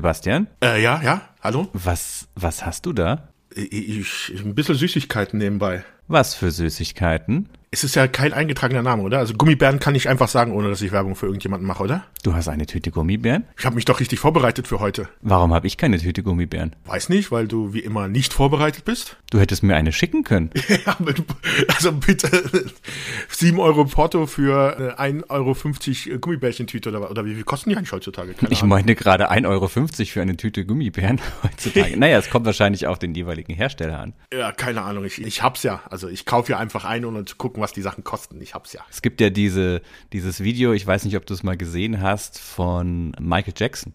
Sebastian? 0.00 0.46
Äh, 0.64 0.82
ja, 0.82 1.02
ja, 1.02 1.20
hallo? 1.42 1.68
Was, 1.74 2.26
was 2.34 2.64
hast 2.64 2.86
du 2.86 2.94
da? 2.94 3.28
Ich, 3.54 4.30
ich, 4.30 4.40
ein 4.42 4.54
bisschen 4.54 4.74
Süßigkeiten 4.74 5.38
nebenbei. 5.38 5.84
Was 6.08 6.34
für 6.34 6.50
Süßigkeiten? 6.50 7.50
Es 7.72 7.84
ist 7.84 7.94
ja 7.94 8.08
kein 8.08 8.32
eingetragener 8.32 8.82
Name, 8.82 9.04
oder? 9.04 9.18
Also 9.18 9.34
Gummibären 9.34 9.78
kann 9.78 9.94
ich 9.94 10.08
einfach 10.08 10.26
sagen, 10.26 10.50
ohne 10.50 10.70
dass 10.70 10.82
ich 10.82 10.90
Werbung 10.90 11.14
für 11.14 11.26
irgendjemanden 11.26 11.68
mache, 11.68 11.84
oder? 11.84 12.04
Du 12.24 12.34
hast 12.34 12.48
eine 12.48 12.66
Tüte 12.66 12.90
Gummibären? 12.90 13.44
Ich 13.56 13.64
habe 13.64 13.76
mich 13.76 13.84
doch 13.84 14.00
richtig 14.00 14.18
vorbereitet 14.18 14.66
für 14.66 14.80
heute. 14.80 15.08
Warum 15.22 15.54
habe 15.54 15.68
ich 15.68 15.76
keine 15.76 15.98
Tüte 15.98 16.24
Gummibären? 16.24 16.74
Weiß 16.84 17.08
nicht, 17.10 17.30
weil 17.30 17.46
du 17.46 17.72
wie 17.72 17.78
immer 17.78 18.08
nicht 18.08 18.32
vorbereitet 18.32 18.84
bist. 18.84 19.18
Du 19.30 19.38
hättest 19.38 19.62
mir 19.62 19.76
eine 19.76 19.92
schicken 19.92 20.24
können. 20.24 20.50
ja, 20.84 20.96
also 21.76 21.92
bitte 21.92 22.28
7 23.28 23.60
Euro 23.60 23.84
Porto 23.84 24.26
für 24.26 24.98
1,50 24.98 25.28
Euro 26.10 26.18
Gummibärchentüte 26.18 26.88
oder, 26.88 27.08
oder 27.08 27.24
wie 27.24 27.36
viel 27.36 27.44
kosten 27.44 27.70
die 27.70 27.76
eigentlich 27.76 27.92
heutzutage? 27.92 28.34
Keine 28.34 28.52
ich 28.52 28.64
meine 28.64 28.96
gerade 28.96 29.30
1,50 29.30 29.46
Euro 29.48 29.68
für 29.68 30.22
eine 30.22 30.36
Tüte 30.36 30.66
Gummibären 30.66 31.20
heutzutage. 31.44 31.96
naja, 31.96 32.18
es 32.18 32.30
kommt 32.30 32.46
wahrscheinlich 32.46 32.88
auf 32.88 32.98
den 32.98 33.14
jeweiligen 33.14 33.54
Hersteller 33.54 34.00
an. 34.00 34.12
Ja, 34.34 34.50
keine 34.50 34.82
Ahnung. 34.82 35.04
Ich, 35.04 35.22
ich 35.22 35.44
hab's 35.44 35.62
ja. 35.62 35.82
Also 35.88 36.08
ich 36.08 36.26
kaufe 36.26 36.50
ja 36.50 36.58
einfach 36.58 36.84
ein, 36.84 37.04
um 37.04 37.24
zu 37.24 37.36
gucken, 37.36 37.59
was 37.60 37.72
die 37.72 37.82
Sachen 37.82 38.04
kosten. 38.04 38.40
Ich 38.40 38.54
hab's 38.54 38.72
ja. 38.72 38.84
Es 38.90 39.02
gibt 39.02 39.20
ja 39.20 39.30
diese, 39.30 39.82
dieses 40.12 40.40
Video, 40.42 40.72
ich 40.72 40.86
weiß 40.86 41.04
nicht, 41.04 41.16
ob 41.16 41.26
du 41.26 41.34
es 41.34 41.42
mal 41.42 41.56
gesehen 41.56 42.00
hast, 42.00 42.38
von 42.38 43.12
Michael 43.20 43.54
Jackson, 43.56 43.92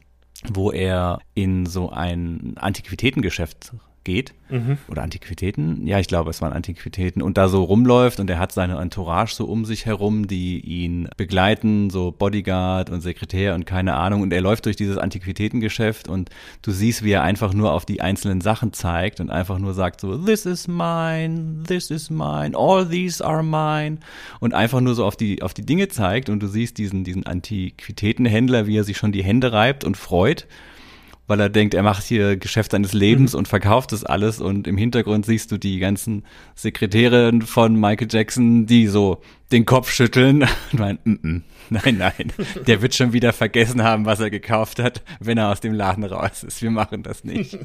wo 0.48 0.72
er 0.72 1.20
in 1.34 1.66
so 1.66 1.90
ein 1.90 2.54
Antiquitätengeschäft 2.58 3.74
geht. 4.06 4.34
Mhm. 4.50 4.78
Oder 4.88 5.04
Antiquitäten. 5.04 5.86
Ja, 5.86 6.00
ich 6.00 6.08
glaube, 6.08 6.30
es 6.30 6.42
waren 6.42 6.54
Antiquitäten. 6.54 7.22
Und 7.22 7.38
da 7.38 7.50
so 7.50 7.64
rumläuft 7.64 8.22
und 8.22 8.30
er 8.30 8.40
hat 8.40 8.54
seine 8.54 8.78
Entourage 8.80 9.36
so 9.36 9.46
um 9.46 9.66
sich 9.66 9.86
herum, 9.86 10.28
die 10.28 10.62
ihn 10.62 11.10
begleiten, 11.18 11.90
so 11.90 12.12
Bodyguard 12.12 12.90
und 12.90 13.02
Sekretär 13.02 13.56
und 13.56 13.66
keine 13.66 13.96
Ahnung. 13.96 14.22
Und 14.22 14.32
er 14.32 14.40
läuft 14.42 14.66
durch 14.68 14.78
dieses 14.78 14.98
Antiquitätengeschäft 14.98 16.08
und 16.08 16.30
du 16.62 16.72
siehst, 16.72 17.04
wie 17.04 17.12
er 17.12 17.24
einfach 17.24 17.54
nur 17.54 17.74
auf 17.74 17.86
die 17.86 18.02
einzelnen 18.02 18.40
Sachen 18.40 18.72
zeigt 18.72 19.20
und 19.20 19.30
einfach 19.30 19.60
nur 19.60 19.74
sagt 19.74 20.00
so, 20.00 20.18
this 20.18 20.46
is 20.46 20.68
mine, 20.68 21.64
this 21.68 21.92
is 21.92 22.10
mine, 22.10 22.56
all 22.56 22.88
these 22.88 23.26
are 23.26 23.44
mine. 23.44 23.98
Und 24.40 24.54
einfach 24.54 24.80
nur 24.80 24.96
so 24.96 25.04
auf 25.04 25.18
die, 25.18 25.42
auf 25.42 25.54
die 25.54 25.66
Dinge 25.66 25.90
zeigt 25.90 26.30
und 26.30 26.40
du 26.40 26.48
siehst 26.48 26.78
diesen, 26.78 27.04
diesen 27.04 27.26
Antiquitätenhändler, 27.26 28.68
wie 28.68 28.78
er 28.78 28.84
sich 28.84 28.98
schon 28.98 29.12
die 29.12 29.24
Hände 29.24 29.52
reibt 29.52 29.84
und 29.84 29.98
freut 29.98 30.48
weil 31.28 31.40
er 31.40 31.50
denkt, 31.50 31.74
er 31.74 31.84
macht 31.84 32.04
hier 32.04 32.38
Geschäft 32.38 32.72
seines 32.72 32.94
Lebens 32.94 33.34
mhm. 33.34 33.40
und 33.40 33.48
verkauft 33.48 33.92
das 33.92 34.04
alles 34.04 34.40
und 34.40 34.68
im 34.68 34.78
Hintergrund 34.78 35.26
siehst 35.26 35.52
du 35.52 35.58
die 35.58 35.80
ganzen 35.80 36.24
Sekretäre 36.56 37.32
von 37.46 37.80
Michael 37.80 38.08
Jackson, 38.10 38.66
die 38.66 38.88
so 38.88 39.22
den 39.52 39.66
Kopf 39.66 39.92
schütteln 39.92 40.44
und 40.72 40.80
meinen, 40.80 41.00
mm 41.04 41.12
-mm, 41.12 41.42
nein, 41.70 41.98
nein, 41.98 42.34
der 42.68 42.82
wird 42.82 42.96
schon 42.96 43.14
wieder 43.14 43.34
vergessen 43.34 43.84
haben, 43.84 44.06
was 44.06 44.20
er 44.20 44.30
gekauft 44.30 44.80
hat, 44.80 45.04
wenn 45.20 45.38
er 45.38 45.50
aus 45.50 45.60
dem 45.60 45.74
Laden 45.74 46.04
raus 46.04 46.44
ist. 46.44 46.62
Wir 46.62 46.72
machen 46.72 47.04
das 47.04 47.24
nicht. 47.24 47.58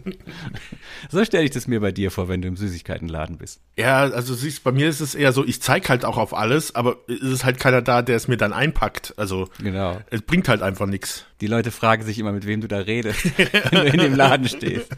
so 1.10 1.24
stelle 1.24 1.44
ich 1.44 1.50
das 1.50 1.66
mir 1.66 1.80
bei 1.80 1.92
dir 1.92 2.10
vor, 2.10 2.28
wenn 2.28 2.42
du 2.42 2.48
im 2.48 2.56
Süßigkeitenladen 2.56 3.38
bist. 3.38 3.60
Ja, 3.78 4.02
also 4.02 4.34
siehst, 4.34 4.62
bei 4.64 4.72
mir 4.72 4.88
ist 4.88 5.00
es 5.00 5.14
eher 5.14 5.32
so, 5.32 5.44
ich 5.44 5.62
zeig 5.62 5.88
halt 5.88 6.04
auch 6.04 6.18
auf 6.18 6.34
alles, 6.34 6.74
aber 6.74 6.96
es 7.08 7.20
ist 7.20 7.44
halt 7.44 7.58
keiner 7.58 7.82
da, 7.82 8.02
der 8.02 8.16
es 8.16 8.28
mir 8.28 8.36
dann 8.36 8.52
einpackt. 8.52 9.14
Also 9.16 9.48
genau. 9.58 10.00
es 10.10 10.22
bringt 10.22 10.48
halt 10.48 10.62
einfach 10.62 10.86
nichts. 10.86 11.26
Die 11.40 11.46
Leute 11.46 11.70
fragen 11.70 12.02
sich 12.04 12.18
immer, 12.18 12.32
mit 12.32 12.46
wem 12.46 12.60
du 12.60 12.68
da 12.68 12.78
redest, 12.78 13.24
wenn 13.70 13.84
du 13.84 13.90
in 13.90 13.98
dem 13.98 14.14
Laden 14.14 14.48
stehst 14.48 14.94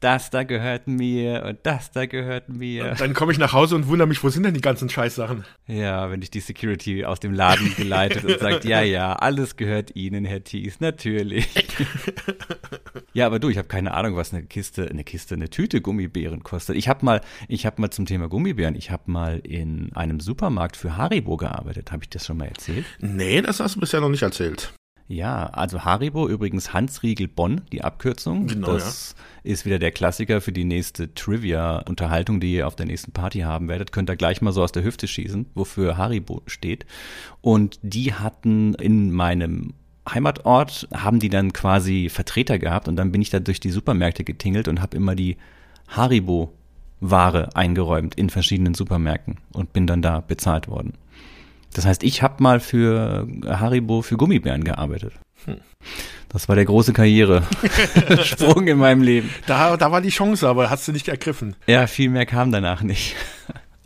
das 0.00 0.30
da 0.30 0.42
gehört 0.42 0.86
mir 0.86 1.44
und 1.46 1.58
das 1.62 1.90
da 1.90 2.06
gehört 2.06 2.48
mir. 2.48 2.90
Und 2.90 3.00
dann 3.00 3.14
komme 3.14 3.32
ich 3.32 3.38
nach 3.38 3.52
Hause 3.52 3.74
und 3.74 3.88
wundere 3.88 4.06
mich, 4.06 4.22
wo 4.22 4.28
sind 4.28 4.42
denn 4.42 4.54
die 4.54 4.60
ganzen 4.60 4.88
Scheißsachen? 4.88 5.44
Ja, 5.66 6.10
wenn 6.10 6.20
dich 6.20 6.30
die 6.30 6.40
Security 6.40 7.04
aus 7.04 7.20
dem 7.20 7.32
Laden 7.32 7.74
geleitet 7.76 8.24
und 8.24 8.38
sagt, 8.38 8.64
ja, 8.64 8.82
ja, 8.82 9.14
alles 9.14 9.56
gehört 9.56 9.96
Ihnen, 9.96 10.24
Herr 10.24 10.44
Thies, 10.44 10.80
natürlich. 10.80 11.48
ja, 13.14 13.26
aber 13.26 13.38
du, 13.38 13.48
ich 13.48 13.56
habe 13.56 13.68
keine 13.68 13.94
Ahnung, 13.94 14.16
was 14.16 14.32
eine 14.32 14.44
Kiste, 14.44 14.88
eine 14.88 15.04
Kiste, 15.04 15.34
eine 15.34 15.48
Tüte 15.48 15.80
Gummibären 15.80 16.42
kostet. 16.42 16.76
Ich 16.76 16.88
habe 16.88 17.04
mal, 17.04 17.20
ich 17.48 17.64
habe 17.64 17.80
mal 17.80 17.90
zum 17.90 18.06
Thema 18.06 18.28
Gummibären, 18.28 18.74
ich 18.74 18.90
habe 18.90 19.10
mal 19.10 19.38
in 19.38 19.90
einem 19.94 20.20
Supermarkt 20.20 20.76
für 20.76 20.96
Haribo 20.96 21.36
gearbeitet. 21.36 21.92
Habe 21.92 22.04
ich 22.04 22.10
das 22.10 22.26
schon 22.26 22.36
mal 22.36 22.48
erzählt? 22.48 22.84
Nee, 23.00 23.40
das 23.42 23.60
hast 23.60 23.76
du 23.76 23.80
bisher 23.80 24.00
noch 24.00 24.08
nicht 24.10 24.22
erzählt. 24.22 24.74
Ja, 25.06 25.46
also 25.46 25.84
Haribo, 25.84 26.28
übrigens 26.28 26.72
Hansriegel 26.72 27.28
Bonn, 27.28 27.60
die 27.72 27.84
Abkürzung. 27.84 28.46
Genau, 28.46 28.72
das 28.72 29.14
ja. 29.16 29.52
ist 29.52 29.66
wieder 29.66 29.78
der 29.78 29.90
Klassiker 29.90 30.40
für 30.40 30.52
die 30.52 30.64
nächste 30.64 31.12
Trivia-Unterhaltung, 31.12 32.40
die 32.40 32.54
ihr 32.54 32.66
auf 32.66 32.74
der 32.74 32.86
nächsten 32.86 33.12
Party 33.12 33.40
haben 33.40 33.68
werdet. 33.68 33.92
Könnt 33.92 34.08
ihr 34.08 34.16
gleich 34.16 34.40
mal 34.40 34.52
so 34.52 34.62
aus 34.62 34.72
der 34.72 34.82
Hüfte 34.82 35.06
schießen, 35.06 35.46
wofür 35.54 35.98
Haribo 35.98 36.42
steht. 36.46 36.86
Und 37.42 37.78
die 37.82 38.14
hatten 38.14 38.74
in 38.74 39.12
meinem 39.12 39.74
Heimatort, 40.08 40.88
haben 40.94 41.18
die 41.18 41.28
dann 41.28 41.52
quasi 41.52 42.08
Vertreter 42.08 42.58
gehabt 42.58 42.88
und 42.88 42.96
dann 42.96 43.12
bin 43.12 43.20
ich 43.20 43.30
da 43.30 43.40
durch 43.40 43.60
die 43.60 43.70
Supermärkte 43.70 44.24
getingelt 44.24 44.68
und 44.68 44.80
habe 44.80 44.96
immer 44.96 45.14
die 45.14 45.36
Haribo 45.88 46.52
Ware 47.00 47.54
eingeräumt 47.54 48.14
in 48.14 48.30
verschiedenen 48.30 48.74
Supermärkten 48.74 49.36
und 49.52 49.72
bin 49.72 49.86
dann 49.86 50.00
da 50.00 50.20
bezahlt 50.20 50.68
worden. 50.68 50.94
Das 51.74 51.84
heißt, 51.84 52.02
ich 52.02 52.22
habe 52.22 52.42
mal 52.42 52.60
für 52.60 53.28
Haribo 53.46 54.00
für 54.00 54.16
Gummibären 54.16 54.64
gearbeitet. 54.64 55.12
Hm. 55.44 55.58
Das 56.28 56.48
war 56.48 56.56
der 56.56 56.64
große 56.64 56.92
Karriere-Sprung 56.92 58.66
in 58.68 58.78
meinem 58.78 59.02
Leben. 59.02 59.30
Da, 59.46 59.76
da 59.76 59.92
war 59.92 60.00
die 60.00 60.08
Chance, 60.08 60.48
aber 60.48 60.70
hast 60.70 60.88
du 60.88 60.92
nicht 60.92 61.08
ergriffen. 61.08 61.54
Ja, 61.66 61.86
viel 61.86 62.10
mehr 62.10 62.26
kam 62.26 62.50
danach 62.50 62.82
nicht. 62.82 63.14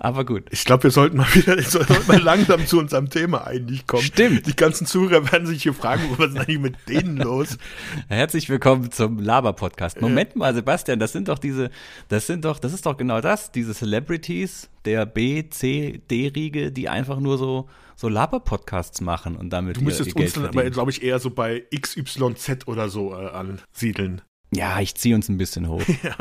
Aber 0.00 0.24
gut. 0.24 0.44
Ich 0.52 0.64
glaube, 0.64 0.84
wir 0.84 0.90
sollten 0.92 1.16
mal 1.16 1.26
wieder 1.34 1.60
sollten 1.62 2.06
mal 2.06 2.22
langsam 2.22 2.64
zu 2.64 2.78
unserem 2.78 3.10
Thema 3.10 3.48
eigentlich 3.48 3.84
kommen. 3.88 4.04
Stimmt. 4.04 4.46
Die 4.46 4.54
ganzen 4.54 4.86
Zuhörer 4.86 5.32
werden 5.32 5.44
sich 5.48 5.64
hier 5.64 5.74
fragen, 5.74 6.02
was 6.16 6.30
ist 6.30 6.38
eigentlich 6.38 6.60
mit 6.60 6.76
denen 6.88 7.16
los? 7.16 7.58
Herzlich 8.06 8.48
willkommen 8.48 8.92
zum 8.92 9.18
Laber-Podcast. 9.18 10.00
Moment 10.00 10.36
mal, 10.36 10.54
Sebastian, 10.54 11.00
das 11.00 11.10
sind 11.10 11.26
doch 11.26 11.40
diese, 11.40 11.70
das 12.06 12.28
sind 12.28 12.44
doch, 12.44 12.60
das 12.60 12.72
ist 12.72 12.86
doch 12.86 12.96
genau 12.96 13.20
das, 13.20 13.50
diese 13.50 13.74
Celebrities 13.74 14.70
der 14.84 15.04
B, 15.04 15.48
C, 15.50 16.00
D-Riege, 16.08 16.70
die 16.70 16.88
einfach 16.88 17.18
nur 17.18 17.36
so, 17.36 17.68
so 17.96 18.08
Laber-Podcasts 18.08 19.00
machen 19.00 19.34
und 19.34 19.50
damit 19.50 19.78
Du 19.78 19.80
müsstest 19.80 20.14
uns 20.14 20.32
dann 20.34 20.46
aber, 20.46 20.70
glaube 20.70 20.92
ich, 20.92 21.02
eher 21.02 21.18
so 21.18 21.30
bei 21.30 21.64
XYZ 21.74 22.68
oder 22.68 22.88
so 22.88 23.14
äh, 23.14 23.30
ansiedeln. 23.30 24.22
Ja, 24.54 24.80
ich 24.80 24.94
ziehe 24.94 25.14
uns 25.14 25.28
ein 25.28 25.36
bisschen 25.36 25.68
hoch. 25.68 25.82
ja. 26.02 26.16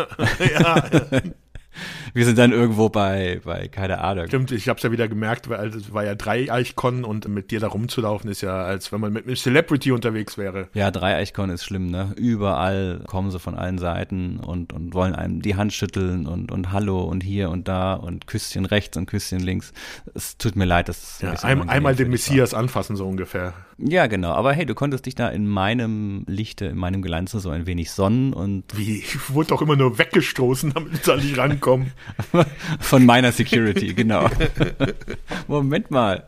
ja. 0.45 1.21
Wir 2.13 2.25
sind 2.25 2.37
dann 2.37 2.51
irgendwo 2.51 2.89
bei, 2.89 3.41
bei 3.43 3.67
keine 3.67 3.99
Ahnung. 3.99 4.27
Stimmt, 4.27 4.51
ich 4.51 4.69
habe 4.69 4.77
es 4.77 4.83
ja 4.83 4.91
wieder 4.91 5.07
gemerkt, 5.07 5.49
weil 5.49 5.69
es 5.69 5.93
war 5.93 6.03
ja 6.03 6.15
Dreieichkon 6.15 7.03
und 7.03 7.27
mit 7.27 7.51
dir 7.51 7.59
da 7.59 7.67
rumzulaufen 7.67 8.29
ist 8.29 8.41
ja, 8.41 8.63
als 8.63 8.91
wenn 8.91 9.01
man 9.01 9.13
mit 9.13 9.25
einem 9.25 9.35
Celebrity 9.35 9.91
unterwegs 9.91 10.37
wäre. 10.37 10.69
Ja, 10.73 10.91
Dreieichkon 10.91 11.49
ist 11.49 11.63
schlimm, 11.63 11.89
ne? 11.89 12.13
Überall 12.15 13.01
kommen 13.07 13.31
sie 13.31 13.39
von 13.39 13.55
allen 13.55 13.77
Seiten 13.77 14.39
und, 14.39 14.73
und 14.73 14.93
wollen 14.93 15.15
einem 15.15 15.41
die 15.41 15.55
Hand 15.55 15.73
schütteln 15.73 16.27
und, 16.27 16.51
und 16.51 16.71
Hallo 16.71 17.03
und 17.03 17.21
hier 17.21 17.49
und 17.49 17.67
da 17.67 17.93
und 17.93 18.27
Küsschen 18.27 18.65
rechts 18.65 18.97
und 18.97 19.05
Küsschen 19.05 19.39
links. 19.39 19.73
Es 20.13 20.37
tut 20.37 20.55
mir 20.55 20.65
leid, 20.65 20.89
das 20.89 21.21
ja, 21.21 21.33
ein, 21.43 21.69
einmal 21.69 21.95
den 21.95 22.09
Messias 22.09 22.53
war. 22.53 22.59
anfassen, 22.59 22.95
so 22.95 23.07
ungefähr. 23.07 23.53
Ja, 23.79 24.07
genau. 24.07 24.31
Aber 24.31 24.53
hey, 24.53 24.65
du 24.65 24.73
konntest 24.73 25.05
dich 25.05 25.13
da 25.13 25.29
in 25.29 25.47
meinem 25.47 26.23
Lichte, 26.27 26.65
in 26.65 26.77
meinem 26.77 27.01
Glanze 27.01 27.39
so 27.39 27.51
ein 27.51 27.67
wenig 27.67 27.91
sonnen 27.91 28.33
und. 28.33 28.63
Wie? 28.75 28.99
Ich 28.99 29.33
wurde 29.33 29.49
doch 29.49 29.61
immer 29.61 29.75
nur 29.75 29.99
weggestoßen, 29.99 30.73
damit 30.73 30.93
ich 30.93 31.01
da 31.01 31.15
nicht 31.15 31.37
rankomme. 31.37 31.91
Von 32.79 33.05
meiner 33.05 33.31
Security, 33.31 33.93
genau. 33.93 34.29
Moment 35.47 35.91
mal. 35.91 36.25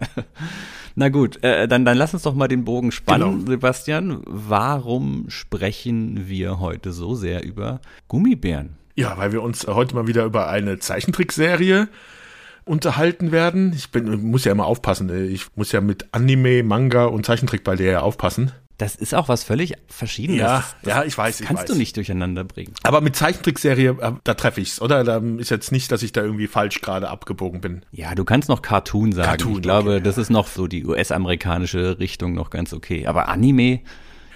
Na 0.95 1.09
gut, 1.09 1.43
äh, 1.43 1.67
dann, 1.67 1.85
dann 1.85 1.97
lass 1.97 2.13
uns 2.13 2.23
doch 2.23 2.35
mal 2.35 2.47
den 2.47 2.65
Bogen 2.65 2.91
spannen, 2.91 3.39
genau. 3.39 3.51
Sebastian. 3.51 4.21
Warum 4.25 5.25
sprechen 5.29 6.27
wir 6.27 6.59
heute 6.59 6.91
so 6.91 7.15
sehr 7.15 7.43
über 7.43 7.81
Gummibären? 8.07 8.75
Ja, 8.95 9.17
weil 9.17 9.31
wir 9.31 9.41
uns 9.41 9.65
heute 9.65 9.95
mal 9.95 10.07
wieder 10.07 10.25
über 10.25 10.49
eine 10.49 10.77
Zeichentrickserie 10.77 11.87
unterhalten 12.69 13.31
werden. 13.31 13.73
Ich 13.75 13.91
bin, 13.91 14.29
muss 14.29 14.45
ja 14.45 14.51
immer 14.51 14.65
aufpassen. 14.65 15.31
Ich 15.31 15.47
muss 15.55 15.71
ja 15.71 15.81
mit 15.81 16.07
Anime, 16.13 16.63
Manga 16.63 17.05
und 17.05 17.25
Zeichentrick 17.25 17.63
bei 17.63 17.75
dir 17.75 17.91
ja 17.91 18.01
aufpassen. 18.01 18.51
Das 18.77 18.95
ist 18.95 19.13
auch 19.13 19.27
was 19.27 19.43
völlig 19.43 19.73
Verschiedenes. 19.87 20.39
Ja, 20.39 20.63
das, 20.83 20.95
ja, 20.95 21.03
ich 21.03 21.17
weiß. 21.17 21.39
Das 21.39 21.47
kannst 21.47 21.63
ich 21.63 21.69
weiß. 21.69 21.75
du 21.75 21.77
nicht 21.77 21.97
durcheinander 21.97 22.45
bringen. 22.45 22.73
Aber 22.83 23.01
mit 23.01 23.13
Zeichentrickserie, 23.13 23.97
äh, 23.99 24.11
da 24.23 24.35
treffe 24.35 24.61
ich's, 24.61 24.79
oder? 24.81 25.03
Da 25.03 25.17
ist 25.37 25.49
jetzt 25.49 25.73
nicht, 25.73 25.91
dass 25.91 26.01
ich 26.01 26.13
da 26.13 26.21
irgendwie 26.21 26.47
falsch 26.47 26.79
gerade 26.79 27.09
abgebogen 27.09 27.59
bin. 27.59 27.81
Ja, 27.91 28.15
du 28.15 28.23
kannst 28.23 28.47
noch 28.47 28.61
Cartoon 28.61 29.11
sagen. 29.11 29.27
Cartoon, 29.27 29.55
ich 29.55 29.61
glaube, 29.63 29.95
okay, 29.95 30.03
das 30.03 30.15
ja. 30.15 30.21
ist 30.21 30.29
noch 30.29 30.47
so 30.47 30.67
die 30.67 30.85
US-amerikanische 30.85 31.99
Richtung 31.99 32.33
noch 32.33 32.51
ganz 32.51 32.71
okay. 32.71 33.05
Aber 33.05 33.27
Anime, 33.27 33.81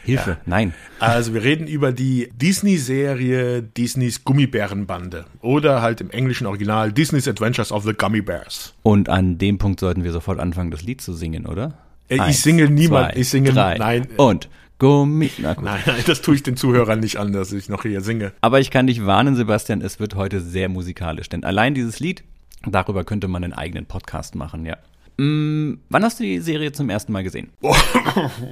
Hilfe, 0.04 0.32
ja. 0.32 0.38
nein. 0.46 0.74
Also 1.00 1.34
wir 1.34 1.44
reden 1.44 1.68
über 1.68 1.92
die 1.92 2.30
Disney-Serie 2.36 3.64
Disneys 3.64 4.24
Gummibärenbande 4.24 5.26
oder 5.42 5.82
halt 5.82 6.02
im 6.02 6.12
englischen 6.12 6.46
Original 6.46 6.92
Disney's 6.92 7.28
Adventures 7.28 7.72
of 7.72 7.84
the 7.84 7.94
Gummy 7.94 8.22
Bears. 8.22 8.74
Und 8.84 9.10
an 9.10 9.38
dem 9.38 9.58
Punkt 9.58 9.80
sollten 9.80 10.04
wir 10.04 10.12
sofort 10.12 10.40
anfangen, 10.40 10.72
das 10.72 10.84
Lied 10.84 11.02
zu 11.02 11.14
singen, 11.14 11.46
oder? 11.46 11.78
Äh, 12.10 12.20
Eins, 12.20 12.36
ich 12.36 12.42
singe 12.42 12.70
niemand, 12.70 13.16
ich 13.16 13.30
singe 13.30 13.52
drei, 13.52 13.78
nein. 13.78 14.08
Und 14.18 14.50
Gummi. 14.80 15.32
Nein, 15.38 15.56
nein, 15.62 15.82
das 16.06 16.22
tue 16.22 16.36
ich 16.36 16.44
den 16.44 16.58
Zuhörern 16.58 17.00
nicht 17.00 17.18
an, 17.18 17.32
dass 17.32 17.54
ich 17.54 17.70
noch 17.70 17.84
hier 17.84 18.02
singe. 18.02 18.34
Aber 18.42 18.60
ich 18.60 18.70
kann 18.70 18.88
dich 18.88 19.06
warnen, 19.06 19.36
Sebastian, 19.36 19.82
es 19.82 20.00
wird 20.00 20.16
heute 20.16 20.42
sehr 20.42 20.68
musikalisch, 20.68 21.30
denn 21.30 21.46
allein 21.46 21.74
dieses 21.74 22.00
Lied, 22.02 22.24
darüber 22.66 23.06
könnte 23.06 23.28
man 23.30 23.44
einen 23.44 23.54
eigenen 23.54 23.86
Podcast 23.86 24.36
machen, 24.36 24.66
ja. 24.66 24.78
Mm, 25.18 25.76
wann 25.90 26.04
hast 26.04 26.20
du 26.20 26.24
die 26.24 26.40
Serie 26.40 26.72
zum 26.72 26.90
ersten 26.90 27.12
Mal 27.12 27.24
gesehen? 27.24 27.50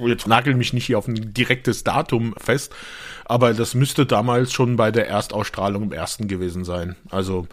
Oh, 0.00 0.08
jetzt 0.08 0.26
nagel 0.26 0.54
mich 0.54 0.72
nicht 0.72 0.86
hier 0.86 0.98
auf 0.98 1.06
ein 1.06 1.34
direktes 1.34 1.84
Datum 1.84 2.34
fest, 2.36 2.74
aber 3.24 3.54
das 3.54 3.74
müsste 3.74 4.06
damals 4.06 4.52
schon 4.52 4.74
bei 4.74 4.90
der 4.90 5.06
Erstausstrahlung 5.06 5.84
im 5.84 5.92
ersten 5.92 6.26
gewesen 6.26 6.64
sein. 6.64 6.96
Also 7.10 7.46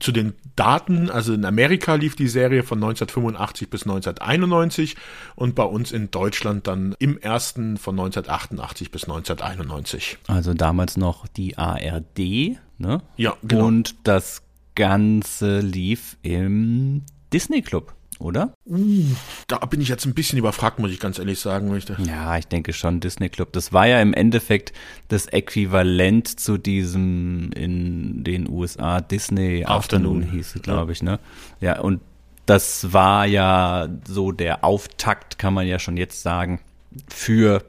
zu 0.00 0.12
den 0.12 0.34
Daten, 0.56 1.10
also 1.10 1.32
in 1.32 1.44
Amerika 1.44 1.94
lief 1.94 2.16
die 2.16 2.28
Serie 2.28 2.62
von 2.62 2.78
1985 2.78 3.70
bis 3.70 3.82
1991 3.82 4.96
und 5.34 5.54
bei 5.54 5.62
uns 5.64 5.92
in 5.92 6.10
Deutschland 6.10 6.66
dann 6.66 6.94
im 6.98 7.18
ersten 7.18 7.76
von 7.76 7.98
1988 7.98 8.90
bis 8.90 9.04
1991. 9.04 10.18
Also 10.26 10.54
damals 10.54 10.96
noch 10.96 11.26
die 11.26 11.56
ARD, 11.56 12.58
ne? 12.78 13.02
Ja, 13.16 13.36
genau. 13.42 13.66
Und 13.66 13.96
das 14.04 14.42
Ganze 14.74 15.60
lief 15.60 16.16
im 16.22 17.04
Disney 17.32 17.62
Club 17.62 17.94
oder? 18.18 18.52
Uh, 18.66 19.04
da 19.46 19.58
bin 19.58 19.80
ich 19.80 19.88
jetzt 19.88 20.04
ein 20.06 20.14
bisschen 20.14 20.38
überfragt, 20.38 20.78
muss 20.78 20.90
ich 20.90 21.00
ganz 21.00 21.18
ehrlich 21.18 21.38
sagen 21.38 21.68
möchte. 21.68 21.96
Ja, 22.04 22.36
ich 22.36 22.46
denke 22.46 22.72
schon, 22.72 23.00
Disney 23.00 23.28
Club. 23.28 23.52
Das 23.52 23.72
war 23.72 23.86
ja 23.86 24.00
im 24.00 24.14
Endeffekt 24.14 24.72
das 25.08 25.26
Äquivalent 25.26 26.40
zu 26.40 26.58
diesem 26.58 27.50
in 27.52 28.24
den 28.24 28.48
USA 28.48 29.00
Disney 29.00 29.64
Afternoon, 29.64 30.18
Afternoon 30.18 30.32
hieß 30.32 30.56
es, 30.56 30.62
glaube 30.62 30.92
ich, 30.92 31.02
ne? 31.02 31.18
Ja, 31.60 31.80
und 31.80 32.00
das 32.46 32.92
war 32.92 33.26
ja 33.26 33.88
so 34.06 34.32
der 34.32 34.64
Auftakt, 34.64 35.38
kann 35.38 35.52
man 35.52 35.66
ja 35.66 35.78
schon 35.78 35.96
jetzt 35.96 36.22
sagen, 36.22 36.60
für 37.08 37.62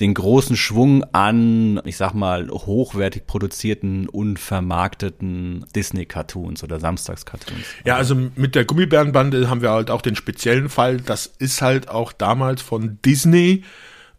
den 0.00 0.14
großen 0.14 0.56
Schwung 0.56 1.04
an, 1.12 1.80
ich 1.84 1.96
sag 1.96 2.14
mal, 2.14 2.48
hochwertig 2.50 3.26
produzierten, 3.26 4.08
unvermarkteten 4.08 5.66
Disney-Cartoons 5.74 6.62
oder 6.64 6.80
Samstags-Cartoons. 6.80 7.64
Ja, 7.84 7.96
also 7.96 8.14
mit 8.14 8.54
der 8.54 8.64
Gummibärenbande 8.64 9.48
haben 9.48 9.62
wir 9.62 9.70
halt 9.70 9.90
auch 9.90 10.02
den 10.02 10.16
speziellen 10.16 10.68
Fall. 10.68 10.98
Das 10.98 11.26
ist 11.26 11.60
halt 11.62 11.88
auch 11.88 12.12
damals 12.12 12.62
von 12.62 12.98
Disney 13.04 13.64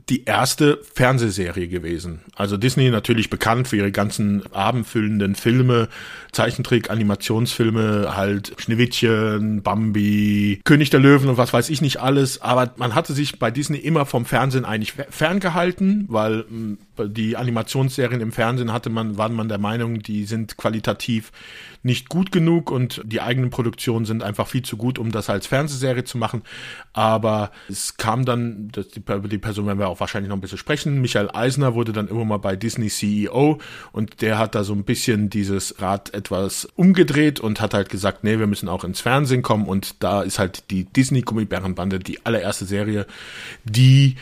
die 0.10 0.26
erste 0.26 0.80
Fernsehserie 0.94 1.68
gewesen. 1.68 2.22
Also 2.36 2.58
Disney 2.58 2.90
natürlich 2.90 3.30
bekannt 3.30 3.68
für 3.68 3.78
ihre 3.78 3.92
ganzen 3.92 4.44
abendfüllenden 4.54 5.36
Filme, 5.36 5.90
Zeichentrick, 6.32 6.90
Animationsfilme, 6.90 8.16
halt 8.16 8.54
Schneewittchen, 8.58 9.62
Bambi, 9.62 10.62
König 10.64 10.90
der 10.90 11.00
Löwen 11.00 11.30
und 11.30 11.38
was 11.38 11.54
weiß 11.54 11.70
ich 11.70 11.82
nicht 11.82 11.98
alles. 12.02 12.42
Aber 12.42 12.74
man 12.78 12.96
hatte 12.96 13.14
sich 13.14 13.40
bei 13.40 13.52
Disney 13.52 13.78
immer 13.78 14.06
vom 14.06 14.26
Fernsehen 14.26 14.66
eigentlich 14.66 14.94
ferngehalten, 15.10 16.06
weil 16.10 16.46
hm, 16.48 16.78
die 17.08 17.38
Animationsserien 17.38 18.22
im 18.22 18.32
Fernsehen 18.32 18.74
hatte 18.74 18.90
man, 18.90 19.18
war 19.18 19.30
man 19.30 19.50
der 19.50 19.58
Meinung, 19.58 20.00
die 20.00 20.26
sind 20.26 20.58
qualitativ 20.58 21.32
nicht 21.84 22.10
gut 22.10 22.32
genug 22.32 22.72
und 22.72 23.02
die 23.04 23.22
eigenen 23.22 23.50
Produktionen 23.50 24.06
sind 24.06 24.24
einfach 24.24 24.48
viel 24.48 24.64
zu 24.64 24.78
gut, 24.78 25.00
um 25.00 25.12
das 25.12 25.30
als 25.30 25.48
Fernsehserie 25.48 26.04
zu 26.04 26.18
machen. 26.18 26.44
Aber 26.94 27.52
es 27.70 27.98
kam 27.98 28.26
dann, 28.26 28.70
das, 28.72 28.90
die, 28.90 29.02
die 29.02 29.38
Person 29.38 29.66
werden 29.66 29.80
wir 29.80 29.88
auch 29.88 30.00
wahrscheinlich 30.00 30.30
noch 30.30 30.38
ein 30.38 30.42
bisschen 30.42 30.58
sprechen. 30.58 31.02
Michael 31.02 31.30
Eisner 31.34 31.74
wurde 31.74 31.92
dann 31.92 32.08
immer 32.08 32.26
mal 32.26 32.38
bei 32.38 32.56
Disney 32.56 32.90
CEO 32.90 33.60
und 33.92 34.22
der 34.22 34.38
hat 34.38 34.56
da 34.56 34.64
so 34.64 34.74
ein 34.74 34.84
bisschen 34.84 35.30
dieses 35.30 35.82
Rad 35.82 36.14
etwas 36.14 36.66
umgedreht 36.76 37.40
und 37.40 37.62
hat 37.62 37.74
halt 37.74 37.90
gesagt, 37.90 38.24
nee, 38.24 38.38
wir 38.38 38.48
müssen 38.48 38.70
auch 38.70 38.84
ins 38.84 39.02
Fernsehen 39.02 39.42
kommen 39.42 39.66
und 39.66 40.04
da 40.04 40.22
ist 40.22 40.40
halt 40.40 40.70
die 40.70 40.86
Disney 40.86 41.22
Gummibärenbande 41.22 42.00
die 42.00 42.26
allererste 42.26 42.66
Serie, 42.66 43.08
die 43.64 44.16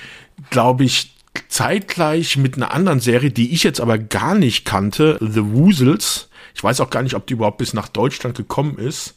glaube 0.50 0.84
ich 0.86 1.14
zeitgleich 1.48 2.38
mit 2.38 2.56
einer 2.56 2.74
anderen 2.74 3.00
Serie, 3.00 3.32
die 3.32 3.54
ich 3.54 3.64
jetzt 3.64 3.82
aber 3.82 3.98
gar 3.98 4.36
nicht 4.36 4.66
kannte, 4.66 5.18
The 5.20 5.52
Woozles. 5.52 6.29
Ich 6.60 6.64
weiß 6.66 6.82
auch 6.82 6.90
gar 6.90 7.04
nicht, 7.04 7.16
ob 7.16 7.26
die 7.26 7.36
überhaupt 7.36 7.58
bis 7.58 7.74
nach 7.74 7.88
Deutschland 7.88 8.36
gekommen 8.36 8.78
ist. 8.80 9.16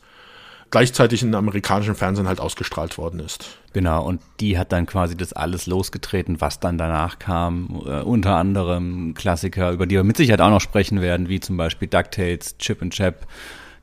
Gleichzeitig 0.70 1.24
in 1.24 1.34
amerikanischen 1.34 1.96
Fernsehen 1.96 2.28
halt 2.28 2.38
ausgestrahlt 2.38 2.98
worden 2.98 3.18
ist. 3.18 3.58
Genau, 3.72 4.04
und 4.04 4.22
die 4.38 4.56
hat 4.56 4.70
dann 4.70 4.86
quasi 4.86 5.16
das 5.16 5.32
alles 5.32 5.66
losgetreten, 5.66 6.40
was 6.40 6.60
dann 6.60 6.78
danach 6.78 7.18
kam. 7.18 7.82
Äh, 7.84 8.02
unter 8.02 8.36
anderem 8.36 9.14
Klassiker, 9.14 9.72
über 9.72 9.86
die 9.86 9.96
wir 9.96 10.04
mit 10.04 10.18
Sicherheit 10.18 10.40
auch 10.40 10.50
noch 10.50 10.60
sprechen 10.60 11.00
werden, 11.00 11.28
wie 11.28 11.40
zum 11.40 11.56
Beispiel 11.56 11.88
DuckTales, 11.88 12.58
Chip 12.58 12.80
and 12.80 12.94
Chap, 12.94 13.26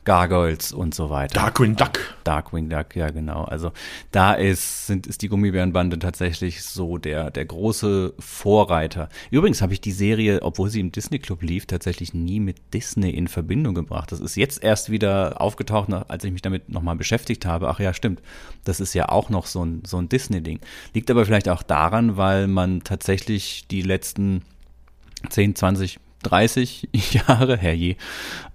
Gargoyles 0.05 0.71
und 0.71 0.95
so 0.95 1.09
weiter. 1.09 1.39
Darkwing 1.39 1.75
Duck. 1.75 1.99
Darkwing 2.23 2.69
Duck, 2.69 2.95
ja 2.95 3.09
genau. 3.09 3.43
Also 3.43 3.71
da 4.11 4.33
ist, 4.33 4.87
sind, 4.87 5.07
ist 5.07 5.21
die 5.21 5.27
Gummibärenbande 5.27 5.99
tatsächlich 5.99 6.63
so 6.63 6.97
der, 6.97 7.31
der 7.31 7.45
große 7.45 8.13
Vorreiter. 8.17 9.09
Übrigens 9.29 9.61
habe 9.61 9.73
ich 9.73 9.81
die 9.81 9.91
Serie, 9.91 10.41
obwohl 10.41 10.69
sie 10.69 10.79
im 10.79 10.91
Disney 10.91 11.19
Club 11.19 11.43
lief, 11.43 11.65
tatsächlich 11.65 12.13
nie 12.13 12.39
mit 12.39 12.57
Disney 12.73 13.11
in 13.11 13.27
Verbindung 13.27 13.75
gebracht. 13.75 14.11
Das 14.11 14.19
ist 14.19 14.35
jetzt 14.35 14.63
erst 14.63 14.89
wieder 14.89 15.41
aufgetaucht, 15.41 15.89
als 16.07 16.23
ich 16.23 16.31
mich 16.31 16.41
damit 16.41 16.69
nochmal 16.69 16.95
beschäftigt 16.95 17.45
habe. 17.45 17.69
Ach 17.69 17.79
ja, 17.79 17.93
stimmt. 17.93 18.21
Das 18.63 18.79
ist 18.79 18.93
ja 18.93 19.09
auch 19.09 19.29
noch 19.29 19.45
so 19.45 19.63
ein, 19.63 19.83
so 19.85 19.97
ein 19.97 20.09
Disney-Ding. 20.09 20.59
Liegt 20.93 21.11
aber 21.11 21.25
vielleicht 21.25 21.49
auch 21.49 21.63
daran, 21.63 22.17
weil 22.17 22.47
man 22.47 22.83
tatsächlich 22.83 23.67
die 23.69 23.81
letzten 23.81 24.43
10, 25.29 25.55
20, 25.55 25.99
30 26.23 26.89
Jahre, 27.11 27.57
herrje, 27.57 27.95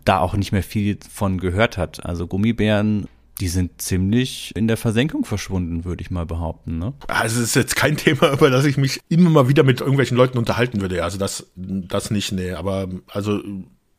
da 0.04 0.18
auch 0.18 0.34
nicht 0.34 0.52
mehr 0.52 0.62
viel 0.62 0.98
von 1.12 1.38
gehört 1.38 1.78
hat. 1.78 2.04
Also 2.04 2.26
Gummibären 2.26 3.08
die 3.40 3.48
sind 3.48 3.82
ziemlich 3.82 4.52
in 4.54 4.68
der 4.68 4.76
Versenkung 4.76 5.24
verschwunden, 5.24 5.84
würde 5.84 6.02
ich 6.02 6.10
mal 6.10 6.26
behaupten. 6.26 6.78
Ne? 6.78 6.94
Also 7.08 7.40
es 7.40 7.48
ist 7.48 7.56
jetzt 7.56 7.76
kein 7.76 7.96
Thema, 7.98 8.32
über 8.32 8.50
das 8.50 8.64
ich 8.64 8.76
mich 8.76 9.00
immer 9.08 9.30
mal 9.30 9.48
wieder 9.48 9.64
mit 9.64 9.80
irgendwelchen 9.80 10.16
Leuten 10.16 10.38
unterhalten 10.38 10.80
würde. 10.80 11.02
Also 11.02 11.18
das, 11.18 11.50
das 11.56 12.10
nicht, 12.10 12.32
nee. 12.32 12.52
Aber 12.52 12.88
also 13.08 13.40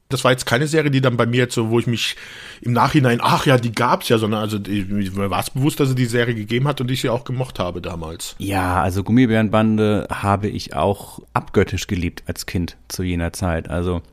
das 0.10 0.24
war 0.24 0.32
jetzt 0.32 0.46
keine 0.46 0.68
Serie, 0.68 0.92
die 0.92 1.02
dann 1.02 1.18
bei 1.18 1.26
mir 1.26 1.38
jetzt 1.38 1.56
so, 1.56 1.70
wo 1.72 1.80
ich 1.80 1.88
mich 1.88 2.16
im 2.62 2.74
Nachhinein, 2.74 3.20
ach 3.22 3.46
ja, 3.46 3.58
die 3.58 3.72
gab's 3.72 4.08
ja, 4.10 4.18
sondern 4.20 4.42
also 4.42 4.60
mir 4.60 5.30
war 5.30 5.40
es 5.40 5.50
bewusst, 5.50 5.80
dass 5.80 5.90
es 5.90 5.96
die 5.96 6.06
Serie 6.06 6.36
gegeben 6.36 6.68
hat 6.68 6.80
und 6.80 6.92
ich 6.92 7.02
sie 7.02 7.10
auch 7.10 7.24
gemocht 7.24 7.58
habe 7.58 7.82
damals. 7.82 8.36
Ja, 8.38 8.82
also 8.82 9.04
Gummibärenbande 9.04 10.08
habe 10.12 10.48
ich 10.48 10.76
auch 10.76 11.20
abgöttisch 11.34 11.88
geliebt 11.88 12.24
als 12.28 12.46
Kind 12.46 12.78
zu 12.88 13.02
jener 13.02 13.34
Zeit. 13.34 13.70
Also 13.70 14.04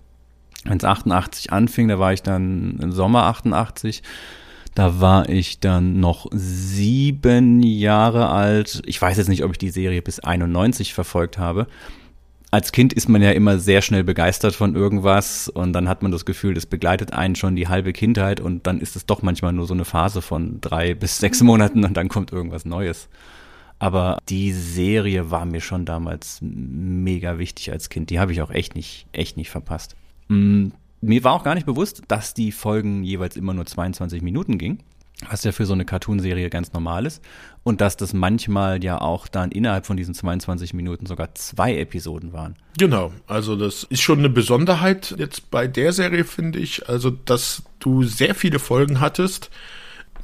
wenn 0.64 0.78
es 0.78 0.84
88 0.84 1.52
anfing, 1.52 1.88
da 1.88 1.99
war 1.99 2.12
ich 2.14 2.22
dann 2.22 2.78
im 2.80 2.92
Sommer 2.92 3.25
88. 3.25 4.02
Da 4.75 5.00
war 5.00 5.28
ich 5.28 5.61
dann 5.61 6.00
noch 6.00 6.26
sieben 6.32 7.62
Jahre 7.62 8.30
alt. 8.30 8.82
Ich 8.87 9.02
weiß 9.02 9.18
jetzt 9.18 9.28
nicht, 9.28 9.44
ob 9.44 9.52
ich 9.52 9.58
die 9.58 9.68
Serie 9.68 10.00
bis 10.00 10.20
91 10.20 10.94
verfolgt 10.94 11.37
habe 11.37 11.66
als 12.52 12.71
Kind 12.71 12.92
ist 12.92 13.09
man 13.09 13.23
ja 13.23 13.30
immer 13.30 13.59
sehr 13.59 13.80
schnell 13.80 14.04
begeistert 14.04 14.54
von 14.54 14.76
irgendwas 14.76 15.49
und 15.49 15.73
dann 15.73 15.88
hat 15.88 16.02
man 16.02 16.12
das 16.12 16.26
Gefühl, 16.26 16.52
das 16.52 16.66
begleitet 16.66 17.14
einen 17.14 17.35
schon 17.35 17.56
die 17.56 17.66
halbe 17.66 17.94
Kindheit 17.94 18.40
und 18.40 18.66
dann 18.66 18.78
ist 18.78 18.94
es 18.94 19.06
doch 19.06 19.23
manchmal 19.23 19.54
nur 19.54 19.66
so 19.66 19.73
eine 19.73 19.87
Phase 19.87 20.21
von 20.21 20.61
drei 20.61 20.92
bis 20.94 21.16
sechs 21.16 21.42
Monaten 21.42 21.82
und 21.82 21.97
dann 21.97 22.11
kommt 22.11 22.30
irgendwas 22.30 22.66
Neues. 22.66 23.09
Aber 23.78 24.18
die 24.28 24.52
Serie 24.52 25.30
war 25.30 25.47
mir 25.47 25.62
schon 25.62 25.87
damals 25.87 26.40
mega 26.42 27.38
wichtig 27.38 27.73
als 27.73 27.88
Kind. 27.88 28.11
Die 28.11 28.21
habe 28.21 28.32
ich 28.32 28.42
auch 28.42 28.50
echt 28.50 28.76
nicht, 28.76 29.06
echt 29.12 29.38
nicht 29.38 29.49
verpasst. 29.49 29.97
Mm, 30.28 30.68
mir 31.00 31.25
war 31.25 31.32
auch 31.32 31.44
gar 31.44 31.54
nicht 31.54 31.66
bewusst, 31.66 32.02
dass 32.09 32.35
die 32.35 32.52
Folgen 32.52 33.02
jeweils 33.02 33.35
immer 33.35 33.54
nur 33.54 33.64
22 33.64 34.21
Minuten 34.21 34.59
gingen 34.59 34.82
was 35.31 35.45
ja 35.45 35.52
für 35.52 35.67
so 35.67 35.73
eine 35.73 35.85
Cartoonserie 35.85 36.50
ganz 36.50 36.73
normal 36.73 37.07
ist. 37.07 37.23
Und 37.64 37.81
dass 37.81 37.97
das 37.97 38.12
manchmal 38.12 38.83
ja 38.83 39.00
auch 39.00 39.29
dann 39.29 39.52
innerhalb 39.52 39.87
von 39.87 39.97
diesen 39.97 40.14
22 40.14 40.75
Minuten 40.75 41.07
sogar 41.07 41.35
zwei 41.35 41.76
Episoden 41.76 42.33
waren. 42.33 42.57
Genau, 42.79 43.12
also 43.26 43.55
das 43.57 43.85
ist 43.85 44.00
schon 44.00 44.19
eine 44.19 44.31
Besonderheit 44.31 45.14
jetzt 45.19 45.50
bei 45.50 45.69
der 45.69 45.93
Serie, 45.93 46.25
finde 46.25 46.59
ich. 46.59 46.88
Also, 46.88 47.11
dass 47.11 47.62
du 47.79 48.02
sehr 48.02 48.35
viele 48.35 48.59
Folgen 48.59 49.00
hattest. 49.00 49.50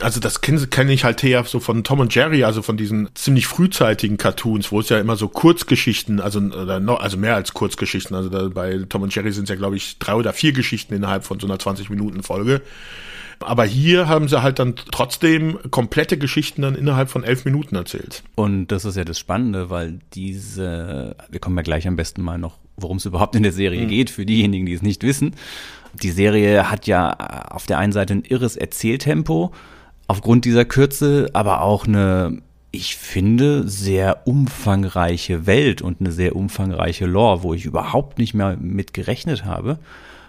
Also 0.01 0.21
das 0.21 0.41
kenne 0.41 0.65
kenn 0.69 0.89
ich 0.89 1.03
halt 1.03 1.25
eher 1.25 1.43
so 1.43 1.59
von 1.59 1.83
Tom 1.83 1.99
und 1.99 2.15
Jerry, 2.15 2.45
also 2.45 2.63
von 2.63 2.77
diesen 2.77 3.09
ziemlich 3.15 3.49
frühzeitigen 3.49 4.17
Cartoons, 4.17 4.71
wo 4.71 4.79
es 4.79 4.89
ja 4.89 5.01
immer 5.01 5.17
so 5.17 5.27
Kurzgeschichten, 5.27 6.21
also 6.21 6.39
noch, 6.39 7.01
also 7.01 7.17
mehr 7.17 7.35
als 7.35 7.53
Kurzgeschichten. 7.53 8.15
Also 8.15 8.51
bei 8.51 8.79
Tom 8.89 9.03
und 9.03 9.15
Jerry 9.15 9.33
sind 9.33 9.45
es 9.45 9.51
ja, 9.51 9.57
glaube 9.57 9.77
ich, 9.77 9.99
drei 9.99 10.15
oder 10.15 10.33
vier 10.33 10.53
Geschichten 10.53 10.95
innerhalb 10.95 11.25
von 11.25 11.41
so 11.41 11.49
einer 11.49 11.57
20-Minuten-Folge. 11.57 12.63
Aber 13.41 13.65
hier 13.65 14.09
haben 14.09 14.29
sie 14.29 14.43
halt 14.43 14.59
dann 14.59 14.75
trotzdem 14.91 15.59
komplette 15.71 16.19
Geschichten 16.19 16.63
dann 16.63 16.75
innerhalb 16.75 17.09
von 17.09 17.23
elf 17.23 17.45
Minuten 17.45 17.77
erzählt. 17.77 18.23
Und 18.35 18.69
das 18.69 18.85
ist 18.85 18.97
ja 18.97 19.05
das 19.05 19.19
Spannende, 19.19 19.71
weil 19.71 20.01
diese, 20.15 21.17
wir 21.31 21.41
kommen 21.41 21.57
ja 21.57 21.63
gleich 21.63 21.87
am 21.87 21.97
besten 21.97 22.23
mal 22.23 22.39
noch, 22.39 22.59
worum 22.77 22.97
es 22.97 23.07
überhaupt 23.07 23.37
in 23.37 23.43
der 23.43 23.53
Serie 23.53 23.85
mhm. 23.85 23.89
geht, 23.89 24.11
für 24.11 24.27
diejenigen, 24.27 24.67
die 24.67 24.75
es 24.75 24.83
nicht 24.83 25.03
wissen. 25.03 25.35
Die 25.95 26.11
Serie 26.11 26.71
hat 26.71 26.87
ja 26.87 27.13
auf 27.51 27.67
der 27.67 27.79
einen 27.79 27.93
Seite 27.93 28.15
ein 28.15 28.25
irres 28.25 28.57
Erzähltempo, 28.57 29.53
aufgrund 30.07 30.45
dieser 30.45 30.65
Kürze, 30.65 31.31
aber 31.33 31.63
auch 31.63 31.87
eine 31.87 32.43
ich 32.71 32.97
finde, 32.97 33.67
sehr 33.67 34.27
umfangreiche 34.27 35.47
Welt 35.47 35.81
und 35.81 36.01
eine 36.01 36.13
sehr 36.13 36.37
umfangreiche 36.37 37.07
Lore, 37.07 37.43
wo 37.43 37.55
ich 37.55 37.65
überhaupt 37.65 38.19
nicht 38.19 38.35
mehr 38.35 38.59
mit 38.59 38.93
gerechnet 38.93 39.47
habe 39.47 39.79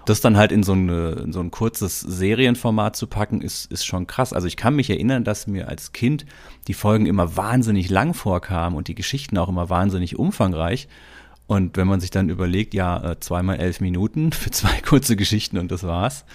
das 0.10 0.22
dann 0.22 0.38
halt 0.38 0.52
in 0.52 0.64
so, 0.64 0.74
eine, 0.74 1.12
in 1.24 1.32
so 1.32 1.40
ein 1.40 1.52
kurzes 1.52 2.00
Serienformat 2.02 2.96
zu 2.96 3.08
packen, 3.08 3.42
ist, 3.42 3.72
ist 3.72 3.86
schon 3.86 4.08
krass. 4.08 4.34
Also 4.34 4.48
ich 4.48 4.58
kann 4.58 4.76
mich 4.76 4.90
erinnern, 4.90 5.24
dass 5.24 5.48
mir 5.48 5.68
als 5.68 5.94
Kind 5.94 6.26
die 6.68 6.74
Folgen 6.74 7.06
immer 7.06 7.38
wahnsinnig 7.38 7.90
lang 7.90 8.14
vorkamen 8.14 8.76
und 8.76 8.88
die 8.88 8.96
Geschichten 8.96 9.38
auch 9.38 9.50
immer 9.50 9.70
wahnsinnig 9.70 10.18
umfangreich. 10.18 10.88
Und 11.48 11.78
wenn 11.78 11.88
man 11.88 12.00
sich 12.00 12.12
dann 12.12 12.30
überlegt, 12.30 12.74
ja, 12.74 13.12
äh, 13.12 13.20
zweimal 13.20 13.60
elf 13.60 13.82
Minuten 13.82 14.32
für 14.34 14.52
zwei 14.52 14.82
kurze 14.82 15.16
Geschichten 15.16 15.58
und 15.58 15.72
das 15.72 15.84
war's. 15.84 16.26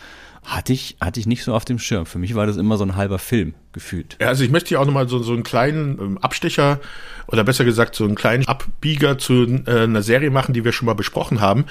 Hatte 0.45 0.73
ich, 0.73 0.97
hatte 1.01 1.19
ich 1.19 1.27
nicht 1.27 1.43
so 1.43 1.55
auf 1.55 1.65
dem 1.65 1.79
Schirm. 1.79 2.07
Für 2.07 2.19
mich 2.19 2.35
war 2.35 2.47
das 2.47 2.57
immer 2.57 2.77
so 2.77 2.85
ein 2.85 2.97
halber 2.97 3.19
Film 3.19 3.55
gefühlt. 3.73 4.17
Ja, 4.21 4.29
also 4.29 4.45
ich 4.45 4.51
möchte 4.51 4.69
hier 4.69 4.81
auch 4.81 4.87
nochmal 4.87 5.09
so, 5.09 5.23
so 5.23 5.33
einen 5.33 5.43
kleinen 5.43 5.99
ähm, 5.99 6.19
Abstecher 6.19 6.81
oder 7.27 7.45
besser 7.45 7.65
gesagt 7.65 7.95
so 7.95 8.05
einen 8.05 8.15
kleinen 8.15 8.47
Abbieger 8.47 9.19
zu 9.19 9.63
äh, 9.67 9.83
einer 9.83 10.03
Serie 10.03 10.31
machen, 10.31 10.55
die 10.55 10.65
wir 10.65 10.73
schon 10.73 10.87
mal 10.87 10.95
besprochen 10.95 11.41
haben, 11.41 11.65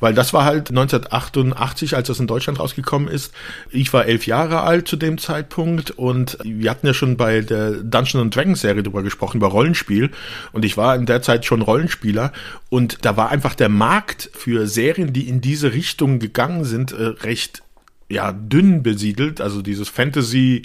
weil 0.00 0.14
das 0.14 0.32
war 0.32 0.44
halt 0.44 0.70
1988, 0.70 1.94
als 1.94 2.08
das 2.08 2.20
in 2.20 2.26
Deutschland 2.26 2.58
rausgekommen 2.58 3.08
ist. 3.08 3.32
Ich 3.70 3.92
war 3.92 4.06
elf 4.06 4.26
Jahre 4.26 4.62
alt 4.62 4.88
zu 4.88 4.96
dem 4.96 5.18
Zeitpunkt 5.18 5.92
und 5.92 6.38
wir 6.42 6.70
hatten 6.70 6.86
ja 6.86 6.94
schon 6.94 7.16
bei 7.16 7.40
der 7.40 7.72
Dungeons 7.72 8.34
Dragons 8.34 8.60
Serie 8.60 8.82
drüber 8.82 9.02
gesprochen, 9.02 9.38
über 9.38 9.48
Rollenspiel 9.48 10.10
und 10.52 10.64
ich 10.64 10.76
war 10.76 10.96
in 10.96 11.06
der 11.06 11.22
Zeit 11.22 11.44
schon 11.44 11.62
Rollenspieler 11.62 12.32
und 12.68 13.04
da 13.04 13.16
war 13.16 13.30
einfach 13.30 13.54
der 13.54 13.68
Markt 13.68 14.30
für 14.32 14.66
Serien, 14.66 15.12
die 15.12 15.28
in 15.28 15.40
diese 15.40 15.72
Richtung 15.72 16.18
gegangen 16.18 16.64
sind, 16.64 16.92
äh, 16.92 17.04
recht 17.22 17.62
ja 18.10 18.32
dünn 18.32 18.82
besiedelt, 18.82 19.40
also 19.40 19.62
dieses 19.62 19.88
Fantasy 19.88 20.62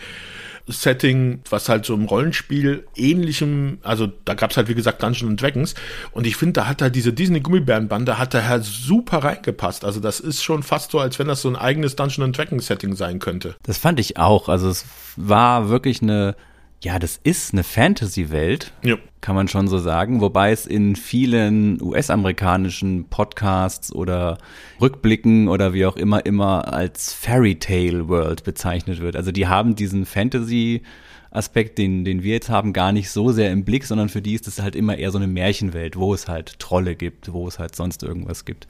Setting, 0.68 1.42
was 1.50 1.70
halt 1.70 1.86
so 1.86 1.94
im 1.94 2.06
Rollenspiel 2.06 2.88
ähnlichem, 2.96 3.78
also 3.84 4.12
da 4.26 4.34
gab's 4.34 4.58
halt 4.58 4.68
wie 4.68 4.74
gesagt 4.74 5.04
Dungeons 5.04 5.40
Dragons 5.40 5.76
und 6.12 6.26
ich 6.26 6.38
finde, 6.38 6.54
da 6.54 6.68
hat 6.68 6.82
halt 6.82 6.96
diese 6.96 7.14
Disney 7.14 7.40
Gummibärenbande 7.40 8.18
hat 8.18 8.34
da 8.34 8.44
halt 8.46 8.64
super 8.64 9.20
reingepasst. 9.20 9.86
Also 9.86 10.00
das 10.00 10.20
ist 10.20 10.44
schon 10.44 10.64
fast 10.64 10.90
so, 10.90 11.00
als 11.00 11.20
wenn 11.20 11.28
das 11.28 11.44
so 11.44 11.50
ein 11.50 11.56
eigenes 11.56 11.96
Dungeons 11.96 12.36
Dragons 12.36 12.66
Setting 12.66 12.96
sein 12.96 13.20
könnte. 13.20 13.56
Das 13.62 13.78
fand 13.78 14.00
ich 14.00 14.18
auch. 14.18 14.50
Also 14.50 14.70
es 14.70 14.86
war 15.18 15.70
wirklich 15.70 16.02
eine 16.02 16.36
ja, 16.86 17.00
das 17.00 17.20
ist 17.24 17.52
eine 17.52 17.64
Fantasy-Welt, 17.64 18.72
ja. 18.84 18.98
kann 19.20 19.34
man 19.34 19.48
schon 19.48 19.68
so 19.68 19.80
sagen, 19.80 20.22
wobei 20.22 20.52
es 20.52 20.68
in 20.68 20.96
vielen 20.96 21.82
US-amerikanischen 21.82 23.06
Podcasts 23.10 23.92
oder 23.92 24.38
Rückblicken 24.80 25.48
oder 25.48 25.74
wie 25.74 25.88
auch 25.88 25.98
immer 25.98 26.28
immer 26.28 26.72
als 26.72 27.12
Fairy 27.12 27.56
Tale 27.56 28.08
World 28.08 28.44
bezeichnet 28.44 29.02
wird. 29.02 29.16
Also 29.16 29.32
die 29.32 29.48
haben 29.48 29.76
diesen 29.76 30.06
Fantasy 30.06 30.84
Aspekt, 31.32 31.80
den, 31.80 32.06
den 32.06 32.22
wir 32.22 32.34
jetzt 32.34 32.52
haben, 32.52 32.72
gar 32.72 32.92
nicht 32.92 33.10
so 33.10 33.32
sehr 33.32 33.52
im 33.52 33.66
Blick, 33.66 33.86
sondern 33.86 34.10
für 34.10 34.22
die 34.22 34.36
ist 34.36 34.48
es 34.48 34.62
halt 34.62 34.76
immer 34.76 34.96
eher 34.96 35.10
so 35.10 35.18
eine 35.18 35.28
Märchenwelt, 35.28 35.98
wo 35.98 36.14
es 36.14 36.28
halt 36.28 36.60
Trolle 36.60 36.96
gibt, 36.96 37.34
wo 37.34 37.48
es 37.48 37.58
halt 37.58 37.76
sonst 37.76 38.04
irgendwas 38.04 38.46
gibt. 38.46 38.68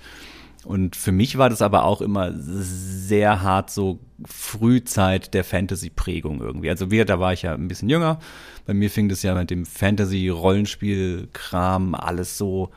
Und 0.66 0.96
für 0.96 1.12
mich 1.12 1.38
war 1.38 1.50
das 1.50 1.62
aber 1.62 1.84
auch 1.84 2.00
immer 2.02 2.32
sehr 2.36 3.42
hart 3.42 3.70
so 3.70 4.00
Frühzeit 4.26 5.34
der 5.34 5.44
Fantasy-Prägung 5.44 6.40
irgendwie. 6.42 6.70
Also 6.70 6.92
wir, 6.92 7.04
da 7.06 7.20
war 7.20 7.34
ich 7.34 7.42
ja 7.44 7.54
ein 7.54 7.68
bisschen 7.68 7.90
jünger. 7.90 8.20
Bei 8.66 8.74
mir 8.74 8.90
fing 8.90 9.10
das 9.10 9.22
ja 9.24 9.36
mit 9.36 9.52
dem 9.52 9.66
Fantasy-Rollenspiel-Kram 9.66 11.94
alles 11.94 12.38
so 12.38 12.72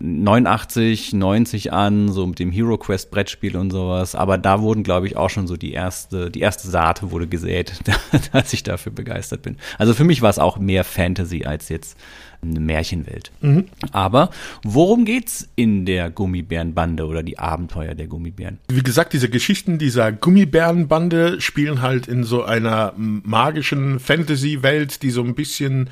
89, 0.00 1.12
90 1.12 1.72
an, 1.72 2.10
so 2.10 2.26
mit 2.26 2.40
dem 2.40 2.50
Hero 2.50 2.78
Quest 2.78 3.12
Brettspiel 3.12 3.56
und 3.56 3.70
sowas. 3.70 4.16
Aber 4.16 4.36
da 4.36 4.60
wurden, 4.60 4.82
glaube 4.82 5.06
ich, 5.06 5.16
auch 5.16 5.30
schon 5.30 5.46
so 5.46 5.56
die 5.56 5.72
erste, 5.72 6.30
die 6.30 6.40
erste 6.40 6.68
Saate 6.68 7.12
wurde 7.12 7.28
gesät, 7.28 7.80
dass 8.32 8.52
ich 8.52 8.64
dafür 8.64 8.90
begeistert 8.90 9.42
bin. 9.42 9.56
Also 9.78 9.94
für 9.94 10.04
mich 10.04 10.20
war 10.20 10.30
es 10.30 10.40
auch 10.40 10.58
mehr 10.58 10.82
Fantasy 10.82 11.44
als 11.44 11.68
jetzt 11.68 11.96
eine 12.44 12.58
Märchenwelt. 12.58 13.30
Mhm. 13.40 13.66
Aber 13.92 14.30
worum 14.64 15.04
geht's 15.04 15.48
in 15.54 15.86
der 15.86 16.10
Gummibärenbande 16.10 17.06
oder 17.06 17.22
die 17.22 17.38
Abenteuer 17.38 17.94
der 17.94 18.08
Gummibären? 18.08 18.58
Wie 18.68 18.82
gesagt, 18.82 19.12
diese 19.12 19.28
Geschichten 19.28 19.78
dieser 19.78 20.10
Gummibärenbande 20.10 21.40
spielen 21.40 21.82
halt 21.82 22.08
in 22.08 22.24
so 22.24 22.42
einer 22.42 22.94
magischen 22.96 24.00
Fantasy-Welt, 24.00 25.02
die 25.02 25.10
so 25.10 25.22
ein 25.22 25.36
bisschen, 25.36 25.88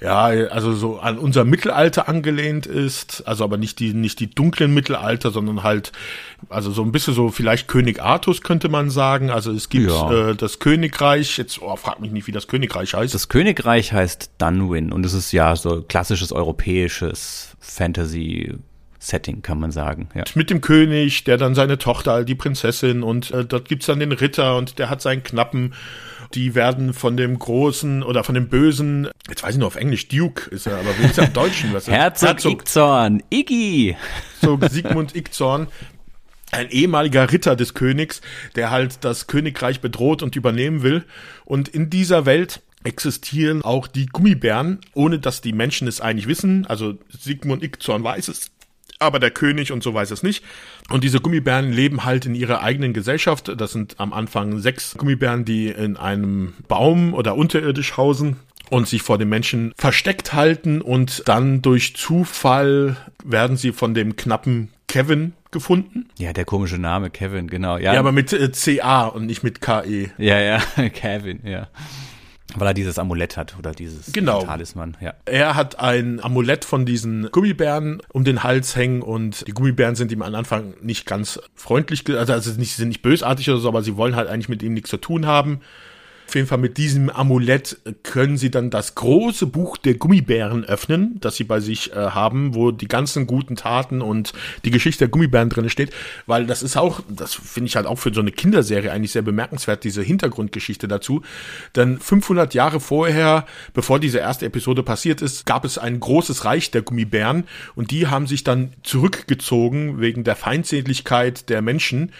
ja, 0.00 0.24
also 0.24 0.72
so 0.72 0.98
an 0.98 1.18
unser 1.18 1.44
Mittelalter 1.44 2.08
angelehnt 2.08 2.66
ist. 2.66 3.22
Also 3.26 3.44
aber 3.44 3.56
nicht 3.56 3.78
die, 3.78 3.94
nicht 3.94 4.18
die 4.18 4.30
dunklen 4.30 4.74
Mittelalter, 4.74 5.30
sondern 5.30 5.62
halt, 5.62 5.92
also 6.48 6.72
so 6.72 6.82
ein 6.82 6.90
bisschen 6.90 7.14
so 7.14 7.28
vielleicht 7.28 7.68
König 7.68 8.02
Artus 8.02 8.42
könnte 8.42 8.68
man 8.68 8.90
sagen. 8.90 9.30
Also 9.30 9.52
es 9.52 9.68
gibt 9.68 9.88
ja. 9.88 10.30
äh, 10.30 10.34
das 10.34 10.58
Königreich, 10.58 11.38
jetzt 11.38 11.62
oh, 11.62 11.76
frag 11.76 12.00
mich 12.00 12.10
nicht, 12.10 12.26
wie 12.26 12.32
das 12.32 12.48
Königreich 12.48 12.94
heißt. 12.94 13.14
Das 13.14 13.28
Königreich 13.28 13.92
heißt 13.92 14.32
Dunwin 14.38 14.90
und 14.90 15.06
es 15.06 15.14
ist 15.14 15.30
ja 15.30 15.54
so 15.54 15.84
klassisches 15.92 16.32
europäisches 16.32 17.54
Fantasy 17.60 18.54
Setting, 18.98 19.42
kann 19.42 19.60
man 19.60 19.72
sagen. 19.72 20.08
Ja. 20.14 20.24
Mit 20.34 20.48
dem 20.48 20.62
König, 20.62 21.24
der 21.24 21.36
dann 21.36 21.54
seine 21.54 21.76
Tochter, 21.76 22.24
die 22.24 22.34
Prinzessin 22.34 23.02
und 23.02 23.30
äh, 23.30 23.44
dort 23.44 23.68
gibt's 23.68 23.84
dann 23.84 24.00
den 24.00 24.12
Ritter 24.12 24.56
und 24.56 24.78
der 24.78 24.88
hat 24.88 25.02
seinen 25.02 25.22
Knappen. 25.22 25.74
Die 26.32 26.54
werden 26.54 26.94
von 26.94 27.18
dem 27.18 27.38
großen 27.38 28.02
oder 28.02 28.24
von 28.24 28.34
dem 28.34 28.48
bösen, 28.48 29.06
jetzt 29.28 29.42
weiß 29.42 29.50
ich 29.50 29.58
nur 29.58 29.66
auf 29.66 29.76
Englisch, 29.76 30.08
Duke 30.08 30.48
ist 30.48 30.66
er, 30.66 30.78
aber 30.78 30.98
wie 30.98 31.04
ist 31.04 31.18
er 31.18 31.26
im 31.26 31.34
Deutschen? 31.34 31.74
Was 31.74 31.86
Herzog, 31.88 32.28
Herzog 32.28 32.52
Ickzorn, 32.52 33.22
Iggy. 33.28 33.94
So 34.40 34.58
Sigmund 34.70 35.14
Ickzorn, 35.14 35.66
ein 36.52 36.70
ehemaliger 36.70 37.30
Ritter 37.30 37.54
des 37.54 37.74
Königs, 37.74 38.22
der 38.56 38.70
halt 38.70 39.04
das 39.04 39.26
Königreich 39.26 39.82
bedroht 39.82 40.22
und 40.22 40.36
übernehmen 40.36 40.82
will. 40.82 41.04
Und 41.44 41.68
in 41.68 41.90
dieser 41.90 42.24
Welt 42.24 42.62
existieren 42.84 43.62
auch 43.62 43.86
die 43.86 44.06
Gummibären, 44.06 44.80
ohne 44.94 45.18
dass 45.18 45.40
die 45.40 45.52
Menschen 45.52 45.88
es 45.88 46.00
eigentlich 46.00 46.28
wissen. 46.28 46.66
Also 46.66 46.98
Sigmund 47.08 47.62
Ickzorn 47.62 48.02
weiß 48.04 48.28
es, 48.28 48.50
aber 48.98 49.18
der 49.18 49.30
König 49.30 49.72
und 49.72 49.82
so 49.82 49.92
weiß 49.94 50.10
es 50.10 50.22
nicht. 50.22 50.44
Und 50.88 51.04
diese 51.04 51.20
Gummibären 51.20 51.72
leben 51.72 52.04
halt 52.04 52.26
in 52.26 52.34
ihrer 52.34 52.62
eigenen 52.62 52.92
Gesellschaft. 52.92 53.52
Das 53.56 53.72
sind 53.72 53.98
am 53.98 54.12
Anfang 54.12 54.58
sechs 54.58 54.94
Gummibären, 54.96 55.44
die 55.44 55.68
in 55.68 55.96
einem 55.96 56.54
Baum 56.68 57.14
oder 57.14 57.36
unterirdisch 57.36 57.96
hausen 57.96 58.36
und 58.70 58.88
sich 58.88 59.02
vor 59.02 59.18
den 59.18 59.28
Menschen 59.28 59.74
versteckt 59.76 60.32
halten 60.32 60.80
und 60.80 61.24
dann 61.26 61.60
durch 61.60 61.94
Zufall 61.94 62.96
werden 63.22 63.56
sie 63.56 63.72
von 63.72 63.92
dem 63.92 64.16
knappen 64.16 64.70
Kevin 64.88 65.34
gefunden. 65.50 66.08
Ja, 66.18 66.32
der 66.32 66.44
komische 66.44 66.78
Name 66.78 67.10
Kevin, 67.10 67.48
genau. 67.48 67.76
Ja, 67.76 67.94
ja 67.94 68.00
aber 68.00 68.12
mit 68.12 68.32
äh, 68.32 68.50
CA 68.50 69.06
und 69.06 69.26
nicht 69.26 69.42
mit 69.42 69.60
KE. 69.60 70.10
Ja, 70.16 70.40
ja, 70.40 70.58
Kevin, 70.94 71.40
ja. 71.44 71.68
Weil 72.56 72.68
er 72.68 72.74
dieses 72.74 72.98
Amulett 72.98 73.36
hat 73.36 73.56
oder 73.58 73.72
dieses 73.72 74.12
genau. 74.12 74.44
Talisman, 74.44 74.96
ja. 75.00 75.14
Er 75.24 75.54
hat 75.54 75.78
ein 75.78 76.22
Amulett 76.22 76.64
von 76.64 76.86
diesen 76.86 77.30
Gummibären 77.30 78.02
um 78.12 78.24
den 78.24 78.42
Hals 78.42 78.76
hängen 78.76 79.02
und 79.02 79.46
die 79.46 79.52
Gummibären 79.52 79.94
sind 79.94 80.12
ihm 80.12 80.22
am 80.22 80.34
Anfang 80.34 80.74
nicht 80.82 81.06
ganz 81.06 81.40
freundlich, 81.54 82.08
also, 82.08 82.32
also 82.32 82.52
nicht, 82.52 82.76
sind 82.76 82.88
nicht 82.88 83.02
bösartig 83.02 83.48
oder 83.50 83.58
so, 83.58 83.68
aber 83.68 83.82
sie 83.82 83.96
wollen 83.96 84.16
halt 84.16 84.28
eigentlich 84.28 84.48
mit 84.48 84.62
ihm 84.62 84.74
nichts 84.74 84.90
zu 84.90 84.98
tun 84.98 85.26
haben. 85.26 85.60
Auf 86.32 86.36
jeden 86.36 86.48
Fall 86.48 86.56
mit 86.56 86.78
diesem 86.78 87.10
Amulett 87.10 87.76
können 88.04 88.38
sie 88.38 88.50
dann 88.50 88.70
das 88.70 88.94
große 88.94 89.44
Buch 89.46 89.76
der 89.76 89.96
Gummibären 89.96 90.64
öffnen, 90.64 91.18
das 91.20 91.36
sie 91.36 91.44
bei 91.44 91.60
sich 91.60 91.92
äh, 91.92 91.96
haben, 91.96 92.54
wo 92.54 92.70
die 92.70 92.88
ganzen 92.88 93.26
guten 93.26 93.54
Taten 93.54 94.00
und 94.00 94.32
die 94.64 94.70
Geschichte 94.70 95.00
der 95.00 95.08
Gummibären 95.08 95.50
drin 95.50 95.68
steht, 95.68 95.92
weil 96.24 96.46
das 96.46 96.62
ist 96.62 96.78
auch, 96.78 97.02
das 97.10 97.34
finde 97.34 97.68
ich 97.68 97.76
halt 97.76 97.84
auch 97.84 97.98
für 97.98 98.14
so 98.14 98.22
eine 98.22 98.32
Kinderserie 98.32 98.92
eigentlich 98.92 99.12
sehr 99.12 99.20
bemerkenswert, 99.20 99.84
diese 99.84 100.00
Hintergrundgeschichte 100.00 100.88
dazu. 100.88 101.20
Denn 101.76 101.98
500 102.00 102.54
Jahre 102.54 102.80
vorher, 102.80 103.44
bevor 103.74 104.00
diese 104.00 104.16
erste 104.16 104.46
Episode 104.46 104.82
passiert 104.82 105.20
ist, 105.20 105.44
gab 105.44 105.66
es 105.66 105.76
ein 105.76 106.00
großes 106.00 106.46
Reich 106.46 106.70
der 106.70 106.80
Gummibären 106.80 107.44
und 107.74 107.90
die 107.90 108.06
haben 108.06 108.26
sich 108.26 108.42
dann 108.42 108.72
zurückgezogen 108.82 110.00
wegen 110.00 110.24
der 110.24 110.36
Feindseligkeit 110.36 111.50
der 111.50 111.60
Menschen 111.60 112.10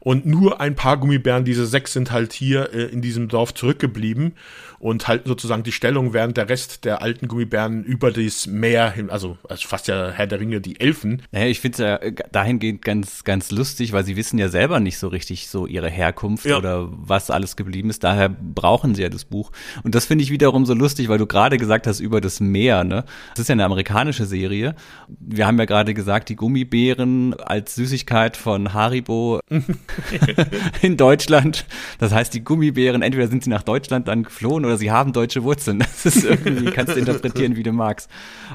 und 0.00 0.26
nur 0.26 0.60
ein 0.60 0.74
paar 0.74 0.96
Gummibären, 0.96 1.44
diese 1.44 1.66
sechs 1.66 1.92
sind 1.92 2.10
halt 2.10 2.32
hier 2.32 2.72
äh, 2.72 2.84
in 2.84 3.02
diesem 3.02 3.28
Dorf 3.28 3.54
zurückgeblieben 3.54 4.32
und 4.78 5.08
halten 5.08 5.28
sozusagen 5.28 5.62
die 5.62 5.72
Stellung, 5.72 6.14
während 6.14 6.38
der 6.38 6.48
Rest 6.48 6.86
der 6.86 7.02
alten 7.02 7.28
Gummibären 7.28 7.84
über 7.84 8.10
das 8.10 8.46
Meer 8.46 8.90
hin, 8.90 9.10
also, 9.10 9.36
also 9.46 9.68
fast 9.68 9.88
ja 9.88 10.10
Herr 10.10 10.26
der 10.26 10.40
Ringe, 10.40 10.62
die 10.62 10.80
Elfen. 10.80 11.22
Naja, 11.32 11.46
ich 11.46 11.60
finde 11.60 11.74
es 11.74 11.78
ja 11.80 11.96
äh, 11.96 12.14
dahingehend 12.32 12.82
ganz, 12.82 13.24
ganz 13.24 13.50
lustig, 13.50 13.92
weil 13.92 14.04
sie 14.04 14.16
wissen 14.16 14.38
ja 14.38 14.48
selber 14.48 14.80
nicht 14.80 14.96
so 14.96 15.08
richtig 15.08 15.48
so 15.48 15.66
ihre 15.66 15.90
Herkunft 15.90 16.46
ja. 16.46 16.56
oder 16.56 16.88
was 16.90 17.30
alles 17.30 17.56
geblieben 17.56 17.90
ist. 17.90 18.02
Daher 18.02 18.30
brauchen 18.30 18.94
sie 18.94 19.02
ja 19.02 19.10
das 19.10 19.26
Buch. 19.26 19.52
Und 19.82 19.94
das 19.94 20.06
finde 20.06 20.24
ich 20.24 20.30
wiederum 20.30 20.64
so 20.64 20.72
lustig, 20.72 21.10
weil 21.10 21.18
du 21.18 21.26
gerade 21.26 21.58
gesagt 21.58 21.86
hast 21.86 22.00
über 22.00 22.22
das 22.22 22.40
Meer, 22.40 22.82
ne? 22.84 23.04
Das 23.34 23.40
ist 23.40 23.48
ja 23.48 23.52
eine 23.52 23.66
amerikanische 23.66 24.24
Serie. 24.24 24.74
Wir 25.08 25.46
haben 25.46 25.58
ja 25.58 25.66
gerade 25.66 25.92
gesagt, 25.92 26.30
die 26.30 26.36
Gummibären 26.36 27.34
als 27.34 27.74
Süßigkeit 27.74 28.38
von 28.38 28.72
Haribo 28.72 29.40
in 30.82 30.96
Deutschland. 30.96 31.66
Das 31.98 32.12
heißt, 32.12 32.32
die 32.34 32.42
Gummibären, 32.42 33.02
entweder 33.02 33.28
sind 33.28 33.44
sie 33.44 33.50
nach 33.50 33.62
Deutschland 33.62 34.08
dann 34.08 34.24
geflohen 34.24 34.64
oder 34.64 34.76
sie 34.76 34.90
haben 34.90 35.12
deutsche 35.12 35.42
Wurzeln. 35.42 35.84
Das 36.02 36.16
ist 36.16 36.24
irgendwie, 36.24 36.70
kannst 36.70 36.94
du 36.94 36.98
interpretieren, 36.98 37.56
wie 37.56 37.62
du 37.62 37.72
magst. 37.72 38.08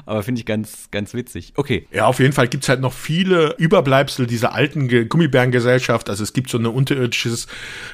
Aber 0.04 0.24
finde 0.24 0.40
ich 0.40 0.46
ganz, 0.46 0.88
ganz 0.90 1.14
witzig. 1.14 1.52
Okay. 1.54 1.86
Ja, 1.92 2.06
auf 2.06 2.18
jeden 2.18 2.32
Fall 2.32 2.48
gibt's 2.48 2.68
halt 2.68 2.80
noch 2.80 2.92
viele 2.92 3.54
Überbleibsel 3.56 4.26
dieser 4.26 4.52
alten 4.52 5.08
Gummibärengesellschaft. 5.08 6.10
Also 6.10 6.24
es 6.24 6.32
gibt 6.32 6.50
so 6.50 6.58
ein 6.58 6.66
unterirdisches 6.66 7.46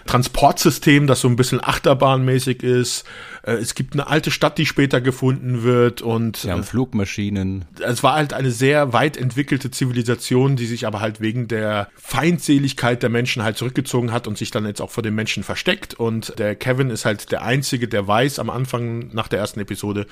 Transportsystem, 0.06 1.06
das 1.06 1.20
so 1.20 1.28
ein 1.28 1.36
bisschen 1.36 1.62
achterbahnmäßig 1.62 2.62
ist. 2.62 3.04
Äh, 3.42 3.52
es 3.54 3.74
gibt 3.74 3.94
eine 3.94 4.06
alte 4.06 4.30
Stadt, 4.30 4.58
die 4.58 4.66
später 4.66 5.00
gefunden 5.00 5.62
wird 5.62 6.02
und 6.02 6.44
ja, 6.44 6.62
Flugmaschinen. 6.62 7.64
Es 7.80 8.02
war 8.02 8.14
halt 8.14 8.32
eine 8.32 8.50
sehr 8.50 8.92
weit 8.92 9.16
entwickelte 9.16 9.70
Zivilisation, 9.70 10.56
die 10.56 10.66
sich 10.66 10.86
aber 10.86 11.00
halt 11.00 11.20
wegen 11.20 11.48
der 11.48 11.88
Feindseligkeit 11.96 13.02
der 13.02 13.10
Menschen 13.10 13.42
halt 13.42 13.56
zurückgezogen 13.56 14.12
hat 14.12 14.26
und 14.26 14.38
sich 14.38 14.50
dann 14.50 14.66
jetzt 14.66 14.80
auch 14.80 14.90
vor 14.90 15.02
den 15.02 15.14
Menschen 15.14 15.42
versteckt. 15.42 15.94
Und 15.94 16.38
der 16.38 16.54
Kevin 16.54 16.90
ist 16.90 17.04
halt 17.04 17.32
der 17.32 17.42
Einzige, 17.42 17.88
der 17.88 18.06
weiß 18.06 18.38
am 18.38 18.50
Anfang 18.50 19.10
nach 19.12 19.28
der 19.28 19.40
ersten 19.40 19.60
Episode, 19.60 20.06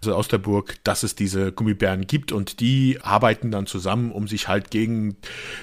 also 0.00 0.14
aus 0.14 0.28
der 0.28 0.38
Burg, 0.38 0.76
dass 0.84 1.02
es 1.02 1.14
diese 1.14 1.52
Gummibären 1.52 2.06
gibt 2.06 2.32
und 2.32 2.60
die 2.60 2.98
arbeiten 3.02 3.50
dann 3.50 3.66
zusammen, 3.66 4.12
um 4.12 4.28
sich 4.28 4.48
halt 4.48 4.70
gegen 4.70 5.16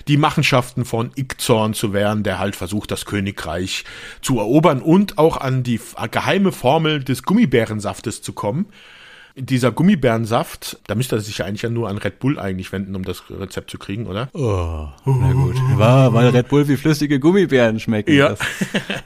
die 0.08 0.18
Machenschaften 0.18 0.86
von 0.86 1.12
Ickzorn 1.16 1.74
zu 1.74 1.94
wehren, 1.94 2.24
der 2.24 2.40
halt 2.40 2.56
versucht, 2.56 2.92
das 2.92 3.06
Königreich 3.06 3.86
zu 4.22 4.40
erobern 4.40 4.82
und 4.82 5.18
auch 5.18 5.38
an 5.38 5.64
die 5.64 5.80
geheime 6.12 6.52
Formel 6.52 7.04
des 7.04 7.24
Gummibärensaftes 7.24 8.22
zu 8.22 8.34
kommen 8.34 8.68
dieser 9.38 9.72
Gummibärensaft, 9.72 10.80
da 10.88 10.96
müsste 10.96 11.18
er 11.18 11.22
sich 11.22 11.40
ja 11.40 11.46
eigentlich 11.46 11.62
ja 11.62 11.70
nur 11.70 11.90
an 11.90 11.98
Red 11.98 12.20
Bull 12.20 12.40
eigentlich 12.40 12.72
wenden, 12.72 12.96
um 12.96 13.04
das 13.04 13.24
Rezept 13.30 13.70
zu 13.70 13.78
kriegen, 13.78 14.08
oder? 14.08 14.30
Oh, 14.34 14.88
na 15.06 15.34
gut. 15.34 15.56
War, 15.76 16.14
weil 16.14 16.30
Red 16.30 16.48
Bull 16.48 16.68
wie 16.68 16.78
flüssige 16.78 17.20
Gummibären 17.20 17.80
schmecken. 17.80 18.14
Ja. 18.14 18.30
Das, 18.30 18.40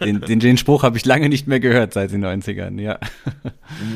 den, 0.03 0.21
den, 0.21 0.39
den 0.39 0.57
Spruch 0.57 0.83
habe 0.83 0.97
ich 0.97 1.05
lange 1.05 1.29
nicht 1.29 1.47
mehr 1.47 1.59
gehört 1.59 1.93
seit 1.93 2.11
den 2.11 2.23
90ern, 2.23 2.79
ja. 2.79 2.99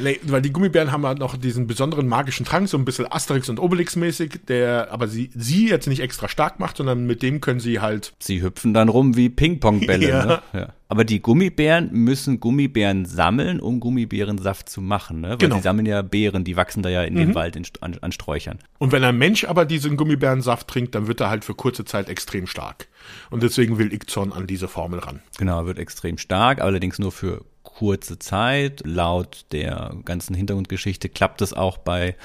Nee, 0.01 0.19
weil 0.23 0.41
die 0.41 0.51
Gummibären 0.51 0.91
haben 0.91 1.05
halt 1.05 1.19
noch 1.19 1.37
diesen 1.37 1.67
besonderen 1.67 2.07
magischen 2.07 2.45
Trank, 2.45 2.67
so 2.67 2.77
ein 2.77 2.85
bisschen 2.85 3.11
Asterix 3.11 3.49
und 3.49 3.59
Obelix 3.59 3.95
mäßig, 3.95 4.41
der 4.47 4.91
aber 4.91 5.07
sie, 5.07 5.29
sie 5.35 5.69
jetzt 5.69 5.87
nicht 5.87 6.01
extra 6.01 6.27
stark 6.27 6.59
macht, 6.59 6.77
sondern 6.77 7.05
mit 7.05 7.21
dem 7.21 7.41
können 7.41 7.59
sie 7.59 7.79
halt. 7.79 8.13
Sie 8.19 8.41
hüpfen 8.41 8.73
dann 8.73 8.89
rum 8.89 9.15
wie 9.15 9.29
Ping-Pong-Bälle. 9.29 10.03
Ja. 10.13 10.25
Ne? 10.25 10.41
ja. 10.53 10.67
Aber 10.93 11.05
die 11.05 11.23
Gummibären 11.23 11.91
müssen 11.91 12.39
Gummibären 12.39 13.05
sammeln, 13.05 13.59
um 13.59 13.79
Gummibärensaft 13.79 14.69
zu 14.69 14.79
machen, 14.79 15.21
ne? 15.21 15.29
Weil 15.29 15.37
genau. 15.37 15.55
die 15.55 15.63
sammeln 15.63 15.87
ja 15.87 16.03
Beeren, 16.03 16.43
die 16.43 16.55
wachsen 16.55 16.83
da 16.83 16.89
ja 16.89 17.01
in 17.01 17.15
mhm. 17.15 17.17
den 17.17 17.33
Wald 17.33 17.55
in, 17.55 17.65
an, 17.81 17.97
an 17.99 18.11
Sträuchern. 18.11 18.59
Und 18.77 18.91
wenn 18.91 19.03
ein 19.03 19.17
Mensch 19.17 19.43
aber 19.43 19.65
diesen 19.65 19.97
Gummibärensaft 19.97 20.67
trinkt, 20.67 20.93
dann 20.93 21.07
wird 21.07 21.19
er 21.19 21.31
halt 21.31 21.45
für 21.45 21.55
kurze 21.55 21.83
Zeit 21.83 22.09
extrem 22.09 22.45
stark. 22.45 22.89
Und 23.31 23.41
deswegen 23.41 23.79
will 23.79 23.91
Ickzorn 23.91 24.31
an 24.31 24.45
diese 24.45 24.67
Formel 24.67 24.99
ran. 24.99 25.23
Genau, 25.39 25.61
er 25.61 25.65
wird 25.65 25.79
extrem 25.79 26.19
stark, 26.19 26.61
allerdings 26.61 26.99
nur 26.99 27.11
für 27.11 27.43
kurze 27.73 28.19
Zeit. 28.19 28.83
Laut 28.85 29.45
der 29.51 29.95
ganzen 30.05 30.35
Hintergrundgeschichte 30.35 31.09
klappt 31.09 31.41
es 31.41 31.53
auch 31.53 31.77
bei 31.77 32.15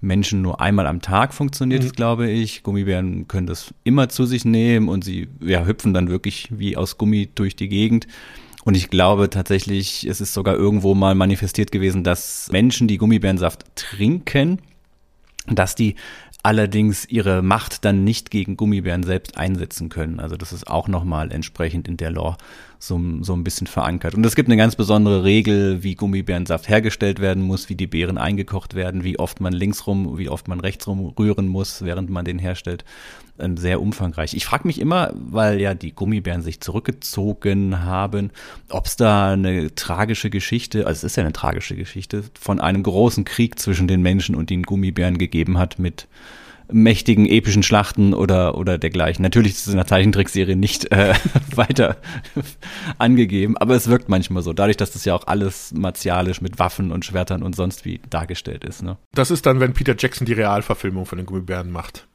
Menschen 0.00 0.42
nur 0.42 0.60
einmal 0.60 0.86
am 0.86 1.00
Tag 1.00 1.34
funktioniert 1.34 1.82
mhm. 1.82 1.86
es, 1.86 1.92
glaube 1.94 2.30
ich. 2.30 2.62
Gummibären 2.62 3.26
können 3.26 3.46
das 3.46 3.74
immer 3.84 4.08
zu 4.08 4.26
sich 4.26 4.44
nehmen 4.44 4.88
und 4.88 5.04
sie 5.04 5.28
ja, 5.40 5.64
hüpfen 5.64 5.94
dann 5.94 6.08
wirklich 6.08 6.48
wie 6.50 6.76
aus 6.76 6.98
Gummi 6.98 7.30
durch 7.34 7.56
die 7.56 7.68
Gegend. 7.68 8.06
Und 8.64 8.76
ich 8.76 8.88
glaube 8.88 9.28
tatsächlich, 9.28 10.06
es 10.06 10.20
ist 10.20 10.32
sogar 10.32 10.54
irgendwo 10.54 10.94
mal 10.94 11.14
manifestiert 11.14 11.70
gewesen, 11.70 12.02
dass 12.02 12.48
Menschen, 12.50 12.88
die 12.88 12.96
Gummibärensaft 12.96 13.64
trinken, 13.76 14.58
dass 15.46 15.74
die 15.74 15.96
allerdings 16.42 17.06
ihre 17.06 17.42
Macht 17.42 17.84
dann 17.84 18.04
nicht 18.04 18.30
gegen 18.30 18.56
Gummibären 18.56 19.02
selbst 19.02 19.36
einsetzen 19.36 19.88
können. 19.88 20.20
Also 20.20 20.36
das 20.36 20.52
ist 20.52 20.68
auch 20.68 20.88
nochmal 20.88 21.32
entsprechend 21.32 21.88
in 21.88 21.96
der 21.96 22.10
Lore 22.10 22.36
so, 22.86 23.00
so 23.20 23.34
ein 23.34 23.44
bisschen 23.44 23.66
verankert. 23.66 24.14
Und 24.14 24.24
es 24.24 24.34
gibt 24.34 24.48
eine 24.48 24.56
ganz 24.56 24.76
besondere 24.76 25.24
Regel, 25.24 25.82
wie 25.82 25.94
Gummibärensaft 25.94 26.68
hergestellt 26.68 27.20
werden 27.20 27.42
muss, 27.42 27.68
wie 27.68 27.74
die 27.74 27.86
Beeren 27.86 28.18
eingekocht 28.18 28.74
werden, 28.74 29.04
wie 29.04 29.18
oft 29.18 29.40
man 29.40 29.52
links 29.52 29.86
rum, 29.86 30.18
wie 30.18 30.28
oft 30.28 30.48
man 30.48 30.60
rechts 30.60 30.86
rum 30.86 31.14
rühren 31.18 31.48
muss, 31.48 31.82
während 31.82 32.10
man 32.10 32.24
den 32.24 32.38
herstellt. 32.38 32.84
Ähm, 33.36 33.56
sehr 33.56 33.80
umfangreich. 33.80 34.34
Ich 34.34 34.44
frage 34.44 34.66
mich 34.66 34.80
immer, 34.80 35.12
weil 35.14 35.60
ja 35.60 35.74
die 35.74 35.92
Gummibären 35.92 36.42
sich 36.42 36.60
zurückgezogen 36.60 37.82
haben, 37.82 38.30
ob 38.68 38.86
es 38.86 38.94
da 38.94 39.32
eine 39.32 39.74
tragische 39.74 40.30
Geschichte, 40.30 40.86
also 40.86 40.98
es 40.98 41.04
ist 41.04 41.16
ja 41.16 41.24
eine 41.24 41.32
tragische 41.32 41.74
Geschichte, 41.74 42.22
von 42.38 42.60
einem 42.60 42.84
großen 42.84 43.24
Krieg 43.24 43.58
zwischen 43.58 43.88
den 43.88 44.02
Menschen 44.02 44.36
und 44.36 44.50
den 44.50 44.62
Gummibären 44.62 45.18
gegeben 45.18 45.58
hat 45.58 45.80
mit 45.80 46.06
mächtigen 46.72 47.26
epischen 47.26 47.62
Schlachten 47.62 48.14
oder 48.14 48.56
oder 48.56 48.78
dergleichen. 48.78 49.22
Natürlich 49.22 49.52
ist 49.52 49.66
es 49.66 49.72
in 49.72 49.76
der 49.76 49.86
Zeichentrickserie 49.86 50.56
nicht 50.56 50.90
äh, 50.92 51.14
weiter 51.54 51.96
angegeben, 52.98 53.56
aber 53.56 53.74
es 53.74 53.88
wirkt 53.88 54.08
manchmal 54.08 54.42
so, 54.42 54.52
dadurch, 54.52 54.76
dass 54.76 54.92
das 54.92 55.04
ja 55.04 55.14
auch 55.14 55.26
alles 55.26 55.72
martialisch 55.74 56.40
mit 56.40 56.58
Waffen 56.58 56.92
und 56.92 57.04
Schwertern 57.04 57.42
und 57.42 57.54
sonst 57.56 57.84
wie 57.84 58.00
dargestellt 58.10 58.64
ist. 58.64 58.82
Ne? 58.82 58.96
Das 59.12 59.30
ist 59.30 59.46
dann, 59.46 59.60
wenn 59.60 59.72
Peter 59.72 59.94
Jackson 59.98 60.26
die 60.26 60.32
Realverfilmung 60.32 61.06
von 61.06 61.18
den 61.18 61.26
Gummibären 61.26 61.70
macht. 61.70 62.06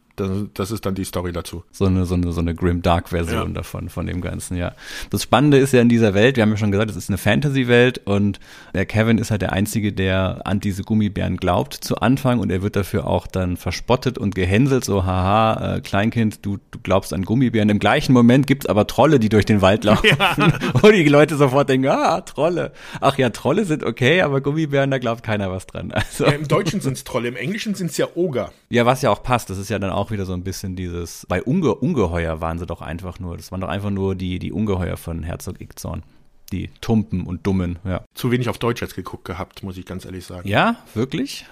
Das, 0.53 0.71
ist 0.71 0.85
dann 0.85 0.95
die 0.95 1.05
Story 1.05 1.31
dazu. 1.31 1.63
So 1.71 1.85
eine, 1.85 2.05
so 2.05 2.15
eine, 2.15 2.31
so 2.31 2.41
eine 2.41 2.55
Grim 2.55 2.81
Dark 2.81 3.09
Version 3.09 3.49
ja. 3.49 3.53
davon, 3.53 3.89
von 3.89 4.05
dem 4.05 4.21
Ganzen, 4.21 4.57
ja. 4.57 4.73
Das 5.09 5.23
Spannende 5.23 5.57
ist 5.57 5.73
ja 5.73 5.81
in 5.81 5.89
dieser 5.89 6.13
Welt, 6.13 6.35
wir 6.35 6.43
haben 6.43 6.51
ja 6.51 6.57
schon 6.57 6.71
gesagt, 6.71 6.91
es 6.91 6.97
ist 6.97 7.09
eine 7.09 7.17
Fantasy-Welt 7.17 8.01
und 8.05 8.39
der 8.73 8.85
Kevin 8.85 9.17
ist 9.17 9.31
halt 9.31 9.41
der 9.41 9.53
Einzige, 9.53 9.93
der 9.93 10.41
an 10.45 10.59
diese 10.59 10.83
Gummibären 10.83 11.37
glaubt 11.37 11.73
zu 11.73 11.97
Anfang 11.97 12.39
und 12.39 12.51
er 12.51 12.61
wird 12.61 12.75
dafür 12.75 13.07
auch 13.07 13.27
dann 13.27 13.57
verspottet 13.57 14.17
und 14.17 14.35
gehänselt, 14.35 14.85
so 14.85 15.05
haha, 15.05 15.75
äh, 15.75 15.81
Kleinkind, 15.81 16.45
du, 16.45 16.57
du 16.71 16.79
glaubst 16.83 17.13
an 17.13 17.23
Gummibären. 17.23 17.69
Im 17.69 17.79
gleichen 17.79 18.13
Moment 18.13 18.47
gibt's 18.47 18.65
aber 18.65 18.87
Trolle, 18.87 19.19
die 19.19 19.29
durch 19.29 19.45
den 19.45 19.61
Wald 19.61 19.83
laufen. 19.83 20.07
Ja. 20.07 20.35
und 20.81 20.93
die 20.93 21.03
Leute 21.07 21.35
sofort 21.35 21.69
denken, 21.69 21.87
ah, 21.87 22.21
Trolle. 22.21 22.71
Ach 23.01 23.17
ja, 23.17 23.29
Trolle 23.29 23.65
sind 23.65 23.83
okay, 23.83 24.21
aber 24.21 24.41
Gummibären, 24.41 24.91
da 24.91 24.97
glaubt 24.97 25.23
keiner 25.23 25.51
was 25.51 25.65
dran. 25.67 25.91
Also. 25.91 26.25
Ja, 26.25 26.31
Im 26.31 26.47
Deutschen 26.47 26.81
sind's 26.81 27.03
Trolle, 27.03 27.27
im 27.27 27.35
Englischen 27.35 27.75
sind's 27.75 27.97
ja 27.97 28.07
Oger. 28.15 28.51
Ja, 28.69 28.85
was 28.85 29.01
ja 29.01 29.09
auch 29.09 29.23
passt, 29.23 29.49
das 29.49 29.57
ist 29.57 29.69
ja 29.69 29.79
dann 29.79 29.91
auch 29.91 30.08
auch 30.09 30.11
wieder 30.11 30.25
so 30.25 30.33
ein 30.33 30.43
bisschen 30.43 30.75
dieses, 30.75 31.25
bei 31.27 31.43
Unge 31.43 31.75
Ungeheuer 31.75 32.41
waren 32.41 32.57
sie 32.57 32.65
doch 32.65 32.81
einfach 32.81 33.19
nur, 33.19 33.37
das 33.37 33.51
waren 33.51 33.61
doch 33.61 33.69
einfach 33.69 33.91
nur 33.91 34.15
die, 34.15 34.39
die 34.39 34.51
Ungeheuer 34.51 34.97
von 34.97 35.23
Herzog 35.23 35.61
Ickzorn. 35.61 36.03
Die 36.51 36.71
Tumpen 36.81 37.27
und 37.27 37.45
Dummen, 37.45 37.77
ja. 37.85 38.03
Zu 38.15 38.31
wenig 38.31 38.49
auf 38.49 38.57
Deutsch 38.57 38.81
jetzt 38.81 38.95
geguckt 38.95 39.23
gehabt, 39.23 39.61
muss 39.61 39.77
ich 39.77 39.85
ganz 39.85 40.03
ehrlich 40.05 40.25
sagen. 40.25 40.49
Ja, 40.49 40.77
wirklich? 40.95 41.45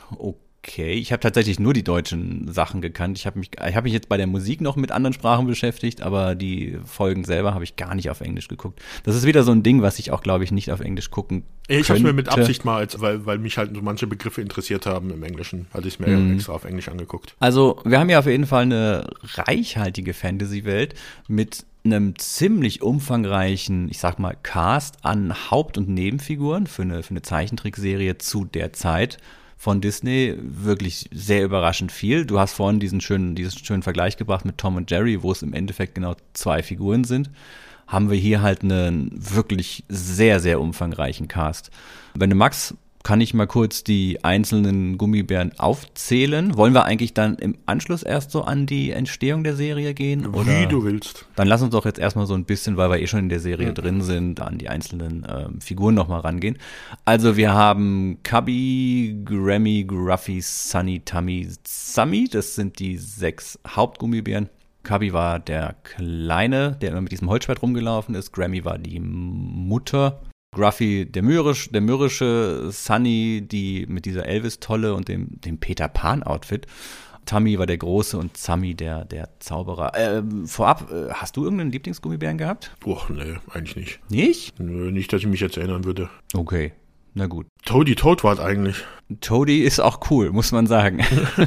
Okay. 0.64 0.94
Ich 0.94 1.12
habe 1.12 1.20
tatsächlich 1.20 1.60
nur 1.60 1.74
die 1.74 1.84
deutschen 1.84 2.52
Sachen 2.52 2.82
gekannt. 2.82 3.18
Ich 3.18 3.26
habe 3.26 3.40
mich, 3.40 3.52
ich 3.54 3.76
habe 3.76 3.84
mich 3.86 3.94
jetzt 3.94 4.10
bei 4.10 4.18
der 4.18 4.28
Musik 4.28 4.60
noch 4.62 4.76
mit 4.76 4.92
anderen 4.92 5.14
Sprachen 5.14 5.48
beschäftigt, 5.48 6.02
aber 6.02 6.36
die 6.36 6.78
Folgen 6.86 7.24
selber 7.24 7.54
habe 7.54 7.64
ich 7.64 7.76
gar 7.76 7.96
nicht 7.96 8.10
auf 8.10 8.22
Englisch 8.22 8.48
geguckt. 8.48 8.82
Das 9.04 9.16
ist 9.16 9.26
wieder 9.26 9.44
so 9.44 9.52
ein 9.52 9.64
Ding, 9.64 9.82
was 9.82 10.00
ich 10.00 10.12
auch, 10.12 10.22
glaube 10.22 10.44
ich, 10.44 10.52
nicht 10.52 10.72
auf 10.72 10.80
Englisch 10.80 11.10
gucken 11.10 11.44
Ich 11.68 11.90
habe 11.90 12.00
mir 12.02 12.14
mit 12.14 12.30
Absicht 12.30 12.66
mal, 12.66 12.78
als, 12.78 13.00
weil, 13.00 13.26
weil 13.26 13.38
mich 13.38 13.58
halt 13.58 13.76
so 13.76 13.82
manche 13.82 14.08
Begriffe 14.08 14.42
interessiert 14.42 14.86
haben 14.86 15.12
im 15.12 15.24
Englischen, 15.24 15.68
hatte 15.74 15.88
ich 15.88 16.00
mir 16.00 16.08
mhm. 16.08 16.36
extra 16.36 16.54
auf 16.54 16.66
Englisch 16.66 16.90
angeguckt. 16.90 17.36
Also 17.40 17.80
wir 17.86 18.00
haben 18.00 18.10
ja 18.10 18.20
auf 18.20 18.28
jeden 18.28 18.46
Fall 18.46 18.64
eine 18.64 19.10
reichhaltige 19.36 20.14
Fantasy-Welt 20.14 20.96
mit 21.28 21.66
einem 21.86 22.18
ziemlich 22.18 22.82
umfangreichen, 22.82 23.90
ich 23.90 24.00
sag 24.00 24.20
mal, 24.20 24.36
Cast 24.44 25.06
an 25.06 25.34
Haupt- 25.50 25.78
und 25.78 25.88
Nebenfiguren 25.88 26.68
für 26.68 26.82
eine, 26.82 27.04
für 27.04 27.12
eine 27.12 27.22
Zeichentrickserie 27.22 28.18
zu 28.18 28.44
der 28.44 28.74
Zeit 28.74 29.18
von 29.58 29.82
Disney 29.82 30.36
wirklich 30.38 31.10
sehr 31.12 31.44
überraschend 31.44 31.92
viel. 31.92 32.26
Du 32.26 32.40
hast 32.40 32.54
vorhin 32.54 32.80
diesen 32.80 33.02
schönen, 33.02 33.36
diesen 33.36 33.66
schönen 33.66 33.84
Vergleich 33.84 34.16
gebracht 34.16 34.46
mit 34.46 34.58
Tom 34.58 34.76
und 34.76 34.90
Jerry, 34.92 35.24
wo 35.24 35.32
es 35.32 35.42
im 35.42 35.54
Endeffekt 35.54 35.96
genau 35.96 36.16
zwei 36.34 36.62
Figuren 36.62 37.04
sind. 37.04 37.32
Haben 37.88 38.12
wir 38.12 38.18
hier 38.18 38.42
halt 38.42 38.64
einen 38.64 39.12
wirklich 39.14 39.84
sehr, 39.90 40.40
sehr 40.40 40.62
umfangreichen 40.62 41.28
Cast. 41.28 41.72
Wenn 42.14 42.30
du 42.30 42.36
Max 42.36 42.76
kann 43.08 43.22
ich 43.22 43.34
mal 43.34 43.48
kurz 43.48 43.86
die 43.86 44.22
einzelnen 44.26 44.98
Gummibären 44.98 45.58
aufzählen? 45.58 46.58
Wollen 46.58 46.74
wir 46.74 46.84
eigentlich 46.84 47.14
dann 47.14 47.38
im 47.38 47.58
Anschluss 47.66 48.04
erst 48.04 48.32
so 48.32 48.42
an 48.42 48.66
die 48.66 48.92
Entstehung 48.92 49.46
der 49.46 49.56
Serie 49.56 49.94
gehen? 49.94 50.28
Oder? 50.28 50.60
Wie 50.60 50.68
du 50.68 50.84
willst. 50.84 51.26
Dann 51.38 51.48
lass 51.48 51.62
uns 51.62 51.72
doch 51.72 51.86
jetzt 51.86 52.00
erstmal 52.00 52.26
so 52.26 52.34
ein 52.34 52.44
bisschen, 52.44 52.76
weil 52.76 52.90
wir 52.90 53.00
eh 53.00 53.08
schon 53.08 53.22
in 53.22 53.30
der 53.30 53.40
Serie 53.40 53.68
ja. 53.68 53.72
drin 53.72 54.02
sind, 54.02 54.42
an 54.42 54.58
die 54.58 54.68
einzelnen 54.68 55.26
ähm, 55.26 55.62
Figuren 55.62 55.96
nochmal 55.96 56.20
rangehen. 56.20 56.58
Also 57.06 57.38
wir 57.38 57.54
haben 57.54 58.18
Cubby, 58.24 59.22
Grammy, 59.24 59.86
Gruffy, 59.86 60.42
Sunny, 60.42 61.00
Tummy, 61.00 61.48
Sammy. 61.66 62.28
Das 62.30 62.56
sind 62.56 62.78
die 62.78 62.98
sechs 62.98 63.58
Hauptgummibären. 63.66 64.50
Cubby 64.84 65.14
war 65.14 65.40
der 65.40 65.76
Kleine, 65.84 66.76
der 66.82 66.92
immer 66.92 67.00
mit 67.00 67.14
diesem 67.14 67.30
Holzschwert 67.30 67.62
rumgelaufen 67.62 68.16
ist. 68.16 68.34
Grammy 68.34 68.66
war 68.66 68.78
die 68.78 69.00
Mutter. 69.00 70.20
Gruffy, 70.56 71.06
der, 71.06 71.24
mürrisch, 71.24 71.70
der 71.72 71.82
mürrische 71.82 72.70
Sunny, 72.72 73.44
die 73.46 73.86
mit 73.88 74.06
dieser 74.06 74.26
Elvis-Tolle 74.26 74.94
und 74.94 75.08
dem, 75.08 75.40
dem 75.42 75.60
Peter 75.60 75.88
Pan-Outfit. 75.88 76.68
Tammy 77.26 77.60
war 77.60 77.66
der 77.66 77.78
Große 77.78 78.18
und 78.18 78.38
Sammy 78.38 78.74
der, 78.74 79.06
der 79.06 79.30
Zauberer. 79.40 79.94
Äh, 79.96 80.24
vorab, 80.46 80.90
äh, 80.92 81.12
hast 81.12 81.36
du 81.36 81.44
irgendeinen 81.44 81.72
Lieblingsgummibären 81.72 82.38
gehabt? 82.38 82.76
Boah, 82.80 83.06
nee, 83.10 83.36
eigentlich 83.52 83.76
nicht. 83.76 84.00
Nicht? 84.10 84.60
Nö, 84.60 84.92
nicht, 84.92 85.12
dass 85.12 85.22
ich 85.22 85.28
mich 85.28 85.42
jetzt 85.42 85.58
erinnern 85.58 85.84
würde. 85.84 86.10
Okay, 86.34 86.72
na 87.14 87.28
gut. 87.28 87.48
Toady 87.68 87.96
Toadwart 87.96 88.40
eigentlich. 88.40 88.86
Toady 89.22 89.62
ist 89.62 89.80
auch 89.80 90.12
cool, 90.12 90.32
muss 90.32 90.52
man 90.52 90.68
sagen. 90.68 91.02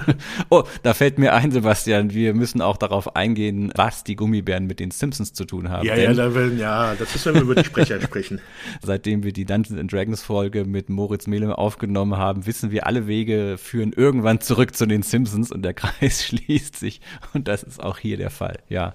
oh, 0.49 0.63
da 0.83 0.95
fällt 0.95 1.19
mir 1.19 1.35
ein, 1.35 1.51
Sebastian, 1.51 2.15
wir 2.15 2.33
müssen 2.33 2.63
auch 2.63 2.79
darauf 2.79 3.17
eingehen, 3.17 3.71
was 3.77 4.03
die 4.03 4.17
Gummibären 4.17 4.67
mit 4.67 4.81
den 4.81 4.91
Simpsons 4.91 5.35
zu 5.35 5.45
tun 5.45 5.69
haben. 5.69 5.87
Ja, 5.87 5.95
ja, 5.95 6.15
da 6.15 6.31
ja, 6.31 6.95
das 6.95 7.15
ist, 7.15 7.27
wenn 7.27 7.35
wir 7.35 7.43
über 7.43 7.55
die 7.55 7.65
Sprecher 7.65 8.01
sprechen. 8.03 8.41
Seitdem 8.83 9.25
wir 9.25 9.35
die 9.35 9.45
Dungeons 9.45 9.79
and 9.79 9.93
Dragons 9.93 10.23
Folge 10.23 10.65
mit 10.65 10.89
Moritz 10.89 11.27
Mehlem 11.27 11.53
aufgenommen 11.53 12.17
haben, 12.17 12.47
wissen 12.47 12.71
wir, 12.71 12.87
alle 12.87 13.07
Wege 13.07 13.59
führen 13.59 13.93
irgendwann 13.93 14.41
zurück 14.41 14.75
zu 14.75 14.87
den 14.87 15.03
Simpsons 15.03 15.53
und 15.53 15.61
der 15.61 15.75
Kreis 15.81 16.25
schließt 16.25 16.77
sich. 16.77 17.03
Und 17.35 17.47
das 17.47 17.63
ist 17.63 17.83
auch 17.83 17.99
hier 17.99 18.17
der 18.17 18.31
Fall, 18.31 18.61
ja. 18.71 18.95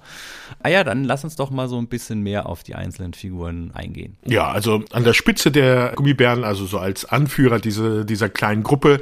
Ah 0.64 0.70
ja, 0.70 0.84
dann 0.84 1.04
lass 1.04 1.24
uns 1.24 1.36
doch 1.36 1.52
mal 1.52 1.68
so 1.68 1.78
ein 1.78 1.88
bisschen 1.88 2.22
mehr 2.22 2.50
auf 2.50 2.64
die 2.64 2.74
einzelnen 2.74 3.14
Figuren 3.14 3.70
eingehen. 3.76 4.18
Ja, 4.26 4.48
also 4.48 4.84
an 4.92 5.04
der 5.04 5.14
Spitze 5.14 5.52
der 5.52 5.94
Gummibären, 5.96 6.44
also 6.44 6.66
so 6.66 6.80
als 6.80 7.06
Anführer 7.16 7.60
diese, 7.60 8.06
dieser 8.06 8.30
kleinen 8.30 8.64
Gruppe 8.64 9.00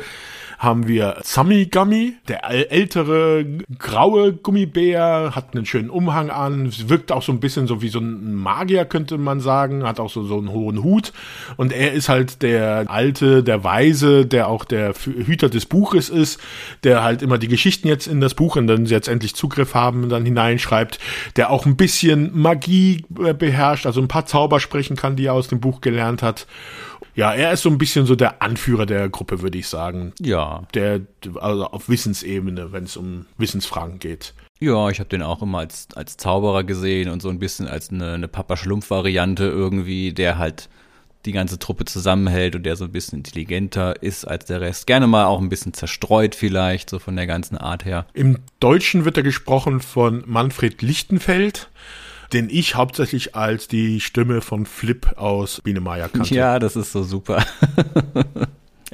haben 0.63 0.87
wir 0.87 1.17
Sammy 1.23 1.65
Gummy, 1.65 2.13
der 2.29 2.49
ältere 2.49 3.45
graue 3.77 4.31
Gummibär, 4.31 5.33
hat 5.35 5.53
einen 5.53 5.65
schönen 5.65 5.89
Umhang 5.89 6.29
an, 6.29 6.71
wirkt 6.87 7.11
auch 7.11 7.21
so 7.21 7.33
ein 7.33 7.41
bisschen 7.41 7.67
so 7.67 7.81
wie 7.81 7.89
so 7.89 7.99
ein 7.99 8.33
Magier, 8.33 8.85
könnte 8.85 9.17
man 9.17 9.41
sagen, 9.41 9.83
hat 9.83 9.99
auch 9.99 10.09
so, 10.09 10.23
so 10.23 10.37
einen 10.37 10.51
hohen 10.51 10.81
Hut. 10.81 11.11
Und 11.57 11.73
er 11.73 11.91
ist 11.91 12.07
halt 12.07 12.41
der 12.41 12.85
alte, 12.87 13.43
der 13.43 13.65
Weise, 13.65 14.25
der 14.25 14.47
auch 14.47 14.63
der 14.63 14.93
Hüter 14.93 15.49
des 15.49 15.65
Buches 15.65 16.09
ist, 16.09 16.39
der 16.83 17.03
halt 17.03 17.21
immer 17.21 17.37
die 17.37 17.49
Geschichten 17.49 17.89
jetzt 17.89 18.07
in 18.07 18.21
das 18.21 18.33
Buch, 18.33 18.55
und 18.55 18.67
dann 18.67 18.85
sie 18.85 18.93
jetzt 18.93 19.09
endlich 19.09 19.35
Zugriff 19.35 19.75
haben, 19.75 20.07
dann 20.07 20.23
hineinschreibt, 20.23 20.97
der 21.35 21.49
auch 21.49 21.65
ein 21.65 21.75
bisschen 21.75 22.31
Magie 22.33 23.03
äh, 23.21 23.33
beherrscht, 23.33 23.85
also 23.85 23.99
ein 23.99 24.07
paar 24.07 24.25
Zauber 24.25 24.61
sprechen 24.61 24.95
kann, 24.95 25.17
die 25.17 25.25
er 25.25 25.33
aus 25.33 25.49
dem 25.49 25.59
Buch 25.59 25.81
gelernt 25.81 26.23
hat 26.23 26.47
ja, 27.15 27.33
er 27.33 27.53
ist 27.53 27.61
so 27.61 27.69
ein 27.69 27.77
bisschen 27.77 28.05
so 28.05 28.15
der 28.15 28.41
Anführer 28.41 28.85
der 28.85 29.09
Gruppe, 29.09 29.41
würde 29.41 29.57
ich 29.57 29.67
sagen. 29.67 30.13
Ja. 30.19 30.63
Der, 30.73 31.01
also 31.39 31.65
auf 31.67 31.89
Wissensebene, 31.89 32.71
wenn 32.71 32.85
es 32.85 32.97
um 32.97 33.25
Wissensfragen 33.37 33.99
geht. 33.99 34.33
Ja, 34.59 34.89
ich 34.89 34.99
habe 34.99 35.09
den 35.09 35.21
auch 35.21 35.41
immer 35.41 35.59
als, 35.59 35.87
als 35.95 36.17
Zauberer 36.17 36.63
gesehen 36.63 37.09
und 37.09 37.21
so 37.21 37.29
ein 37.29 37.39
bisschen 37.39 37.67
als 37.67 37.89
eine, 37.89 38.13
eine 38.13 38.27
Papa-Schlumpf-Variante 38.27 39.43
irgendwie, 39.43 40.13
der 40.13 40.37
halt 40.37 40.69
die 41.25 41.31
ganze 41.31 41.59
Truppe 41.59 41.85
zusammenhält 41.85 42.55
und 42.55 42.63
der 42.63 42.75
so 42.75 42.85
ein 42.85 42.91
bisschen 42.91 43.19
intelligenter 43.19 44.01
ist 44.01 44.25
als 44.25 44.45
der 44.45 44.61
Rest. 44.61 44.87
Gerne 44.87 45.07
mal 45.07 45.25
auch 45.25 45.39
ein 45.39 45.49
bisschen 45.49 45.73
zerstreut 45.73 46.35
vielleicht, 46.35 46.89
so 46.89 46.99
von 46.99 47.15
der 47.15 47.27
ganzen 47.27 47.57
Art 47.57 47.85
her. 47.85 48.05
Im 48.13 48.39
Deutschen 48.59 49.05
wird 49.05 49.17
er 49.17 49.23
gesprochen 49.23 49.79
von 49.79 50.23
Manfred 50.25 50.81
Lichtenfeld 50.81 51.69
den 52.33 52.49
ich 52.49 52.75
hauptsächlich 52.75 53.35
als 53.35 53.67
die 53.67 53.99
Stimme 53.99 54.41
von 54.41 54.65
Flip 54.65 55.17
aus 55.17 55.61
Biene 55.61 55.81
Meier 55.81 56.09
kannte. 56.09 56.33
Ja, 56.33 56.59
das 56.59 56.75
ist 56.75 56.91
so 56.91 57.03
super. 57.03 57.43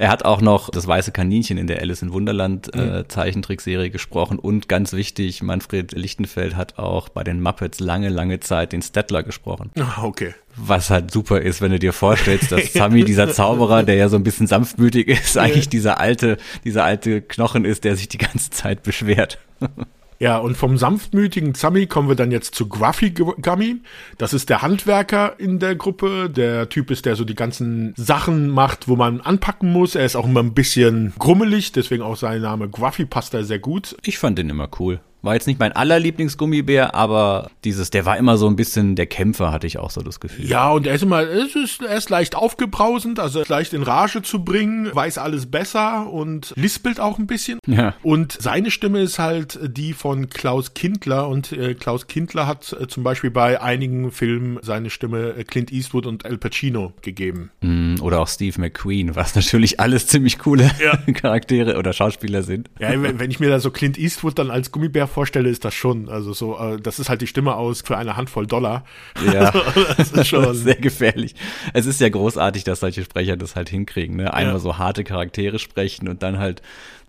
Er 0.00 0.08
hat 0.08 0.24
auch 0.24 0.40
noch 0.40 0.70
das 0.70 0.86
weiße 0.86 1.12
Kaninchen 1.12 1.58
in 1.58 1.66
der 1.66 1.82
Alice 1.82 2.00
in 2.00 2.14
Wunderland 2.14 2.74
äh, 2.74 3.00
mhm. 3.00 3.08
Zeichentrickserie 3.10 3.90
gesprochen 3.90 4.38
und 4.38 4.66
ganz 4.66 4.94
wichtig, 4.94 5.42
Manfred 5.42 5.92
Lichtenfeld 5.92 6.56
hat 6.56 6.78
auch 6.78 7.10
bei 7.10 7.22
den 7.22 7.42
Muppets 7.42 7.80
lange, 7.80 8.08
lange 8.08 8.40
Zeit 8.40 8.72
den 8.72 8.80
Stettler 8.80 9.22
gesprochen. 9.22 9.70
Ah, 9.78 10.02
okay. 10.04 10.34
Was 10.56 10.88
halt 10.88 11.10
super 11.10 11.42
ist, 11.42 11.60
wenn 11.60 11.72
du 11.72 11.78
dir 11.78 11.92
vorstellst, 11.92 12.50
dass 12.50 12.72
Sammy, 12.72 13.04
dieser 13.04 13.30
Zauberer, 13.30 13.82
der 13.82 13.96
ja 13.96 14.08
so 14.08 14.16
ein 14.16 14.24
bisschen 14.24 14.46
sanftmütig 14.46 15.06
ist, 15.06 15.36
eigentlich 15.36 15.68
dieser 15.68 16.00
alte, 16.00 16.38
dieser 16.64 16.82
alte 16.82 17.20
Knochen 17.20 17.66
ist, 17.66 17.84
der 17.84 17.94
sich 17.94 18.08
die 18.08 18.16
ganze 18.16 18.48
Zeit 18.48 18.82
beschwert. 18.82 19.38
Ja, 20.22 20.36
und 20.36 20.54
vom 20.54 20.76
sanftmütigen 20.76 21.54
Zami 21.54 21.86
kommen 21.86 22.08
wir 22.08 22.14
dann 22.14 22.30
jetzt 22.30 22.54
zu 22.54 22.68
Gruffy 22.68 23.10
Gummy. 23.10 23.80
Das 24.18 24.34
ist 24.34 24.50
der 24.50 24.60
Handwerker 24.60 25.40
in 25.40 25.58
der 25.58 25.74
Gruppe. 25.76 26.28
Der 26.28 26.68
Typ 26.68 26.90
ist, 26.90 27.06
der 27.06 27.16
so 27.16 27.24
die 27.24 27.34
ganzen 27.34 27.94
Sachen 27.96 28.50
macht, 28.50 28.86
wo 28.86 28.96
man 28.96 29.22
anpacken 29.22 29.72
muss. 29.72 29.94
Er 29.94 30.04
ist 30.04 30.16
auch 30.16 30.26
immer 30.26 30.42
ein 30.42 30.52
bisschen 30.52 31.14
grummelig, 31.18 31.72
deswegen 31.72 32.02
auch 32.02 32.16
sein 32.16 32.42
Name 32.42 32.68
Gruffy 32.68 33.06
passt 33.06 33.32
da 33.32 33.42
sehr 33.42 33.60
gut. 33.60 33.96
Ich 34.04 34.18
fand 34.18 34.38
den 34.38 34.50
immer 34.50 34.68
cool. 34.78 35.00
War 35.22 35.34
jetzt 35.34 35.46
nicht 35.46 35.60
mein 35.60 35.72
allerlieblingsgummibär, 35.72 36.94
aber 36.94 37.50
dieses, 37.64 37.90
der 37.90 38.06
war 38.06 38.16
immer 38.16 38.36
so 38.36 38.46
ein 38.46 38.56
bisschen 38.56 38.96
der 38.96 39.06
Kämpfer, 39.06 39.52
hatte 39.52 39.66
ich 39.66 39.78
auch 39.78 39.90
so 39.90 40.00
das 40.00 40.20
Gefühl. 40.20 40.46
Ja, 40.46 40.70
und 40.70 40.86
er 40.86 40.94
ist 40.94 41.02
immer, 41.02 41.22
er 41.22 41.44
ist, 41.44 41.82
er 41.82 41.96
ist 41.96 42.08
leicht 42.08 42.34
aufgebrausend, 42.34 43.20
also 43.20 43.42
leicht 43.46 43.74
in 43.74 43.82
Rage 43.82 44.22
zu 44.22 44.44
bringen, 44.44 44.94
weiß 44.94 45.18
alles 45.18 45.50
besser 45.50 46.10
und 46.10 46.54
lispelt 46.56 47.00
auch 47.00 47.18
ein 47.18 47.26
bisschen. 47.26 47.58
Ja. 47.66 47.94
Und 48.02 48.36
seine 48.40 48.70
Stimme 48.70 49.00
ist 49.00 49.18
halt 49.18 49.58
die 49.62 49.92
von 49.92 50.30
Klaus 50.30 50.74
Kindler 50.74 51.28
und 51.28 51.52
äh, 51.52 51.74
Klaus 51.74 52.06
Kindler 52.06 52.46
hat 52.46 52.74
äh, 52.80 52.86
zum 52.86 53.02
Beispiel 53.02 53.30
bei 53.30 53.60
einigen 53.60 54.10
Filmen 54.12 54.58
seine 54.62 54.88
Stimme 54.88 55.34
äh, 55.36 55.44
Clint 55.44 55.70
Eastwood 55.70 56.06
und 56.06 56.24
Al 56.24 56.38
Pacino 56.38 56.92
gegeben. 57.02 57.50
Mm, 57.60 57.96
oder 58.00 58.20
auch 58.20 58.28
Steve 58.28 58.58
McQueen, 58.58 59.16
was 59.16 59.34
natürlich 59.34 59.80
alles 59.80 60.06
ziemlich 60.06 60.38
coole 60.38 60.70
ja. 60.82 60.96
Charaktere 61.12 61.76
oder 61.76 61.92
Schauspieler 61.92 62.42
sind. 62.42 62.70
Ja, 62.78 62.90
wenn, 63.02 63.18
wenn 63.18 63.30
ich 63.30 63.40
mir 63.40 63.50
da 63.50 63.60
so 63.60 63.70
Clint 63.70 63.98
Eastwood 63.98 64.38
dann 64.38 64.50
als 64.50 64.70
Gummibär 64.72 65.09
vorstelle, 65.10 65.48
ist 65.48 65.64
das 65.64 65.74
schon. 65.74 66.08
Also 66.08 66.32
so, 66.32 66.58
äh, 66.58 66.80
das 66.80 66.98
ist 66.98 67.08
halt 67.08 67.20
die 67.20 67.26
Stimme 67.26 67.54
aus 67.56 67.82
für 67.82 67.96
eine 67.96 68.16
Handvoll 68.16 68.46
Dollar. 68.46 68.84
Ja, 69.32 69.50
das 69.96 70.12
ist 70.12 70.28
schon 70.28 70.54
sehr 70.54 70.76
gefährlich. 70.76 71.34
Es 71.74 71.86
ist 71.86 72.00
ja 72.00 72.08
großartig, 72.08 72.64
dass 72.64 72.80
solche 72.80 73.04
Sprecher 73.04 73.36
das 73.36 73.56
halt 73.56 73.68
hinkriegen. 73.68 74.16
Ne? 74.16 74.32
Einmal 74.32 74.54
ja. 74.54 74.60
so 74.60 74.78
harte 74.78 75.04
Charaktere 75.04 75.58
sprechen 75.58 76.08
und 76.08 76.22
dann 76.22 76.38
halt 76.38 76.62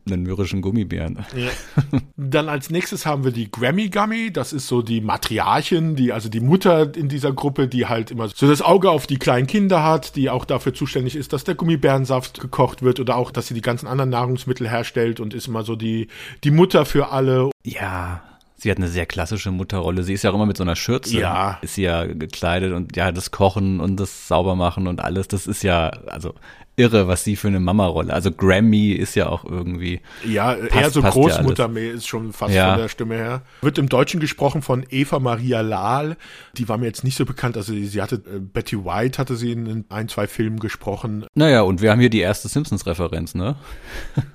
einen 0.06 0.24
mürrischen 0.24 0.62
Gummibären. 0.62 1.26
Ja. 1.36 1.50
Dann 2.18 2.50
als 2.50 2.70
nächstes 2.70 3.06
haben 3.06 3.24
wir 3.24 3.32
die 3.32 3.52
Grammy 3.52 3.90
Gummy. 3.90 4.32
Das 4.32 4.54
ist 4.54 4.68
so 4.68 4.82
die 4.82 5.02
Matriarchin, 5.02 5.96
die, 5.96 6.14
also 6.14 6.30
die 6.30 6.40
Mutter 6.40 6.96
in 6.96 7.08
dieser 7.08 7.32
Gruppe, 7.32 7.68
die 7.68 7.86
halt 7.86 8.12
immer 8.12 8.28
so 8.30 8.48
das 8.48 8.62
Auge 8.62 8.90
auf 8.90 9.08
die 9.08 9.18
kleinen 9.18 9.48
Kinder 9.48 9.84
hat, 9.84 10.16
die 10.16 10.30
auch 10.30 10.46
dafür 10.46 10.74
zuständig 10.74 11.16
ist, 11.16 11.34
dass 11.34 11.44
der 11.44 11.56
Gummibärensaft 11.56 12.40
gekocht 12.40 12.82
wird 12.82 13.00
oder 13.00 13.16
auch, 13.16 13.32
dass 13.32 13.48
sie 13.48 13.54
die 13.54 13.62
ganzen 13.62 13.88
anderen 13.88 14.10
Nahrungsmittel 14.10 14.70
herstellt 14.70 15.20
und 15.20 15.34
ist 15.34 15.48
immer 15.48 15.64
so 15.64 15.76
die, 15.76 16.08
die 16.44 16.52
Mutter 16.52 16.86
für 16.86 17.12
alle. 17.12 17.52
Ja, 17.64 18.24
Sie 18.62 18.70
hat 18.70 18.78
eine 18.78 18.90
sehr 18.90 19.08
klassische 19.08 19.50
Mutterrolle. 19.50 20.04
Sie 20.04 20.14
ist 20.14 20.22
ja 20.22 20.30
auch 20.30 20.36
immer 20.36 20.46
mit 20.46 20.56
so 20.56 20.62
einer 20.62 20.76
Schürze. 20.76 21.18
Ja. 21.18 21.58
Ist 21.64 21.74
sie 21.74 21.82
ja 21.82 22.06
gekleidet 22.06 22.74
und 22.74 22.96
ja, 22.96 23.12
das 23.12 23.32
Kochen 23.32 23.80
und 23.80 24.00
das 24.00 24.28
Saubermachen 24.28 24.86
und 24.86 25.04
alles, 25.04 25.28
das 25.28 25.48
ist 25.48 25.64
ja, 25.64 25.88
also 26.06 26.36
irre, 26.76 27.08
was 27.08 27.24
sie 27.24 27.36
für 27.38 27.48
eine 27.48 27.60
Mama-Rolle. 27.60 28.14
Also 28.14 28.32
Grammy 28.32 28.92
ist 28.92 29.16
ja 29.16 29.30
auch 29.30 29.46
irgendwie. 29.46 30.02
Ja, 30.24 30.54
passt, 30.54 30.76
eher 30.76 30.90
so 30.92 31.02
Großmutter 31.02 31.72
ja 31.72 31.92
ist 31.92 32.06
schon 32.06 32.34
fast 32.34 32.54
ja. 32.54 32.70
von 32.70 32.82
der 32.82 32.90
Stimme 32.90 33.16
her. 33.16 33.42
Wird 33.62 33.80
im 33.80 33.90
Deutschen 33.90 34.20
gesprochen 34.20 34.62
von 34.62 34.86
Eva 34.92 35.18
Maria 35.18 35.62
Lahl. 35.62 36.16
Die 36.56 36.70
war 36.70 36.78
mir 36.78 36.86
jetzt 36.86 37.04
nicht 37.04 37.18
so 37.18 37.26
bekannt. 37.26 37.58
Also 37.58 37.74
sie 37.74 38.00
hatte, 38.00 38.18
äh, 38.18 38.38
Betty 38.40 38.86
White 38.86 39.18
hatte 39.18 39.38
sie 39.38 39.54
in 39.54 39.86
ein, 39.90 40.08
zwei 40.08 40.28
Filmen 40.28 40.60
gesprochen. 40.60 41.26
Naja, 41.34 41.62
und 41.62 41.82
wir 41.82 41.90
haben 41.90 42.00
hier 42.00 42.12
die 42.12 42.20
erste 42.20 42.48
Simpsons-Referenz, 42.48 43.34
ne? 43.34 43.56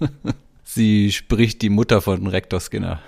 sie 0.65 1.13
spricht 1.13 1.63
die 1.63 1.71
Mutter 1.71 2.01
von 2.01 2.27
Rektor 2.27 2.59
Skinner. 2.59 2.99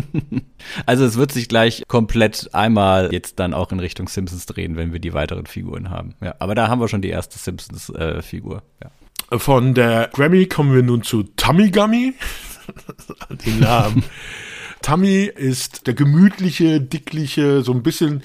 also 0.86 1.04
es 1.04 1.16
wird 1.16 1.32
sich 1.32 1.48
gleich 1.48 1.82
komplett 1.88 2.50
einmal 2.54 3.12
jetzt 3.12 3.38
dann 3.38 3.54
auch 3.54 3.72
in 3.72 3.80
Richtung 3.80 4.08
Simpsons 4.08 4.46
drehen, 4.46 4.76
wenn 4.76 4.92
wir 4.92 5.00
die 5.00 5.12
weiteren 5.12 5.46
Figuren 5.46 5.90
haben. 5.90 6.14
Ja, 6.20 6.34
aber 6.38 6.54
da 6.54 6.68
haben 6.68 6.80
wir 6.80 6.88
schon 6.88 7.02
die 7.02 7.10
erste 7.10 7.38
Simpsons-Figur. 7.38 8.62
Äh, 8.80 8.84
ja. 8.84 9.38
Von 9.38 9.74
der 9.74 10.10
Grammy 10.12 10.46
kommen 10.46 10.74
wir 10.74 10.82
nun 10.82 11.02
zu 11.02 11.22
Tummy 11.22 11.70
Gummy. 11.72 12.14
Den 13.44 13.60
Namen. 13.60 14.04
Tummy 14.82 15.24
ist 15.24 15.86
der 15.86 15.94
gemütliche, 15.94 16.80
dickliche, 16.80 17.62
so 17.62 17.72
ein 17.72 17.82
bisschen 17.82 18.22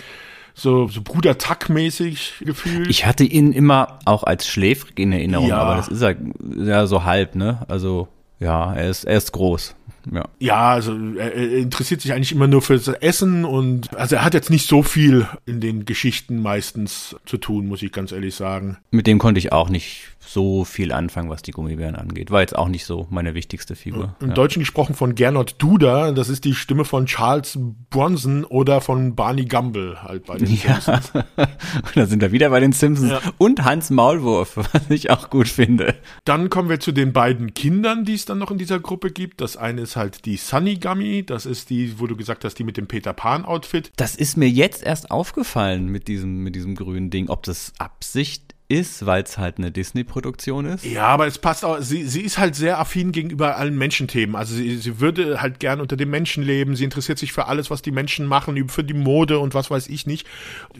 so, 0.54 0.88
so 0.88 1.02
Bruder 1.02 1.38
Tuck-mäßig 1.38 2.42
gefühlt. 2.42 2.90
Ich 2.90 3.06
hatte 3.06 3.24
ihn 3.24 3.54
immer 3.54 4.00
auch 4.06 4.24
als 4.24 4.48
schläfrig 4.48 5.00
in 5.00 5.12
Erinnerung, 5.12 5.50
ja. 5.50 5.58
aber 5.58 5.76
das 5.76 5.88
ist 5.88 6.02
er 6.02 6.16
ja 6.58 6.88
so 6.88 7.04
halb, 7.04 7.36
ne? 7.36 7.64
Also 7.68 8.08
ja, 8.40 8.74
er 8.74 8.90
ist, 8.90 9.04
er 9.04 9.18
ist 9.18 9.32
groß. 9.32 9.76
Ja, 10.12 10.26
ja 10.40 10.70
also 10.70 10.96
er, 11.18 11.34
er 11.34 11.58
interessiert 11.58 12.02
sich 12.02 12.14
eigentlich 12.14 12.32
immer 12.32 12.48
nur 12.48 12.62
für 12.62 12.76
das 12.76 12.88
Essen 12.88 13.46
und 13.46 13.96
also 13.96 14.16
er 14.16 14.24
hat 14.24 14.34
jetzt 14.34 14.50
nicht 14.50 14.68
so 14.68 14.84
viel 14.84 15.28
in 15.46 15.60
den 15.60 15.86
Geschichten 15.86 16.42
meistens 16.42 17.16
zu 17.26 17.38
tun, 17.38 17.68
muss 17.68 17.82
ich 17.82 17.92
ganz 17.92 18.12
ehrlich 18.12 18.36
sagen. 18.36 18.78
Mit 18.92 19.08
dem 19.08 19.20
konnte 19.20 19.40
ich 19.40 19.52
auch 19.52 19.70
nicht 19.70 20.17
so 20.28 20.66
viel 20.66 20.92
anfangen, 20.92 21.30
was 21.30 21.42
die 21.42 21.52
Gummibären 21.52 21.96
angeht. 21.96 22.32
War 22.32 22.42
jetzt 22.42 22.56
auch 22.56 22.68
nicht 22.68 22.86
so 22.86 23.08
meine 23.10 23.34
wichtigste 23.34 23.76
Figur. 23.76 24.16
Im 24.20 24.30
ja. 24.30 24.34
Deutschen 24.34 24.60
gesprochen 24.60 24.96
von 24.96 25.16
Gernot 25.16 25.56
Duda, 25.58 26.12
das 26.12 26.30
ist 26.30 26.46
die 26.46 26.54
Stimme 26.54 26.86
von 26.86 27.06
Charles 27.06 27.58
Bronson 27.90 28.44
oder 28.44 28.82
von 28.82 29.16
Barney 29.16 29.46
Gumble 29.46 30.04
halt 30.04 30.26
bei 30.26 30.38
den 30.38 30.54
ja. 30.54 30.82
Simpsons. 30.82 31.12
da 31.96 32.06
sind 32.06 32.22
wir 32.22 32.32
wieder 32.32 32.50
bei 32.50 32.60
den 32.60 32.74
Simpsons 32.74 33.12
ja. 33.12 33.22
und 33.38 33.64
Hans 33.64 33.90
Maulwurf, 33.90 34.58
was 34.74 34.90
ich 34.90 35.10
auch 35.10 35.30
gut 35.30 35.48
finde. 35.48 35.96
Dann 36.26 36.50
kommen 36.50 36.70
wir 36.70 36.80
zu 36.80 36.92
den 36.92 37.14
beiden 37.14 37.54
Kindern, 37.54 38.06
die 38.06 38.14
es 38.14 38.26
dann 38.26 38.38
noch 38.38 38.52
in 38.52 38.58
dieser 38.58 38.80
Gruppe 38.80 39.12
gibt. 39.12 39.42
Das 39.42 39.58
eine 39.58 39.82
ist 39.82 39.96
halt 39.96 40.26
die 40.26 40.38
Sunny 40.38 40.76
Gummy, 40.76 41.26
das 41.26 41.46
ist 41.46 41.70
die, 41.70 42.00
wo 42.00 42.08
du 42.08 42.16
gesagt 42.16 42.44
hast, 42.44 42.56
die 42.56 42.64
mit 42.64 42.78
dem 42.78 42.88
Peter 42.88 43.14
Pan 43.14 43.46
Outfit. 43.46 43.92
Das 43.96 44.16
ist 44.16 44.38
mir 44.38 44.50
jetzt 44.50 44.84
erst 44.84 45.12
aufgefallen 45.12 45.88
mit 45.88 46.08
diesem 46.08 46.44
mit 46.44 46.56
diesem 46.56 46.76
grünen 46.76 47.10
Ding, 47.10 47.30
ob 47.30 47.44
das 47.44 47.74
Absicht 47.78 48.57
ist, 48.70 49.06
weil 49.06 49.24
es 49.24 49.38
halt 49.38 49.60
eine 49.60 49.72
Disney-Produktion 49.72 50.66
ist. 50.66 50.86
Ja, 50.86 51.08
aber 51.08 51.26
es 51.26 51.38
passt 51.38 51.64
auch, 51.64 51.80
sie, 51.80 52.04
sie 52.04 52.22
ist 52.22 52.38
halt 52.38 52.54
sehr 52.56 52.80
affin 52.80 53.14
gegenüber 53.14 53.56
allen 53.56 53.78
Menschenthemen. 53.78 54.36
Also 54.36 54.56
sie, 54.56 54.76
sie 54.78 55.00
würde 55.00 55.42
halt 55.42 55.62
gern 55.62 55.80
unter 55.80 55.96
dem 55.96 56.10
Menschen 56.10 56.44
leben, 56.44 56.76
sie 56.76 56.84
interessiert 56.84 57.18
sich 57.18 57.32
für 57.32 57.48
alles, 57.48 57.72
was 57.72 57.82
die 57.82 57.92
Menschen 57.92 58.26
machen, 58.26 58.68
für 58.68 58.84
die 58.84 58.94
Mode 58.94 59.40
und 59.40 59.54
was 59.54 59.72
weiß 59.72 59.88
ich 59.88 60.06
nicht. 60.06 60.28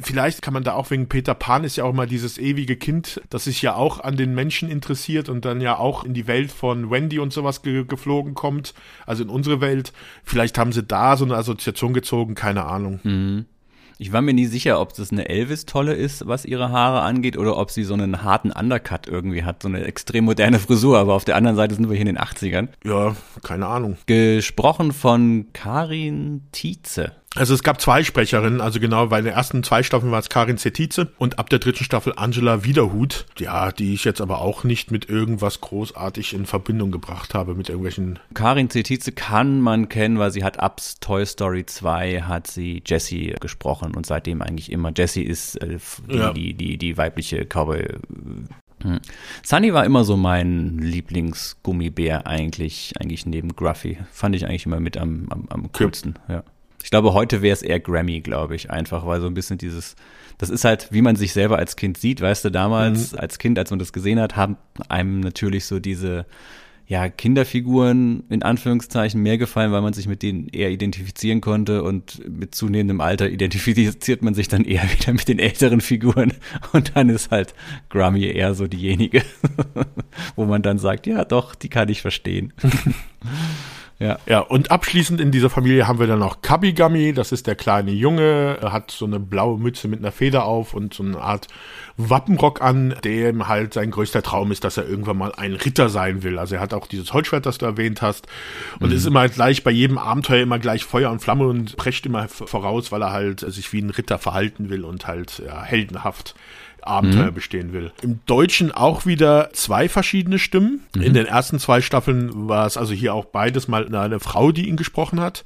Vielleicht 0.02 0.42
kann 0.42 0.54
man 0.54 0.66
da 0.66 0.74
auch 0.74 0.92
wegen 0.92 1.08
Peter 1.08 1.34
Pan 1.34 1.64
ist 1.64 1.78
ja 1.78 1.86
auch 1.86 1.94
mal 1.94 2.08
dieses 2.08 2.38
ewige 2.38 2.76
Kind, 2.76 3.22
das 3.30 3.46
sich 3.46 3.62
ja 3.62 3.76
auch 3.76 4.02
an 4.02 4.18
den 4.18 4.36
Menschen 4.36 4.70
interessiert 4.70 5.30
und 5.30 5.46
dann 5.46 5.62
ja 5.62 5.78
auch 5.78 6.04
in 6.04 6.14
die 6.14 6.28
Welt 6.28 6.52
von 6.52 6.92
Wendy 6.92 7.20
und 7.20 7.32
sowas 7.32 7.62
ge 7.62 7.86
geflogen 7.86 8.34
kommt, 8.34 8.74
also 9.06 9.24
in 9.24 9.30
unsere 9.30 9.62
Welt. 9.62 9.94
Vielleicht 10.24 10.58
haben 10.58 10.74
sie 10.74 10.84
da 10.84 11.16
so 11.16 11.24
eine 11.24 11.36
Assoziation 11.36 11.94
gezogen, 11.94 12.36
keine 12.36 12.66
Ahnung. 12.66 13.00
Mhm. 13.04 13.46
Ich 14.00 14.14
war 14.14 14.22
mir 14.22 14.34
nie 14.34 14.46
sicher, 14.46 14.80
ob 14.80 14.94
das 14.94 15.12
eine 15.12 15.28
Elvis-Tolle 15.28 15.94
ist, 15.94 16.28
was 16.28 16.46
ihre 16.46 16.72
Haare 16.72 17.02
angeht, 17.02 17.38
oder 17.38 17.58
ob 17.58 17.72
sie 17.72 17.84
so 17.84 17.96
einen 17.96 18.24
harten 18.24 18.52
Undercut 18.52 19.08
irgendwie 19.08 19.44
hat, 19.44 19.64
so 19.64 19.70
eine 19.70 19.84
extrem 19.86 20.26
moderne 20.26 20.60
Frisur, 20.60 21.00
aber 21.00 21.14
auf 21.14 21.26
der 21.26 21.36
anderen 21.36 21.58
Seite 21.58 21.76
sind 21.76 21.90
wir 21.90 21.96
hier 21.96 22.06
in 22.06 22.16
den 22.16 22.20
80ern. 22.20 22.68
Ja, 22.84 23.16
keine 23.44 23.66
Ahnung. 23.66 23.98
Gesprochen 24.06 24.92
von 24.92 25.48
Karin 25.54 26.44
Tietze. 26.52 27.14
Also 27.38 27.54
es 27.54 27.64
gab 27.64 27.80
zwei 27.80 28.04
Sprecherinnen, 28.04 28.62
also 28.62 28.80
genau, 28.80 29.08
bei 29.08 29.22
den 29.22 29.32
ersten 29.32 29.64
zwei 29.64 29.84
Staffeln 29.84 30.12
war 30.12 30.20
es 30.20 30.30
Karin 30.30 30.58
Zetize 30.58 31.10
und 31.18 31.40
ab 31.40 31.50
der 31.50 31.60
dritten 31.60 31.84
Staffel 31.84 32.14
Angela 32.16 32.64
Wiederhut, 32.64 33.26
ja, 33.38 33.72
die 33.72 33.94
ich 33.94 34.04
jetzt 34.06 34.22
aber 34.22 34.42
auch 34.42 34.64
nicht 34.64 34.92
mit 34.92 35.10
irgendwas 35.10 35.62
großartig 35.62 36.34
in 36.34 36.46
Verbindung 36.46 36.92
gebracht 36.92 37.34
habe, 37.34 37.56
mit 37.56 37.70
irgendwelchen... 37.70 38.20
Karin 38.34 38.70
Zetize 38.70 39.12
kann 39.12 39.62
man 39.62 39.90
kennen, 39.90 40.20
weil 40.20 40.32
sie 40.32 40.44
hat 40.44 40.60
ab 40.60 40.82
Toy 41.00 41.26
Story 41.26 41.66
2 41.66 42.24
hat 42.24 42.48
sie 42.48 42.82
Jessie 42.86 43.36
gesprochen 43.40 43.96
und 43.96 44.06
seitdem 44.06 44.42
eigentlich 44.42 44.72
immer. 44.72 44.92
Jessie 44.96 45.24
ist 45.24 45.56
äh, 45.58 45.78
die, 46.10 46.18
ja. 46.18 46.34
die, 46.34 46.54
die, 46.54 46.78
die 46.78 46.98
weibliche 46.98 47.46
Cowboy 47.46 47.86
hm. 48.84 49.00
Sunny 49.44 49.74
war 49.74 49.86
immer 49.86 50.04
so 50.04 50.18
mein 50.18 50.78
Lieblingsgummibär 50.78 52.28
eigentlich, 52.28 52.94
eigentlich 53.00 53.26
neben 53.26 53.56
Gruffy. 53.56 53.98
Fand 54.12 54.36
ich 54.36 54.46
eigentlich 54.46 54.66
immer 54.66 54.80
mit 54.80 54.98
am, 54.98 55.28
am, 55.30 55.48
am 55.50 55.72
coolsten, 55.72 56.16
ja. 56.28 56.44
Ich 56.88 56.92
glaube, 56.92 57.14
heute 57.14 57.42
wäre 57.42 57.52
es 57.52 57.64
eher 57.64 57.82
Grammy, 57.82 58.22
glaube 58.22 58.56
ich, 58.56 58.72
einfach, 58.72 59.06
weil 59.06 59.20
so 59.20 59.28
ein 59.28 59.34
bisschen 59.34 59.58
dieses, 59.58 59.98
das 60.38 60.50
ist 60.50 60.64
halt, 60.64 60.88
wie 60.90 61.02
man 61.02 61.18
sich 61.18 61.34
selber 61.34 61.58
als 61.58 61.76
Kind 61.76 61.98
sieht, 61.98 62.22
weißt 62.22 62.46
du, 62.46 62.50
damals 62.50 63.12
mhm. 63.12 63.20
als 63.20 63.40
Kind, 63.40 63.60
als 63.60 63.72
man 63.72 63.80
das 63.80 63.92
gesehen 63.92 64.22
hat, 64.22 64.38
haben 64.38 64.56
einem 64.88 65.20
natürlich 65.20 65.66
so 65.66 65.82
diese, 65.82 66.26
ja, 66.86 67.10
Kinderfiguren 67.10 68.24
in 68.30 68.42
Anführungszeichen 68.42 69.22
mehr 69.22 69.38
gefallen, 69.38 69.74
weil 69.74 69.82
man 69.82 69.92
sich 69.92 70.08
mit 70.08 70.24
denen 70.24 70.48
eher 70.48 70.70
identifizieren 70.70 71.42
konnte 71.42 71.84
und 71.84 72.26
mit 72.26 72.56
zunehmendem 72.56 73.02
Alter 73.02 73.30
identifiziert 73.30 74.22
man 74.22 74.34
sich 74.34 74.48
dann 74.48 74.64
eher 74.64 74.84
wieder 74.98 75.12
mit 75.12 75.28
den 75.28 75.40
älteren 75.40 75.82
Figuren 75.82 76.32
und 76.72 76.96
dann 76.96 77.10
ist 77.10 77.32
halt 77.32 77.54
Grammy 77.90 78.24
eher 78.28 78.54
so 78.54 78.66
diejenige, 78.66 79.24
wo 80.38 80.46
man 80.46 80.62
dann 80.62 80.80
sagt, 80.80 81.06
ja 81.06 81.26
doch, 81.26 81.54
die 81.54 81.68
kann 81.68 81.90
ich 81.90 82.02
verstehen. 82.02 82.54
Ja. 84.00 84.20
ja, 84.28 84.42
und 84.42 84.70
abschließend 84.70 85.20
in 85.20 85.32
dieser 85.32 85.50
Familie 85.50 85.88
haben 85.88 85.98
wir 85.98 86.06
dann 86.06 86.20
noch 86.20 86.44
Kabigami, 86.44 87.14
das 87.14 87.32
ist 87.32 87.48
der 87.48 87.56
kleine 87.56 87.90
Junge, 87.90 88.58
er 88.62 88.72
hat 88.72 88.92
so 88.92 89.06
eine 89.06 89.20
blaue 89.20 89.58
Mütze 89.58 89.88
mit 89.88 90.00
einer 90.00 90.12
Feder 90.12 90.46
auf 90.46 90.76
und 90.76 90.94
so 90.94 91.02
eine 91.02 91.20
Art 91.20 91.48
Wappenrock 91.98 92.62
an, 92.62 92.94
dem 93.04 93.48
halt 93.48 93.74
sein 93.74 93.90
größter 93.90 94.22
Traum 94.22 94.52
ist, 94.52 94.64
dass 94.64 94.78
er 94.78 94.88
irgendwann 94.88 95.18
mal 95.18 95.34
ein 95.34 95.54
Ritter 95.54 95.90
sein 95.90 96.22
will. 96.22 96.38
Also 96.38 96.56
er 96.56 96.62
hat 96.62 96.76
auch 96.76 96.86
dieses 96.86 97.12
Holzschwert, 97.12 97.48
das 97.48 97.58
du 97.58 97.66
erwähnt 97.66 98.04
hast 98.04 98.28
und 98.80 98.90
mhm. 98.90 98.96
ist 98.96 99.08
immer 99.08 99.28
gleich 99.30 99.64
bei 99.64 99.72
jedem 99.72 99.98
Abenteuer 99.98 100.44
immer 100.44 100.60
gleich 100.60 100.84
Feuer 100.84 101.10
und 101.10 101.20
Flamme 101.20 101.48
und 101.48 101.76
prescht 101.76 102.06
immer 102.06 102.28
voraus, 102.28 102.92
weil 102.92 103.02
er 103.02 103.12
halt 103.12 103.40
sich 103.40 103.74
wie 103.74 103.82
ein 103.82 103.90
Ritter 103.90 104.20
verhalten 104.20 104.70
will 104.70 104.86
und 104.86 105.08
halt 105.08 105.42
ja, 105.44 105.64
heldenhaft 105.64 106.36
Abenteuer 106.82 107.32
mhm. 107.32 107.36
bestehen 107.36 107.74
will. 107.74 107.92
Im 108.02 108.20
Deutschen 108.26 108.72
auch 108.72 109.06
wieder 109.06 109.50
zwei 109.54 109.90
verschiedene 109.90 110.40
Stimmen. 110.40 110.82
Mhm. 110.96 111.02
In 111.02 111.14
den 111.14 111.26
ersten 111.26 111.60
zwei 111.60 111.82
Staffeln 111.82 112.48
war 112.48 112.66
es 112.66 112.78
also 112.78 112.94
hier 112.94 113.14
auch 113.14 113.26
beides 113.26 113.68
mal 113.68 113.94
eine 113.96 114.20
Frau, 114.20 114.52
die 114.52 114.68
ihn 114.68 114.78
gesprochen 114.78 115.20
hat. 115.20 115.44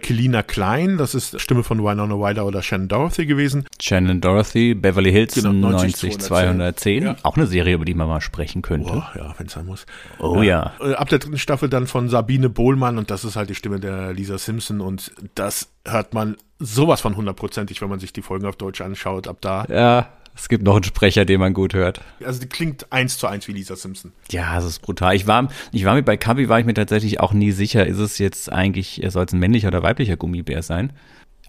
Kelina 0.00 0.42
Klein, 0.42 0.96
das 0.96 1.14
ist 1.14 1.40
Stimme 1.40 1.64
von 1.64 1.82
Winona 1.82 2.14
Ryder 2.14 2.46
oder 2.46 2.62
Shannon 2.62 2.88
Dorothy 2.88 3.26
gewesen. 3.26 3.66
Shannon 3.80 4.20
Dorothy, 4.20 4.74
Beverly 4.74 5.10
Hills 5.10 5.34
genau, 5.34 5.52
90 5.52 6.18
210. 6.18 7.02
Ja. 7.02 7.16
Auch 7.22 7.36
eine 7.36 7.46
Serie, 7.46 7.74
über 7.74 7.84
die 7.84 7.94
man 7.94 8.06
mal 8.06 8.20
sprechen 8.20 8.62
könnte. 8.62 8.92
Oh, 8.92 9.18
ja, 9.18 9.34
wenn 9.38 9.46
es 9.46 9.52
sein 9.54 9.66
muss. 9.66 9.86
Oh 10.18 10.42
ja. 10.42 10.72
ja. 10.80 10.90
Äh, 10.90 10.94
ab 10.94 11.08
der 11.08 11.18
dritten 11.18 11.38
Staffel 11.38 11.68
dann 11.68 11.86
von 11.86 12.08
Sabine 12.08 12.48
Bohlmann 12.48 12.98
und 12.98 13.10
das 13.10 13.24
ist 13.24 13.36
halt 13.36 13.50
die 13.50 13.54
Stimme 13.54 13.80
der 13.80 14.12
Lisa 14.12 14.38
Simpson 14.38 14.80
und 14.80 15.12
das 15.34 15.68
hört 15.84 16.14
man 16.14 16.36
sowas 16.58 17.00
von 17.00 17.16
hundertprozentig, 17.16 17.80
wenn 17.82 17.88
man 17.88 18.00
sich 18.00 18.12
die 18.12 18.22
Folgen 18.22 18.46
auf 18.46 18.56
Deutsch 18.56 18.80
anschaut. 18.80 19.28
Ab 19.28 19.38
da. 19.40 19.64
Ja, 19.68 20.08
es 20.38 20.48
gibt 20.48 20.62
noch 20.62 20.76
einen 20.76 20.84
Sprecher, 20.84 21.24
den 21.24 21.40
man 21.40 21.52
gut 21.52 21.74
hört. 21.74 22.00
Also 22.24 22.40
die 22.40 22.46
klingt 22.46 22.92
eins 22.92 23.18
zu 23.18 23.26
eins 23.26 23.48
wie 23.48 23.52
Lisa 23.52 23.74
Simpson. 23.74 24.12
Ja, 24.30 24.54
das 24.54 24.64
ist 24.64 24.80
brutal. 24.80 25.14
Ich 25.16 25.26
war, 25.26 25.48
ich 25.72 25.84
war 25.84 25.94
mir 25.94 26.04
bei 26.04 26.16
Cubby, 26.16 26.48
war 26.48 26.60
ich 26.60 26.66
mir 26.66 26.74
tatsächlich 26.74 27.20
auch 27.20 27.32
nie 27.32 27.50
sicher, 27.50 27.86
ist 27.86 27.98
es 27.98 28.18
jetzt 28.18 28.50
eigentlich, 28.52 29.02
soll 29.08 29.24
es 29.24 29.32
ein 29.32 29.40
männlicher 29.40 29.68
oder 29.68 29.82
weiblicher 29.82 30.16
Gummibär 30.16 30.62
sein? 30.62 30.92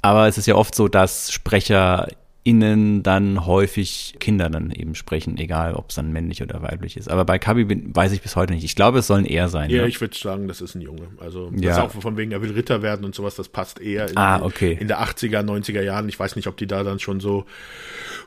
Aber 0.02 0.28
es 0.28 0.38
ist 0.38 0.47
ja 0.47 0.56
oft 0.56 0.73
so, 0.73 0.88
dass 0.88 1.32
Sprecher 1.32 2.08
innen 2.43 3.04
dann 3.04 3.45
häufig 3.45 4.15
Kinder 4.19 4.49
dann 4.49 4.71
eben 4.71 4.95
sprechen, 4.95 5.38
egal 5.38 5.73
ob 5.73 5.89
es 5.89 5.95
dann 5.95 6.13
männlich 6.13 6.41
oder 6.41 6.62
weiblich 6.62 6.95
ist. 6.95 7.10
Aber 7.10 7.25
bei 7.25 7.38
Kabi 7.38 7.65
bin, 7.65 7.95
weiß 7.95 8.13
ich 8.13 8.21
bis 8.21 8.36
heute 8.36 8.54
nicht. 8.54 8.63
Ich 8.63 8.75
glaube, 8.75 8.99
es 8.99 9.08
sollen 9.08 9.25
eher 9.25 9.49
sein. 9.49 9.69
Ja, 9.69 9.82
ne? 9.82 9.88
ich 9.88 9.99
würde 9.99 10.17
sagen, 10.17 10.47
das 10.47 10.62
ist 10.62 10.73
ein 10.75 10.82
Junge. 10.82 11.10
Also 11.19 11.52
das 11.52 11.62
ja. 11.62 11.71
ist 11.71 11.80
auch 11.80 12.02
von 12.02 12.17
wegen, 12.17 12.32
er 12.32 12.41
will 12.41 12.52
Ritter 12.52 12.82
werden 12.82 13.06
und 13.06 13.13
sowas, 13.13 13.36
das 13.36 13.49
passt 13.49 13.82
eher 13.82 14.10
in, 14.10 14.17
ah, 14.17 14.41
okay. 14.41 14.78
in 14.80 14.88
der 14.88 15.02
80er, 15.02 15.43
90er 15.43 15.82
Jahren. 15.82 16.08
Ich 16.08 16.19
weiß 16.19 16.38
nicht, 16.38 16.47
ob 16.47 16.56
die 16.56 16.65
da 16.65 16.84
dann 16.84 16.99
schon 16.99 17.19
so 17.19 17.45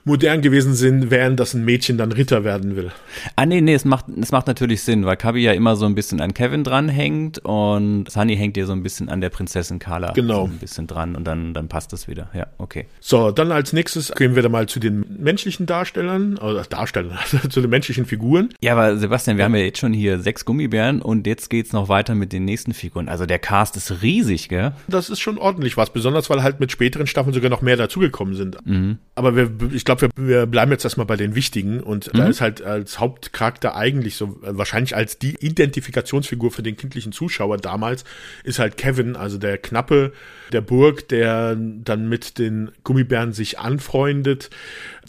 modern 0.05 0.42
gewesen 0.42 0.75
sind, 0.75 1.11
während 1.11 1.40
das 1.40 1.55
ein 1.55 1.64
Mädchen 1.64 1.96
dann 1.96 2.12
Ritter 2.12 2.44
werden 2.44 2.77
will. 2.77 2.90
Ah, 3.37 3.46
nee, 3.46 3.61
nee, 3.61 3.75
es 3.75 3.85
macht, 3.85 4.07
es 4.20 4.33
macht 4.33 4.46
natürlich 4.46 4.83
Sinn, 4.83 5.07
weil 5.07 5.16
Kabi 5.16 5.42
ja 5.42 5.53
immer 5.53 5.77
so 5.77 5.87
ein 5.87 5.94
bisschen 5.94 6.20
an 6.20 6.35
Kevin 6.35 6.64
dranhängt 6.64 7.38
und 7.38 8.11
Sunny 8.11 8.37
hängt 8.37 8.57
ja 8.57 8.66
so 8.66 8.72
ein 8.72 8.83
bisschen 8.83 9.09
an 9.09 9.20
der 9.20 9.31
Prinzessin 9.31 9.79
Carla 9.79 10.12
genau. 10.12 10.46
so 10.46 10.53
ein 10.53 10.59
bisschen 10.59 10.87
dran 10.87 11.16
und 11.16 11.25
dann, 11.25 11.55
dann 11.55 11.68
passt 11.68 11.92
das 11.92 12.09
wieder. 12.09 12.29
Ja, 12.35 12.48
okay. 12.59 12.87
So, 13.01 13.31
dann 13.31 13.53
als 13.53 13.72
nächstes 13.72 14.12
gehen 14.16 14.35
wir 14.35 14.42
da 14.42 14.48
mal 14.48 14.68
zu 14.68 14.81
den 14.81 15.05
menschlichen 15.18 15.66
Darstellern, 15.66 16.38
oder 16.38 16.62
Darstellern, 16.62 17.18
also 17.20 17.38
zu 17.48 17.61
den 17.61 17.70
menschlichen 17.70 18.07
Figuren. 18.07 18.51
Ja, 18.61 18.72
aber 18.72 18.96
Sebastian, 18.96 19.37
wir 19.37 19.44
haben 19.44 19.55
ja 19.55 19.62
jetzt 19.62 19.79
schon 19.79 19.92
hier 19.92 20.18
sechs 20.18 20.44
Gummibären 20.44 21.03
und 21.03 21.27
jetzt 21.27 21.51
geht's 21.51 21.72
noch 21.72 21.88
weiter 21.88 22.14
mit 22.14 22.33
den 22.33 22.44
nächsten 22.44 22.75
Figuren. 22.75 23.09
Also 23.09 23.27
der 23.27 23.38
Cast 23.38 23.77
ist 23.77 24.03
riesig, 24.03 24.48
gell? 24.48 24.72
Das 24.88 25.11
ist 25.11 25.20
schon 25.20 25.38
ordentlich 25.38 25.77
was, 25.77 25.92
besonders 25.92 26.31
weil 26.31 26.42
halt 26.42 26.61
mit 26.61 26.72
späteren 26.72 27.07
Staffeln 27.07 27.35
sogar 27.35 27.51
noch 27.51 27.62
mehr 27.62 27.77
dazugekommen 27.77 28.35
sind. 28.35 28.64
Mhm. 28.66 28.98
Aber 29.14 29.37
wir, 29.37 29.51
ich 29.72 29.85
glaube, 29.85 30.03
wir, 30.03 30.11
wir 30.16 30.46
bleiben 30.46 30.72
jetzt 30.72 30.85
erstmal 30.85 31.07
bei 31.07 31.16
den 31.16 31.35
wichtigen 31.35 31.81
und 31.81 32.12
mhm. 32.12 32.18
da 32.18 32.27
ist 32.27 32.40
halt 32.40 32.62
als 32.62 32.98
Hauptcharakter 32.98 33.77
eigentlich 33.77 34.16
so, 34.16 34.38
wahrscheinlich 34.40 34.96
als 34.96 35.18
die 35.18 35.37
Identifikationsfigur 35.40 36.51
für 36.51 36.62
den 36.62 36.77
kindlichen 36.77 37.12
Zuschauer 37.12 37.59
damals, 37.59 38.05
ist 38.44 38.59
halt 38.59 38.77
Kevin, 38.77 39.16
also 39.16 39.38
der 39.38 39.59
Knappe 39.59 40.12
der 40.52 40.60
Burg, 40.60 41.08
der 41.08 41.56
dann 41.56 42.08
mit 42.08 42.38
den 42.38 42.70
Gummibären 42.84 43.32
sich 43.32 43.58
anfreundet, 43.58 44.50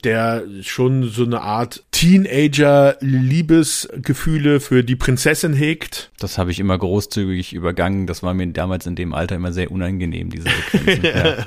der 0.04 0.44
schon 0.62 1.10
so 1.10 1.24
eine 1.24 1.42
Art 1.42 1.84
Teenager-Liebesgefühle 1.92 4.60
für 4.60 4.84
die 4.84 4.96
Prinzessin 4.96 5.54
hegt. 5.54 6.12
Das 6.20 6.38
habe 6.38 6.52
ich 6.52 6.60
immer 6.60 6.78
großzügig 6.78 7.54
übergangen. 7.54 8.06
Das 8.08 8.24
war 8.24 8.34
mir 8.34 8.48
damals 8.48 8.86
in 8.86 8.96
dem 8.96 9.14
Alter 9.14 9.36
immer 9.36 9.54
sehr 9.54 9.72
unangenehm, 9.72 10.30
diese 10.30 10.50
Sequenzen. 10.50 11.04
ja. 11.06 11.38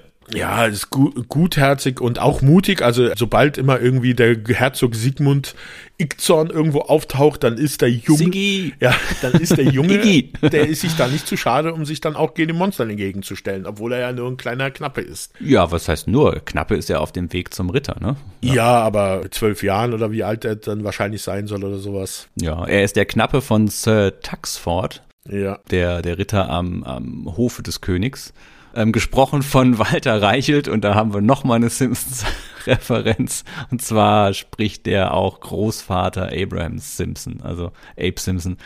Ja, 0.34 0.66
ist 0.66 0.90
gut, 0.90 1.28
gutherzig 1.28 2.00
und 2.00 2.18
auch 2.18 2.42
mutig. 2.42 2.82
Also 2.82 3.10
sobald 3.16 3.58
immer 3.58 3.80
irgendwie 3.80 4.14
der 4.14 4.36
Herzog 4.48 4.94
Sigmund 4.94 5.54
Ickzorn 5.98 6.48
irgendwo 6.48 6.80
auftaucht, 6.80 7.44
dann 7.44 7.58
ist 7.58 7.82
der 7.82 7.90
Junge, 7.90 8.18
Siggi. 8.18 8.74
ja, 8.80 8.94
dann 9.20 9.32
ist 9.32 9.56
der 9.58 9.66
Junge, 9.66 9.98
der 10.42 10.66
ist 10.66 10.80
sich 10.80 10.96
da 10.96 11.06
nicht 11.08 11.26
zu 11.26 11.36
schade, 11.36 11.74
um 11.74 11.84
sich 11.84 12.00
dann 12.00 12.16
auch 12.16 12.32
gegen 12.32 12.48
die 12.48 12.58
Monster 12.58 12.88
entgegenzustellen, 12.88 13.66
obwohl 13.66 13.92
er 13.92 14.00
ja 14.00 14.12
nur 14.12 14.28
ein 14.28 14.38
kleiner 14.38 14.70
Knappe 14.70 15.02
ist. 15.02 15.32
Ja, 15.40 15.70
was 15.70 15.88
heißt 15.88 16.08
nur? 16.08 16.40
Knappe 16.44 16.74
ist 16.74 16.88
ja 16.88 16.98
auf 16.98 17.12
dem 17.12 17.32
Weg 17.32 17.52
zum 17.52 17.68
Ritter, 17.68 17.96
ne? 18.00 18.16
Ja, 18.40 18.54
ja 18.54 18.80
aber 18.80 19.30
zwölf 19.30 19.62
Jahren 19.62 19.92
oder 19.92 20.10
wie 20.10 20.24
alt 20.24 20.44
er 20.44 20.56
dann 20.56 20.84
wahrscheinlich 20.84 21.22
sein 21.22 21.46
soll 21.46 21.64
oder 21.64 21.78
sowas. 21.78 22.28
Ja, 22.40 22.64
er 22.64 22.82
ist 22.82 22.96
der 22.96 23.04
Knappe 23.04 23.42
von 23.42 23.68
Sir 23.68 24.20
Tuxford. 24.20 25.02
Ja. 25.28 25.58
Der, 25.70 26.00
der 26.00 26.16
Ritter 26.16 26.48
am, 26.48 26.82
am 26.82 27.36
Hofe 27.36 27.62
des 27.62 27.82
Königs 27.82 28.32
ähm, 28.74 28.92
gesprochen 28.92 29.42
von 29.42 29.78
Walter 29.78 30.20
Reichelt 30.20 30.68
und 30.68 30.82
da 30.82 30.94
haben 30.94 31.14
wir 31.14 31.20
nochmal 31.20 31.56
eine 31.56 31.70
Simpsons-Referenz. 31.70 33.44
Und 33.70 33.82
zwar 33.82 34.34
spricht 34.34 34.86
der 34.86 35.14
auch 35.14 35.40
Großvater 35.40 36.30
Abraham 36.32 36.78
Simpson, 36.78 37.40
also 37.42 37.72
Abe 37.98 38.18
Simpson. 38.18 38.56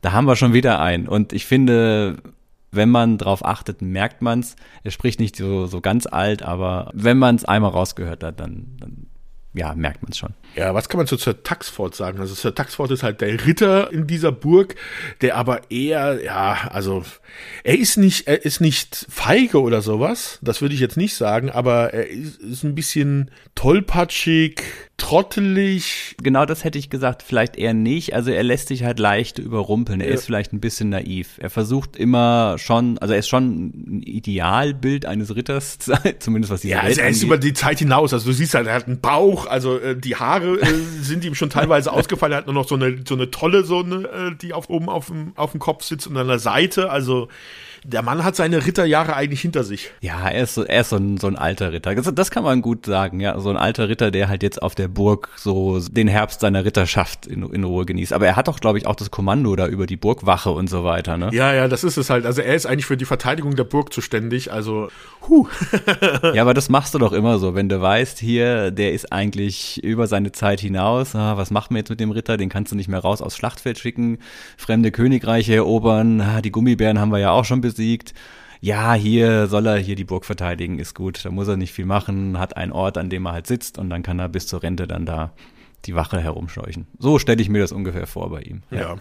Da 0.00 0.12
haben 0.12 0.26
wir 0.26 0.36
schon 0.36 0.52
wieder 0.52 0.80
einen. 0.80 1.08
Und 1.08 1.32
ich 1.32 1.46
finde, 1.46 2.16
wenn 2.70 2.90
man 2.90 3.18
drauf 3.18 3.44
achtet, 3.44 3.82
merkt 3.82 4.20
man's. 4.22 4.56
Er 4.82 4.90
spricht 4.90 5.20
nicht 5.20 5.36
so, 5.36 5.66
so 5.66 5.80
ganz 5.80 6.06
alt, 6.06 6.42
aber 6.42 6.90
wenn 6.92 7.18
man 7.18 7.36
es 7.36 7.44
einmal 7.44 7.70
rausgehört 7.70 8.22
hat, 8.22 8.40
dann, 8.40 8.76
dann 8.78 9.06
ja, 9.54 9.72
merkt 9.74 10.02
man 10.02 10.10
es 10.10 10.18
schon. 10.18 10.34
Ja, 10.56 10.74
was 10.74 10.88
kann 10.88 10.98
man 10.98 11.06
zu 11.06 11.16
Sir 11.16 11.42
Taxford 11.42 11.94
sagen? 11.94 12.18
Also 12.18 12.34
Sir 12.34 12.54
Taxford 12.54 12.90
ist 12.90 13.04
halt 13.04 13.20
der 13.20 13.46
Ritter 13.46 13.92
in 13.92 14.06
dieser 14.06 14.32
Burg, 14.32 14.74
der 15.20 15.36
aber 15.36 15.70
eher, 15.70 16.22
ja, 16.22 16.68
also 16.70 17.04
er 17.62 17.78
ist 17.78 17.96
nicht, 17.96 18.26
er 18.26 18.44
ist 18.44 18.60
nicht 18.60 19.06
feige 19.08 19.62
oder 19.62 19.80
sowas, 19.80 20.40
das 20.42 20.60
würde 20.60 20.74
ich 20.74 20.80
jetzt 20.80 20.96
nicht 20.96 21.14
sagen, 21.14 21.50
aber 21.50 21.94
er 21.94 22.08
ist, 22.08 22.40
ist 22.40 22.64
ein 22.64 22.74
bisschen 22.74 23.30
tollpatschig, 23.54 24.60
trottelig. 24.96 26.14
Genau 26.22 26.46
das 26.46 26.62
hätte 26.62 26.78
ich 26.78 26.88
gesagt, 26.88 27.22
vielleicht 27.22 27.56
eher 27.56 27.74
nicht. 27.74 28.14
Also 28.14 28.30
er 28.30 28.42
lässt 28.42 28.68
sich 28.68 28.84
halt 28.84 28.98
leicht 28.98 29.38
überrumpeln. 29.38 30.00
Er 30.00 30.08
ja. 30.08 30.14
ist 30.14 30.24
vielleicht 30.24 30.52
ein 30.52 30.60
bisschen 30.60 30.88
naiv. 30.88 31.38
Er 31.38 31.50
versucht 31.50 31.96
immer 31.96 32.56
schon, 32.58 32.98
also 32.98 33.12
er 33.12 33.20
ist 33.20 33.28
schon 33.28 33.72
ein 33.74 34.02
Idealbild 34.02 35.04
eines 35.04 35.34
Ritters, 35.34 35.78
zumindest 36.20 36.52
was 36.52 36.60
die 36.60 36.68
Ja, 36.68 36.80
also 36.80 37.00
er 37.00 37.08
ist 37.08 37.22
über 37.22 37.38
die 37.38 37.52
Zeit 37.52 37.80
hinaus. 37.80 38.12
Also 38.12 38.26
du 38.26 38.32
siehst 38.32 38.54
halt, 38.54 38.66
er 38.66 38.74
hat 38.74 38.86
einen 38.86 39.00
Bauch, 39.00 39.46
also 39.46 39.78
äh, 39.78 39.96
die 39.96 40.16
Haare 40.16 40.60
äh, 40.60 40.66
sind 41.00 41.24
ihm 41.24 41.34
schon 41.34 41.50
teilweise 41.50 41.92
ausgefallen. 41.92 42.32
Er 42.32 42.38
hat 42.38 42.46
nur 42.46 42.54
noch 42.54 42.68
so 42.68 42.76
eine, 42.76 42.98
so 43.06 43.14
eine 43.14 43.30
tolle, 43.30 43.64
so 43.64 43.80
eine, 43.80 44.04
äh, 44.08 44.36
die 44.40 44.52
auf, 44.52 44.70
oben 44.70 44.88
auf 44.88 45.06
dem, 45.06 45.32
auf 45.36 45.50
dem 45.50 45.60
Kopf 45.60 45.84
sitzt 45.84 46.06
und 46.06 46.16
an 46.16 46.28
der 46.28 46.38
Seite. 46.38 46.90
Also 46.90 47.28
der 47.84 48.02
Mann 48.02 48.24
hat 48.24 48.34
seine 48.34 48.64
Ritterjahre 48.64 49.14
eigentlich 49.14 49.42
hinter 49.42 49.62
sich. 49.62 49.90
Ja, 50.00 50.28
er 50.28 50.42
ist 50.42 50.54
so, 50.54 50.64
er 50.64 50.80
ist 50.80 50.88
so 50.88 50.96
ein, 50.96 51.18
so 51.18 51.26
ein 51.26 51.36
alter 51.36 51.72
Ritter. 51.72 51.94
Das, 51.94 52.12
das 52.14 52.30
kann 52.30 52.42
man 52.42 52.62
gut 52.62 52.86
sagen, 52.86 53.20
ja. 53.20 53.38
So 53.38 53.50
ein 53.50 53.58
alter 53.58 53.88
Ritter, 53.90 54.10
der 54.10 54.28
halt 54.28 54.42
jetzt 54.42 54.62
auf 54.62 54.74
der 54.74 54.88
Burg 54.88 55.28
so 55.36 55.78
den 55.78 56.08
Herbst 56.08 56.40
seiner 56.40 56.64
Ritterschaft 56.64 57.26
in, 57.26 57.42
in 57.42 57.62
Ruhe 57.62 57.84
genießt. 57.84 58.14
Aber 58.14 58.26
er 58.26 58.36
hat 58.36 58.48
doch, 58.48 58.58
glaube 58.58 58.78
ich, 58.78 58.86
auch 58.86 58.96
das 58.96 59.10
Kommando 59.10 59.54
da 59.54 59.66
über 59.66 59.86
die 59.86 59.96
Burgwache 59.96 60.50
und 60.50 60.70
so 60.70 60.82
weiter, 60.84 61.18
ne? 61.18 61.28
Ja, 61.32 61.52
ja, 61.52 61.68
das 61.68 61.84
ist 61.84 61.98
es 61.98 62.08
halt. 62.08 62.24
Also 62.24 62.40
er 62.40 62.54
ist 62.54 62.64
eigentlich 62.64 62.86
für 62.86 62.96
die 62.96 63.04
Verteidigung 63.04 63.54
der 63.54 63.64
Burg 63.64 63.92
zuständig. 63.92 64.50
Also, 64.50 64.88
huh. 65.28 65.46
ja, 66.32 66.40
aber 66.40 66.54
das 66.54 66.70
machst 66.70 66.94
du 66.94 66.98
doch 66.98 67.12
immer 67.12 67.38
so, 67.38 67.54
wenn 67.54 67.68
du 67.68 67.80
weißt, 67.80 68.18
hier, 68.18 68.70
der 68.70 68.92
ist 68.92 69.12
eigentlich 69.12 69.84
über 69.84 70.06
seine 70.06 70.32
Zeit 70.32 70.60
hinaus. 70.60 71.14
Ah, 71.14 71.36
was 71.36 71.50
machen 71.50 71.74
wir 71.74 71.80
jetzt 71.80 71.90
mit 71.90 72.00
dem 72.00 72.12
Ritter? 72.12 72.38
Den 72.38 72.48
kannst 72.48 72.72
du 72.72 72.76
nicht 72.76 72.88
mehr 72.88 73.00
raus 73.00 73.20
aufs 73.20 73.36
Schlachtfeld 73.36 73.78
schicken, 73.78 74.18
fremde 74.56 74.90
Königreiche 74.90 75.54
erobern. 75.54 76.22
Ah, 76.22 76.40
die 76.40 76.50
Gummibären 76.50 76.98
haben 76.98 77.12
wir 77.12 77.18
ja 77.18 77.30
auch 77.30 77.44
schon 77.44 77.60
besiegt 77.60 77.73
ja, 78.60 78.94
hier 78.94 79.46
soll 79.46 79.66
er 79.66 79.76
hier 79.76 79.94
die 79.94 80.04
Burg 80.04 80.24
verteidigen, 80.24 80.78
ist 80.78 80.94
gut. 80.94 81.24
Da 81.24 81.30
muss 81.30 81.48
er 81.48 81.56
nicht 81.56 81.72
viel 81.72 81.84
machen, 81.84 82.38
hat 82.38 82.56
einen 82.56 82.72
Ort, 82.72 82.96
an 82.96 83.10
dem 83.10 83.26
er 83.26 83.32
halt 83.32 83.46
sitzt 83.46 83.78
und 83.78 83.90
dann 83.90 84.02
kann 84.02 84.18
er 84.18 84.28
bis 84.28 84.46
zur 84.46 84.62
Rente 84.62 84.86
dann 84.86 85.04
da 85.04 85.32
die 85.84 85.94
Wache 85.94 86.20
herumscheuchen. 86.20 86.86
So 86.98 87.18
stelle 87.18 87.42
ich 87.42 87.48
mir 87.48 87.60
das 87.60 87.72
ungefähr 87.72 88.06
vor 88.06 88.30
bei 88.30 88.40
ihm. 88.40 88.62
Ja. 88.70 88.80
ja. 88.80 88.98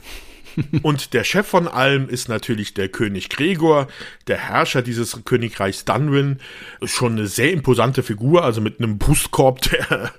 Und 0.81 1.13
der 1.13 1.23
Chef 1.23 1.47
von 1.47 1.67
allem 1.67 2.09
ist 2.09 2.29
natürlich 2.29 2.73
der 2.73 2.89
König 2.89 3.29
Gregor, 3.29 3.87
der 4.27 4.37
Herrscher 4.37 4.81
dieses 4.81 5.23
Königreichs 5.25 5.85
Dunwin. 5.85 6.39
Schon 6.83 7.13
eine 7.13 7.27
sehr 7.27 7.51
imposante 7.51 8.03
Figur, 8.03 8.43
also 8.43 8.61
mit 8.61 8.79
einem 8.79 8.97
Brustkorb, 8.97 9.61
der 9.69 10.11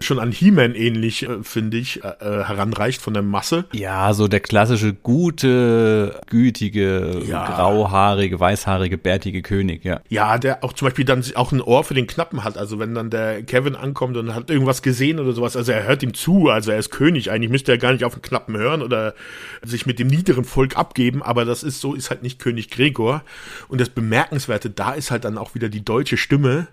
schon 0.00 0.18
an 0.18 0.32
He-Man 0.32 0.74
ähnlich, 0.74 1.28
äh, 1.28 1.42
finde 1.42 1.76
ich, 1.76 2.02
äh, 2.02 2.08
äh, 2.08 2.44
heranreicht 2.44 3.00
von 3.00 3.14
der 3.14 3.22
Masse. 3.22 3.64
Ja, 3.72 4.12
so 4.14 4.28
der 4.28 4.40
klassische 4.40 4.94
gute, 4.94 6.20
gütige, 6.26 7.22
ja. 7.26 7.46
grauhaarige, 7.46 8.40
weißhaarige, 8.40 8.98
bärtige 8.98 9.42
König, 9.42 9.84
ja. 9.84 10.00
Ja, 10.08 10.38
der 10.38 10.64
auch 10.64 10.72
zum 10.72 10.86
Beispiel 10.86 11.04
dann 11.04 11.24
auch 11.34 11.52
ein 11.52 11.60
Ohr 11.60 11.84
für 11.84 11.94
den 11.94 12.06
Knappen 12.06 12.44
hat. 12.44 12.56
Also 12.56 12.78
wenn 12.78 12.94
dann 12.94 13.10
der 13.10 13.42
Kevin 13.42 13.76
ankommt 13.76 14.16
und 14.16 14.34
hat 14.34 14.50
irgendwas 14.50 14.82
gesehen 14.82 15.18
oder 15.18 15.32
sowas, 15.32 15.56
also 15.56 15.72
er 15.72 15.86
hört 15.86 16.02
ihm 16.02 16.14
zu, 16.14 16.48
also 16.48 16.70
er 16.70 16.78
ist 16.78 16.90
König. 16.90 17.30
Eigentlich 17.30 17.50
müsste 17.50 17.72
er 17.72 17.78
gar 17.78 17.92
nicht 17.92 18.04
auf 18.04 18.14
den 18.14 18.22
Knappen 18.22 18.56
hören 18.56 18.82
oder 18.82 19.14
sich 19.62 19.79
mit 19.86 19.98
dem 19.98 20.08
niederen 20.08 20.44
Volk 20.44 20.76
abgeben, 20.76 21.22
aber 21.22 21.44
das 21.44 21.62
ist 21.62 21.80
so, 21.80 21.94
ist 21.94 22.10
halt 22.10 22.22
nicht 22.22 22.38
König 22.38 22.70
Gregor. 22.70 23.22
Und 23.68 23.80
das 23.80 23.88
Bemerkenswerte 23.88 24.70
da 24.70 24.92
ist 24.92 25.10
halt 25.10 25.24
dann 25.24 25.38
auch 25.38 25.54
wieder 25.54 25.68
die 25.68 25.84
deutsche 25.84 26.16
Stimme 26.16 26.68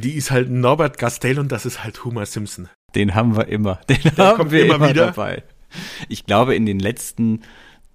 die 0.00 0.12
ist 0.12 0.30
halt 0.30 0.50
Norbert 0.50 0.98
Gastel 0.98 1.38
und 1.38 1.52
das 1.52 1.66
ist 1.66 1.84
halt 1.84 2.04
Homer 2.04 2.26
Simpson. 2.26 2.68
Den 2.94 3.14
haben 3.14 3.36
wir 3.36 3.48
immer. 3.48 3.80
Den, 3.88 4.00
Den 4.00 4.16
haben 4.16 4.50
wir 4.50 4.64
immer, 4.64 4.76
immer 4.76 4.88
wieder 4.90 5.06
dabei. 5.06 5.42
Ich 6.08 6.26
glaube, 6.26 6.54
in 6.54 6.66
den 6.66 6.78
letzten 6.78 7.42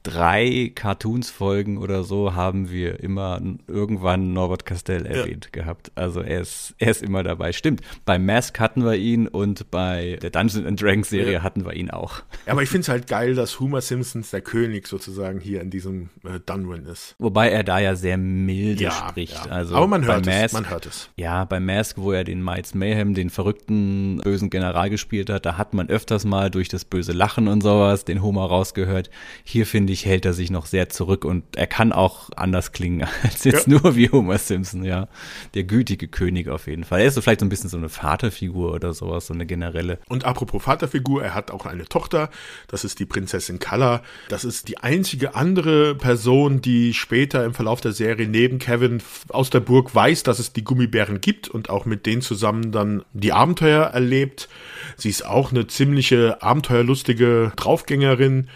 drei 0.03 0.71
Cartoons-Folgen 0.73 1.77
oder 1.77 2.03
so 2.03 2.33
haben 2.33 2.71
wir 2.71 2.99
immer 3.01 3.41
irgendwann 3.67 4.33
Norbert 4.33 4.65
Castell 4.65 5.05
erwähnt 5.05 5.49
ja. 5.53 5.61
gehabt. 5.61 5.91
Also 5.95 6.21
er 6.21 6.41
ist, 6.41 6.73
er 6.77 6.91
ist 6.91 7.03
immer 7.03 7.23
dabei. 7.23 7.51
Stimmt, 7.53 7.81
bei 8.05 8.17
Mask 8.17 8.59
hatten 8.59 8.83
wir 8.83 8.95
ihn 8.95 9.27
und 9.27 9.69
bei 9.71 10.17
der 10.21 10.29
Dungeons 10.29 10.65
and 10.65 10.81
Dragons 10.81 11.09
Serie 11.09 11.33
ja. 11.33 11.43
hatten 11.43 11.65
wir 11.65 11.73
ihn 11.73 11.91
auch. 11.91 12.23
Ja, 12.45 12.53
aber 12.53 12.63
ich 12.63 12.69
finde 12.69 12.81
es 12.81 12.89
halt 12.89 13.07
geil, 13.07 13.35
dass 13.35 13.59
Homer 13.59 13.81
Simpsons 13.81 14.31
der 14.31 14.41
König 14.41 14.87
sozusagen 14.87 15.39
hier 15.39 15.61
in 15.61 15.69
diesem 15.69 16.09
äh, 16.23 16.39
Dunwin 16.45 16.85
ist. 16.85 17.15
Wobei 17.19 17.49
er 17.49 17.63
da 17.63 17.79
ja 17.79 17.95
sehr 17.95 18.17
milde 18.17 18.85
ja, 18.85 18.91
spricht. 18.91 19.49
Also 19.51 19.75
aber 19.75 19.87
man 19.87 20.05
hört, 20.05 20.25
Mask, 20.25 20.45
es, 20.45 20.53
man 20.53 20.69
hört 20.69 20.85
es. 20.85 21.09
Ja, 21.15 21.45
bei 21.45 21.59
Mask, 21.59 21.97
wo 21.97 22.11
er 22.11 22.23
den 22.23 22.43
Miles 22.43 22.73
Mayhem, 22.73 23.13
den 23.13 23.29
verrückten, 23.29 24.19
bösen 24.23 24.49
General 24.49 24.89
gespielt 24.89 25.29
hat, 25.29 25.45
da 25.45 25.57
hat 25.57 25.73
man 25.73 25.89
öfters 25.89 26.25
mal 26.25 26.49
durch 26.49 26.69
das 26.69 26.85
böse 26.85 27.11
Lachen 27.11 27.47
und 27.47 27.61
sowas 27.61 28.05
den 28.05 28.21
Homer 28.21 28.45
rausgehört. 28.45 29.09
Hier 29.43 29.65
finde 29.65 29.90
finde 29.91 29.93
ich, 29.93 30.05
hält 30.05 30.25
er 30.25 30.33
sich 30.33 30.51
noch 30.51 30.67
sehr 30.67 30.89
zurück 30.89 31.25
und 31.25 31.43
er 31.55 31.67
kann 31.67 31.91
auch 31.91 32.29
anders 32.35 32.71
klingen 32.71 33.07
als 33.23 33.43
jetzt 33.43 33.67
ja. 33.67 33.73
nur 33.73 33.95
wie 33.95 34.09
Homer 34.09 34.37
Simpson, 34.37 34.83
ja. 34.83 35.07
Der 35.53 35.63
gütige 35.63 36.07
König 36.07 36.47
auf 36.47 36.67
jeden 36.67 36.83
Fall. 36.83 37.01
Er 37.01 37.07
ist 37.07 37.15
so 37.15 37.21
vielleicht 37.21 37.41
so 37.41 37.45
ein 37.45 37.49
bisschen 37.49 37.69
so 37.69 37.77
eine 37.77 37.89
Vaterfigur 37.89 38.73
oder 38.73 38.93
sowas, 38.93 39.27
so 39.27 39.33
eine 39.33 39.45
generelle. 39.45 39.99
Und 40.07 40.23
apropos 40.23 40.63
Vaterfigur, 40.63 41.23
er 41.23 41.35
hat 41.35 41.51
auch 41.51 41.65
eine 41.65 41.85
Tochter, 41.85 42.29
das 42.67 42.85
ist 42.85 42.99
die 42.99 43.05
Prinzessin 43.05 43.59
Kalla. 43.59 44.01
Das 44.29 44.45
ist 44.45 44.69
die 44.69 44.77
einzige 44.77 45.35
andere 45.35 45.95
Person, 45.95 46.61
die 46.61 46.93
später 46.93 47.43
im 47.43 47.53
Verlauf 47.53 47.81
der 47.81 47.91
Serie 47.91 48.27
neben 48.27 48.59
Kevin 48.59 49.01
aus 49.29 49.49
der 49.49 49.59
Burg 49.59 49.93
weiß, 49.93 50.23
dass 50.23 50.39
es 50.39 50.53
die 50.53 50.63
Gummibären 50.63 51.19
gibt 51.19 51.49
und 51.49 51.69
auch 51.69 51.85
mit 51.85 52.05
denen 52.05 52.21
zusammen 52.21 52.71
dann 52.71 53.03
die 53.13 53.33
Abenteuer 53.33 53.85
erlebt. 53.87 54.47
Sie 54.95 55.09
ist 55.09 55.25
auch 55.25 55.51
eine 55.51 55.67
ziemliche 55.67 56.41
abenteuerlustige 56.41 57.51
Draufgängerin 57.57 58.47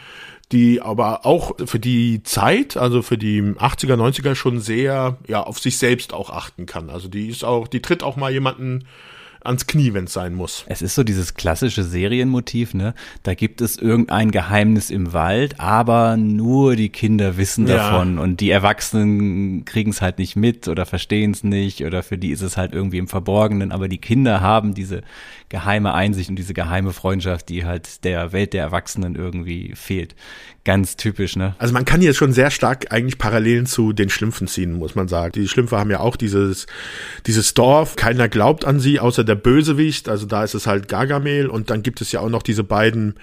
die 0.51 0.81
aber 0.81 1.25
auch 1.25 1.53
für 1.65 1.79
die 1.79 2.23
Zeit, 2.23 2.77
also 2.77 3.01
für 3.01 3.17
die 3.17 3.41
80er, 3.41 3.95
90er 3.95 4.35
schon 4.35 4.59
sehr 4.59 5.17
ja 5.27 5.43
auf 5.43 5.59
sich 5.59 5.77
selbst 5.77 6.13
auch 6.13 6.29
achten 6.29 6.65
kann. 6.65 6.89
Also 6.89 7.07
die 7.07 7.27
ist 7.27 7.43
auch, 7.43 7.67
die 7.67 7.81
tritt 7.81 8.03
auch 8.03 8.15
mal 8.15 8.31
jemanden 8.31 8.85
ans 9.45 9.67
Knie, 9.67 9.93
wenn 9.93 10.05
es 10.05 10.13
sein 10.13 10.33
muss. 10.33 10.65
Es 10.67 10.81
ist 10.81 10.95
so 10.95 11.03
dieses 11.03 11.35
klassische 11.35 11.83
Serienmotiv, 11.83 12.73
ne? 12.73 12.93
Da 13.23 13.33
gibt 13.33 13.61
es 13.61 13.77
irgendein 13.77 14.31
Geheimnis 14.31 14.89
im 14.89 15.13
Wald, 15.13 15.59
aber 15.59 16.17
nur 16.17 16.75
die 16.75 16.89
Kinder 16.89 17.37
wissen 17.37 17.67
ja. 17.67 17.77
davon 17.77 18.17
und 18.17 18.39
die 18.39 18.49
Erwachsenen 18.49 19.65
kriegen 19.65 19.91
es 19.91 20.01
halt 20.01 20.17
nicht 20.17 20.35
mit 20.35 20.67
oder 20.67 20.85
verstehen 20.85 21.31
es 21.31 21.43
nicht 21.43 21.85
oder 21.85 22.03
für 22.03 22.17
die 22.17 22.31
ist 22.31 22.41
es 22.41 22.57
halt 22.57 22.73
irgendwie 22.73 22.97
im 22.97 23.07
Verborgenen, 23.07 23.71
aber 23.71 23.87
die 23.87 23.99
Kinder 23.99 24.41
haben 24.41 24.73
diese 24.73 25.03
geheime 25.49 25.93
Einsicht 25.93 26.29
und 26.29 26.35
diese 26.37 26.53
geheime 26.53 26.91
Freundschaft, 26.91 27.49
die 27.49 27.65
halt 27.65 28.03
der 28.03 28.31
Welt 28.33 28.53
der 28.53 28.63
Erwachsenen 28.63 29.15
irgendwie 29.15 29.73
fehlt. 29.75 30.15
Ganz 30.63 30.95
typisch, 30.97 31.35
ne? 31.35 31.55
Also 31.59 31.73
man 31.73 31.85
kann 31.85 32.01
jetzt 32.01 32.17
schon 32.17 32.33
sehr 32.33 32.49
stark 32.49 32.91
eigentlich 32.91 33.17
Parallelen 33.17 33.65
zu 33.65 33.93
den 33.93 34.09
Schlümpfen 34.09 34.47
ziehen, 34.47 34.73
muss 34.73 34.95
man 34.95 35.07
sagen. 35.07 35.33
Die 35.33 35.47
Schlümpfe 35.47 35.77
haben 35.77 35.91
ja 35.91 35.99
auch 35.99 36.15
dieses, 36.15 36.65
dieses 37.27 37.53
Dorf, 37.53 37.95
keiner 37.95 38.27
glaubt 38.27 38.65
an 38.65 38.79
sie, 38.79 38.99
außer 38.99 39.23
der 39.23 39.35
Bösewicht, 39.35 40.09
also 40.09 40.25
da 40.25 40.43
ist 40.43 40.55
es 40.55 40.65
halt 40.65 40.87
Gargamel 40.87 41.47
und 41.47 41.69
dann 41.69 41.83
gibt 41.83 42.01
es 42.01 42.11
ja 42.11 42.19
auch 42.19 42.29
noch 42.29 42.41
diese 42.41 42.63
beiden 42.63 43.15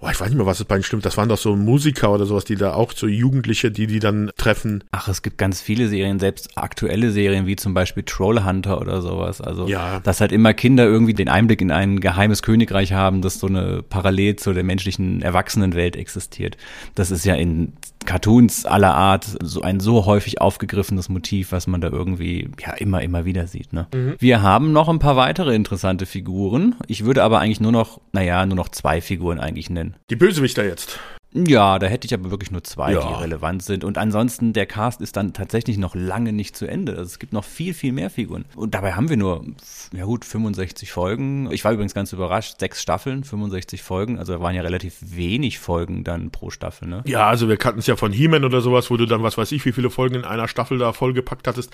oh, 0.00 0.08
ich 0.10 0.20
weiß 0.20 0.28
nicht 0.28 0.36
mehr, 0.36 0.46
was 0.46 0.60
es 0.60 0.64
bei 0.64 0.76
ihnen 0.76 0.84
stimmt. 0.84 1.04
Das 1.04 1.16
waren 1.16 1.28
doch 1.28 1.38
so 1.38 1.56
Musiker 1.56 2.12
oder 2.12 2.26
sowas, 2.26 2.44
die 2.44 2.56
da 2.56 2.74
auch 2.74 2.92
so 2.94 3.06
Jugendliche, 3.06 3.70
die 3.70 3.86
die 3.86 3.98
dann 3.98 4.30
treffen. 4.36 4.84
Ach, 4.92 5.08
es 5.08 5.22
gibt 5.22 5.38
ganz 5.38 5.60
viele 5.60 5.88
Serien, 5.88 6.18
selbst 6.18 6.56
aktuelle 6.56 7.10
Serien 7.10 7.46
wie 7.46 7.56
zum 7.56 7.74
Beispiel 7.74 8.02
Trollhunter 8.04 8.80
oder 8.80 9.02
sowas. 9.02 9.40
Also, 9.40 9.68
ja. 9.68 10.00
dass 10.00 10.20
halt 10.20 10.32
immer 10.32 10.54
Kinder 10.54 10.84
irgendwie 10.84 11.14
den 11.14 11.28
Einblick 11.28 11.60
in 11.60 11.70
ein 11.70 12.00
geheimes 12.00 12.42
Königreich 12.42 12.92
haben, 12.92 13.22
das 13.22 13.38
so 13.38 13.46
eine 13.46 13.82
parallel 13.82 14.36
zu 14.36 14.52
der 14.52 14.64
menschlichen 14.64 15.22
Erwachsenenwelt 15.22 15.96
existiert. 15.96 16.56
Das 16.94 17.10
ist 17.10 17.24
ja 17.24 17.34
in 17.34 17.74
Cartoons 18.06 18.64
aller 18.64 18.94
Art 18.94 19.26
so 19.42 19.60
ein 19.60 19.80
so 19.80 20.06
häufig 20.06 20.40
aufgegriffenes 20.40 21.08
Motiv, 21.08 21.52
was 21.52 21.66
man 21.66 21.80
da 21.80 21.88
irgendwie 21.88 22.48
ja 22.58 22.72
immer, 22.72 23.02
immer 23.02 23.24
wieder 23.24 23.46
sieht. 23.46 23.72
Ne? 23.72 23.86
Mhm. 23.94 24.16
Wir 24.18 24.42
haben 24.42 24.72
noch 24.72 24.88
ein 24.88 24.98
paar 24.98 25.16
weitere 25.16 25.54
interessante 25.54 26.06
Figuren. 26.06 26.76
Ich 26.86 27.04
würde 27.04 27.22
aber 27.22 27.40
eigentlich 27.40 27.60
nur 27.60 27.72
noch, 27.72 28.00
naja, 28.12 28.46
nur 28.46 28.56
noch 28.56 28.70
zwei 28.70 29.00
Figuren 29.00 29.38
eigentlich 29.38 29.68
nennen. 29.68 29.89
Die 30.10 30.16
Bösewichter 30.16 30.64
jetzt. 30.64 30.98
Ja, 31.32 31.78
da 31.78 31.86
hätte 31.86 32.06
ich 32.06 32.14
aber 32.14 32.30
wirklich 32.30 32.50
nur 32.50 32.64
zwei, 32.64 32.92
ja. 32.92 33.00
die 33.00 33.22
relevant 33.22 33.62
sind. 33.62 33.84
Und 33.84 33.98
ansonsten, 33.98 34.52
der 34.52 34.66
Cast 34.66 35.00
ist 35.00 35.16
dann 35.16 35.32
tatsächlich 35.32 35.78
noch 35.78 35.94
lange 35.94 36.32
nicht 36.32 36.56
zu 36.56 36.66
Ende. 36.66 36.92
Also 36.92 37.04
es 37.04 37.18
gibt 37.20 37.32
noch 37.32 37.44
viel, 37.44 37.72
viel 37.72 37.92
mehr 37.92 38.10
Figuren. 38.10 38.44
Und 38.56 38.74
dabei 38.74 38.94
haben 38.94 39.08
wir 39.08 39.16
nur, 39.16 39.44
ja 39.92 40.04
gut, 40.04 40.24
65 40.24 40.90
Folgen. 40.90 41.50
Ich 41.52 41.64
war 41.64 41.72
übrigens 41.72 41.94
ganz 41.94 42.12
überrascht, 42.12 42.58
sechs 42.58 42.82
Staffeln, 42.82 43.22
65 43.22 43.82
Folgen. 43.82 44.18
Also 44.18 44.32
da 44.32 44.40
waren 44.40 44.56
ja 44.56 44.62
relativ 44.62 44.96
wenig 45.00 45.60
Folgen 45.60 46.02
dann 46.02 46.30
pro 46.30 46.50
Staffel, 46.50 46.88
ne? 46.88 47.02
Ja, 47.06 47.28
also 47.28 47.48
wir 47.48 47.56
kannten 47.56 47.78
es 47.78 47.86
ja 47.86 47.94
von 47.94 48.10
He-Man 48.10 48.44
oder 48.44 48.60
sowas, 48.60 48.90
wo 48.90 48.96
du 48.96 49.06
dann, 49.06 49.22
was 49.22 49.38
weiß 49.38 49.52
ich, 49.52 49.64
wie 49.64 49.72
viele 49.72 49.90
Folgen 49.90 50.16
in 50.16 50.24
einer 50.24 50.48
Staffel 50.48 50.78
da 50.78 50.92
vollgepackt 50.92 51.46
hattest. 51.46 51.70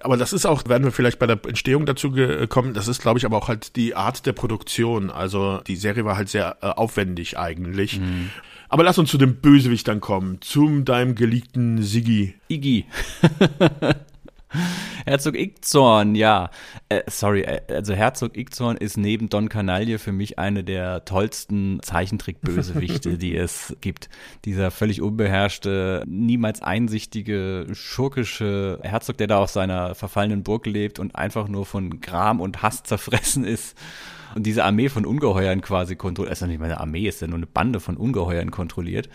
Aber 0.00 0.18
das 0.18 0.34
ist 0.34 0.44
auch, 0.44 0.68
werden 0.68 0.84
wir 0.84 0.92
vielleicht 0.92 1.18
bei 1.18 1.26
der 1.26 1.40
Entstehung 1.46 1.86
dazu 1.86 2.14
kommen, 2.48 2.74
das 2.74 2.86
ist, 2.86 3.00
glaube 3.00 3.18
ich, 3.18 3.24
aber 3.24 3.38
auch 3.38 3.48
halt 3.48 3.76
die 3.76 3.94
Art 3.94 4.26
der 4.26 4.32
Produktion. 4.34 5.10
Also 5.10 5.60
die 5.66 5.76
Serie 5.76 6.04
war 6.04 6.16
halt 6.16 6.28
sehr 6.28 6.58
äh, 6.60 6.66
aufwendig 6.66 7.38
eigentlich. 7.38 7.98
Mhm. 7.98 8.30
Aber 8.70 8.84
lass 8.84 8.98
uns 8.98 9.10
zu 9.10 9.18
dem 9.18 9.40
Bösewichtern 9.40 10.00
kommen, 10.00 10.38
zum 10.40 10.84
deinem 10.84 11.16
geliebten 11.16 11.82
Siggi. 11.82 12.34
Iggy. 12.48 12.86
Herzog 15.04 15.36
Ickzorn, 15.36 16.14
ja. 16.14 16.50
Äh, 16.88 17.02
sorry, 17.08 17.40
äh, 17.40 17.62
also 17.68 17.94
Herzog 17.94 18.36
Ickzorn 18.36 18.76
ist 18.76 18.96
neben 18.96 19.28
Don 19.28 19.48
Canaille 19.48 19.98
für 19.98 20.12
mich 20.12 20.38
eine 20.38 20.62
der 20.62 21.04
tollsten 21.04 21.80
Zeichentrick-Bösewichte, 21.82 23.18
die 23.18 23.34
es 23.34 23.76
gibt. 23.80 24.08
Dieser 24.44 24.70
völlig 24.70 25.02
unbeherrschte, 25.02 26.04
niemals 26.06 26.62
einsichtige, 26.62 27.66
schurkische 27.72 28.78
Herzog, 28.82 29.18
der 29.18 29.26
da 29.26 29.38
auf 29.38 29.50
seiner 29.50 29.96
verfallenen 29.96 30.44
Burg 30.44 30.66
lebt 30.66 31.00
und 31.00 31.16
einfach 31.16 31.48
nur 31.48 31.66
von 31.66 32.00
Gram 32.00 32.40
und 32.40 32.62
Hass 32.62 32.84
zerfressen 32.84 33.42
ist 33.42 33.76
und 34.34 34.44
diese 34.44 34.64
Armee 34.64 34.88
von 34.88 35.04
Ungeheuern 35.04 35.60
quasi 35.60 35.96
kontrolliert. 35.96 36.30
Also 36.30 36.46
nicht 36.46 36.60
mal 36.60 36.66
eine 36.66 36.80
Armee, 36.80 37.06
ist 37.06 37.20
ja 37.20 37.26
nur 37.26 37.38
eine 37.38 37.46
Bande 37.46 37.80
von 37.80 37.96
Ungeheuern 37.96 38.50
kontrolliert. 38.50 39.08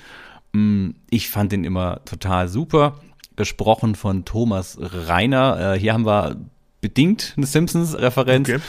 Mm, 0.54 0.92
ich 1.10 1.30
fand 1.30 1.52
den 1.52 1.64
immer 1.64 2.04
total 2.06 2.48
super. 2.48 3.00
Gesprochen 3.36 3.96
von 3.96 4.26
Thomas 4.26 4.78
Reiner. 4.80 5.74
Äh, 5.74 5.80
hier 5.80 5.94
haben 5.94 6.06
wir 6.06 6.38
bedingt 6.86 7.34
eine 7.36 7.48
Simpsons-Referenz. 7.48 8.48
Okay. 8.48 8.60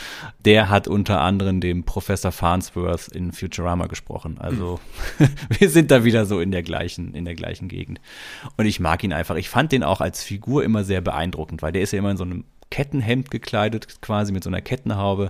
Der 0.47 0.71
hat 0.71 0.89
unter 0.89 1.21
anderem 1.21 1.61
dem 1.61 1.85
Professor 1.85 2.33
Farnsworth 2.33 3.09
in 3.09 3.31
Futurama 3.33 3.89
gesprochen. 3.89 4.39
Also 4.39 4.81
hm. 5.19 5.29
wir 5.59 5.69
sind 5.69 5.91
da 5.91 6.03
wieder 6.03 6.25
so 6.25 6.41
in 6.41 6.51
der 6.51 6.63
gleichen, 6.63 7.13
in 7.13 7.27
der 7.27 7.35
gleichen 7.35 7.69
Gegend. 7.69 8.01
Und 8.57 8.65
ich 8.65 8.81
mag 8.81 9.05
ihn 9.05 9.13
einfach. 9.13 9.37
Ich 9.37 9.51
fand 9.51 9.71
den 9.71 9.83
auch 9.83 10.01
als 10.01 10.23
Figur 10.23 10.65
immer 10.65 10.83
sehr 10.83 11.03
beeindruckend, 11.03 11.61
weil 11.61 11.73
der 11.73 11.83
ist 11.83 11.93
ja 11.93 11.99
immer 11.99 12.11
in 12.11 12.17
so 12.17 12.25
einem 12.25 12.45
Kettenhemd 12.71 13.31
gekleidet, 13.31 14.01
quasi 14.01 14.33
mit 14.33 14.43
so 14.43 14.49
einer 14.49 14.63
Kettenhaube, 14.63 15.29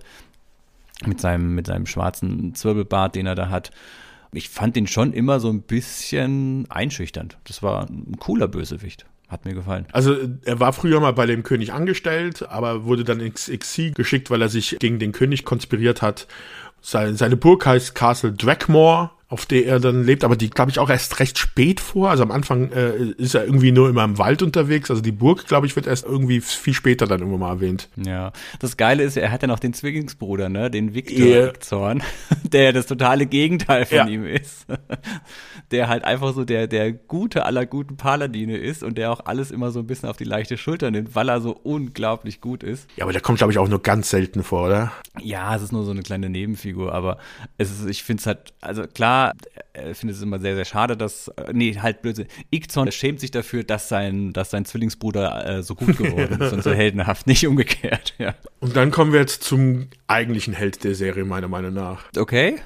mit 1.05 1.21
seinem, 1.21 1.55
mit 1.55 1.67
seinem 1.67 1.87
schwarzen 1.87 2.55
Zwirbelbart, 2.55 3.15
den 3.15 3.27
er 3.27 3.35
da 3.35 3.51
hat. 3.51 3.71
Ich 4.33 4.49
fand 4.49 4.77
den 4.77 4.87
schon 4.87 5.13
immer 5.13 5.41
so 5.41 5.51
ein 5.51 5.63
bisschen 5.63 6.67
einschüchternd. 6.71 7.39
Das 7.45 7.63
war 7.63 7.89
ein 7.89 8.17
cooler 8.19 8.49
Bösewicht. 8.49 9.07
Hat 9.29 9.45
mir 9.45 9.55
gefallen. 9.55 9.87
Also 9.91 10.17
er 10.45 10.61
war 10.61 10.73
früher 10.73 11.01
mal 11.01 11.13
bei 11.13 11.27
dem 11.27 11.43
König 11.43 11.73
angestellt, 11.73 12.49
aber 12.49 12.85
wurde 12.85 13.03
dann 13.03 13.19
ins 13.19 13.49
Exil 13.49 13.93
geschickt, 13.93 14.31
weil 14.31 14.41
er 14.41 14.49
sich 14.49 14.77
gegen 14.79 15.01
den 15.01 15.11
König 15.11 15.45
konspiriert 15.45 16.01
hat. 16.01 16.29
Seine, 16.81 17.37
Burg 17.37 17.67
heißt 17.67 17.97
Castle 17.97 18.33
Dragmore 18.33 19.11
auf 19.29 19.45
der 19.45 19.67
er 19.67 19.81
dann 19.81 20.05
lebt, 20.05 20.23
aber 20.23 20.37
die 20.37 20.51
glaube 20.51 20.71
ich 20.71 20.79
auch 20.79 20.89
erst 20.89 21.19
recht 21.19 21.37
spät 21.37 21.81
vor. 21.81 22.11
Also 22.11 22.23
am 22.23 22.31
Anfang 22.31 22.71
äh, 22.71 22.93
ist 23.19 23.35
er 23.35 23.45
irgendwie 23.45 23.73
nur 23.73 23.89
immer 23.89 24.05
im 24.05 24.19
Wald 24.19 24.41
unterwegs. 24.41 24.89
Also 24.89 25.03
die 25.03 25.11
Burg, 25.11 25.49
glaube 25.49 25.67
ich, 25.67 25.75
wird 25.75 25.89
erst 25.89 26.05
irgendwie 26.05 26.41
viel 26.41 26.75
später 26.75 27.07
dann 27.07 27.21
irgendwann 27.21 27.41
mal 27.41 27.51
erwähnt. 27.51 27.89
Ja, 27.97 28.33
das 28.61 28.77
Geile 28.77 29.03
ist, 29.03 29.17
er 29.17 29.33
hat 29.33 29.43
ja 29.43 29.49
noch 29.49 29.59
den 29.59 29.73
Zwillingsbruder, 29.73 30.49
ne, 30.49 30.71
den 30.71 30.95
Victor 30.95 31.27
yeah. 31.27 31.53
Zorn, 31.59 32.05
der 32.45 32.73
das 32.73 32.87
totale 32.87 33.27
Gegenteil 33.27 33.87
von 33.87 33.97
ja. 33.97 34.07
ihm 34.07 34.27
ist. 34.27 34.67
der 35.73 35.89
halt 35.89 36.05
einfach 36.05 36.33
so 36.33 36.45
der 36.45 36.69
der 36.69 36.93
gute 36.93 37.45
aller 37.45 37.67
guten 37.67 37.97
Paladine 37.97 38.57
ist 38.57 38.85
und 38.85 38.97
der 38.97 39.11
auch 39.11 39.27
alles 39.27 39.51
immer 39.51 39.73
so 39.73 39.81
ein 39.81 39.89
bisschen 39.89 40.09
auf 40.09 40.17
die 40.17 40.25
leichte 40.25 40.57
Schulter 40.57 40.93
nimmt, 40.93 41.17
weil 41.17 41.29
er 41.29 41.41
so 41.41 41.51
unglaublich 41.51 42.41
gut 42.41 42.63
ist. 42.63 42.89
Ja, 42.95 43.03
aber 43.03 43.13
der 43.13 43.23
kommt 43.23 43.39
glaube 43.39 43.53
ich 43.53 43.59
auch 43.59 43.69
nur 43.69 43.83
ganz 43.83 44.11
selten 44.11 44.45
vor, 44.45 44.67
oder? 44.67 44.93
Ja, 45.21 45.57
es 45.57 45.63
ist 45.63 45.73
nur 45.73 45.85
so 45.85 45.91
eine 45.91 46.03
kleine 46.03 46.31
Nebenfigur, 46.31 46.95
aber 46.95 47.19
es 47.59 47.73
ist, 47.73 47.89
ich 47.91 48.05
finde 48.05 48.21
es 48.21 48.27
halt, 48.27 48.55
also 48.61 48.85
klar 48.85 49.16
er 49.73 49.95
findet 49.95 50.17
es 50.17 50.23
immer 50.23 50.39
sehr, 50.39 50.55
sehr 50.55 50.65
schade, 50.65 50.97
dass, 50.97 51.29
äh, 51.29 51.53
nee, 51.53 51.77
halt 51.81 52.03
blöde. 52.03 52.27
Ikzon 52.51 52.91
schämt 52.93 53.21
sich 53.21 53.31
dafür, 53.31 53.63
dass 53.65 53.89
sein, 53.89 54.33
dass 54.33 54.51
sein 54.51 54.65
Zwillingsbruder 54.65 55.47
äh, 55.59 55.63
so 55.63 55.75
gut 55.75 55.97
geworden 55.99 56.41
ist 56.41 56.53
und 56.53 56.63
so 56.63 56.71
heldenhaft, 56.75 57.27
nicht 57.27 57.47
umgekehrt, 57.47 58.15
ja. 58.19 58.35
Und 58.61 58.77
dann 58.77 58.91
kommen 58.91 59.13
wir 59.13 59.21
jetzt 59.21 59.43
zum 59.43 59.89
eigentlichen 60.07 60.55
Held 60.55 60.83
der 60.85 60.95
Serie, 60.95 61.25
meiner 61.25 61.49
Meinung 61.49 61.75
nach. 61.75 62.05
Okay. 62.17 62.57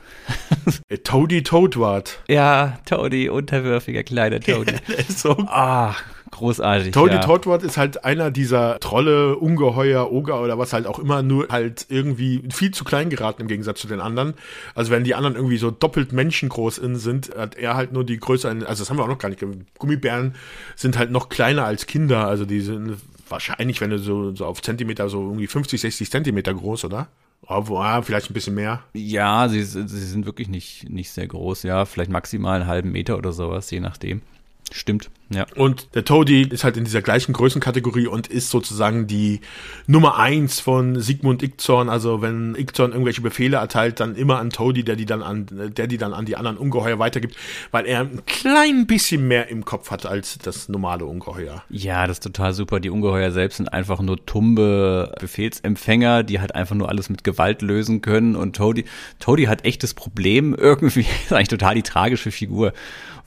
Äh, 0.89 0.99
Toady 0.99 1.43
Toadwart. 1.43 2.21
Ja, 2.29 2.79
Toady, 2.85 3.29
unterwürfiger 3.29 4.03
kleiner 4.03 4.41
Toady. 4.41 4.75
der 4.89 4.99
ist 4.99 5.21
so. 5.21 5.37
Ah, 5.47 5.95
Großartig. 6.31 6.93
Toady 6.93 7.15
ja. 7.15 7.21
Toadwort 7.21 7.63
ist 7.63 7.77
halt 7.77 8.05
einer 8.05 8.31
dieser 8.31 8.79
Trolle, 8.79 9.37
Ungeheuer, 9.37 10.11
Oger 10.13 10.41
oder 10.41 10.59
was 10.59 10.73
halt 10.73 10.87
auch 10.87 10.99
immer, 10.99 11.23
nur 11.23 11.49
halt 11.49 11.87
irgendwie 11.89 12.43
viel 12.53 12.71
zu 12.71 12.85
klein 12.85 13.11
geraten 13.11 13.43
im 13.43 13.49
Gegensatz 13.49 13.81
zu 13.81 13.89
den 13.89 14.01
anderen. 14.01 14.35
Also 14.75 14.91
wenn 14.91 15.05
die 15.05 15.15
anderen 15.15 15.35
irgendwie 15.35 15.59
so 15.59 15.71
doppelt 15.71 16.13
menschengroß 16.13 16.77
sind, 16.77 17.35
hat 17.37 17.57
er 17.57 17.75
halt 17.75 17.93
nur 17.93 18.05
die 18.05 18.19
Größe, 18.19 18.49
also 18.49 18.83
das 18.83 18.91
haben 18.91 18.97
wir 18.97 19.05
auch 19.05 19.09
noch 19.09 19.19
gar 19.19 19.29
nicht. 19.29 19.45
Gummibären 19.79 20.35
sind 20.77 20.97
halt 20.97 21.11
noch 21.11 21.29
kleiner 21.29 21.65
als 21.65 21.87
Kinder, 21.87 22.27
also 22.27 22.45
die 22.45 22.61
sind 22.61 22.97
wahrscheinlich, 23.29 23.81
wenn 23.81 23.91
du 23.91 23.99
so, 23.99 24.35
so 24.35 24.47
auf 24.47 24.63
Zentimeter, 24.63 25.09
so 25.09 25.23
irgendwie 25.23 25.47
50, 25.47 25.81
60 25.81 26.11
Zentimeter 26.11 26.55
groß, 26.55 26.85
oder? 26.85 27.09
Oh, 27.47 27.63
vielleicht 28.03 28.31
ein 28.31 28.35
bisschen 28.35 28.55
mehr. 28.55 28.83
Ja, 28.93 29.49
sie, 29.49 29.63
sie 29.63 29.87
sind 29.87 30.27
wirklich 30.27 30.49
nicht, 30.49 30.89
nicht 30.89 31.11
sehr 31.11 31.27
groß, 31.27 31.65
ja. 31.65 31.85
Vielleicht 31.85 32.11
maximal 32.11 32.61
einen 32.61 32.69
halben 32.69 32.93
Meter 32.93 33.19
oder 33.19 33.33
sowas, 33.33 33.71
je 33.71 33.81
nachdem. 33.81 34.23
Stimmt, 34.71 35.11
ja. 35.33 35.47
Und 35.55 35.95
der 35.95 36.05
Toady 36.05 36.43
ist 36.43 36.65
halt 36.65 36.77
in 36.77 36.85
dieser 36.85 37.03
gleichen 37.03 37.33
Größenkategorie 37.33 38.09
und 38.09 38.27
ist 38.27 38.51
sozusagen 38.51 39.07
die 39.07 39.41
Nummer 39.87 40.19
eins 40.19 40.59
von 40.59 41.01
Sigmund 41.01 41.43
Ickzorn. 41.45 41.89
Also 41.89 42.21
wenn 42.21 42.57
Ickzorn 42.57 42.91
irgendwelche 42.91 43.21
Befehle 43.21 43.59
erteilt, 43.59 44.01
dann 44.01 44.17
immer 44.17 44.41
an 44.41 44.51
Toady, 44.51 44.83
der 44.83 44.97
die 44.97 45.07
dann 45.07 45.23
an, 45.23 45.47
der 45.77 45.87
die 45.87 45.99
dann 45.99 46.15
an 46.15 46.27
die 46.27 46.37
anderen 46.37 46.59
Ungeheuer 46.59 46.99
weitergibt, 46.99 47.37
weil 47.71 47.87
er 47.87 48.01
ein 48.01 48.23
klein 48.27 48.89
bisschen 48.89 49.29
mehr 49.29 49.49
im 49.49 49.65
Kopf 49.65 49.93
hat 49.93 50.05
als 50.05 50.37
das 50.39 50.69
normale 50.69 51.05
Ungeheuer. 51.05 51.63
Ja, 51.71 52.09
das 52.09 52.17
ist 52.17 52.25
total 52.25 52.53
super. 52.53 52.81
Die 52.81 52.91
Ungeheuer 52.91 53.31
selbst 53.31 53.59
sind 53.59 53.73
einfach 53.73 54.01
nur 54.01 54.27
tumbe 54.27 55.15
Befehlsempfänger, 55.21 56.25
die 56.25 56.41
halt 56.41 56.57
einfach 56.57 56.75
nur 56.75 56.89
alles 56.89 57.09
mit 57.09 57.23
Gewalt 57.23 57.63
lösen 57.63 58.03
können. 58.03 58.35
Und 58.35 58.57
Toady, 58.57 58.85
Toady 59.21 59.45
hat 59.45 59.65
echtes 59.65 59.95
Problem 59.95 60.55
irgendwie. 60.59 61.07
ist 61.25 61.33
eigentlich 61.33 61.49
total 61.49 61.77
die 61.77 61.83
tragische 61.83 62.33
Figur 62.33 62.73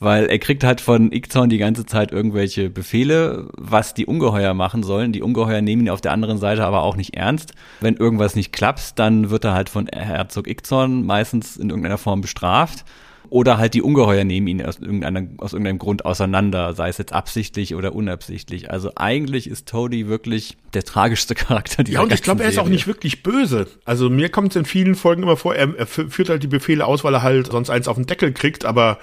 weil 0.00 0.26
er 0.26 0.38
kriegt 0.38 0.64
halt 0.64 0.80
von 0.80 1.12
Ikzorn 1.12 1.48
die 1.48 1.58
ganze 1.58 1.86
Zeit 1.86 1.93
irgendwelche 2.12 2.70
Befehle, 2.70 3.48
was 3.56 3.94
die 3.94 4.06
Ungeheuer 4.06 4.54
machen 4.54 4.82
sollen. 4.82 5.12
Die 5.12 5.22
Ungeheuer 5.22 5.62
nehmen 5.62 5.82
ihn 5.82 5.90
auf 5.90 6.00
der 6.00 6.12
anderen 6.12 6.38
Seite 6.38 6.64
aber 6.64 6.82
auch 6.82 6.96
nicht 6.96 7.16
ernst. 7.16 7.54
Wenn 7.80 7.96
irgendwas 7.96 8.36
nicht 8.36 8.52
klappt, 8.52 8.98
dann 8.98 9.30
wird 9.30 9.44
er 9.44 9.54
halt 9.54 9.68
von 9.68 9.86
Herzog 9.86 10.48
Ikzorn 10.48 11.04
meistens 11.04 11.56
in 11.56 11.70
irgendeiner 11.70 11.98
Form 11.98 12.20
bestraft. 12.20 12.84
Oder 13.30 13.58
halt 13.58 13.74
die 13.74 13.82
Ungeheuer 13.82 14.24
nehmen 14.24 14.46
ihn 14.46 14.62
aus, 14.62 14.78
irgendeiner, 14.78 15.26
aus 15.38 15.54
irgendeinem 15.54 15.78
Grund 15.78 16.04
auseinander, 16.04 16.74
sei 16.74 16.88
es 16.88 16.98
jetzt 16.98 17.12
absichtlich 17.12 17.74
oder 17.74 17.94
unabsichtlich. 17.94 18.70
Also 18.70 18.92
eigentlich 18.96 19.48
ist 19.48 19.66
Toady 19.66 20.06
wirklich 20.08 20.56
der 20.74 20.84
tragischste 20.84 21.34
Charakter 21.34 21.82
dieser 21.84 21.98
Ja, 21.98 22.02
und 22.02 22.12
ich 22.12 22.22
glaube, 22.22 22.42
er 22.42 22.50
ist 22.50 22.58
auch 22.58 22.68
nicht 22.68 22.86
wirklich 22.86 23.22
böse. 23.22 23.66
Also 23.84 24.10
mir 24.10 24.28
kommt 24.28 24.50
es 24.50 24.56
in 24.56 24.64
vielen 24.64 24.94
Folgen 24.94 25.22
immer 25.22 25.36
vor, 25.36 25.54
er, 25.54 25.74
er 25.76 25.86
führt 25.86 26.28
halt 26.28 26.42
die 26.42 26.48
Befehle 26.48 26.86
aus, 26.86 27.02
weil 27.02 27.14
er 27.14 27.22
halt 27.22 27.50
sonst 27.50 27.70
eins 27.70 27.88
auf 27.88 27.96
den 27.96 28.06
Deckel 28.06 28.32
kriegt, 28.32 28.64
aber 28.64 28.98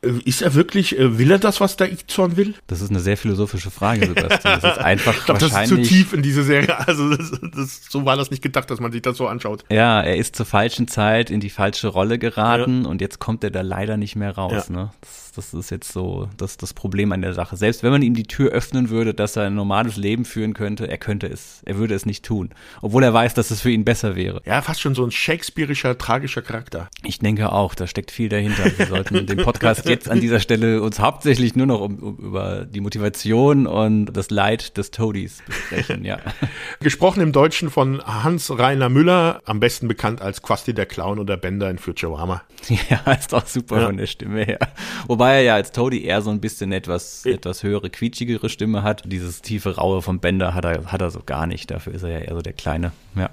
ist 0.00 0.42
er 0.42 0.54
wirklich, 0.54 0.98
äh, 0.98 1.18
will 1.18 1.30
er 1.30 1.38
das, 1.38 1.60
was 1.60 1.76
der 1.76 1.92
Ichzorn 1.92 2.36
will? 2.36 2.54
Das 2.68 2.80
ist 2.80 2.90
eine 2.90 3.00
sehr 3.00 3.16
philosophische 3.16 3.70
Frage, 3.70 4.06
Sebastian. 4.06 4.60
Das 4.60 4.76
ist 4.76 4.78
einfach 4.84 5.16
ich 5.16 5.24
glaub, 5.24 5.40
wahrscheinlich. 5.40 5.70
Das 5.70 5.78
ist 5.78 5.88
zu 5.88 5.94
tief 5.94 6.12
in 6.12 6.22
diese 6.22 6.44
Serie. 6.44 6.78
Also 6.86 7.10
das, 7.10 7.32
das, 7.54 7.82
so 7.88 8.04
war 8.04 8.16
das 8.16 8.30
nicht 8.30 8.42
gedacht, 8.42 8.70
dass 8.70 8.80
man 8.80 8.92
sich 8.92 9.02
das 9.02 9.16
so 9.16 9.26
anschaut. 9.26 9.64
Ja, 9.70 10.00
er 10.00 10.16
ist 10.16 10.36
zur 10.36 10.46
falschen 10.46 10.86
Zeit 10.86 11.30
in 11.30 11.40
die 11.40 11.50
falsche 11.50 11.88
Rolle 11.88 12.18
geraten 12.18 12.84
ja. 12.84 12.88
und 12.88 13.00
jetzt 13.00 13.18
kommt 13.18 13.42
er 13.42 13.50
da 13.50 13.62
leider 13.62 13.96
nicht 13.96 14.14
mehr 14.14 14.32
raus. 14.32 14.68
Ja. 14.68 14.74
Ne? 14.74 14.90
Das 15.00 15.27
das 15.38 15.54
ist 15.54 15.70
jetzt 15.70 15.92
so 15.92 16.28
das, 16.36 16.56
das 16.56 16.74
Problem 16.74 17.12
an 17.12 17.22
der 17.22 17.32
Sache. 17.32 17.56
Selbst 17.56 17.84
wenn 17.84 17.92
man 17.92 18.02
ihm 18.02 18.14
die 18.14 18.24
Tür 18.24 18.50
öffnen 18.50 18.90
würde, 18.90 19.14
dass 19.14 19.36
er 19.36 19.44
ein 19.44 19.54
normales 19.54 19.96
Leben 19.96 20.24
führen 20.24 20.52
könnte, 20.52 20.88
er 20.88 20.98
könnte 20.98 21.28
es, 21.28 21.62
er 21.64 21.78
würde 21.78 21.94
es 21.94 22.04
nicht 22.06 22.24
tun. 22.24 22.50
Obwohl 22.82 23.04
er 23.04 23.14
weiß, 23.14 23.34
dass 23.34 23.52
es 23.52 23.60
für 23.60 23.70
ihn 23.70 23.84
besser 23.84 24.16
wäre. 24.16 24.42
Ja, 24.44 24.60
fast 24.62 24.80
schon 24.80 24.96
so 24.96 25.04
ein 25.04 25.12
shakespearischer, 25.12 25.96
tragischer 25.96 26.42
Charakter. 26.42 26.88
Ich 27.04 27.20
denke 27.20 27.52
auch, 27.52 27.76
da 27.76 27.86
steckt 27.86 28.10
viel 28.10 28.28
dahinter. 28.28 28.64
Wir 28.76 28.86
sollten 28.86 29.26
den 29.26 29.38
Podcast 29.38 29.88
jetzt 29.88 30.10
an 30.10 30.20
dieser 30.20 30.40
Stelle 30.40 30.82
uns 30.82 30.98
hauptsächlich 30.98 31.54
nur 31.54 31.66
noch 31.66 31.80
um, 31.80 31.98
um, 31.98 32.16
über 32.16 32.64
die 32.64 32.80
Motivation 32.80 33.68
und 33.68 34.06
das 34.06 34.30
Leid 34.30 34.76
des 34.76 34.90
Toadies 34.90 35.42
besprechen, 35.46 36.04
ja. 36.04 36.18
Gesprochen 36.80 37.20
im 37.20 37.30
Deutschen 37.30 37.70
von 37.70 38.02
Hans-Rainer 38.04 38.88
Müller, 38.88 39.40
am 39.44 39.60
besten 39.60 39.86
bekannt 39.86 40.20
als 40.20 40.42
Quasti 40.42 40.74
der 40.74 40.86
Clown 40.86 41.20
oder 41.20 41.36
Bender 41.36 41.70
in 41.70 41.78
Futurama. 41.78 42.42
Ja, 42.90 43.12
ist 43.12 43.34
auch 43.34 43.46
super 43.46 43.80
ja. 43.80 43.86
von 43.86 43.96
der 43.96 44.06
Stimme 44.06 44.44
her. 44.44 44.58
Wobei 45.06 45.27
Wobei 45.28 45.36
er 45.36 45.42
ja 45.42 45.54
als 45.56 45.72
Toady 45.72 46.04
eher 46.04 46.22
so 46.22 46.30
ein 46.30 46.40
bisschen 46.40 46.72
etwas, 46.72 47.26
etwas 47.26 47.62
höhere, 47.62 47.90
quietschigere 47.90 48.48
Stimme 48.48 48.82
hat. 48.82 49.02
Dieses 49.04 49.42
tiefe 49.42 49.76
Raue 49.76 50.00
vom 50.00 50.20
Bender 50.20 50.54
hat 50.54 50.64
er, 50.64 50.90
hat 50.90 51.02
er 51.02 51.10
so 51.10 51.20
gar 51.24 51.46
nicht. 51.46 51.70
Dafür 51.70 51.92
ist 51.92 52.02
er 52.02 52.08
ja 52.08 52.18
eher 52.20 52.34
so 52.34 52.40
der 52.40 52.54
Kleine. 52.54 52.92
Ja. 53.14 53.28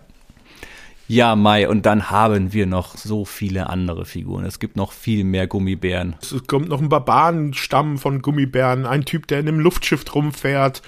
Ja, 1.08 1.38
Mai, 1.38 1.70
und 1.70 1.86
dann 1.86 2.10
haben 2.10 2.52
wir 2.52 2.66
noch 2.66 2.98
so 2.98 3.24
viele 3.24 3.70
andere 3.70 4.04
Figuren. 4.04 4.43
Es 4.43 4.60
gibt 4.60 4.76
noch 4.76 4.91
viel 4.91 5.24
mehr 5.24 5.48
Gummibären. 5.48 6.16
Es 6.22 6.36
kommt 6.48 6.68
noch 6.68 6.82
ein 6.82 6.89
Barbarenstamm 6.89 7.98
von 7.98 8.22
Gummibären, 8.22 8.86
ein 8.86 9.06
Typ, 9.06 9.28
der 9.28 9.39
in 9.39 9.48
einem 9.48 9.60
Luftschiff 9.60 10.04
rumfährt, 10.14 10.82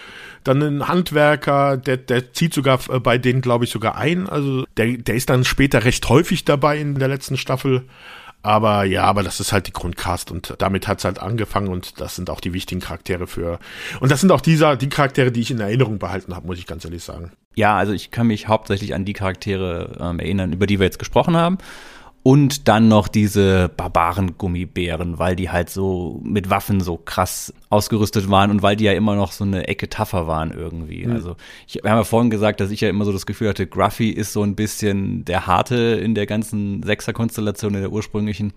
dann 0.43 0.61
ein 0.61 0.87
Handwerker, 0.89 1.77
der, 1.77 1.97
der 1.97 2.33
zieht 2.33 2.53
sogar 2.53 2.79
äh, 2.89 2.99
bei 2.99 3.17
denen, 3.17 3.39
glaube 3.39 3.63
ich, 3.63 3.71
sogar 3.71 3.95
ein. 3.95 4.27
Also 4.27 4.65
der, 4.75 4.97
der 4.97 5.15
ist 5.15 5.29
dann 5.29 5.45
später 5.45 5.85
recht 5.85 6.09
häufig 6.09 6.43
dabei 6.43 6.79
in 6.79 6.95
der 6.95 7.07
letzten 7.07 7.37
Staffel. 7.37 7.85
Aber 8.47 8.85
ja, 8.85 9.03
aber 9.03 9.23
das 9.23 9.41
ist 9.41 9.51
halt 9.51 9.67
die 9.67 9.73
Grundcast 9.73 10.31
und 10.31 10.53
damit 10.59 10.87
hat's 10.87 11.03
halt 11.03 11.19
angefangen 11.19 11.67
und 11.67 11.99
das 11.99 12.15
sind 12.15 12.29
auch 12.29 12.39
die 12.39 12.53
wichtigen 12.53 12.79
Charaktere 12.79 13.27
für. 13.27 13.59
Und 13.99 14.09
das 14.09 14.21
sind 14.21 14.31
auch 14.31 14.39
dieser, 14.39 14.77
die 14.77 14.87
Charaktere, 14.87 15.33
die 15.33 15.41
ich 15.41 15.51
in 15.51 15.59
Erinnerung 15.59 15.99
behalten 15.99 16.33
habe, 16.33 16.47
muss 16.47 16.57
ich 16.57 16.65
ganz 16.65 16.85
ehrlich 16.85 17.03
sagen. 17.03 17.33
Ja, 17.55 17.75
also 17.75 17.91
ich 17.91 18.09
kann 18.09 18.27
mich 18.27 18.47
hauptsächlich 18.47 18.93
an 18.93 19.03
die 19.03 19.11
Charaktere 19.11 19.97
ähm, 19.99 20.19
erinnern, 20.19 20.53
über 20.53 20.65
die 20.65 20.79
wir 20.79 20.85
jetzt 20.85 20.97
gesprochen 20.97 21.35
haben. 21.35 21.57
Und 22.23 22.67
dann 22.67 22.89
noch 22.89 23.07
diese 23.07 23.69
Barbaren-Gummibären, 23.69 25.17
weil 25.17 25.37
die 25.37 25.49
halt 25.49 25.69
so 25.69 26.19
mit 26.23 26.49
Waffen 26.49 26.81
so 26.81 26.97
krass 26.97 27.53
ausgerüstet 27.69 28.29
waren 28.29 28.51
und 28.51 28.61
weil 28.61 28.75
die 28.75 28.83
ja 28.83 28.91
immer 28.91 29.15
noch 29.15 29.31
so 29.31 29.45
eine 29.45 29.67
Ecke 29.67 29.87
tougher 29.87 30.27
waren 30.27 30.51
irgendwie. 30.51 31.05
Mhm. 31.05 31.13
Also 31.13 31.37
ich, 31.67 31.75
wir 31.75 31.89
haben 31.89 31.99
ja 31.99 32.03
vorhin 32.03 32.29
gesagt, 32.29 32.59
dass 32.59 32.69
ich 32.69 32.81
ja 32.81 32.89
immer 32.89 33.05
so 33.05 33.13
das 33.13 33.25
Gefühl 33.25 33.47
hatte, 33.47 33.65
Gruffy 33.65 34.09
ist 34.09 34.33
so 34.33 34.43
ein 34.43 34.55
bisschen 34.55 35.23
der 35.23 35.47
Harte 35.47 35.75
in 35.75 36.15
der 36.15 36.25
ganzen 36.25 36.83
Sechser-Konstellation, 36.83 37.75
in 37.75 37.81
der 37.81 37.93
ursprünglichen. 37.93 38.51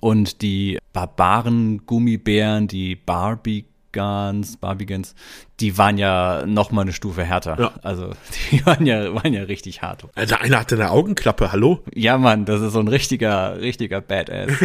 Und 0.00 0.42
die 0.42 0.78
Barbaren-Gummibären, 0.92 2.66
die 2.66 2.96
Barbie 2.96 3.66
Guns, 3.92 4.56
Barbigans, 4.56 5.14
die 5.60 5.78
waren 5.78 5.98
ja 5.98 6.44
noch 6.46 6.72
mal 6.72 6.82
eine 6.82 6.92
Stufe 6.92 7.24
härter. 7.24 7.58
Ja. 7.58 7.72
Also 7.82 8.10
die 8.50 8.64
waren 8.66 8.86
ja, 8.86 9.14
waren 9.14 9.32
ja 9.32 9.42
richtig 9.42 9.82
hart. 9.82 10.04
Also 10.14 10.34
einer 10.36 10.60
hatte 10.60 10.74
eine 10.74 10.90
Augenklappe, 10.90 11.52
hallo? 11.52 11.80
Ja, 11.94 12.18
Mann, 12.18 12.44
das 12.44 12.60
ist 12.60 12.72
so 12.72 12.80
ein 12.80 12.88
richtiger, 12.88 13.60
richtiger 13.60 14.00
Badass. 14.00 14.50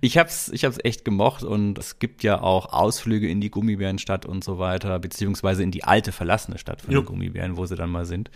ich 0.00 0.18
hab's, 0.18 0.48
ich 0.48 0.64
hab's 0.64 0.78
echt 0.82 1.04
gemocht 1.04 1.42
und 1.42 1.78
es 1.78 1.98
gibt 1.98 2.22
ja 2.22 2.40
auch 2.40 2.72
Ausflüge 2.72 3.28
in 3.28 3.40
die 3.40 3.50
Gummibärenstadt 3.50 4.26
und 4.26 4.44
so 4.44 4.58
weiter, 4.58 4.98
beziehungsweise 4.98 5.62
in 5.62 5.70
die 5.70 5.84
alte 5.84 6.12
verlassene 6.12 6.58
Stadt 6.58 6.82
von 6.82 6.92
jo. 6.92 7.00
den 7.00 7.06
Gummibären, 7.06 7.56
wo 7.56 7.66
sie 7.66 7.76
dann 7.76 7.90
mal 7.90 8.06
sind. 8.06 8.30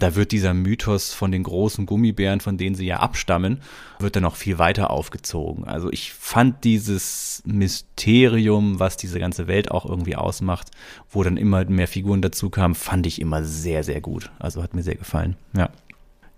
Da 0.00 0.16
wird 0.16 0.32
dieser 0.32 0.54
Mythos 0.54 1.12
von 1.12 1.30
den 1.30 1.44
großen 1.44 1.86
Gummibären, 1.86 2.40
von 2.40 2.58
denen 2.58 2.74
sie 2.74 2.86
ja 2.86 2.98
abstammen, 2.98 3.60
wird 4.00 4.16
dann 4.16 4.24
noch 4.24 4.36
viel 4.36 4.58
weiter 4.58 4.90
aufgezogen. 4.90 5.64
Also 5.64 5.90
ich 5.92 6.12
fand 6.12 6.64
dieses 6.64 7.42
Mysterium, 7.46 8.80
was 8.80 8.96
diese 8.96 9.20
ganze 9.20 9.46
Welt 9.46 9.70
auch 9.70 9.86
irgendwie 9.86 10.16
ausmacht, 10.34 10.70
wo 11.10 11.22
dann 11.22 11.36
immer 11.36 11.64
mehr 11.64 11.88
Figuren 11.88 12.22
dazu 12.22 12.50
kamen, 12.50 12.74
fand 12.74 13.06
ich 13.06 13.20
immer 13.20 13.44
sehr, 13.44 13.84
sehr 13.84 14.00
gut. 14.00 14.30
Also 14.38 14.62
hat 14.62 14.74
mir 14.74 14.82
sehr 14.82 14.96
gefallen. 14.96 15.36
Ja. 15.56 15.70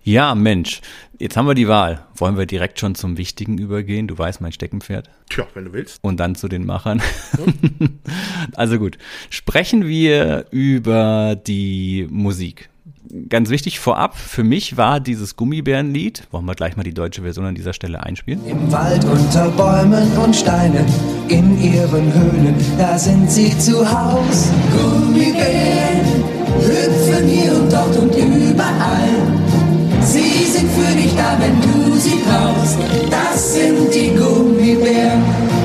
Ja, 0.03 0.35
Mensch, 0.35 0.79
jetzt 1.19 1.35
haben 1.35 1.47
wir 1.47 1.53
die 1.53 1.67
Wahl. 1.67 2.05
Wollen 2.15 2.37
wir 2.37 2.45
direkt 2.45 2.79
schon 2.79 2.95
zum 2.95 3.17
Wichtigen 3.17 3.57
übergehen? 3.57 4.07
Du 4.07 4.17
weißt, 4.17 4.39
mein 4.39 4.53
Steckenpferd. 4.53 5.09
Tja, 5.29 5.45
wenn 5.53 5.65
du 5.65 5.73
willst. 5.73 5.99
Und 6.01 6.21
dann 6.21 6.35
zu 6.35 6.47
den 6.47 6.65
Machern. 6.65 7.01
Hm. 7.35 7.99
also 8.55 8.79
gut, 8.79 8.97
sprechen 9.29 9.85
wir 9.85 10.45
über 10.51 11.35
die 11.35 12.07
Musik. 12.09 12.69
Ganz 13.29 13.49
wichtig 13.49 13.79
vorab, 13.79 14.17
für 14.17 14.43
mich 14.43 14.77
war 14.77 14.99
dieses 14.99 15.35
Gummibärenlied, 15.35 16.23
wollen 16.31 16.45
wir 16.45 16.55
gleich 16.55 16.75
mal 16.75 16.83
die 16.83 16.93
deutsche 16.93 17.21
Version 17.21 17.45
an 17.45 17.55
dieser 17.55 17.73
Stelle 17.73 18.03
einspielen? 18.03 18.45
Im 18.45 18.71
Wald 18.71 19.05
unter 19.05 19.49
Bäumen 19.49 20.11
und 20.17 20.35
Steinen, 20.35 20.85
in 21.27 21.61
ihren 21.61 22.13
Höhlen, 22.13 22.55
da 22.77 22.97
sind 22.97 23.29
sie 23.31 23.57
zu 23.59 23.79
Haus. 23.89 24.51
Gummibären 24.71 26.27
hüpfen 26.59 27.27
hier 27.27 27.55
und 27.55 27.71
dort 27.71 27.95
und 27.97 28.15
überall. 28.15 29.09
Sie 30.01 30.45
sind 30.45 30.69
für 30.71 30.95
dich 30.95 31.13
da, 31.15 31.37
wenn 31.39 31.61
du 31.61 31.97
sie 31.97 32.19
brauchst. 32.25 32.77
Das 33.09 33.53
sind 33.53 33.93
die 33.93 34.15
Gummibären. 34.15 35.56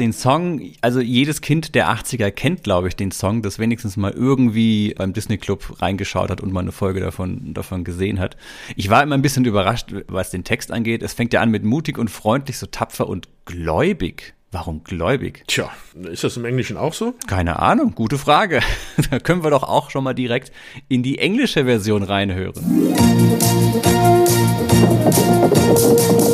Den 0.00 0.14
Song, 0.14 0.62
also 0.80 1.00
jedes 1.00 1.42
Kind 1.42 1.74
der 1.74 1.90
80er 1.90 2.30
kennt, 2.30 2.64
glaube 2.64 2.88
ich, 2.88 2.96
den 2.96 3.10
Song, 3.10 3.42
das 3.42 3.58
wenigstens 3.58 3.98
mal 3.98 4.12
irgendwie 4.12 4.94
beim 4.96 5.12
Disney 5.12 5.36
Club 5.36 5.76
reingeschaut 5.82 6.30
hat 6.30 6.40
und 6.40 6.54
mal 6.54 6.60
eine 6.60 6.72
Folge 6.72 7.00
davon, 7.00 7.52
davon 7.52 7.84
gesehen 7.84 8.18
hat. 8.18 8.38
Ich 8.76 8.88
war 8.88 9.02
immer 9.02 9.14
ein 9.14 9.20
bisschen 9.20 9.44
überrascht, 9.44 9.92
was 10.08 10.30
den 10.30 10.42
Text 10.42 10.72
angeht. 10.72 11.02
Es 11.02 11.12
fängt 11.12 11.34
ja 11.34 11.42
an 11.42 11.50
mit 11.50 11.64
mutig 11.64 11.98
und 11.98 12.08
freundlich, 12.08 12.56
so 12.56 12.64
tapfer 12.64 13.08
und 13.10 13.28
gläubig. 13.44 14.32
Warum 14.52 14.82
gläubig? 14.84 15.44
Tja, 15.46 15.70
ist 16.10 16.24
das 16.24 16.38
im 16.38 16.46
Englischen 16.46 16.78
auch 16.78 16.94
so? 16.94 17.14
Keine 17.26 17.60
Ahnung, 17.60 17.94
gute 17.94 18.16
Frage. 18.16 18.60
Da 19.10 19.18
können 19.18 19.44
wir 19.44 19.50
doch 19.50 19.64
auch 19.64 19.90
schon 19.90 20.04
mal 20.04 20.14
direkt 20.14 20.50
in 20.88 21.02
die 21.02 21.18
englische 21.18 21.66
Version 21.66 22.02
reinhören. 22.02 22.54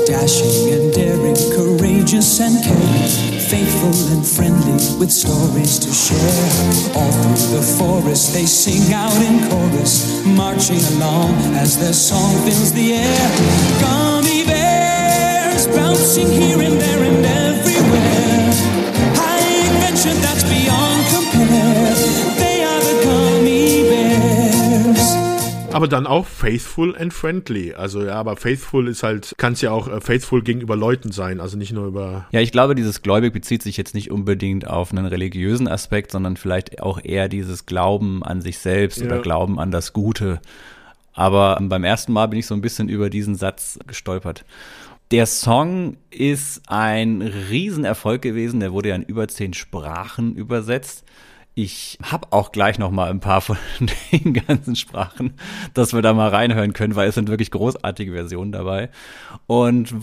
Dashing 0.07 0.73
and 0.73 0.97
daring, 0.97 1.37
courageous 1.55 2.41
and 2.41 2.63
caring, 2.65 3.36
faithful 3.67 4.13
and 4.13 4.27
friendly, 4.27 4.99
with 4.99 5.11
stories 5.11 5.79
to 5.79 5.93
share. 5.93 6.97
All 6.97 7.11
through 7.13 7.57
the 7.57 7.63
forest 7.79 8.33
they 8.33 8.47
sing 8.47 8.93
out 8.93 9.17
in 9.23 9.49
chorus, 9.49 10.25
marching 10.25 10.83
along 10.97 11.35
as 11.55 11.79
their 11.79 11.93
song 11.93 12.33
fills 12.45 12.73
the 12.73 12.95
air. 12.95 13.29
Gummy 13.81 14.45
bears 14.45 15.67
bouncing 15.69 16.31
here 16.31 16.61
and 16.61 16.81
there 16.81 17.03
and 17.03 17.17
everywhere. 17.17 17.36
Aber 25.77 25.89
dann 25.89 26.07
auch 26.07 26.25
faithful 26.25 26.97
and 26.97 27.13
friendly. 27.13 27.75
Also 27.75 28.03
ja, 28.03 28.15
aber 28.15 28.37
faithful 28.37 28.89
ist 28.89 29.03
halt, 29.03 29.35
kann 29.37 29.53
es 29.53 29.61
ja 29.61 29.73
auch 29.73 29.89
äh, 29.89 30.01
faithful 30.01 30.43
gegenüber 30.43 30.75
Leuten 30.75 31.13
sein, 31.13 31.39
also 31.39 31.59
nicht 31.59 31.73
nur 31.73 31.87
über. 31.87 32.25
Ja, 32.33 32.41
ich 32.41 32.51
glaube, 32.51 32.75
dieses 32.75 33.03
Gläubig 33.03 33.35
bezieht 33.35 33.63
sich 33.63 33.77
jetzt 33.77 33.95
nicht 33.95 34.11
unbedingt 34.11 34.67
auf 34.67 34.91
einen 34.91 35.05
religiösen 35.05 35.69
Aspekt, 35.69 36.13
sondern 36.13 36.39
vielleicht 36.39 36.81
auch 36.81 36.99
eher 37.05 37.29
dieses 37.29 37.67
Glauben 37.67 38.23
an 38.25 38.41
sich 38.41 38.57
selbst 38.59 39.01
ja. 39.01 39.05
oder 39.05 39.19
Glauben 39.19 39.61
an 39.61 39.71
das 39.71 39.93
Gute. 39.93 40.41
Aber 41.13 41.59
beim 41.61 41.85
ersten 41.85 42.15
Mal 42.15 42.29
bin 42.29 42.39
ich 42.39 42.47
so 42.47 42.55
ein 42.55 42.63
bisschen 42.63 42.89
über 42.89 43.11
diesen 43.11 43.35
Satz 43.35 43.79
gestolpert. 43.87 44.47
Der 45.11 45.27
Song 45.27 45.99
ist 46.11 46.63
ein 46.69 47.21
Riesenerfolg 47.21 48.23
gewesen. 48.23 48.61
Der 48.61 48.73
wurde 48.73 48.89
ja 48.89 48.95
in 48.95 49.03
über 49.03 49.29
zehn 49.29 49.53
Sprachen 49.53 50.37
übersetzt. 50.37 51.05
Ich 51.59 51.97
habe 52.03 52.33
auch 52.33 52.53
gleich 52.53 52.79
noch 52.79 52.91
mal 52.91 53.09
ein 53.09 53.21
paar 53.21 53.41
von 53.41 53.57
den 54.13 54.35
ganzen 54.35 54.77
Sprachen, 54.77 55.33
dass 55.73 55.95
wir 55.95 56.03
da 56.03 56.13
mal 56.13 56.29
reinhören 56.29 56.75
können, 56.75 56.97
weil 56.97 57.09
es 57.09 57.15
sind 57.15 57.31
wirklich 57.31 57.51
großartige 57.51 58.13
Versionen 58.13 58.53
dabei. 58.53 58.91
Und 59.47 59.95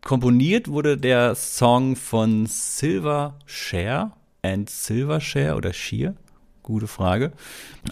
komponiert 0.00 0.68
wurde 0.68 0.96
der 0.96 1.34
Song 1.34 1.96
von 1.96 2.46
Silver 2.46 3.38
Share 3.44 4.12
and 4.40 4.70
Silver 4.70 5.20
Share 5.20 5.56
oder 5.56 5.74
Shear? 5.74 6.14
Gute 6.62 6.86
Frage. 6.86 7.32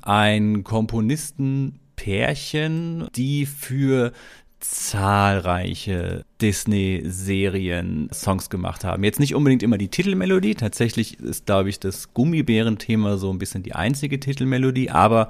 Ein 0.00 0.64
Komponistenpärchen, 0.64 3.08
die 3.14 3.44
für 3.44 4.12
zahlreiche 4.60 6.24
Disney-Serien 6.40 8.10
Songs 8.12 8.50
gemacht 8.50 8.84
haben. 8.84 9.02
Jetzt 9.04 9.18
nicht 9.18 9.34
unbedingt 9.34 9.62
immer 9.62 9.78
die 9.78 9.88
Titelmelodie, 9.88 10.54
tatsächlich 10.54 11.18
ist, 11.18 11.46
glaube 11.46 11.70
ich, 11.70 11.80
das 11.80 12.12
Gummibären-Thema 12.12 13.16
so 13.16 13.32
ein 13.32 13.38
bisschen 13.38 13.62
die 13.62 13.74
einzige 13.74 14.20
Titelmelodie, 14.20 14.90
aber 14.90 15.28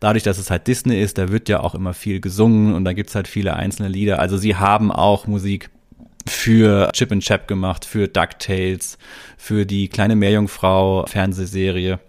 dadurch, 0.00 0.24
dass 0.24 0.38
es 0.38 0.50
halt 0.50 0.66
Disney 0.66 1.00
ist, 1.00 1.16
da 1.16 1.28
wird 1.28 1.48
ja 1.48 1.60
auch 1.60 1.76
immer 1.76 1.94
viel 1.94 2.20
gesungen 2.20 2.74
und 2.74 2.84
da 2.84 2.92
gibt's 2.92 3.14
halt 3.14 3.28
viele 3.28 3.54
einzelne 3.54 3.88
Lieder. 3.88 4.18
Also 4.18 4.36
sie 4.36 4.56
haben 4.56 4.90
auch 4.90 5.26
Musik 5.28 5.70
für 6.26 6.90
Chip 6.92 7.12
and 7.12 7.22
Chap 7.22 7.46
gemacht, 7.48 7.84
für 7.84 8.08
DuckTales, 8.08 8.98
für 9.36 9.64
die 9.64 9.88
kleine 9.88 10.16
Meerjungfrau 10.16 11.06
Fernsehserie, 11.06 12.00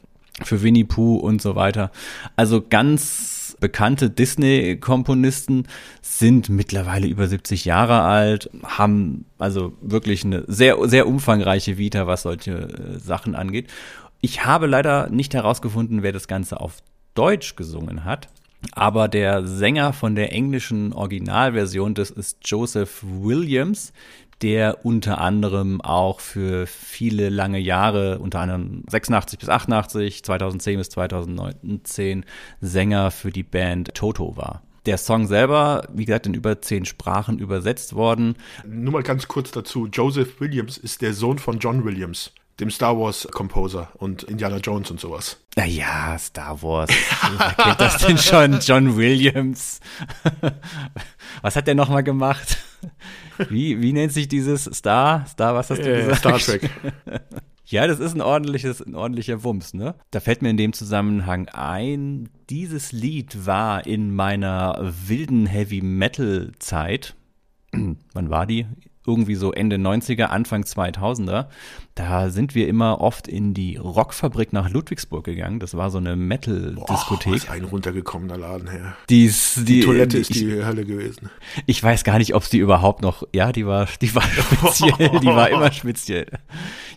für 0.43 0.63
Winnie 0.63 0.83
Pooh 0.83 1.17
und 1.17 1.41
so 1.41 1.55
weiter. 1.55 1.91
Also 2.35 2.63
ganz 2.67 3.42
bekannte 3.59 4.09
Disney-Komponisten 4.09 5.67
sind 6.01 6.49
mittlerweile 6.49 7.07
über 7.07 7.27
70 7.27 7.65
Jahre 7.65 8.01
alt, 8.01 8.49
haben 8.63 9.25
also 9.37 9.73
wirklich 9.81 10.25
eine 10.25 10.43
sehr, 10.47 10.77
sehr 10.87 11.07
umfangreiche 11.07 11.77
Vita, 11.77 12.07
was 12.07 12.23
solche 12.23 12.51
äh, 12.51 12.99
Sachen 12.99 13.35
angeht. 13.35 13.69
Ich 14.21 14.45
habe 14.45 14.67
leider 14.67 15.09
nicht 15.09 15.33
herausgefunden, 15.33 16.03
wer 16.03 16.11
das 16.11 16.27
Ganze 16.27 16.59
auf 16.59 16.77
Deutsch 17.13 17.55
gesungen 17.55 18.05
hat. 18.05 18.29
Aber 18.71 19.09
der 19.09 19.45
Sänger 19.45 19.91
von 19.91 20.15
der 20.15 20.31
englischen 20.31 20.93
Originalversion, 20.93 21.93
das 21.93 22.09
ist 22.09 22.37
Joseph 22.45 23.03
Williams, 23.03 23.91
der 24.43 24.85
unter 24.85 25.19
anderem 25.21 25.79
auch 25.79 26.19
für 26.19 26.67
viele 26.67 27.29
lange 27.29 27.59
Jahre, 27.59 28.19
unter 28.19 28.41
anderem 28.41 28.83
86 28.89 29.39
bis 29.39 29.49
88, 29.49 30.23
2010 30.23 30.77
bis 30.77 30.89
2019 30.89 32.25
Sänger 32.59 33.09
für 33.09 33.31
die 33.31 33.43
Band 33.43 33.95
Toto 33.95 34.35
war. 34.35 34.61
Der 34.85 34.97
Song 34.97 35.27
selber, 35.27 35.87
wie 35.93 36.03
gesagt, 36.03 36.25
in 36.25 36.33
über 36.33 36.61
zehn 36.61 36.83
Sprachen 36.83 37.39
übersetzt 37.39 37.95
worden. 37.95 38.35
Nur 38.67 38.91
mal 38.91 39.03
ganz 39.03 39.29
kurz 39.29 39.51
dazu. 39.51 39.87
Joseph 39.87 40.41
Williams 40.41 40.77
ist 40.77 41.01
der 41.01 41.13
Sohn 41.13 41.39
von 41.39 41.59
John 41.59 41.85
Williams, 41.85 42.33
dem 42.59 42.69
Star 42.69 42.97
Wars 42.97 43.27
Composer 43.31 43.89
und 43.95 44.23
Indiana 44.23 44.57
Jones 44.57 44.91
und 44.91 44.99
sowas. 44.99 45.39
Naja, 45.55 46.17
Star 46.19 46.61
Wars. 46.61 46.89
Wer 47.37 47.65
kennt 47.65 47.81
das 47.81 47.97
denn 47.97 48.17
schon? 48.17 48.59
John 48.59 48.95
Williams. 48.97 49.79
Was 51.41 51.55
hat 51.55 51.67
der 51.67 51.75
nochmal 51.75 52.03
gemacht? 52.03 52.57
Wie, 53.49 53.81
wie 53.81 53.93
nennt 53.93 54.13
sich 54.13 54.27
dieses 54.27 54.65
Star? 54.65 55.25
Star, 55.25 55.55
was 55.55 55.69
hast 55.69 55.79
du 55.79 55.91
äh, 55.91 56.01
gesagt? 56.01 56.19
Star 56.19 56.37
Trek. 56.39 56.69
Ja, 57.65 57.87
das 57.87 57.99
ist 57.99 58.13
ein 58.13 58.21
ordentliches, 58.21 58.81
ein 58.81 58.93
ordentlicher 58.93 59.43
Wumms, 59.43 59.73
ne? 59.73 59.95
Da 60.11 60.19
fällt 60.19 60.41
mir 60.41 60.49
in 60.49 60.57
dem 60.57 60.73
Zusammenhang 60.73 61.47
ein, 61.47 62.29
dieses 62.49 62.91
Lied 62.91 63.47
war 63.47 63.87
in 63.87 64.13
meiner 64.13 64.93
wilden 65.07 65.45
Heavy 65.45 65.81
Metal 65.81 66.51
Zeit. 66.59 67.15
Wann 67.71 68.29
war 68.29 68.45
die? 68.45 68.67
irgendwie 69.05 69.35
so 69.35 69.51
Ende 69.51 69.77
90er, 69.77 70.25
Anfang 70.25 70.63
2000er, 70.63 71.47
da 71.95 72.29
sind 72.29 72.55
wir 72.55 72.67
immer 72.67 73.01
oft 73.01 73.27
in 73.27 73.53
die 73.53 73.77
Rockfabrik 73.77 74.51
nach 74.51 74.69
Ludwigsburg 74.69 75.23
gegangen. 75.23 75.59
Das 75.59 75.77
war 75.77 75.91
so 75.91 75.99
eine 75.99 76.15
Metal-Diskothek. 76.15 77.35
Ist 77.35 77.49
ein 77.51 77.65
runtergekommener 77.65 78.37
Laden 78.37 78.67
her. 78.67 78.97
Dies, 79.09 79.55
die, 79.55 79.65
die 79.65 79.79
Toilette 79.81 80.17
ist 80.17 80.31
ich, 80.31 80.39
die 80.39 80.65
Hölle 80.65 80.85
gewesen. 80.85 81.29
Ich 81.67 81.83
weiß 81.83 82.03
gar 82.03 82.17
nicht, 82.17 82.33
ob 82.33 82.43
es 82.43 82.49
die 82.49 82.57
überhaupt 82.57 83.03
noch, 83.03 83.27
ja, 83.33 83.51
die 83.51 83.67
war, 83.67 83.87
die 84.01 84.13
war 84.15 84.23
speziell, 84.71 85.19
die 85.19 85.27
war 85.27 85.49
immer 85.49 85.71
speziell. 85.71 86.27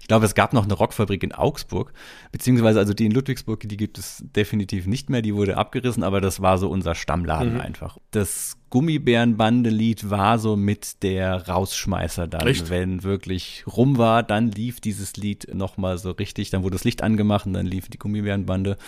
Ich 0.01 0.09
glaube, 0.09 0.25
es 0.25 0.35
gab 0.35 0.53
noch 0.53 0.65
eine 0.65 0.75
Rockfabrik 0.75 1.23
in 1.23 1.33
Augsburg, 1.33 1.93
beziehungsweise 2.33 2.79
also 2.79 2.95
die 2.95 3.07
in 3.07 3.13
Ludwigsburg, 3.13 3.69
die 3.69 3.77
gibt 3.77 3.99
es 3.99 4.25
definitiv 4.25 4.87
nicht 4.87 5.11
mehr, 5.11 5.21
die 5.21 5.35
wurde 5.35 5.57
abgerissen, 5.57 6.05
aber 6.05 6.21
das 6.21 6.41
war 6.41 6.59
so 6.59 6.71
unser 6.71 6.95
Stammladen 6.95 7.55
mhm. 7.55 7.61
einfach. 7.61 7.99
Das 8.13 8.57
Gummibärenbande-Lied 8.71 10.11
war 10.11 10.39
so 10.39 10.57
mit 10.57 11.03
der 11.03 11.49
Rausschmeißer 11.49 12.27
dann. 12.27 12.47
Echt? 12.47 12.69
Wenn 12.69 13.03
wirklich 13.03 13.65
rum 13.67 13.97
war, 13.97 14.23
dann 14.23 14.51
lief 14.51 14.81
dieses 14.87 15.17
Lied 15.17 15.55
nochmal 15.55 15.99
so 15.99 16.13
richtig. 16.13 16.51
Dann 16.51 16.63
wurde 16.63 16.77
das 16.77 16.85
Licht 16.85 17.03
angemacht 17.03 17.47
und 17.47 17.53
dann 17.53 17.67
lief 17.67 17.89
die 17.89 17.99
Gummibärenbande. 17.99 18.79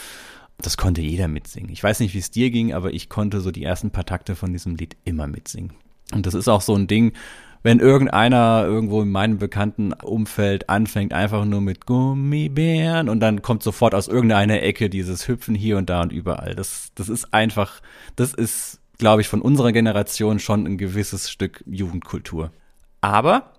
Das 0.57 0.77
konnte 0.77 1.03
jeder 1.03 1.29
mitsingen. 1.29 1.71
Ich 1.71 1.83
weiß 1.83 2.01
nicht, 2.01 2.15
wie 2.15 2.19
es 2.19 2.31
dir 2.31 2.51
ging, 2.51 2.73
aber 2.73 2.93
ich 2.95 3.09
konnte 3.09 3.41
so 3.41 3.51
die 3.51 3.65
ersten 3.65 3.91
paar 3.91 4.07
Takte 4.07 4.35
von 4.35 4.53
diesem 4.53 4.77
Lied 4.77 4.97
immer 5.05 5.27
mitsingen. 5.27 5.73
Und 6.13 6.27
das 6.27 6.35
ist 6.35 6.49
auch 6.49 6.63
so 6.63 6.75
ein 6.75 6.87
Ding, 6.87 7.13
wenn 7.63 7.81
irgendeiner 7.81 8.65
irgendwo 8.65 9.03
in 9.03 9.11
meinem 9.11 9.39
bekannten 9.39 9.93
Umfeld 9.93 10.69
anfängt, 10.69 11.13
einfach 11.13 11.45
nur 11.45 11.61
mit 11.61 11.87
Gummibären 11.87 13.09
und 13.09 13.21
dann 13.21 13.43
kommt 13.43 13.63
sofort 13.63 13.95
aus 13.95 14.09
irgendeiner 14.09 14.63
Ecke 14.63 14.89
dieses 14.89 15.29
Hüpfen 15.29 15.55
hier 15.55 15.77
und 15.77 15.91
da 15.91 16.03
und 16.03 16.13
überall. 16.13 16.55
Das, 16.55 16.93
das 16.95 17.09
ist 17.09 17.35
einfach, 17.35 17.81
das 18.17 18.33
ist, 18.33 18.81
glaube 18.99 19.23
ich, 19.23 19.29
von 19.29 19.43
unserer 19.43 19.73
Generation 19.73 20.39
schon 20.39 20.67
ein 20.67 20.79
gewisses 20.79 21.31
Stück 21.31 21.63
Jugendkultur. 21.67 22.53
Aber 23.01 23.53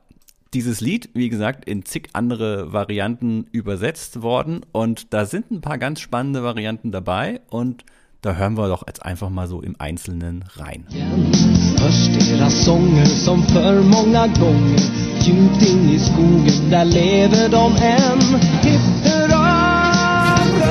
dieses 0.53 0.81
Lied, 0.81 1.09
wie 1.13 1.29
gesagt, 1.29 1.65
in 1.65 1.85
zig 1.85 2.09
andere 2.13 2.73
Varianten 2.73 3.45
übersetzt 3.51 4.21
worden. 4.21 4.61
Und 4.71 5.13
da 5.13 5.25
sind 5.25 5.51
ein 5.51 5.61
paar 5.61 5.77
ganz 5.77 5.99
spannende 5.99 6.43
Varianten 6.43 6.91
dabei. 6.91 7.41
Und 7.49 7.85
da 8.21 8.35
hören 8.35 8.57
wir 8.57 8.67
doch 8.67 8.83
jetzt 8.87 9.05
einfach 9.05 9.29
mal 9.29 9.47
so 9.47 9.61
im 9.61 9.75
Einzelnen 9.79 10.43
rein. 10.55 10.85
Först 11.77 12.31
era 12.31 12.49
sånger 12.49 13.05
som 13.05 13.43
för 13.43 13.81
många 13.81 14.27
gånger. 14.27 14.79
Djupt 15.21 15.61
in 15.61 15.89
i 15.89 15.99
skogen, 15.99 16.69
där 16.69 16.85
lever 16.85 17.49
de 17.49 17.75
än. 17.75 18.19
Hipp 18.61 18.81
hurra! 19.03 19.69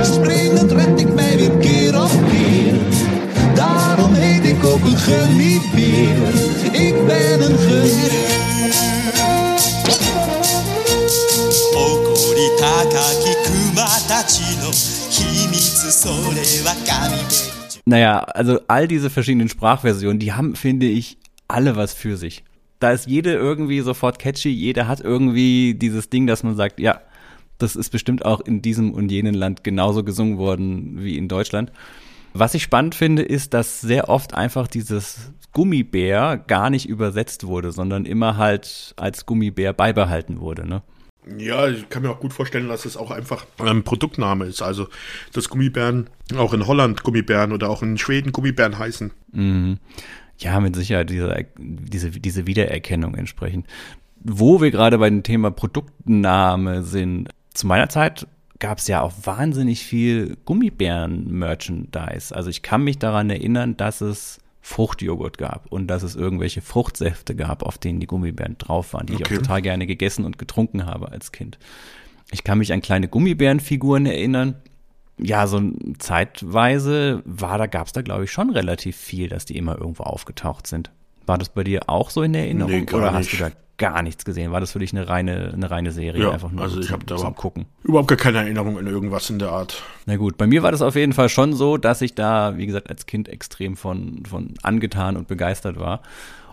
Springend 0.02 0.72
red 0.72 1.00
ik 1.00 1.14
mij 1.14 1.36
weer 1.36 1.50
keer 1.50 2.02
op 2.02 2.10
keer 2.30 2.74
Daarom 3.54 4.14
heet 4.14 4.44
ik 4.44 4.64
ook 4.64 4.84
een 4.84 4.96
gummibeer 4.96 6.16
Ik 6.72 7.06
ben 7.06 7.50
een 7.50 7.58
gummibeer 7.58 9.17
Naja, 17.86 18.18
also 18.20 18.60
all 18.68 18.86
diese 18.86 19.08
verschiedenen 19.08 19.48
Sprachversionen, 19.48 20.18
die 20.18 20.34
haben, 20.34 20.54
finde 20.54 20.86
ich, 20.86 21.16
alle 21.48 21.76
was 21.76 21.94
für 21.94 22.18
sich. 22.18 22.44
Da 22.78 22.90
ist 22.90 23.06
jede 23.06 23.32
irgendwie 23.32 23.80
sofort 23.80 24.18
catchy, 24.18 24.50
jeder 24.50 24.86
hat 24.86 25.00
irgendwie 25.00 25.74
dieses 25.74 26.10
Ding, 26.10 26.26
dass 26.26 26.42
man 26.42 26.56
sagt, 26.56 26.78
ja, 26.78 27.00
das 27.56 27.74
ist 27.74 27.88
bestimmt 27.88 28.24
auch 28.24 28.40
in 28.40 28.60
diesem 28.60 28.92
und 28.92 29.10
jenem 29.10 29.34
Land 29.34 29.64
genauso 29.64 30.04
gesungen 30.04 30.36
worden 30.36 31.02
wie 31.02 31.16
in 31.16 31.26
Deutschland. 31.26 31.72
Was 32.34 32.52
ich 32.52 32.62
spannend 32.62 32.94
finde, 32.94 33.22
ist, 33.22 33.54
dass 33.54 33.80
sehr 33.80 34.10
oft 34.10 34.34
einfach 34.34 34.68
dieses 34.68 35.32
Gummibär 35.52 36.36
gar 36.36 36.68
nicht 36.68 36.86
übersetzt 36.86 37.46
wurde, 37.46 37.72
sondern 37.72 38.04
immer 38.04 38.36
halt 38.36 38.92
als 38.96 39.24
Gummibär 39.24 39.72
beibehalten 39.72 40.40
wurde. 40.40 40.68
Ne? 40.68 40.82
Ja, 41.36 41.68
ich 41.68 41.88
kann 41.88 42.02
mir 42.02 42.10
auch 42.10 42.20
gut 42.20 42.32
vorstellen, 42.32 42.68
dass 42.68 42.84
es 42.84 42.96
auch 42.96 43.10
einfach 43.10 43.44
ein 43.58 43.82
Produktname 43.82 44.46
ist. 44.46 44.62
Also, 44.62 44.88
dass 45.32 45.48
Gummibären 45.48 46.08
auch 46.36 46.54
in 46.54 46.66
Holland 46.66 47.02
Gummibären 47.02 47.52
oder 47.52 47.68
auch 47.68 47.82
in 47.82 47.98
Schweden 47.98 48.32
Gummibären 48.32 48.78
heißen. 48.78 49.10
Mhm. 49.32 49.78
Ja, 50.38 50.60
mit 50.60 50.76
Sicherheit 50.76 51.10
diese, 51.10 51.46
diese, 51.58 52.10
diese 52.10 52.46
Wiedererkennung 52.46 53.14
entsprechend. 53.14 53.66
Wo 54.20 54.60
wir 54.60 54.70
gerade 54.70 54.98
bei 54.98 55.10
dem 55.10 55.22
Thema 55.22 55.50
Produktname 55.50 56.82
sind, 56.82 57.28
zu 57.54 57.66
meiner 57.66 57.88
Zeit 57.88 58.26
gab 58.58 58.78
es 58.78 58.88
ja 58.88 59.02
auch 59.02 59.12
wahnsinnig 59.24 59.84
viel 59.84 60.36
Gummibären-Merchandise. 60.44 62.34
Also 62.34 62.50
ich 62.50 62.62
kann 62.62 62.84
mich 62.84 62.98
daran 62.98 63.30
erinnern, 63.30 63.76
dass 63.76 64.00
es 64.00 64.38
Fruchtjoghurt 64.68 65.38
gab 65.38 65.66
und 65.72 65.86
dass 65.86 66.02
es 66.02 66.14
irgendwelche 66.14 66.60
Fruchtsäfte 66.60 67.34
gab, 67.34 67.62
auf 67.62 67.78
denen 67.78 68.00
die 68.00 68.06
Gummibären 68.06 68.58
drauf 68.58 68.92
waren, 68.92 69.06
die 69.06 69.14
okay. 69.14 69.24
ich 69.26 69.38
auch 69.38 69.42
total 69.42 69.62
gerne 69.62 69.86
gegessen 69.86 70.26
und 70.26 70.38
getrunken 70.38 70.84
habe 70.84 71.10
als 71.10 71.32
Kind. 71.32 71.58
Ich 72.30 72.44
kann 72.44 72.58
mich 72.58 72.70
an 72.74 72.82
kleine 72.82 73.08
Gummibärenfiguren 73.08 74.04
erinnern. 74.04 74.56
Ja, 75.16 75.46
so 75.46 75.60
zeitweise 75.98 77.22
war 77.24 77.56
da, 77.56 77.66
gab's 77.66 77.92
da, 77.92 78.02
glaube 78.02 78.24
ich, 78.24 78.30
schon 78.30 78.50
relativ 78.50 78.94
viel, 78.94 79.30
dass 79.30 79.46
die 79.46 79.56
immer 79.56 79.78
irgendwo 79.78 80.02
aufgetaucht 80.02 80.66
sind. 80.66 80.90
War 81.24 81.38
das 81.38 81.48
bei 81.48 81.64
dir 81.64 81.88
auch 81.88 82.10
so 82.10 82.22
in 82.22 82.34
der 82.34 82.42
Erinnerung? 82.42 82.72
Nee, 82.72 82.92
oder 82.92 83.12
nicht. 83.12 83.32
hast 83.32 83.32
du 83.32 83.36
da 83.38 83.50
gar 83.78 84.02
nichts 84.02 84.24
gesehen? 84.24 84.52
War 84.52 84.60
das 84.60 84.72
für 84.72 84.80
dich 84.80 84.92
eine 84.92 85.08
reine, 85.08 85.52
eine 85.54 85.70
reine 85.70 85.92
Serie? 85.92 86.24
Ja, 86.24 86.32
einfach 86.32 86.50
nur 86.50 86.62
also 86.62 86.76
so 86.76 86.80
ich 86.80 86.90
habe 86.90 87.04
da 87.06 87.14
überhaupt, 87.14 87.36
Gucken. 87.36 87.66
überhaupt 87.84 88.08
gar 88.08 88.18
keine 88.18 88.38
Erinnerung 88.38 88.78
an 88.78 88.86
irgendwas 88.86 89.30
in 89.30 89.38
der 89.38 89.50
Art. 89.50 89.82
Na 90.06 90.16
gut, 90.16 90.36
bei 90.36 90.46
mir 90.46 90.62
war 90.62 90.72
das 90.72 90.82
auf 90.82 90.96
jeden 90.96 91.12
Fall 91.12 91.28
schon 91.28 91.54
so, 91.54 91.76
dass 91.76 92.02
ich 92.02 92.14
da, 92.14 92.56
wie 92.58 92.66
gesagt, 92.66 92.90
als 92.90 93.06
Kind 93.06 93.28
extrem 93.28 93.76
von, 93.76 94.24
von 94.26 94.54
angetan 94.62 95.16
und 95.16 95.28
begeistert 95.28 95.78
war. 95.78 96.02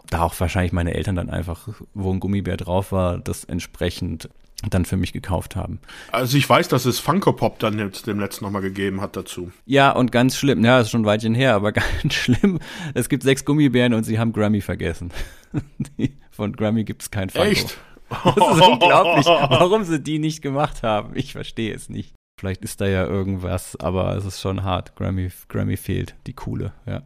Da 0.09 0.21
auch 0.21 0.39
wahrscheinlich 0.39 0.71
meine 0.71 0.93
Eltern 0.93 1.15
dann 1.15 1.30
einfach, 1.30 1.67
wo 1.93 2.13
ein 2.13 2.19
Gummibär 2.19 2.57
drauf 2.57 2.91
war, 2.91 3.17
das 3.17 3.43
entsprechend 3.43 4.30
dann 4.69 4.86
für 4.86 4.97
mich 4.97 5.13
gekauft 5.13 5.55
haben. 5.55 5.80
Also 6.11 6.38
ich 6.38 6.49
weiß, 6.49 6.67
dass 6.69 6.86
es 6.86 6.99
Funko 6.99 7.34
Pop 7.34 7.59
dann 7.59 7.78
jetzt 7.78 8.07
dem 8.07 8.19
letzten 8.19 8.45
nochmal 8.45 8.61
gegeben 8.61 9.01
hat 9.01 9.15
dazu. 9.15 9.51
Ja, 9.65 9.91
und 9.91 10.11
ganz 10.11 10.38
schlimm, 10.38 10.63
ja, 10.63 10.80
ist 10.80 10.89
schon 10.89 11.01
ein 11.01 11.05
Weilchen 11.05 11.36
her, 11.36 11.55
aber 11.55 11.71
ganz 11.71 12.13
schlimm. 12.13 12.59
Es 12.93 13.09
gibt 13.09 13.23
sechs 13.23 13.45
Gummibären 13.45 13.93
und 13.93 14.03
sie 14.03 14.17
haben 14.17 14.34
Grammy 14.34 14.61
vergessen. 14.61 15.11
Die, 15.97 16.13
von 16.36 16.53
Grammy 16.53 16.83
gibt 16.83 17.01
es 17.01 17.11
kein 17.11 17.29
Funko. 17.29 17.47
Echt? 17.47 17.77
Das 18.09 18.36
ist 18.36 18.61
unglaublich, 18.67 19.25
warum 19.25 19.83
sie 19.83 19.99
die 20.01 20.19
nicht 20.19 20.41
gemacht 20.41 20.83
haben. 20.83 21.13
Ich 21.15 21.31
verstehe 21.33 21.73
es 21.73 21.89
nicht. 21.89 22.13
Vielleicht 22.39 22.63
ist 22.63 22.81
da 22.81 22.86
ja 22.88 23.05
irgendwas, 23.05 23.77
aber 23.79 24.15
es 24.17 24.25
ist 24.25 24.41
schon 24.41 24.63
hart. 24.63 24.95
Grammy, 24.95 25.29
Grammy 25.47 25.77
fehlt, 25.77 26.15
die 26.27 26.33
coole, 26.33 26.73
ja. 26.86 27.01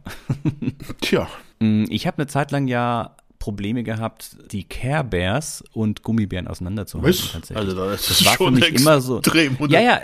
Tja, 1.00 1.28
Mm, 1.62 1.84
Ich 1.90 2.06
habe 2.06 2.16
eine 2.18 2.26
Zeit 2.26 2.50
lang 2.52 2.68
ja 2.68 3.16
Probleme 3.38 3.82
gehabt, 3.82 4.36
die 4.50 4.64
Care 4.64 5.04
Bears 5.04 5.62
und 5.72 6.02
Gummibären 6.02 6.48
auseinanderzuhalten. 6.48 7.40
was? 7.40 7.52
Also 7.56 7.74
das, 7.76 8.06
das 8.08 8.24
war 8.24 8.32
für 8.32 8.44
schon 8.44 8.54
mich 8.54 8.68
immer 8.74 9.00
so. 9.00 9.18
oder? 9.18 9.70
Ja, 9.70 9.80
ja, 9.80 10.00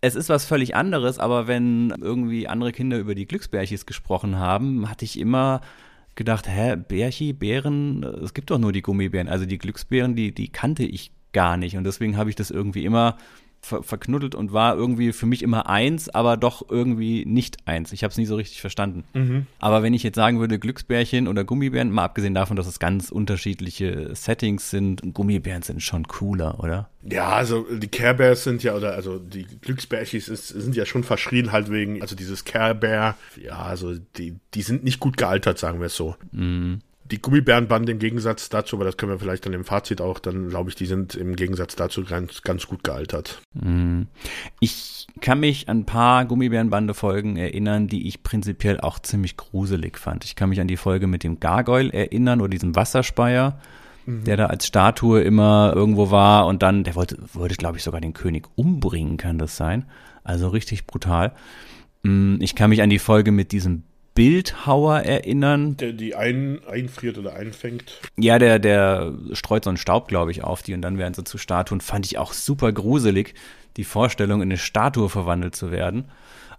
es 0.00 0.14
ist 0.14 0.28
was 0.28 0.44
völlig 0.44 0.74
anderes, 0.74 1.18
aber 1.18 1.46
wenn 1.46 1.90
irgendwie 2.00 2.48
andere 2.48 2.72
Kinder 2.72 2.98
über 2.98 3.14
die 3.14 3.26
Glücksbärchis 3.26 3.86
gesprochen 3.86 4.38
haben, 4.38 4.88
hatte 4.88 5.04
ich 5.04 5.18
immer 5.18 5.60
gedacht, 6.20 6.46
hä, 6.46 6.76
Bärchi, 6.76 7.32
Bären, 7.32 8.04
es 8.04 8.34
gibt 8.34 8.50
doch 8.50 8.58
nur 8.58 8.72
die 8.72 8.82
Gummibären. 8.82 9.26
Also 9.26 9.46
die 9.46 9.56
Glücksbären, 9.56 10.14
die, 10.14 10.34
die 10.34 10.48
kannte 10.48 10.82
ich 10.84 11.12
gar 11.32 11.56
nicht. 11.56 11.78
Und 11.78 11.84
deswegen 11.84 12.18
habe 12.18 12.28
ich 12.28 12.36
das 12.36 12.50
irgendwie 12.50 12.84
immer 12.84 13.16
ver 13.60 13.82
verknuddelt 13.82 14.34
und 14.34 14.52
war 14.52 14.74
irgendwie 14.74 15.12
für 15.12 15.26
mich 15.26 15.42
immer 15.42 15.68
eins, 15.68 16.08
aber 16.08 16.36
doch 16.36 16.68
irgendwie 16.68 17.24
nicht 17.26 17.58
eins. 17.66 17.92
Ich 17.92 18.02
habe 18.02 18.10
es 18.10 18.16
nie 18.16 18.26
so 18.26 18.36
richtig 18.36 18.60
verstanden. 18.60 19.04
Mhm. 19.12 19.46
Aber 19.58 19.82
wenn 19.82 19.94
ich 19.94 20.02
jetzt 20.02 20.16
sagen 20.16 20.40
würde, 20.40 20.58
Glücksbärchen 20.58 21.28
oder 21.28 21.44
Gummibären, 21.44 21.90
mal 21.90 22.04
abgesehen 22.04 22.34
davon, 22.34 22.56
dass 22.56 22.66
es 22.66 22.78
ganz 22.78 23.10
unterschiedliche 23.10 24.14
Settings 24.14 24.70
sind, 24.70 25.02
Gummibären 25.14 25.62
sind 25.62 25.82
schon 25.82 26.08
cooler, 26.08 26.58
oder? 26.60 26.88
Ja, 27.02 27.28
also 27.30 27.66
die 27.70 27.88
Care 27.88 28.14
Bears 28.14 28.44
sind 28.44 28.62
ja, 28.62 28.74
oder 28.74 28.94
also 28.94 29.18
die 29.18 29.44
Glücksbärchis 29.44 30.28
ist, 30.28 30.48
sind 30.48 30.76
ja 30.76 30.84
schon 30.84 31.04
verschrien 31.04 31.52
halt 31.52 31.70
wegen, 31.70 32.02
also 32.02 32.14
dieses 32.16 32.44
Care 32.44 32.74
Bear, 32.74 33.16
ja, 33.42 33.58
also 33.58 33.94
die, 34.16 34.36
die 34.54 34.62
sind 34.62 34.84
nicht 34.84 35.00
gut 35.00 35.16
gealtert, 35.16 35.58
sagen 35.58 35.80
wir 35.80 35.86
es 35.86 35.96
so. 35.96 36.16
Die 37.10 37.20
Gummibärenbande 37.20 37.92
im 37.92 37.98
Gegensatz 37.98 38.48
dazu, 38.48 38.76
aber 38.76 38.84
das 38.84 38.96
können 38.96 39.10
wir 39.10 39.18
vielleicht 39.18 39.44
dann 39.44 39.52
im 39.52 39.64
Fazit 39.64 40.00
auch, 40.00 40.18
dann 40.20 40.48
glaube 40.48 40.70
ich, 40.70 40.76
die 40.76 40.86
sind 40.86 41.14
im 41.16 41.34
Gegensatz 41.34 41.74
dazu 41.74 42.04
ganz, 42.04 42.42
ganz 42.42 42.66
gut 42.66 42.84
gealtert. 42.84 43.40
Ich 44.60 45.06
kann 45.20 45.40
mich 45.40 45.68
an 45.68 45.80
ein 45.80 45.86
paar 45.86 46.24
Gummibärenbande-Folgen 46.24 47.36
erinnern, 47.36 47.88
die 47.88 48.06
ich 48.06 48.22
prinzipiell 48.22 48.80
auch 48.80 48.98
ziemlich 49.00 49.36
gruselig 49.36 49.98
fand. 49.98 50.24
Ich 50.24 50.36
kann 50.36 50.50
mich 50.50 50.60
an 50.60 50.68
die 50.68 50.76
Folge 50.76 51.06
mit 51.06 51.24
dem 51.24 51.40
Gargoyle 51.40 51.92
erinnern 51.92 52.40
oder 52.40 52.50
diesem 52.50 52.76
Wasserspeier, 52.76 53.58
der 54.06 54.36
da 54.36 54.46
als 54.46 54.66
Statue 54.66 55.20
immer 55.22 55.72
irgendwo 55.74 56.10
war 56.10 56.46
und 56.46 56.62
dann, 56.62 56.84
der 56.84 56.94
wollte, 56.94 57.16
wollte 57.32 57.56
glaube 57.56 57.76
ich, 57.76 57.82
sogar 57.84 58.00
den 58.00 58.12
König 58.14 58.48
umbringen, 58.56 59.16
kann 59.16 59.38
das 59.38 59.56
sein? 59.56 59.84
Also 60.24 60.48
richtig 60.48 60.86
brutal. 60.86 61.32
Mm, 62.02 62.36
Ich 62.40 62.54
kann 62.54 62.70
mich 62.70 62.82
an 62.82 62.90
die 62.90 62.98
Folge 62.98 63.30
mit 63.30 63.52
diesem 63.52 63.82
Bildhauer 64.20 64.98
erinnern, 64.98 65.78
Der 65.78 65.94
die 65.94 66.14
ein, 66.14 66.60
einfriert 66.66 67.16
oder 67.16 67.32
einfängt. 67.32 68.02
Ja, 68.18 68.38
der, 68.38 68.58
der 68.58 69.14
streut 69.32 69.64
so 69.64 69.70
einen 69.70 69.78
Staub, 69.78 70.08
glaube 70.08 70.30
ich, 70.30 70.44
auf 70.44 70.60
die 70.60 70.74
und 70.74 70.82
dann 70.82 70.98
werden 70.98 71.14
sie 71.14 71.24
zu 71.24 71.38
Statuen. 71.38 71.80
Fand 71.80 72.04
ich 72.04 72.18
auch 72.18 72.34
super 72.34 72.70
gruselig, 72.70 73.32
die 73.78 73.84
Vorstellung, 73.84 74.42
in 74.42 74.48
eine 74.48 74.58
Statue 74.58 75.08
verwandelt 75.08 75.56
zu 75.56 75.70
werden. 75.70 76.10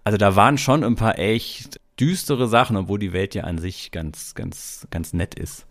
Also 0.03 0.17
da 0.17 0.35
waren 0.35 0.57
schon 0.57 0.83
ein 0.83 0.95
paar 0.95 1.19
echt 1.19 1.79
düstere 1.99 2.47
Sachen, 2.47 2.77
obwohl 2.77 2.97
die 2.97 3.13
Welt 3.13 3.35
ja 3.35 3.43
an 3.43 3.59
sich 3.59 3.91
ganz, 3.91 4.33
ganz, 4.33 4.87
ganz 4.89 5.13
nett 5.13 5.35
ist. 5.35 5.67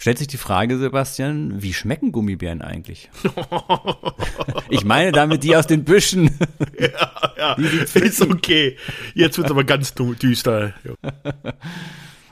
Stellt 0.00 0.16
sich 0.16 0.28
die 0.28 0.38
Frage, 0.38 0.78
Sebastian, 0.78 1.60
wie 1.62 1.74
schmecken 1.74 2.10
Gummibären 2.10 2.62
eigentlich? 2.62 3.10
ich 4.70 4.82
meine 4.82 5.12
damit 5.12 5.44
die 5.44 5.54
aus 5.54 5.66
den 5.66 5.84
Büschen. 5.84 6.30
Ja, 7.36 7.54
ist 7.94 8.20
okay. 8.22 8.76
Jetzt 9.14 9.36
wird 9.38 9.46
es 9.46 9.50
aber 9.50 9.64
ganz 9.64 9.92
dü- 9.92 10.18
düster. 10.18 10.74
Ja. 10.84 11.12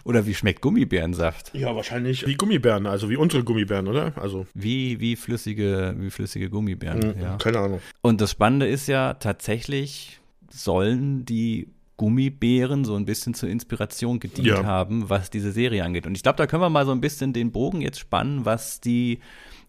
Oder 0.04 0.26
wie 0.26 0.34
schmeckt 0.34 0.60
Gummibärensaft? 0.62 1.54
ja, 1.54 1.74
wahrscheinlich 1.76 2.26
wie 2.26 2.34
Gummibären, 2.34 2.86
also 2.86 3.08
wie 3.10 3.16
unsere 3.16 3.42
Gummibären, 3.44 3.88
oder? 3.88 4.12
Also, 4.16 4.46
Wie, 4.54 5.00
wie 5.00 5.16
flüssige, 5.16 5.94
wie 5.98 6.10
flüssige 6.10 6.48
Gummibären. 6.50 6.98
mh, 7.00 7.22
ja. 7.22 7.36
keine 7.36 7.58
Ahnung. 7.58 7.80
Und 8.02 8.20
das 8.22 8.30
Spannende 8.30 8.66
ist 8.66 8.86
ja, 8.88 9.14
tatsächlich 9.14 10.20
sollen 10.50 11.24
die 11.26 11.68
Gummibären 11.98 12.86
so 12.86 12.94
ein 12.96 13.04
bisschen 13.04 13.34
zur 13.34 13.50
Inspiration 13.50 14.18
gedient 14.20 14.46
Ja. 14.48 14.64
haben, 14.64 15.10
was 15.10 15.28
diese 15.28 15.52
Serie 15.52 15.84
angeht. 15.84 16.06
Und 16.06 16.14
ich 16.16 16.22
glaube, 16.22 16.36
da 16.38 16.46
können 16.46 16.62
wir 16.62 16.70
mal 16.70 16.86
so 16.86 16.92
ein 16.92 17.02
bisschen 17.02 17.34
den 17.34 17.52
Bogen 17.52 17.82
jetzt 17.82 17.98
spannen, 17.98 18.46
was 18.46 18.80
die 18.80 19.18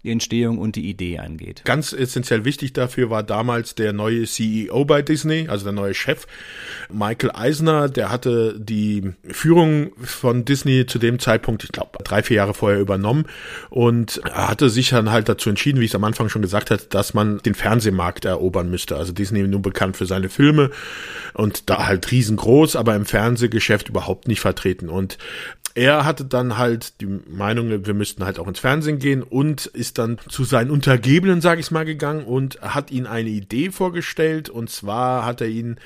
die 0.04 0.12
Entstehung 0.12 0.60
und 0.60 0.76
die 0.76 0.90
Idee 0.90 1.20
angeht. 1.20 1.64
Ganz 1.66 1.92
essentiell 1.92 2.46
wichtig 2.46 2.72
dafür 2.72 3.10
war 3.10 3.22
damals 3.22 3.76
der 3.76 3.92
neue 3.92 4.24
CEO 4.24 4.86
bei 4.86 5.02
Disney, 5.02 5.48
also 5.50 5.66
der 5.66 5.74
neue 5.74 5.94
Chef, 5.94 6.26
Michael 6.90 7.32
Eisner, 7.34 7.90
der 7.90 8.10
hatte 8.10 8.58
die 8.58 9.12
Führung 9.30 9.92
von 10.02 10.46
Disney 10.46 10.86
zu 10.86 11.00
dem 11.00 11.20
Zeitpunkt, 11.20 11.66
ich 11.66 11.72
glaube, 11.72 12.02
drei, 12.04 12.24
vier 12.24 12.38
Jahre 12.38 12.54
vorher 12.54 12.80
übernommen 12.80 13.26
und 13.70 14.22
hatte 14.32 14.70
sich 14.70 14.90
dann 14.90 15.12
halt 15.12 15.28
dazu 15.28 15.50
entschieden, 15.50 15.82
wie 15.82 15.86
ich 15.86 15.92
es 15.92 15.96
am 15.96 16.06
Anfang 16.06 16.30
schon 16.30 16.42
gesagt 16.42 16.72
hatte, 16.72 16.88
dass 16.88 17.14
man 17.14 17.40
den 17.40 17.54
Fernsehmarkt 17.54 18.24
erobern 18.24 18.70
müsste. 18.70 18.96
Also 18.96 19.12
Disney 19.12 19.44
nur 19.44 19.62
bekannt 19.62 19.98
für 19.98 20.06
seine 20.06 20.30
Filme 20.30 20.72
und 21.34 21.70
da 21.70 21.88
halt 21.88 22.10
riesengroß, 22.12 22.78
aber 22.78 22.96
im 22.96 23.06
Fernsehgeschäft 23.06 23.90
überhaupt 23.90 24.28
nicht 24.30 24.40
vertreten. 24.40 24.88
Und 24.88 25.18
er 25.76 26.06
hatte 26.06 26.26
dann 26.26 26.58
halt 26.58 27.02
die 27.02 27.06
Meinung, 27.06 27.86
wir 27.86 27.94
müssten 27.94 28.24
halt 28.24 28.40
auch 28.40 28.48
ins 28.48 28.60
Fernsehen 28.60 29.00
gehen 29.00 29.24
und 29.24 29.66
ist 29.66 29.98
dann 29.98 30.18
zu 30.28 30.44
seinen 30.44 30.72
Untergebenen, 30.72 31.42
sage 31.42 31.62
ich 31.62 31.72
mal, 31.72 31.86
gegangen 31.86 32.26
und 32.26 32.62
hat 32.62 32.92
ihnen 32.92 33.08
eine 33.08 33.30
Idee 33.30 33.72
vorgestellt. 33.72 34.50
Und 34.50 34.70
zwar 34.70 35.26
hat 35.26 35.42
er 35.42 35.48
ihnen 35.48 35.80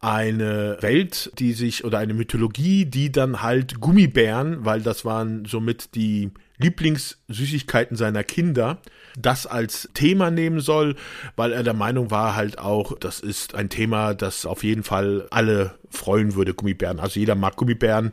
eine 0.00 0.78
Welt, 0.80 1.30
die 1.38 1.52
sich 1.52 1.84
oder 1.84 1.98
eine 1.98 2.14
Mythologie, 2.14 2.86
die 2.86 3.12
dann 3.12 3.40
halt 3.42 3.80
Gummibären, 3.80 4.64
weil 4.64 4.82
das 4.82 5.04
waren 5.04 5.44
somit 5.44 5.94
die 5.94 6.32
Lieblingssüßigkeiten 6.58 7.96
seiner 7.96 8.24
Kinder, 8.24 8.78
das 9.18 9.46
als 9.46 9.88
Thema 9.94 10.30
nehmen 10.30 10.60
soll, 10.60 10.96
weil 11.36 11.52
er 11.52 11.62
der 11.62 11.74
Meinung 11.74 12.10
war 12.10 12.34
halt 12.34 12.58
auch, 12.58 12.98
das 12.98 13.20
ist 13.20 13.54
ein 13.54 13.68
Thema, 13.68 14.14
das 14.14 14.46
auf 14.46 14.64
jeden 14.64 14.82
Fall 14.82 15.26
alle 15.30 15.74
freuen 15.90 16.34
würde, 16.34 16.54
Gummibären. 16.54 16.98
Also 16.98 17.20
jeder 17.20 17.34
mag 17.34 17.56
Gummibären 17.56 18.12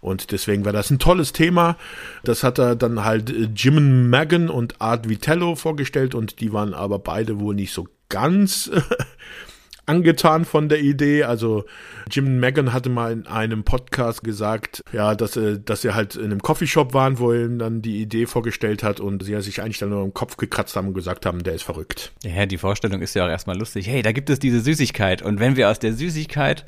und 0.00 0.32
deswegen 0.32 0.64
war 0.64 0.72
das 0.72 0.90
ein 0.90 0.98
tolles 0.98 1.32
Thema. 1.32 1.76
Das 2.24 2.42
hat 2.42 2.58
er 2.58 2.76
dann 2.76 3.04
halt 3.04 3.32
Jim 3.54 4.08
Magan 4.08 4.48
und 4.48 4.80
Art 4.80 5.08
Vitello 5.08 5.54
vorgestellt 5.54 6.14
und 6.14 6.40
die 6.40 6.52
waren 6.52 6.74
aber 6.74 6.98
beide 6.98 7.40
wohl 7.40 7.54
nicht 7.54 7.72
so 7.72 7.86
ganz 8.08 8.70
angetan 9.90 10.44
von 10.44 10.68
der 10.68 10.80
Idee. 10.80 11.24
Also 11.24 11.64
Jim 12.10 12.38
Megan 12.38 12.72
hatte 12.72 12.88
mal 12.88 13.12
in 13.12 13.26
einem 13.26 13.64
Podcast 13.64 14.22
gesagt, 14.22 14.82
ja, 14.92 15.14
dass, 15.14 15.36
äh, 15.36 15.58
dass 15.62 15.82
sie 15.82 15.94
halt 15.94 16.14
in 16.14 16.26
einem 16.26 16.40
Coffeeshop 16.40 16.94
waren, 16.94 17.18
wo 17.18 17.32
er 17.32 17.44
ihm 17.44 17.58
dann 17.58 17.82
die 17.82 18.00
Idee 18.00 18.26
vorgestellt 18.26 18.82
hat 18.82 19.00
und 19.00 19.24
sie 19.24 19.38
sich 19.40 19.60
eigentlich 19.60 19.78
dann 19.78 19.90
nur 19.90 20.04
im 20.04 20.14
Kopf 20.14 20.36
gekratzt 20.36 20.76
haben 20.76 20.88
und 20.88 20.94
gesagt 20.94 21.26
haben, 21.26 21.42
der 21.42 21.54
ist 21.54 21.64
verrückt. 21.64 22.12
Ja, 22.24 22.46
die 22.46 22.58
Vorstellung 22.58 23.02
ist 23.02 23.14
ja 23.14 23.26
auch 23.26 23.30
erstmal 23.30 23.58
lustig. 23.58 23.88
Hey, 23.88 24.02
da 24.02 24.12
gibt 24.12 24.30
es 24.30 24.38
diese 24.38 24.60
Süßigkeit 24.60 25.22
und 25.22 25.40
wenn 25.40 25.56
wir 25.56 25.68
aus 25.68 25.78
der 25.78 25.92
Süßigkeit 25.92 26.64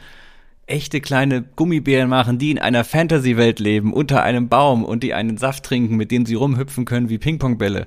echte 0.73 1.01
kleine 1.01 1.43
Gummibären 1.55 2.09
machen, 2.09 2.39
die 2.39 2.51
in 2.51 2.59
einer 2.59 2.83
Fantasy-Welt 2.83 3.61
leben, 3.61 3.93
unter 3.93 4.23
einem 4.23 4.49
Baum 4.49 4.85
und 4.85 5.03
die 5.03 5.15
einen 5.15 5.37
Saft 5.37 5.65
trinken, 5.65 5.97
mit 5.97 6.11
dem 6.11 6.25
sie 6.27 6.35
rumhüpfen 6.35 6.87
können 6.87 7.11
wie 7.11 7.19
Ping-Pong-Bälle. 7.19 7.87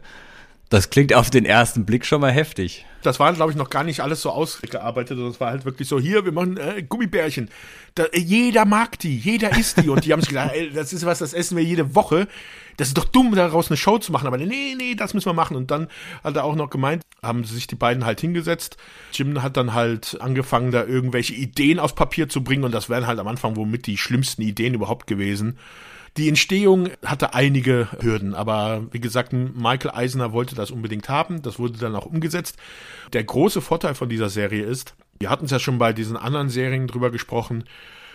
Das 0.75 0.89
klingt 0.89 1.13
auf 1.13 1.29
den 1.29 1.45
ersten 1.45 1.85
Blick 1.85 2.05
schon 2.05 2.19
mal 2.19 2.33
heftig. 2.33 2.85
Das 3.01 3.17
war, 3.17 3.31
glaube 3.31 3.49
ich, 3.49 3.57
noch 3.57 3.69
gar 3.69 3.85
nicht 3.85 4.01
alles 4.01 4.21
so 4.21 4.29
ausgearbeitet. 4.29 5.17
Das 5.17 5.39
war 5.39 5.51
halt 5.51 5.63
wirklich 5.63 5.87
so, 5.87 6.01
hier, 6.01 6.25
wir 6.25 6.33
machen 6.33 6.57
äh, 6.57 6.83
Gummibärchen. 6.83 7.49
Da, 7.93 8.03
äh, 8.03 8.19
jeder 8.19 8.65
mag 8.65 8.99
die, 8.99 9.17
jeder 9.17 9.57
isst 9.57 9.81
die. 9.81 9.87
Und 9.87 10.03
die 10.03 10.11
haben 10.11 10.19
sich 10.19 10.31
gedacht, 10.31 10.51
ey, 10.53 10.69
das 10.73 10.91
ist 10.91 11.05
was, 11.05 11.19
das 11.19 11.31
essen 11.31 11.55
wir 11.55 11.63
jede 11.63 11.95
Woche. 11.95 12.27
Das 12.75 12.89
ist 12.89 12.97
doch 12.97 13.05
dumm, 13.05 13.33
daraus 13.35 13.71
eine 13.71 13.77
Show 13.77 13.99
zu 13.99 14.11
machen. 14.11 14.27
Aber 14.27 14.35
nee, 14.35 14.75
nee, 14.77 14.95
das 14.95 15.13
müssen 15.13 15.27
wir 15.27 15.33
machen. 15.33 15.55
Und 15.55 15.71
dann 15.71 15.87
hat 16.25 16.35
er 16.35 16.43
auch 16.43 16.55
noch 16.55 16.69
gemeint, 16.69 17.03
haben 17.23 17.45
sich 17.45 17.67
die 17.67 17.75
beiden 17.75 18.05
halt 18.05 18.19
hingesetzt. 18.19 18.75
Jim 19.13 19.41
hat 19.41 19.55
dann 19.55 19.73
halt 19.73 20.17
angefangen, 20.19 20.71
da 20.71 20.83
irgendwelche 20.83 21.35
Ideen 21.35 21.79
aufs 21.79 21.95
Papier 21.95 22.27
zu 22.27 22.43
bringen. 22.43 22.65
Und 22.65 22.73
das 22.73 22.89
wären 22.89 23.07
halt 23.07 23.19
am 23.19 23.29
Anfang 23.29 23.55
womit 23.55 23.87
die 23.87 23.95
schlimmsten 23.95 24.41
Ideen 24.41 24.73
überhaupt 24.73 25.07
gewesen. 25.07 25.57
Die 26.17 26.29
Entstehung 26.29 26.89
hatte 27.03 27.33
einige 27.33 27.89
Hürden, 27.99 28.35
aber 28.35 28.87
wie 28.91 29.01
gesagt, 29.01 29.33
Michael 29.33 29.91
Eisner 29.93 30.31
wollte 30.31 30.55
das 30.55 30.71
unbedingt 30.71 31.09
haben. 31.09 31.41
Das 31.41 31.59
wurde 31.59 31.77
dann 31.77 31.95
auch 31.95 32.05
umgesetzt. 32.05 32.55
Der 33.11 33.23
große 33.23 33.61
Vorteil 33.61 33.95
von 33.95 34.07
dieser 34.07 34.29
Serie 34.29 34.63
ist, 34.63 34.95
wir 35.19 35.29
hatten 35.29 35.45
es 35.45 35.51
ja 35.51 35.59
schon 35.59 35.77
bei 35.77 35.91
diesen 35.91 36.15
anderen 36.15 36.47
Serien 36.49 36.87
drüber 36.87 37.11
gesprochen, 37.11 37.65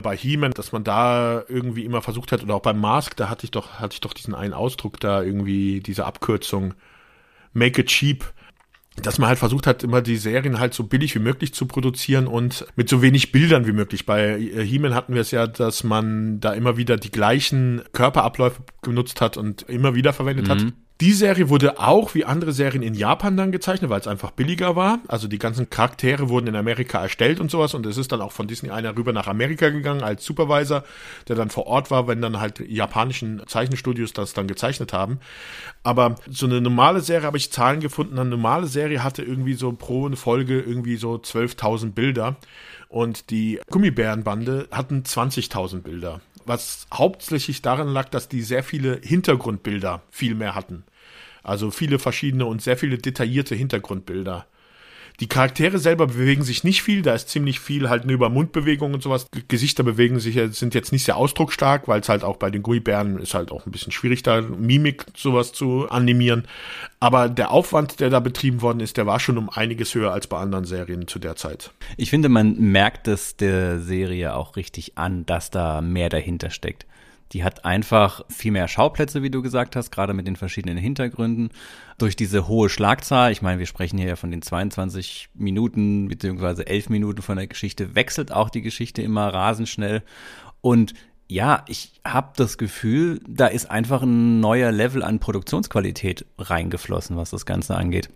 bei 0.02 0.16
He-Man, 0.16 0.52
dass 0.52 0.72
man 0.72 0.82
da 0.82 1.44
irgendwie 1.48 1.84
immer 1.84 2.00
versucht 2.00 2.32
hat, 2.32 2.42
oder 2.42 2.54
auch 2.54 2.62
beim 2.62 2.80
Mask, 2.80 3.16
da 3.16 3.28
hatte 3.28 3.44
ich 3.44 3.50
doch, 3.50 3.74
hatte 3.80 3.92
ich 3.94 4.00
doch 4.00 4.14
diesen 4.14 4.34
einen 4.34 4.54
Ausdruck 4.54 4.98
da 4.98 5.22
irgendwie, 5.22 5.80
diese 5.80 6.06
Abkürzung, 6.06 6.72
make 7.52 7.82
it 7.82 7.88
cheap 7.88 8.24
dass 9.02 9.18
man 9.18 9.28
halt 9.28 9.38
versucht 9.38 9.66
hat, 9.66 9.82
immer 9.82 10.02
die 10.02 10.16
Serien 10.16 10.58
halt 10.58 10.74
so 10.74 10.84
billig 10.84 11.14
wie 11.14 11.20
möglich 11.20 11.54
zu 11.54 11.66
produzieren 11.66 12.26
und 12.26 12.66
mit 12.76 12.88
so 12.88 13.02
wenig 13.02 13.32
Bildern 13.32 13.66
wie 13.66 13.72
möglich. 13.72 14.06
Bei 14.06 14.38
äh, 14.38 14.64
He-Man 14.64 14.94
hatten 14.94 15.14
wir 15.14 15.20
es 15.20 15.30
ja, 15.30 15.46
dass 15.46 15.84
man 15.84 16.40
da 16.40 16.52
immer 16.52 16.76
wieder 16.76 16.96
die 16.96 17.10
gleichen 17.10 17.82
Körperabläufe 17.92 18.62
genutzt 18.82 19.20
hat 19.20 19.36
und 19.36 19.62
immer 19.62 19.94
wieder 19.94 20.12
verwendet 20.12 20.48
mhm. 20.48 20.50
hat. 20.50 20.64
Die 21.00 21.12
Serie 21.12 21.48
wurde 21.48 21.78
auch 21.78 22.14
wie 22.14 22.26
andere 22.26 22.52
Serien 22.52 22.82
in 22.82 22.92
Japan 22.92 23.34
dann 23.34 23.52
gezeichnet, 23.52 23.88
weil 23.88 24.00
es 24.00 24.06
einfach 24.06 24.32
billiger 24.32 24.76
war. 24.76 24.98
Also 25.08 25.28
die 25.28 25.38
ganzen 25.38 25.70
Charaktere 25.70 26.28
wurden 26.28 26.48
in 26.48 26.56
Amerika 26.56 27.00
erstellt 27.00 27.40
und 27.40 27.50
sowas 27.50 27.72
und 27.72 27.86
es 27.86 27.96
ist 27.96 28.12
dann 28.12 28.20
auch 28.20 28.32
von 28.32 28.46
Disney 28.46 28.68
einer 28.68 28.94
rüber 28.94 29.14
nach 29.14 29.26
Amerika 29.26 29.70
gegangen 29.70 30.02
als 30.02 30.26
Supervisor, 30.26 30.84
der 31.26 31.36
dann 31.36 31.48
vor 31.48 31.66
Ort 31.66 31.90
war, 31.90 32.06
wenn 32.06 32.20
dann 32.20 32.38
halt 32.38 32.60
japanischen 32.60 33.40
Zeichenstudios 33.46 34.12
das 34.12 34.34
dann 34.34 34.46
gezeichnet 34.46 34.92
haben. 34.92 35.20
Aber 35.84 36.16
so 36.28 36.44
eine 36.44 36.60
normale 36.60 37.00
Serie 37.00 37.26
habe 37.26 37.38
ich 37.38 37.50
Zahlen 37.50 37.80
gefunden, 37.80 38.18
eine 38.18 38.28
normale 38.28 38.66
Serie 38.66 39.02
hatte 39.02 39.22
irgendwie 39.22 39.54
so 39.54 39.72
pro 39.72 40.10
Folge 40.16 40.60
irgendwie 40.60 40.96
so 40.96 41.14
12.000 41.14 41.92
Bilder 41.92 42.36
und 42.90 43.30
die 43.30 43.58
Gummibärenbande 43.70 44.68
hatten 44.70 45.02
20.000 45.02 45.80
Bilder 45.80 46.20
was 46.46 46.86
hauptsächlich 46.92 47.62
daran 47.62 47.88
lag, 47.88 48.08
dass 48.08 48.28
die 48.28 48.42
sehr 48.42 48.62
viele 48.64 49.00
Hintergrundbilder 49.02 50.02
viel 50.10 50.34
mehr 50.34 50.54
hatten. 50.54 50.84
Also 51.42 51.70
viele 51.70 51.98
verschiedene 51.98 52.46
und 52.46 52.62
sehr 52.62 52.76
viele 52.76 52.98
detaillierte 52.98 53.54
Hintergrundbilder. 53.54 54.46
Die 55.20 55.28
Charaktere 55.28 55.78
selber 55.78 56.06
bewegen 56.06 56.42
sich 56.42 56.64
nicht 56.64 56.82
viel, 56.82 57.02
da 57.02 57.14
ist 57.14 57.28
ziemlich 57.28 57.60
viel 57.60 57.90
halt 57.90 58.06
nur 58.06 58.14
über 58.14 58.30
Mundbewegungen 58.30 58.94
und 58.94 59.02
sowas. 59.02 59.26
Gesichter 59.48 59.82
bewegen 59.82 60.18
sich, 60.18 60.38
sind 60.56 60.74
jetzt 60.74 60.92
nicht 60.92 61.04
sehr 61.04 61.18
ausdrucksstark, 61.18 61.88
weil 61.88 62.00
es 62.00 62.08
halt 62.08 62.24
auch 62.24 62.38
bei 62.38 62.50
den 62.50 62.62
Gummibären 62.62 63.18
ist 63.18 63.34
halt 63.34 63.52
auch 63.52 63.66
ein 63.66 63.70
bisschen 63.70 63.92
schwierig, 63.92 64.22
da 64.22 64.40
Mimik 64.40 65.04
sowas 65.14 65.52
zu 65.52 65.90
animieren. 65.90 66.44
Aber 67.00 67.28
der 67.28 67.50
Aufwand, 67.50 68.00
der 68.00 68.08
da 68.08 68.20
betrieben 68.20 68.62
worden 68.62 68.80
ist, 68.80 68.96
der 68.96 69.06
war 69.06 69.20
schon 69.20 69.36
um 69.36 69.50
einiges 69.50 69.94
höher 69.94 70.10
als 70.10 70.26
bei 70.26 70.38
anderen 70.38 70.64
Serien 70.64 71.06
zu 71.06 71.18
der 71.18 71.36
Zeit. 71.36 71.70
Ich 71.98 72.08
finde, 72.08 72.30
man 72.30 72.58
merkt 72.58 73.06
es 73.06 73.36
der 73.36 73.80
Serie 73.80 74.34
auch 74.34 74.56
richtig 74.56 74.96
an, 74.96 75.26
dass 75.26 75.50
da 75.50 75.82
mehr 75.82 76.08
dahinter 76.08 76.48
steckt. 76.48 76.86
Die 77.32 77.44
hat 77.44 77.64
einfach 77.64 78.22
viel 78.28 78.50
mehr 78.50 78.66
Schauplätze, 78.66 79.22
wie 79.22 79.30
du 79.30 79.40
gesagt 79.40 79.76
hast, 79.76 79.90
gerade 79.90 80.14
mit 80.14 80.26
den 80.26 80.36
verschiedenen 80.36 80.76
Hintergründen. 80.76 81.50
Durch 81.98 82.16
diese 82.16 82.48
hohe 82.48 82.68
Schlagzahl, 82.68 83.30
ich 83.30 83.40
meine, 83.40 83.58
wir 83.58 83.66
sprechen 83.66 83.98
hier 83.98 84.08
ja 84.08 84.16
von 84.16 84.30
den 84.30 84.42
22 84.42 85.28
Minuten 85.34 86.08
beziehungsweise 86.08 86.66
11 86.66 86.88
Minuten 86.88 87.22
von 87.22 87.36
der 87.36 87.46
Geschichte, 87.46 87.94
wechselt 87.94 88.32
auch 88.32 88.50
die 88.50 88.62
Geschichte 88.62 89.02
immer 89.02 89.28
rasend 89.28 89.68
schnell. 89.68 90.02
Und 90.60 90.94
ja, 91.28 91.64
ich 91.68 91.92
habe 92.04 92.32
das 92.34 92.58
Gefühl, 92.58 93.20
da 93.28 93.46
ist 93.46 93.70
einfach 93.70 94.02
ein 94.02 94.40
neuer 94.40 94.72
Level 94.72 95.04
an 95.04 95.20
Produktionsqualität 95.20 96.26
reingeflossen, 96.38 97.16
was 97.16 97.30
das 97.30 97.46
Ganze 97.46 97.76
angeht. 97.76 98.10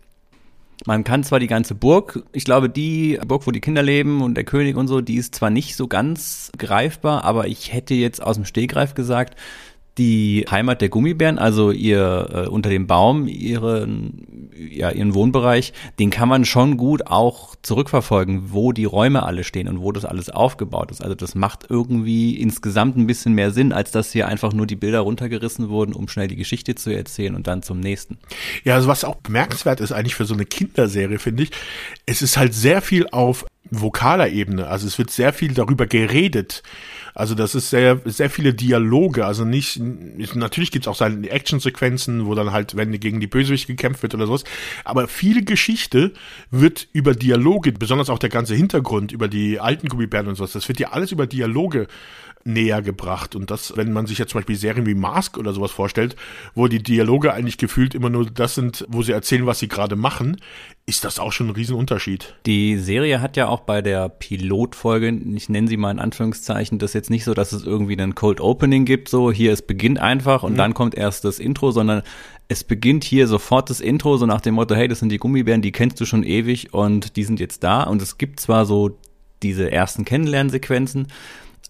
Man 0.87 1.05
kann 1.05 1.25
zwar 1.25 1.41
die 1.41 1.47
ganze 1.47 1.75
Burg, 1.75 2.23
ich 2.33 2.45
glaube, 2.45 2.69
die 2.69 3.19
Burg, 3.27 3.47
wo 3.47 3.51
die 3.51 3.61
Kinder 3.61 3.83
leben 3.83 4.23
und 4.23 4.35
der 4.35 4.45
König 4.45 4.77
und 4.77 4.89
so, 4.89 5.01
die 5.01 5.17
ist 5.17 5.35
zwar 5.35 5.51
nicht 5.51 5.77
so 5.77 5.87
ganz 5.87 6.51
greifbar, 6.59 7.25
aber 7.25 7.47
ich 7.47 7.73
hätte 7.73 7.95
jetzt 7.95 8.23
aus 8.23 8.37
dem 8.37 8.45
Stehgreif 8.45 8.95
gesagt, 8.95 9.39
die 9.99 10.45
Heimat 10.51 10.81
der 10.81 10.89
Gummibären, 10.89 11.39
also 11.39 11.71
ihr 11.71 12.29
äh, 12.33 12.49
unter 12.49 12.69
dem 12.69 12.87
Baum, 12.87 13.29
ihren, 13.29 14.51
ja, 14.57 14.91
ihren 14.91 15.15
Wohnbereich, 15.15 15.73
den 15.99 16.11
kann 16.11 16.29
man 16.29 16.45
schon 16.45 16.77
gut 16.77 17.07
auch 17.07 17.55
zurückverfolgen, 17.63 18.53
wo 18.53 18.73
die 18.73 18.85
Räume 18.85 19.23
alle 19.23 19.45
stehen 19.45 19.69
und 19.69 19.81
wo 19.81 19.93
das 19.93 20.05
alles 20.05 20.31
aufgebaut 20.31 20.91
ist. 20.91 21.03
Also 21.03 21.15
das 21.15 21.35
macht 21.35 21.67
irgendwie 21.69 22.37
insgesamt 22.37 22.97
ein 22.97 23.07
bisschen 23.07 23.35
mehr 23.35 23.53
Sinn, 23.53 23.73
als 23.73 23.93
dass 23.93 24.11
hier 24.11 24.27
einfach 24.27 24.53
nur 24.53 24.67
die 24.67 24.77
Bilder 24.77 25.01
runtergerissen 25.01 25.69
wurden, 25.69 25.93
um 25.93 26.09
schnell 26.09 26.29
die 26.29 26.37
Geschichte 26.37 26.75
zu 26.75 26.91
erzählen 26.91 27.35
und 27.35 27.47
dann 27.47 27.63
zum 27.63 27.79
nächsten. 27.79 28.19
Ja, 28.65 28.75
also 28.75 28.89
was 28.89 29.05
auch 29.05 29.17
bemerkenswert 29.17 29.81
ist 29.81 29.93
eigentlich 29.93 30.17
für 30.17 30.25
so 30.25 30.35
eine 30.35 30.45
Kinderserie, 30.45 31.19
finde 31.19 31.45
ich, 31.45 31.51
es 32.07 32.21
ist 32.21 32.37
halt 32.37 32.53
sehr 32.53 32.83
viel 32.83 33.07
auf 33.11 33.47
vokaler 33.71 34.29
Ebene. 34.29 34.67
Also 34.67 34.87
es 34.87 34.99
wird 34.99 35.11
sehr 35.11 35.33
viel 35.33 35.55
darüber 35.55 35.87
geredet 35.87 36.63
also 37.15 37.37
das 37.37 37.55
ist 37.55 37.71
sehr, 37.71 38.01
sehr 38.05 38.29
viele 38.29 38.55
Dialoge. 38.55 39.25
Also 39.25 39.45
nicht, 39.45 39.81
natürlich 40.35 40.73
gibt's 40.73 40.89
auch 40.89 40.97
seine 40.97 41.31
Actionsequenzen, 41.31 42.27
wo 42.27 42.35
dann 42.35 42.51
halt, 42.51 42.77
wenn 42.77 42.99
gegen 42.99 43.21
die 43.21 43.29
Bösewicht 43.29 43.69
gekämpft 43.69 44.03
wird 44.03 44.15
oder 44.15 44.27
sowas. 44.27 44.43
Aber 44.85 45.07
viel 45.07 45.45
Geschichte 45.45 46.13
wird 46.51 46.89
über 46.93 47.15
Dialoge, 47.15 47.71
besonders 47.71 48.11
auch 48.11 48.19
der 48.19 48.31
ganze 48.31 48.57
Hintergrund 48.57 49.13
über 49.13 49.29
die 49.29 49.61
alten 49.61 49.89
Gummibären 49.89 50.27
und 50.27 50.35
sowas. 50.35 50.53
Das 50.53 50.67
wird 50.67 50.81
ja 50.81 50.91
alles 50.91 51.13
über 51.13 51.29
Dialoge 51.29 51.87
näher 52.45 52.83
gebracht. 52.83 53.37
Und 53.37 53.51
das, 53.51 53.77
wenn 53.77 53.93
man 53.93 54.07
sich 54.07 54.19
jetzt 54.19 54.33
zum 54.33 54.41
Beispiel 54.41 54.57
Serien 54.57 54.87
wie 54.87 54.95
Mask 54.95 55.39
oder 55.39 55.53
sowas 55.53 55.71
vorstellt, 55.71 56.17
wo 56.55 56.67
die 56.67 56.83
Dialoge 56.83 57.33
eigentlich 57.33 57.59
gefühlt 57.59 57.95
immer 57.95 58.11
nur 58.11 58.27
das 58.27 58.57
sind, 58.57 58.85
wo 58.89 59.03
sie 59.03 59.13
erzählen, 59.13 59.47
was 59.47 59.61
sie 59.61 59.69
gerade 59.69 59.95
machen, 59.95 60.37
ist 60.87 61.05
das 61.05 61.19
auch 61.19 61.33
schon 61.33 61.47
ein 61.47 61.55
Riesenunterschied. 61.55 62.35
Die 62.45 62.77
Serie 62.77 63.23
hat 63.23 63.39
ja 63.39 63.49
auch 63.49 63.61
bei 63.61 63.81
der 63.81 64.11
Pilotfolge, 64.11 65.09
ich 65.35 65.49
nenne 65.49 65.69
sie 65.69 65.79
mal 65.79 65.91
in 65.91 65.99
Anführungszeichen, 65.99 66.79
das 66.79 66.93
jetzt 66.93 67.05
jetzt 67.05 67.11
nicht 67.11 67.25
so, 67.25 67.35
dass 67.35 67.53
es 67.53 67.65
irgendwie 67.65 67.93
einen 67.93 68.15
Cold 68.15 68.41
Opening 68.41 68.87
gibt, 68.87 69.11
so 69.11 69.31
hier 69.31 69.53
es 69.53 69.61
beginnt 69.61 69.99
einfach 69.99 70.43
und 70.43 70.55
mhm. 70.55 70.57
dann 70.57 70.75
kommt 70.75 70.95
erst 70.95 71.25
das 71.25 71.39
Intro, 71.39 71.71
sondern 71.71 72.03
es 72.49 72.65
beginnt 72.65 73.05
hier 73.05 73.27
sofort 73.27 73.69
das 73.69 73.81
Intro, 73.81 74.17
so 74.17 74.25
nach 74.25 74.41
dem 74.41 74.55
Motto, 74.55 74.75
hey, 74.75 74.89
das 74.89 75.01
sind 75.01 75.11
die 75.11 75.19
Gummibären, 75.19 75.61
die 75.61 75.73
kennst 75.73 76.01
du 76.01 76.07
schon 76.07 76.23
ewig 76.23 76.73
und 76.73 77.17
die 77.17 77.25
sind 77.25 77.41
jetzt 77.41 77.63
da. 77.63 77.83
Und 77.83 78.01
es 78.01 78.17
gibt 78.17 78.41
zwar 78.41 78.65
so 78.65 78.99
diese 79.43 79.71
ersten 79.71 80.07
Kennenlernsequenzen, 80.07 81.09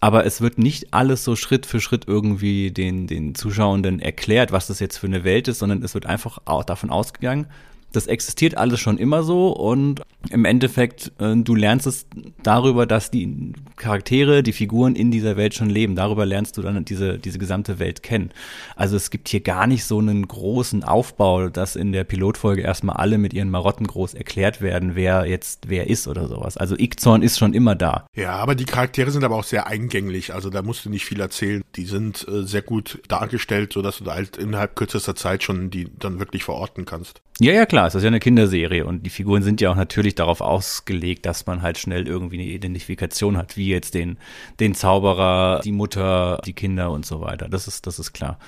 aber 0.05 0.23
es 0.23 0.39
wird 0.39 0.59
nicht 0.59 0.93
alles 0.93 1.23
so 1.23 1.35
Schritt 1.35 1.65
für 1.65 1.81
Schritt 1.81 2.03
irgendwie 2.07 2.69
den, 2.69 3.07
den 3.07 3.33
Zuschauenden 3.33 3.99
erklärt, 3.99 4.51
was 4.51 4.67
das 4.67 4.79
jetzt 4.79 4.99
für 4.99 5.07
eine 5.07 5.23
Welt 5.23 5.47
ist, 5.47 5.57
sondern 5.57 5.81
es 5.81 5.95
wird 5.95 6.05
einfach 6.05 6.37
auch 6.45 6.63
davon 6.63 6.91
ausgegangen, 6.91 7.47
das 7.91 8.05
existiert 8.05 8.55
alles 8.55 8.79
schon 8.79 8.99
immer 8.99 9.23
so 9.23 9.47
und 9.47 10.03
im 10.29 10.45
Endeffekt, 10.45 11.11
äh, 11.19 11.35
du 11.35 11.55
lernst 11.55 11.87
es 11.87 12.07
darüber, 12.43 12.85
dass 12.85 13.11
die 13.11 13.53
Charaktere, 13.75 14.43
die 14.43 14.53
Figuren 14.53 14.95
in 14.95 15.11
dieser 15.11 15.37
Welt 15.37 15.53
schon 15.53 15.69
leben. 15.69 15.95
Darüber 15.95 16.25
lernst 16.25 16.57
du 16.57 16.61
dann 16.61 16.85
diese, 16.85 17.19
diese 17.19 17.39
gesamte 17.39 17.79
Welt 17.79 18.03
kennen. 18.03 18.31
Also 18.75 18.95
es 18.95 19.09
gibt 19.09 19.27
hier 19.29 19.41
gar 19.41 19.67
nicht 19.67 19.85
so 19.85 19.99
einen 19.99 20.27
großen 20.27 20.83
Aufbau, 20.83 21.49
dass 21.49 21.75
in 21.75 21.91
der 21.91 22.03
Pilotfolge 22.03 22.61
erstmal 22.61 22.97
alle 22.97 23.17
mit 23.17 23.33
ihren 23.33 23.49
Marotten 23.49 23.87
groß 23.87 24.13
erklärt 24.13 24.61
werden, 24.61 24.95
wer 24.95 25.25
jetzt 25.25 25.69
wer 25.69 25.89
ist 25.89 26.07
oder 26.07 26.27
sowas. 26.27 26.57
Also 26.57 26.75
Ickzorn 26.77 27.21
ist 27.21 27.37
schon 27.37 27.53
immer 27.53 27.75
da. 27.75 28.07
Ja, 28.15 28.33
aber 28.37 28.55
die 28.55 28.65
Charaktere 28.65 29.11
sind 29.11 29.23
aber 29.23 29.35
auch 29.35 29.43
sehr 29.43 29.67
eingänglich. 29.67 30.33
Also 30.33 30.49
da 30.49 30.61
musst 30.61 30.85
du 30.85 30.89
nicht 30.89 31.05
viel 31.05 31.19
erzählen. 31.19 31.63
Die 31.75 31.85
sind 31.85 32.25
äh, 32.27 32.43
sehr 32.43 32.61
gut 32.61 33.01
dargestellt, 33.07 33.73
sodass 33.73 33.99
du 33.99 34.11
halt 34.11 34.37
innerhalb 34.37 34.75
kürzester 34.75 35.15
Zeit 35.15 35.43
schon 35.43 35.69
die 35.69 35.87
dann 35.99 36.19
wirklich 36.19 36.43
verorten 36.43 36.85
kannst. 36.85 37.21
Ja, 37.39 37.51
ja, 37.51 37.65
klar, 37.65 37.87
es 37.87 37.95
ist 37.95 38.03
ja 38.03 38.07
eine 38.07 38.21
Kinderserie 38.21 38.85
und 38.85 39.05
die 39.05 39.09
Figuren 39.09 39.43
sind 39.43 39.59
ja 39.59 39.69
auch 39.69 39.75
natürlich 39.75 40.14
darauf 40.19 40.41
ausgelegt, 40.41 41.25
dass 41.25 41.45
man 41.45 41.61
halt 41.61 41.77
schnell 41.77 42.07
irgendwie 42.07 42.39
eine 42.39 42.49
Identifikation 42.49 43.37
hat, 43.37 43.57
wie 43.57 43.69
jetzt 43.69 43.93
den, 43.93 44.17
den 44.59 44.75
Zauberer, 44.75 45.61
die 45.63 45.71
Mutter, 45.71 46.41
die 46.45 46.53
Kinder 46.53 46.91
und 46.91 47.05
so 47.05 47.21
weiter. 47.21 47.47
Das 47.49 47.67
ist, 47.67 47.87
das 47.87 47.99
ist 47.99 48.13
klar. 48.13 48.39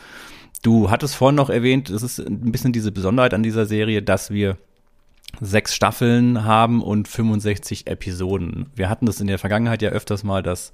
Du 0.61 0.89
hattest 0.89 1.15
vorhin 1.15 1.35
noch 1.35 1.49
erwähnt, 1.49 1.89
es 1.89 2.03
ist 2.03 2.19
ein 2.19 2.51
bisschen 2.51 2.73
diese 2.73 2.91
Besonderheit 2.91 3.33
an 3.33 3.43
dieser 3.43 3.65
Serie, 3.65 4.01
dass 4.01 4.31
wir 4.31 4.57
sechs 5.39 5.75
Staffeln 5.75 6.45
haben 6.45 6.81
und 6.81 7.07
65 7.07 7.87
Episoden. 7.87 8.67
Wir 8.75 8.89
hatten 8.89 9.05
das 9.05 9.21
in 9.21 9.27
der 9.27 9.37
Vergangenheit 9.37 9.81
ja 9.81 9.89
öfters 9.89 10.23
mal, 10.23 10.41
dass 10.41 10.71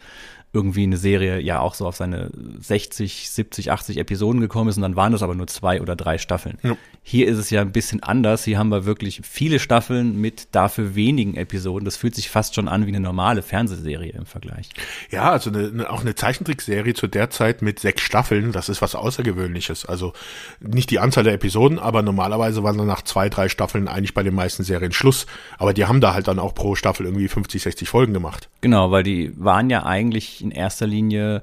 irgendwie 0.55 0.83
eine 0.83 0.97
Serie 0.97 1.39
ja 1.39 1.59
auch 1.59 1.73
so 1.73 1.87
auf 1.87 1.95
seine 1.95 2.29
60, 2.59 3.31
70, 3.31 3.71
80 3.71 3.97
Episoden 3.97 4.39
gekommen 4.39 4.69
ist 4.69 4.77
und 4.77 4.83
dann 4.83 4.95
waren 4.95 5.11
das 5.11 5.23
aber 5.23 5.33
nur 5.33 5.47
zwei 5.47 5.81
oder 5.81 5.95
drei 5.95 6.19
Staffeln. 6.19 6.59
Ja. 6.61 6.77
Hier 7.01 7.27
ist 7.27 7.39
es 7.39 7.49
ja 7.49 7.61
ein 7.61 7.71
bisschen 7.71 8.03
anders. 8.03 8.43
Hier 8.43 8.59
haben 8.59 8.69
wir 8.69 8.85
wirklich 8.85 9.21
viele 9.23 9.57
Staffeln 9.57 10.21
mit 10.21 10.49
dafür 10.51 10.93
wenigen 10.93 11.35
Episoden. 11.35 11.85
Das 11.85 11.97
fühlt 11.97 12.13
sich 12.13 12.29
fast 12.29 12.53
schon 12.53 12.67
an 12.67 12.85
wie 12.85 12.89
eine 12.89 12.99
normale 12.99 13.41
Fernsehserie 13.41 14.11
im 14.11 14.27
Vergleich. 14.27 14.69
Ja, 15.09 15.31
also 15.31 15.49
eine, 15.49 15.89
auch 15.89 16.01
eine 16.01 16.13
Zeichentrickserie 16.13 16.93
zu 16.93 17.07
der 17.07 17.31
Zeit 17.31 17.63
mit 17.63 17.79
sechs 17.79 18.03
Staffeln, 18.03 18.51
das 18.51 18.69
ist 18.69 18.81
was 18.83 18.93
Außergewöhnliches. 18.93 19.85
Also 19.87 20.13
nicht 20.59 20.91
die 20.91 20.99
Anzahl 20.99 21.23
der 21.23 21.33
Episoden, 21.33 21.79
aber 21.79 22.03
normalerweise 22.03 22.63
waren 22.63 22.77
dann 22.77 22.87
nach 22.87 23.01
zwei, 23.01 23.27
drei 23.27 23.49
Staffeln 23.49 23.87
eigentlich 23.87 24.13
bei 24.13 24.21
den 24.21 24.35
meisten 24.35 24.63
Serien 24.63 24.91
Schluss. 24.91 25.25
Aber 25.57 25.73
die 25.73 25.85
haben 25.85 25.99
da 25.99 26.13
halt 26.13 26.27
dann 26.27 26.37
auch 26.37 26.53
pro 26.53 26.75
Staffel 26.75 27.07
irgendwie 27.07 27.27
50, 27.27 27.63
60 27.63 27.89
Folgen 27.89 28.13
gemacht. 28.13 28.49
Genau, 28.61 28.91
weil 28.91 29.01
die 29.01 29.33
waren 29.35 29.71
ja 29.71 29.83
eigentlich 29.83 30.42
in 30.43 30.51
erster 30.51 30.87
Linie 30.87 31.41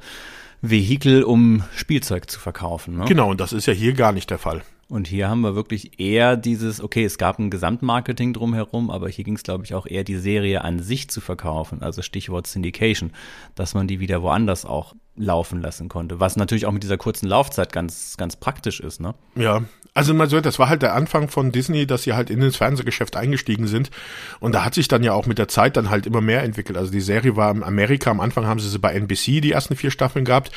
Vehikel, 0.62 1.22
um 1.22 1.64
Spielzeug 1.74 2.30
zu 2.30 2.38
verkaufen. 2.38 2.98
Ne? 2.98 3.04
Genau, 3.06 3.30
und 3.30 3.40
das 3.40 3.52
ist 3.52 3.66
ja 3.66 3.72
hier 3.72 3.94
gar 3.94 4.12
nicht 4.12 4.30
der 4.30 4.38
Fall. 4.38 4.62
Und 4.90 5.06
hier 5.06 5.28
haben 5.28 5.40
wir 5.42 5.54
wirklich 5.54 6.00
eher 6.00 6.36
dieses, 6.36 6.82
okay, 6.82 7.04
es 7.04 7.16
gab 7.16 7.38
ein 7.38 7.48
Gesamtmarketing 7.48 8.32
drumherum, 8.32 8.90
aber 8.90 9.08
hier 9.08 9.24
ging 9.24 9.36
es, 9.36 9.44
glaube 9.44 9.64
ich, 9.64 9.72
auch 9.74 9.86
eher 9.86 10.02
die 10.02 10.16
Serie 10.16 10.64
an 10.64 10.80
sich 10.80 11.08
zu 11.08 11.20
verkaufen, 11.20 11.80
also 11.80 12.02
Stichwort 12.02 12.48
Syndication, 12.48 13.12
dass 13.54 13.74
man 13.74 13.86
die 13.86 14.00
wieder 14.00 14.20
woanders 14.20 14.64
auch 14.64 14.96
laufen 15.14 15.60
lassen 15.60 15.88
konnte, 15.88 16.18
was 16.18 16.36
natürlich 16.36 16.66
auch 16.66 16.72
mit 16.72 16.82
dieser 16.82 16.96
kurzen 16.96 17.28
Laufzeit 17.28 17.72
ganz, 17.72 18.16
ganz 18.16 18.34
praktisch 18.34 18.80
ist, 18.80 19.00
ne? 19.00 19.14
Ja, 19.36 19.62
also 19.92 20.14
mal 20.14 20.28
so, 20.28 20.40
das 20.40 20.58
war 20.58 20.68
halt 20.68 20.82
der 20.82 20.94
Anfang 20.94 21.28
von 21.28 21.50
Disney, 21.50 21.86
dass 21.86 22.04
sie 22.04 22.12
halt 22.12 22.30
in 22.30 22.40
das 22.40 22.56
Fernsehgeschäft 22.56 23.16
eingestiegen 23.16 23.66
sind. 23.66 23.90
Und 24.38 24.54
da 24.54 24.64
hat 24.64 24.74
sich 24.74 24.86
dann 24.86 25.02
ja 25.02 25.12
auch 25.12 25.26
mit 25.26 25.38
der 25.38 25.48
Zeit 25.48 25.76
dann 25.76 25.90
halt 25.90 26.06
immer 26.06 26.20
mehr 26.20 26.44
entwickelt. 26.44 26.78
Also 26.78 26.92
die 26.92 27.00
Serie 27.00 27.36
war 27.36 27.50
in 27.50 27.64
Amerika, 27.64 28.10
am 28.10 28.20
Anfang 28.20 28.46
haben 28.46 28.60
sie 28.60 28.68
sie 28.68 28.78
bei 28.78 28.94
NBC 28.94 29.40
die 29.40 29.50
ersten 29.50 29.74
vier 29.74 29.90
Staffeln 29.90 30.24
gehabt. 30.24 30.52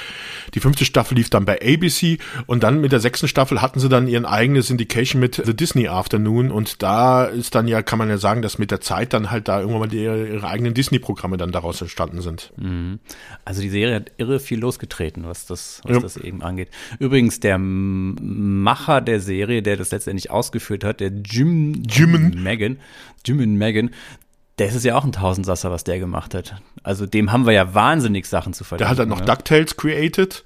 Die 0.53 0.59
fünfte 0.59 0.85
Staffel 0.85 1.15
lief 1.15 1.31
dann 1.31 1.45
bei 1.45 1.59
ABC 1.61 2.19
und 2.45 2.63
dann 2.63 2.79
mit 2.79 2.91
der 2.91 2.99
sechsten 2.99 3.27
Staffel 3.27 3.61
hatten 3.61 3.79
sie 3.79 3.89
dann 3.89 4.07
ihren 4.07 4.25
eigenen 4.25 4.61
Syndication 4.61 5.19
mit 5.19 5.41
The 5.43 5.55
Disney 5.55 5.87
Afternoon. 5.87 6.51
Und 6.51 6.83
da 6.83 7.25
ist 7.25 7.55
dann 7.55 7.67
ja, 7.67 7.81
kann 7.81 7.97
man 7.97 8.09
ja 8.09 8.17
sagen, 8.17 8.43
dass 8.43 8.59
mit 8.59 8.69
der 8.69 8.81
Zeit 8.81 9.13
dann 9.13 9.31
halt 9.31 9.47
da 9.47 9.59
irgendwann 9.59 9.81
mal 9.81 9.87
die, 9.87 10.03
ihre 10.03 10.47
eigenen 10.47 10.75
Disney-Programme 10.75 11.37
dann 11.37 11.51
daraus 11.51 11.81
entstanden 11.81 12.21
sind. 12.21 12.53
Mhm. 12.57 12.99
Also 13.45 13.61
die 13.61 13.69
Serie 13.69 13.95
hat 13.95 14.11
irre 14.17 14.39
viel 14.39 14.59
losgetreten, 14.59 15.23
was 15.25 15.47
das, 15.47 15.81
was 15.85 15.95
ja. 15.95 15.99
das 16.01 16.17
eben 16.17 16.43
angeht. 16.43 16.69
Übrigens, 16.99 17.39
der 17.39 17.57
Macher 17.57 19.01
der 19.01 19.22
Serie, 19.23 19.63
der 19.63 19.77
das 19.77 19.91
letztendlich 19.91 20.29
ausgeführt 20.29 20.83
hat, 20.83 20.99
der 20.99 21.09
Jim 21.09 21.83
Jimmen 21.87 22.43
Megan, 22.43 22.77
Jimmen 23.25 23.57
Megan, 23.57 23.89
der 24.59 24.67
ist 24.67 24.83
ja 24.85 24.95
auch 24.95 25.03
ein 25.03 25.11
Tausendsasser, 25.11 25.71
was 25.71 25.83
der 25.83 25.99
gemacht 25.99 26.35
hat. 26.35 26.61
Also 26.83 27.05
dem 27.05 27.31
haben 27.31 27.45
wir 27.45 27.53
ja 27.53 27.73
wahnsinnig 27.73 28.27
Sachen 28.27 28.53
zu 28.53 28.63
verdanken. 28.63 28.83
Der 28.83 28.89
hat 28.89 28.99
dann 28.99 29.09
noch 29.09 29.19
ne? 29.19 29.25
DuckTales 29.25 29.77
created, 29.77 30.43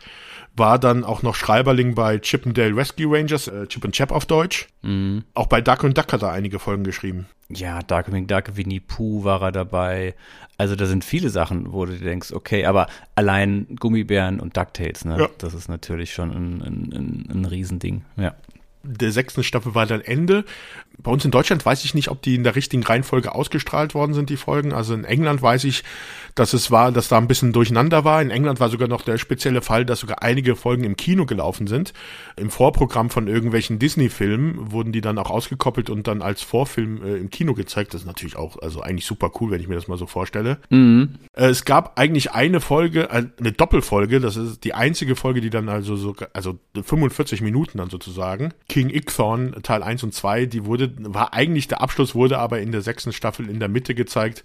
war 0.55 0.79
dann 0.79 1.03
auch 1.03 1.23
noch 1.23 1.35
Schreiberling 1.35 1.93
bei 1.93 2.17
Chip 2.19 2.45
and 2.45 2.57
Dale 2.57 2.75
Rescue 2.75 3.07
Rangers, 3.09 3.47
äh, 3.47 3.67
Chip 3.67 3.83
and 3.83 3.93
Chap 3.93 4.11
auf 4.11 4.25
Deutsch. 4.25 4.67
Mhm. 4.81 5.23
Auch 5.33 5.47
bei 5.47 5.61
Duck 5.61 5.83
und 5.83 5.97
Duck 5.97 6.13
hat 6.13 6.21
er 6.21 6.31
einige 6.31 6.57
Folgen 6.59 6.83
geschrieben. 6.83 7.27
Ja, 7.49 7.81
Darkwing 7.81 8.27
Duck, 8.27 8.55
Winnie 8.55 8.79
Pooh 8.79 9.23
war 9.23 9.41
er 9.41 9.51
dabei. 9.51 10.15
Also 10.57 10.75
da 10.75 10.85
sind 10.85 11.03
viele 11.05 11.29
Sachen, 11.29 11.71
wo 11.71 11.85
du 11.85 11.93
denkst, 11.97 12.31
okay, 12.31 12.65
aber 12.65 12.87
allein 13.15 13.67
Gummibären 13.79 14.39
und 14.39 14.57
DuckTales, 14.57 15.05
ne? 15.05 15.19
Ja. 15.19 15.29
Das 15.37 15.53
ist 15.53 15.69
natürlich 15.69 16.13
schon 16.13 16.31
ein, 16.31 16.61
ein, 16.61 16.93
ein, 16.93 17.29
ein 17.31 17.45
Riesending, 17.45 18.03
ja 18.15 18.33
der 18.87 19.11
sechsten 19.11 19.43
Staffel 19.43 19.75
war 19.75 19.85
dann 19.85 20.01
Ende. 20.01 20.45
Bei 20.97 21.11
uns 21.11 21.25
in 21.25 21.31
Deutschland 21.31 21.65
weiß 21.65 21.83
ich 21.83 21.93
nicht, 21.93 22.09
ob 22.09 22.21
die 22.21 22.35
in 22.35 22.43
der 22.43 22.55
richtigen 22.55 22.83
Reihenfolge 22.83 23.35
ausgestrahlt 23.35 23.93
worden 23.93 24.13
sind, 24.13 24.29
die 24.29 24.37
Folgen. 24.37 24.73
Also 24.73 24.93
in 24.93 25.03
England 25.03 25.41
weiß 25.41 25.65
ich, 25.65 25.83
dass 26.39 26.53
es 26.53 26.69
war, 26.69 26.91
dass 26.91 27.07
da 27.07 27.17
ein 27.17 27.27
bisschen 27.27 27.51
durcheinander 27.51 28.05
war. 28.05 28.21
In 28.21 28.29
England 28.29 28.59
war 28.59 28.69
sogar 28.69 28.87
noch 28.87 29.01
der 29.01 29.17
spezielle 29.17 29.61
Fall, 29.61 29.85
dass 29.85 30.01
sogar 30.01 30.21
einige 30.21 30.55
Folgen 30.55 30.83
im 30.83 30.95
Kino 30.95 31.25
gelaufen 31.25 31.65
sind. 31.65 31.93
Im 32.35 32.51
Vorprogramm 32.51 33.09
von 33.09 33.27
irgendwelchen 33.27 33.79
Disney-Filmen 33.79 34.71
wurden 34.71 34.91
die 34.91 35.01
dann 35.01 35.17
auch 35.17 35.31
ausgekoppelt 35.31 35.89
und 35.89 36.07
dann 36.07 36.21
als 36.21 36.43
Vorfilm 36.43 37.01
äh, 37.03 37.15
im 37.15 37.31
Kino 37.31 37.55
gezeigt. 37.55 37.93
Das 37.93 38.01
ist 38.01 38.07
natürlich 38.07 38.35
auch, 38.35 38.61
also 38.61 38.81
eigentlich 38.81 39.05
super 39.05 39.31
cool, 39.39 39.49
wenn 39.49 39.61
ich 39.61 39.67
mir 39.67 39.75
das 39.75 39.87
mal 39.87 39.97
so 39.97 40.05
vorstelle. 40.05 40.59
Mhm. 40.69 41.15
Äh, 41.33 41.47
es 41.47 41.65
gab 41.65 41.97
eigentlich 41.99 42.31
eine 42.31 42.61
Folge, 42.61 43.09
äh, 43.09 43.25
eine 43.39 43.51
Doppelfolge, 43.51 44.19
das 44.19 44.37
ist 44.37 44.63
die 44.63 44.75
einzige 44.75 45.15
Folge, 45.15 45.41
die 45.41 45.49
dann 45.49 45.69
also 45.69 45.95
so, 45.95 46.15
also 46.33 46.59
45 46.79 47.41
Minuten 47.41 47.79
dann 47.79 47.89
sozusagen. 47.89 48.53
King 48.69 48.89
Ickthorn, 48.89 49.55
Teil 49.63 49.81
1 49.81 50.03
und 50.03 50.13
2, 50.13 50.45
die 50.45 50.65
wurde, 50.65 50.93
war 50.99 51.33
eigentlich 51.33 51.67
der 51.67 51.81
Abschluss, 51.81 52.13
wurde 52.13 52.37
aber 52.37 52.59
in 52.59 52.71
der 52.71 52.81
sechsten 52.81 53.11
Staffel 53.11 53.49
in 53.49 53.59
der 53.59 53.69
Mitte 53.69 53.95
gezeigt. 53.95 54.43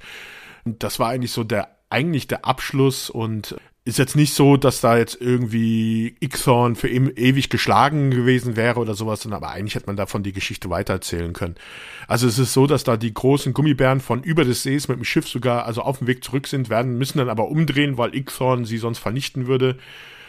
Das 0.64 0.98
war 0.98 1.08
eigentlich 1.08 1.32
so 1.32 1.44
der 1.44 1.68
eigentlich 1.92 2.26
der 2.26 2.44
Abschluss 2.44 3.10
und 3.10 3.56
ist 3.84 3.98
jetzt 3.98 4.14
nicht 4.14 4.32
so, 4.32 4.56
dass 4.56 4.80
da 4.80 4.96
jetzt 4.96 5.20
irgendwie 5.20 6.14
Ixthorn 6.20 6.76
für 6.76 6.88
e 6.88 6.98
ewig 7.16 7.50
geschlagen 7.50 8.12
gewesen 8.12 8.54
wäre 8.54 8.78
oder 8.78 8.94
sowas, 8.94 9.26
aber 9.26 9.50
eigentlich 9.50 9.74
hätte 9.74 9.86
man 9.86 9.96
davon 9.96 10.22
die 10.22 10.32
Geschichte 10.32 10.70
weitererzählen 10.70 11.32
können. 11.32 11.56
Also 12.06 12.28
es 12.28 12.38
ist 12.38 12.52
so, 12.52 12.68
dass 12.68 12.84
da 12.84 12.96
die 12.96 13.12
großen 13.12 13.52
Gummibären 13.52 14.00
von 14.00 14.22
über 14.22 14.44
des 14.44 14.62
Sees 14.62 14.86
mit 14.86 14.98
dem 14.98 15.04
Schiff 15.04 15.28
sogar 15.28 15.66
also 15.66 15.82
auf 15.82 15.98
dem 15.98 16.06
Weg 16.06 16.22
zurück 16.22 16.46
sind, 16.46 16.70
werden, 16.70 16.96
müssen 16.96 17.18
dann 17.18 17.28
aber 17.28 17.48
umdrehen, 17.48 17.98
weil 17.98 18.14
Ixthorn 18.14 18.64
sie 18.64 18.78
sonst 18.78 18.98
vernichten 18.98 19.48
würde. 19.48 19.76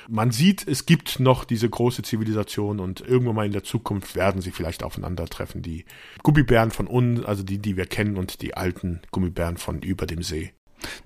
Man 0.09 0.31
sieht, 0.31 0.67
es 0.67 0.87
gibt 0.87 1.19
noch 1.19 1.45
diese 1.45 1.69
große 1.69 2.01
Zivilisation 2.01 2.79
und 2.79 3.01
irgendwann 3.01 3.35
mal 3.35 3.45
in 3.45 3.53
der 3.53 3.63
Zukunft 3.63 4.15
werden 4.15 4.41
sie 4.41 4.51
vielleicht 4.51 4.83
aufeinandertreffen. 4.83 5.61
Die 5.61 5.85
Gummibären 6.23 6.71
von 6.71 6.87
uns, 6.87 7.23
also 7.23 7.43
die, 7.43 7.59
die 7.59 7.77
wir 7.77 7.85
kennen 7.85 8.17
und 8.17 8.41
die 8.41 8.55
alten 8.57 9.01
Gummibären 9.11 9.57
von 9.57 9.81
über 9.83 10.07
dem 10.07 10.23
See. 10.23 10.53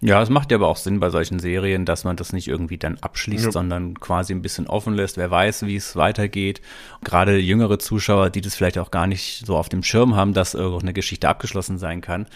Ja, 0.01 0.21
es 0.21 0.29
macht 0.29 0.51
ja 0.51 0.57
aber 0.57 0.67
auch 0.67 0.77
Sinn 0.77 0.99
bei 0.99 1.09
solchen 1.09 1.39
Serien, 1.39 1.85
dass 1.85 2.03
man 2.03 2.15
das 2.15 2.33
nicht 2.33 2.47
irgendwie 2.47 2.77
dann 2.77 2.97
abschließt, 2.99 3.45
ja. 3.45 3.51
sondern 3.51 3.99
quasi 3.99 4.33
ein 4.33 4.41
bisschen 4.41 4.67
offen 4.67 4.93
lässt. 4.93 5.17
Wer 5.17 5.31
weiß, 5.31 5.65
wie 5.65 5.75
es 5.75 5.95
weitergeht. 5.95 6.61
Gerade 7.03 7.37
jüngere 7.37 7.79
Zuschauer, 7.79 8.29
die 8.29 8.41
das 8.41 8.55
vielleicht 8.55 8.77
auch 8.77 8.91
gar 8.91 9.07
nicht 9.07 9.45
so 9.45 9.57
auf 9.57 9.69
dem 9.69 9.83
Schirm 9.83 10.15
haben, 10.15 10.33
dass 10.33 10.55
eine 10.55 10.93
Geschichte 10.93 11.29
abgeschlossen 11.29 11.77
sein 11.77 12.01
kann, 12.01 12.27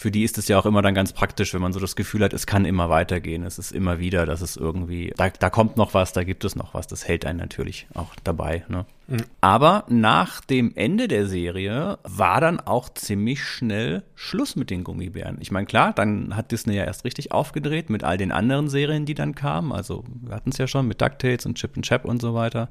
für 0.00 0.10
die 0.10 0.24
ist 0.24 0.38
es 0.38 0.48
ja 0.48 0.58
auch 0.58 0.64
immer 0.64 0.80
dann 0.80 0.94
ganz 0.94 1.12
praktisch, 1.12 1.52
wenn 1.52 1.60
man 1.60 1.74
so 1.74 1.78
das 1.78 1.94
Gefühl 1.94 2.24
hat, 2.24 2.32
es 2.32 2.46
kann 2.46 2.64
immer 2.64 2.88
weitergehen. 2.88 3.44
Es 3.44 3.58
ist 3.58 3.70
immer 3.70 3.98
wieder, 3.98 4.24
dass 4.24 4.40
es 4.40 4.56
irgendwie, 4.56 5.12
da, 5.14 5.28
da 5.28 5.50
kommt 5.50 5.76
noch 5.76 5.92
was, 5.92 6.14
da 6.14 6.24
gibt 6.24 6.42
es 6.46 6.56
noch 6.56 6.72
was. 6.72 6.86
Das 6.86 7.06
hält 7.06 7.26
einen 7.26 7.38
natürlich 7.38 7.86
auch 7.92 8.14
dabei. 8.24 8.64
Ne? 8.68 8.86
Mhm. 9.08 9.24
Aber 9.42 9.84
nach 9.88 10.40
dem 10.40 10.74
Ende 10.74 11.06
der 11.06 11.26
Serie 11.26 11.98
war 12.02 12.40
dann 12.40 12.60
auch 12.60 12.88
ziemlich 12.88 13.44
schnell 13.44 14.02
Schluss 14.14 14.56
mit 14.56 14.70
den 14.70 14.84
Gummibären. 14.84 15.36
Ich 15.40 15.50
meine, 15.50 15.66
klar, 15.66 15.92
dann 15.92 16.34
hat 16.34 16.50
Disney 16.50 16.76
ja 16.76 16.84
erst 16.84 17.04
richtig 17.04 17.32
aufgedreht 17.32 17.90
mit 17.90 18.02
all 18.02 18.16
den 18.16 18.32
anderen 18.32 18.70
Serien, 18.70 19.04
die 19.04 19.12
dann 19.12 19.34
kamen. 19.34 19.70
Also 19.70 20.04
wir 20.22 20.34
hatten 20.34 20.48
es 20.48 20.56
ja 20.56 20.66
schon 20.66 20.88
mit 20.88 21.02
DuckTales 21.02 21.44
und 21.44 21.58
Chip 21.58 21.76
and 21.76 21.84
Chap 21.84 22.06
und 22.06 22.22
so 22.22 22.32
weiter. 22.32 22.70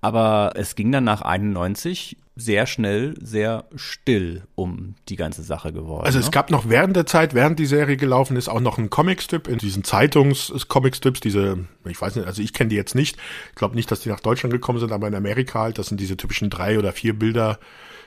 Aber 0.00 0.52
es 0.56 0.74
ging 0.74 0.92
dann 0.92 1.04
nach 1.04 1.22
91 1.22 2.16
sehr 2.38 2.66
schnell 2.66 3.14
sehr 3.20 3.64
still 3.76 4.42
um 4.54 4.94
die 5.08 5.16
ganze 5.16 5.42
Sache 5.42 5.72
geworden. 5.72 6.04
Also 6.04 6.18
es 6.18 6.26
ne? 6.26 6.30
gab 6.32 6.50
noch 6.50 6.68
während 6.68 6.94
der 6.94 7.06
Zeit, 7.06 7.32
während 7.32 7.58
die 7.58 7.64
Serie 7.64 7.96
gelaufen 7.96 8.36
ist, 8.36 8.48
auch 8.48 8.60
noch 8.60 8.76
einen 8.76 8.90
Comicstrip 8.90 9.48
in 9.48 9.56
diesen 9.56 9.84
Zeitungs-Comicstrips, 9.84 11.20
diese, 11.20 11.64
ich 11.86 12.00
weiß 12.00 12.14
nicht, 12.16 12.26
also 12.26 12.42
ich 12.42 12.52
kenne 12.52 12.68
die 12.68 12.76
jetzt 12.76 12.94
nicht. 12.94 13.16
Ich 13.48 13.54
glaube 13.54 13.74
nicht, 13.74 13.90
dass 13.90 14.00
die 14.00 14.10
nach 14.10 14.20
Deutschland 14.20 14.52
gekommen 14.52 14.78
sind, 14.78 14.92
aber 14.92 15.08
in 15.08 15.14
Amerika 15.14 15.60
halt, 15.60 15.78
das 15.78 15.86
sind 15.86 15.98
diese 15.98 16.18
typischen 16.18 16.50
drei 16.50 16.78
oder 16.78 16.92
vier 16.92 17.18
Bilder. 17.18 17.58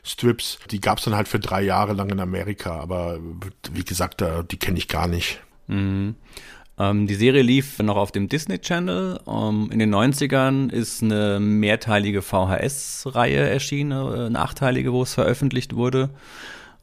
Strips, 0.06 0.60
die 0.70 0.80
gab 0.80 1.00
es 1.00 1.06
dann 1.06 1.16
halt 1.16 1.28
für 1.28 1.40
drei 1.40 1.62
Jahre 1.62 1.94
lang 1.94 2.10
in 2.10 2.20
Amerika, 2.20 2.80
aber 2.80 3.20
wie 3.74 3.84
gesagt, 3.84 4.24
die 4.50 4.58
kenne 4.58 4.78
ich 4.78 4.88
gar 4.88 5.08
nicht. 5.08 5.42
Mhm. 5.68 6.16
Ähm, 6.80 7.08
die 7.08 7.16
Serie 7.16 7.42
lief 7.42 7.80
noch 7.80 7.98
auf 7.98 8.14
dem 8.14 8.30
Disney 8.30 8.60
Channel. 8.60 9.20
Ähm, 9.28 9.70
in 9.72 9.80
den 9.80 9.94
90ern 9.94 10.72
ist 10.72 11.04
eine 11.04 11.40
mehrteilige 11.40 12.22
VHS-Reihe 12.22 13.50
erschienen, 13.50 13.92
äh, 13.92 14.28
eine 14.28 14.40
achteilige, 14.40 14.94
wo 14.94 15.02
es 15.04 15.14
veröffentlicht 15.14 15.76
wurde. 15.76 16.10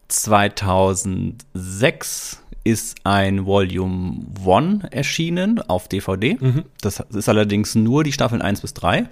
2006 0.08 2.42
ist 2.62 2.98
ein 3.04 3.46
Volume 3.46 4.26
1 4.44 4.84
erschienen 4.90 5.62
auf 5.62 5.88
DVD. 5.88 6.36
Mhm. 6.38 6.64
Das 6.80 7.00
ist 7.00 7.28
allerdings 7.28 7.74
nur 7.74 8.04
die 8.04 8.12
Staffeln 8.12 8.42
1 8.42 8.60
bis 8.60 8.74
3. 8.74 9.08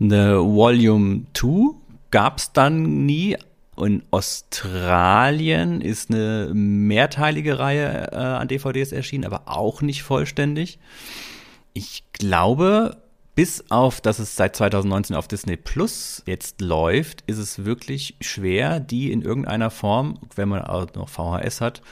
Eine 0.00 0.38
Volume 0.38 1.24
2 1.34 1.74
gab 2.10 2.38
es 2.38 2.52
dann 2.52 3.04
nie, 3.06 3.36
in 3.84 4.02
Australien 4.10 5.80
ist 5.80 6.10
eine 6.10 6.50
mehrteilige 6.52 7.58
Reihe 7.58 8.12
äh, 8.12 8.16
an 8.16 8.48
DVDs 8.48 8.92
erschienen, 8.92 9.24
aber 9.24 9.42
auch 9.46 9.82
nicht 9.82 10.02
vollständig. 10.02 10.78
Ich 11.72 12.04
glaube, 12.12 12.96
bis 13.34 13.70
auf, 13.70 14.00
dass 14.00 14.18
es 14.18 14.34
seit 14.34 14.56
2019 14.56 15.14
auf 15.14 15.28
Disney 15.28 15.56
Plus 15.56 16.24
jetzt 16.26 16.60
läuft, 16.60 17.22
ist 17.28 17.38
es 17.38 17.64
wirklich 17.64 18.16
schwer, 18.20 18.80
die 18.80 19.12
in 19.12 19.22
irgendeiner 19.22 19.70
Form, 19.70 20.18
wenn 20.34 20.48
man 20.48 20.62
auch 20.62 20.92
noch 20.94 21.08
VHS 21.08 21.60
hat, 21.60 21.82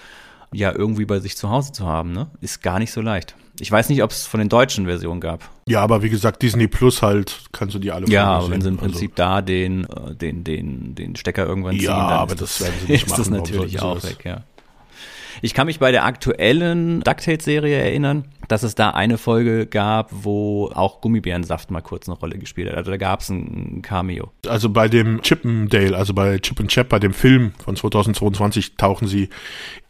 ja 0.52 0.72
irgendwie 0.72 1.04
bei 1.04 1.20
sich 1.20 1.36
zu 1.36 1.50
Hause 1.50 1.70
zu 1.70 1.86
haben. 1.86 2.12
Ne? 2.12 2.28
Ist 2.40 2.62
gar 2.62 2.80
nicht 2.80 2.90
so 2.90 3.00
leicht. 3.00 3.36
Ich 3.60 3.70
weiß 3.70 3.88
nicht, 3.88 4.02
ob 4.02 4.10
es 4.10 4.26
von 4.26 4.38
den 4.38 4.48
deutschen 4.48 4.86
Versionen 4.86 5.20
gab. 5.20 5.48
Ja, 5.66 5.82
aber 5.82 6.02
wie 6.02 6.10
gesagt, 6.10 6.42
Disney 6.42 6.68
Plus 6.68 7.02
halt, 7.02 7.40
kannst 7.52 7.74
du 7.74 7.78
die 7.78 7.90
alle 7.90 8.06
Ja, 8.08 8.26
aber 8.26 8.50
wenn 8.50 8.60
sie 8.60 8.68
im 8.68 8.76
Prinzip 8.76 9.12
also. 9.12 9.22
da 9.22 9.42
den, 9.42 9.84
äh, 9.84 10.14
den, 10.14 10.44
den, 10.44 10.94
den 10.94 11.16
Stecker 11.16 11.46
irgendwann 11.46 11.76
ziehen, 11.76 11.84
ja, 11.84 12.08
dann 12.08 12.18
aber 12.18 12.34
das, 12.34 12.58
das 12.58 12.60
werden 12.62 12.74
sie 12.86 12.86
nicht 12.92 13.04
ist 13.04 13.10
machen. 13.10 13.20
das 13.20 13.30
natürlich 13.30 13.80
auch 13.80 14.02
weg, 14.02 14.24
ja. 14.24 14.42
Ich 15.42 15.54
kann 15.54 15.66
mich 15.66 15.78
bei 15.78 15.92
der 15.92 16.04
aktuellen 16.04 17.00
DuckTales-Serie 17.00 17.76
erinnern, 17.76 18.24
dass 18.48 18.62
es 18.62 18.74
da 18.74 18.90
eine 18.90 19.18
Folge 19.18 19.66
gab, 19.66 20.08
wo 20.10 20.70
auch 20.72 21.00
Gummibärensaft 21.00 21.70
mal 21.70 21.82
kurz 21.82 22.08
eine 22.08 22.16
Rolle 22.18 22.38
gespielt 22.38 22.70
hat. 22.70 22.76
Also 22.76 22.90
da 22.90 22.96
gab 22.96 23.20
es 23.20 23.28
ein 23.28 23.82
Cameo. 23.82 24.30
Also 24.46 24.70
bei 24.70 24.88
dem 24.88 25.20
Chippendale, 25.22 25.96
also 25.96 26.14
bei 26.14 26.38
Chip 26.38 26.60
and 26.60 26.70
Chap, 26.70 26.88
bei 26.88 26.98
dem 26.98 27.12
Film 27.12 27.52
von 27.62 27.76
2022 27.76 28.76
tauchen 28.76 29.08
sie 29.08 29.28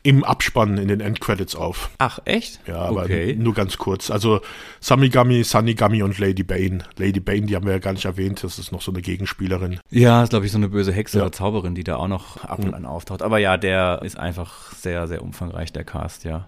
im 0.06 0.22
Abspann 0.22 0.78
in 0.78 0.86
den 0.86 1.00
Endcredits 1.00 1.56
auf. 1.56 1.90
Ach, 1.98 2.20
echt? 2.26 2.60
Ja, 2.68 2.76
aber 2.76 3.02
okay. 3.02 3.34
nur 3.36 3.54
ganz 3.54 3.76
kurz. 3.76 4.08
Also 4.08 4.40
Samigami, 4.78 5.42
Sunigami 5.42 6.04
und 6.04 6.16
Lady 6.20 6.44
Bane. 6.44 6.84
Lady 6.96 7.18
Bane, 7.18 7.42
die 7.42 7.56
haben 7.56 7.66
wir 7.66 7.72
ja 7.72 7.80
gar 7.80 7.92
nicht 7.92 8.04
erwähnt, 8.04 8.44
das 8.44 8.60
ist 8.60 8.70
noch 8.70 8.82
so 8.82 8.92
eine 8.92 9.02
Gegenspielerin. 9.02 9.80
Ja, 9.90 10.22
ist 10.22 10.28
glaube 10.30 10.46
ich 10.46 10.52
so 10.52 10.58
eine 10.58 10.68
böse 10.68 10.92
Hexe 10.92 11.18
ja. 11.18 11.24
oder 11.24 11.32
Zauberin, 11.32 11.74
die 11.74 11.82
da 11.82 11.96
auch 11.96 12.06
noch 12.06 12.44
ab 12.44 12.60
und 12.60 12.72
an 12.72 12.86
auftaucht. 12.86 13.20
Aber 13.20 13.38
ja, 13.38 13.56
der 13.56 14.00
ist 14.04 14.16
einfach 14.16 14.72
sehr, 14.74 15.08
sehr 15.08 15.22
umfangreich, 15.22 15.72
der 15.72 15.82
Cast, 15.82 16.22
ja. 16.22 16.46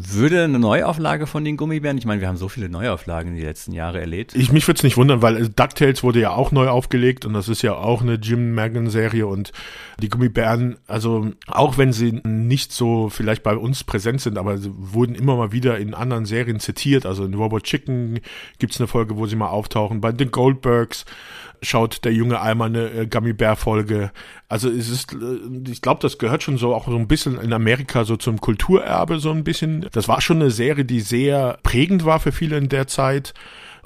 Würde 0.00 0.44
eine 0.44 0.58
Neuauflage 0.58 1.26
von 1.26 1.44
den 1.44 1.56
Gummibären, 1.56 1.98
ich 1.98 2.04
meine, 2.04 2.20
wir 2.20 2.28
haben 2.28 2.36
so 2.36 2.48
viele 2.48 2.68
Neuauflagen 2.68 3.34
die 3.34 3.42
letzten 3.42 3.72
Jahre 3.72 4.00
erlebt. 4.00 4.34
Ich, 4.36 4.52
mich 4.52 4.66
würde 4.68 4.78
es 4.78 4.84
nicht 4.84 4.96
wundern, 4.96 5.22
weil 5.22 5.48
DuckTales 5.48 6.04
wurde 6.04 6.20
ja 6.20 6.30
auch 6.30 6.52
neu 6.52 6.68
aufgelegt 6.68 7.24
und 7.24 7.32
das 7.32 7.48
ist 7.48 7.62
ja 7.62 7.74
auch 7.74 8.02
eine 8.02 8.14
Jim 8.14 8.54
Magan-Serie 8.54 9.26
und 9.26 9.52
die 10.00 10.08
Gummibären, 10.08 10.76
also 10.86 11.32
auch 11.48 11.78
wenn 11.78 11.92
sie 11.92 12.20
nicht 12.24 12.72
so 12.72 13.08
vielleicht 13.08 13.42
bei 13.42 13.56
uns 13.56 13.82
präsent 13.82 14.20
sind, 14.20 14.38
aber 14.38 14.58
sie 14.58 14.70
wurden 14.76 15.16
immer 15.16 15.36
mal 15.36 15.50
wieder 15.50 15.78
in 15.78 15.94
anderen 15.94 16.26
Serien 16.26 16.60
zitiert. 16.60 17.04
Also 17.04 17.24
in 17.24 17.34
Robot 17.34 17.64
Chicken 17.64 18.20
gibt 18.58 18.74
es 18.74 18.80
eine 18.80 18.86
Folge, 18.86 19.16
wo 19.16 19.26
sie 19.26 19.36
mal 19.36 19.48
auftauchen, 19.48 20.00
bei 20.00 20.12
den 20.12 20.30
Goldbergs 20.30 21.04
schaut 21.62 22.04
der 22.04 22.12
junge 22.12 22.40
Eimer 22.40 22.66
eine 22.66 22.90
äh, 22.90 23.06
Gummy 23.06 23.32
Bear 23.32 23.56
Folge. 23.56 24.10
Also 24.48 24.70
es 24.70 24.88
ist, 24.88 25.12
äh, 25.12 25.70
ich 25.70 25.82
glaube, 25.82 26.00
das 26.00 26.18
gehört 26.18 26.42
schon 26.42 26.58
so 26.58 26.74
auch 26.74 26.86
so 26.86 26.96
ein 26.96 27.08
bisschen 27.08 27.40
in 27.40 27.52
Amerika 27.52 28.04
so 28.04 28.16
zum 28.16 28.40
Kulturerbe 28.40 29.18
so 29.18 29.30
ein 29.30 29.44
bisschen. 29.44 29.86
Das 29.92 30.08
war 30.08 30.20
schon 30.20 30.40
eine 30.40 30.50
Serie, 30.50 30.84
die 30.84 31.00
sehr 31.00 31.58
prägend 31.62 32.04
war 32.04 32.20
für 32.20 32.32
viele 32.32 32.56
in 32.56 32.68
der 32.68 32.86
Zeit. 32.86 33.34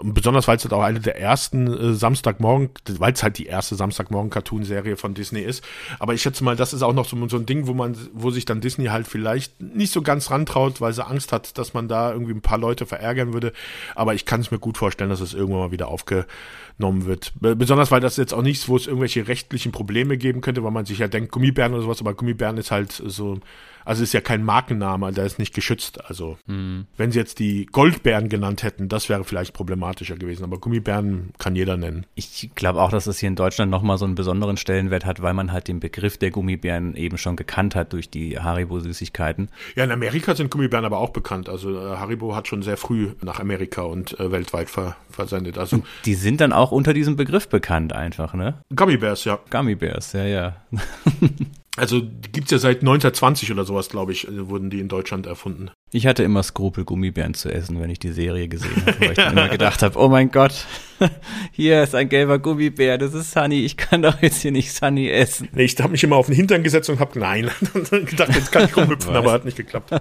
Besonders 0.03 0.49
weil 0.49 0.57
es 0.57 0.64
halt 0.64 0.72
auch 0.72 0.82
eine 0.82 1.01
der 1.01 1.18
ersten 1.18 1.66
äh, 1.66 1.95
Samstagmorgen, 1.95 2.70
weil 2.99 3.12
es 3.12 3.22
halt 3.22 3.38
die 3.38 3.47
erste 3.47 3.74
Samstagmorgen-Cartoon-Serie 3.74 4.97
von 4.97 5.14
Disney 5.14 5.40
ist. 5.40 5.64
Aber 5.99 6.14
ich 6.14 6.22
schätze 6.22 6.45
mal, 6.45 6.57
das 6.57 6.72
ist 6.72 6.82
auch 6.82 6.93
noch 6.93 7.09
so, 7.09 7.28
so 7.28 7.36
ein 7.36 7.47
Ding, 7.47 7.66
wo 7.66 7.74
man, 7.74 7.97
wo 8.12 8.30
sich 8.30 8.45
dann 8.45 8.61
Disney 8.61 8.86
halt 8.86 9.07
vielleicht 9.07 9.61
nicht 9.61 9.93
so 9.93 10.03
ganz 10.03 10.30
rantraut, 10.30 10.80
weil 10.80 10.93
sie 10.93 11.07
Angst 11.07 11.32
hat, 11.32 11.59
dass 11.59 11.74
man 11.74 11.88
da 11.88 12.12
irgendwie 12.12 12.32
ein 12.32 12.40
paar 12.43 12.59
Leute 12.59 12.86
verärgern 12.86 13.32
würde. 13.32 13.53
Aber 13.95 14.14
ich 14.14 14.24
kann 14.24 14.40
es 14.40 14.51
mir 14.51 14.59
gut 14.59 14.78
vorstellen, 14.78 15.11
dass 15.11 15.20
es 15.20 15.34
irgendwann 15.34 15.61
mal 15.61 15.72
wieder 15.72 15.88
aufgenommen 15.88 17.07
wird. 17.07 17.32
Besonders 17.40 17.90
weil 17.90 18.01
das 18.01 18.16
jetzt 18.16 18.34
auch 18.34 18.43
nichts, 18.43 18.68
wo 18.68 18.76
es 18.76 18.86
irgendwelche 18.86 19.28
rechtlichen 19.28 19.72
Probleme 19.72 20.16
geben 20.16 20.40
könnte, 20.40 20.64
weil 20.64 20.70
man 20.70 20.86
sich 20.86 20.99
ja 20.99 21.09
denkt, 21.09 21.32
Gummibären 21.32 21.74
oder 21.74 21.82
sowas, 21.82 22.01
aber 22.01 22.14
Gummibären 22.14 22.57
ist 22.59 22.70
halt 22.70 22.93
so 22.93 23.38
also 23.84 24.02
ist 24.02 24.12
ja 24.12 24.20
kein 24.20 24.44
Markenname, 24.44 25.12
der 25.12 25.24
ist 25.24 25.38
nicht 25.38 25.54
geschützt. 25.54 26.04
Also 26.04 26.38
mhm. 26.46 26.86
wenn 26.96 27.12
sie 27.12 27.18
jetzt 27.18 27.38
die 27.38 27.66
Goldbären 27.66 28.28
genannt 28.28 28.62
hätten, 28.62 28.88
das 28.88 29.08
wäre 29.08 29.24
vielleicht 29.24 29.54
problematischer 29.54 30.16
gewesen. 30.16 30.44
Aber 30.44 30.58
Gummibären 30.58 31.30
kann 31.38 31.56
jeder 31.56 31.76
nennen. 31.76 32.06
Ich 32.14 32.50
glaube 32.54 32.80
auch, 32.80 32.90
dass 32.90 33.06
es 33.06 33.18
hier 33.18 33.28
in 33.28 33.36
Deutschland 33.36 33.70
nochmal 33.70 33.98
so 33.98 34.04
einen 34.04 34.14
besonderen 34.14 34.56
Stellenwert 34.56 35.04
hat, 35.04 35.22
weil 35.22 35.34
man 35.34 35.52
halt 35.52 35.68
den 35.68 35.80
Begriff 35.80 36.18
der 36.18 36.30
Gummibären 36.30 36.94
eben 36.96 37.18
schon 37.18 37.36
gekannt 37.36 37.74
hat 37.74 37.92
durch 37.92 38.10
die 38.10 38.38
Haribo-Süßigkeiten. 38.38 39.48
Ja, 39.76 39.84
in 39.84 39.92
Amerika 39.92 40.34
sind 40.34 40.50
Gummibären 40.50 40.84
aber 40.84 40.98
auch 40.98 41.10
bekannt. 41.10 41.48
Also 41.48 41.76
äh, 41.76 41.96
Haribo 41.96 42.34
hat 42.34 42.48
schon 42.48 42.62
sehr 42.62 42.76
früh 42.76 43.12
nach 43.22 43.40
Amerika 43.40 43.82
und 43.82 44.18
äh, 44.18 44.30
weltweit 44.30 44.70
ver 44.70 44.96
versendet. 45.10 45.58
Also 45.58 45.76
und 45.76 45.86
die 46.04 46.14
sind 46.14 46.40
dann 46.40 46.52
auch 46.52 46.72
unter 46.72 46.94
diesem 46.94 47.16
Begriff 47.16 47.48
bekannt 47.48 47.92
einfach, 47.92 48.34
ne? 48.34 48.54
Gummibärs, 48.74 49.24
ja. 49.24 49.38
Gummibärs, 49.50 50.12
ja, 50.12 50.24
ja. 50.24 50.56
Also 51.78 52.02
gibt's 52.32 52.50
ja 52.50 52.58
seit 52.58 52.80
1920 52.80 53.50
oder 53.50 53.64
sowas, 53.64 53.88
glaube 53.88 54.12
ich, 54.12 54.28
äh, 54.28 54.48
wurden 54.48 54.68
die 54.68 54.78
in 54.78 54.88
Deutschland 54.88 55.26
erfunden. 55.26 55.70
Ich 55.90 56.06
hatte 56.06 56.22
immer 56.22 56.42
Skrupel, 56.42 56.84
Gummibären 56.84 57.32
zu 57.32 57.50
essen, 57.50 57.80
wenn 57.80 57.88
ich 57.88 57.98
die 57.98 58.12
Serie 58.12 58.46
gesehen 58.48 58.84
habe, 58.84 59.00
weil 59.00 59.10
ich 59.12 59.16
dann 59.16 59.32
immer 59.38 59.48
gedacht 59.48 59.82
habe, 59.82 59.98
oh 59.98 60.08
mein 60.08 60.30
Gott, 60.30 60.66
hier 61.52 61.82
ist 61.82 61.94
ein 61.94 62.10
gelber 62.10 62.38
Gummibär, 62.38 62.98
das 62.98 63.14
ist 63.14 63.32
Sunny, 63.32 63.64
ich 63.64 63.78
kann 63.78 64.02
doch 64.02 64.20
jetzt 64.20 64.42
hier 64.42 64.52
nicht 64.52 64.70
Sunny 64.70 65.08
essen. 65.08 65.48
Nee, 65.52 65.64
ich 65.64 65.78
habe 65.80 65.92
mich 65.92 66.04
immer 66.04 66.16
auf 66.16 66.26
den 66.26 66.34
Hintern 66.34 66.62
gesetzt 66.62 66.90
und 66.90 67.00
habe 67.00 67.18
nein, 67.18 67.50
gedacht, 67.90 68.34
jetzt 68.34 68.52
kann 68.52 68.66
ich 68.66 68.76
rumhüpfen, 68.76 69.16
aber 69.16 69.32
hat 69.32 69.46
nicht 69.46 69.56
geklappt. 69.56 69.94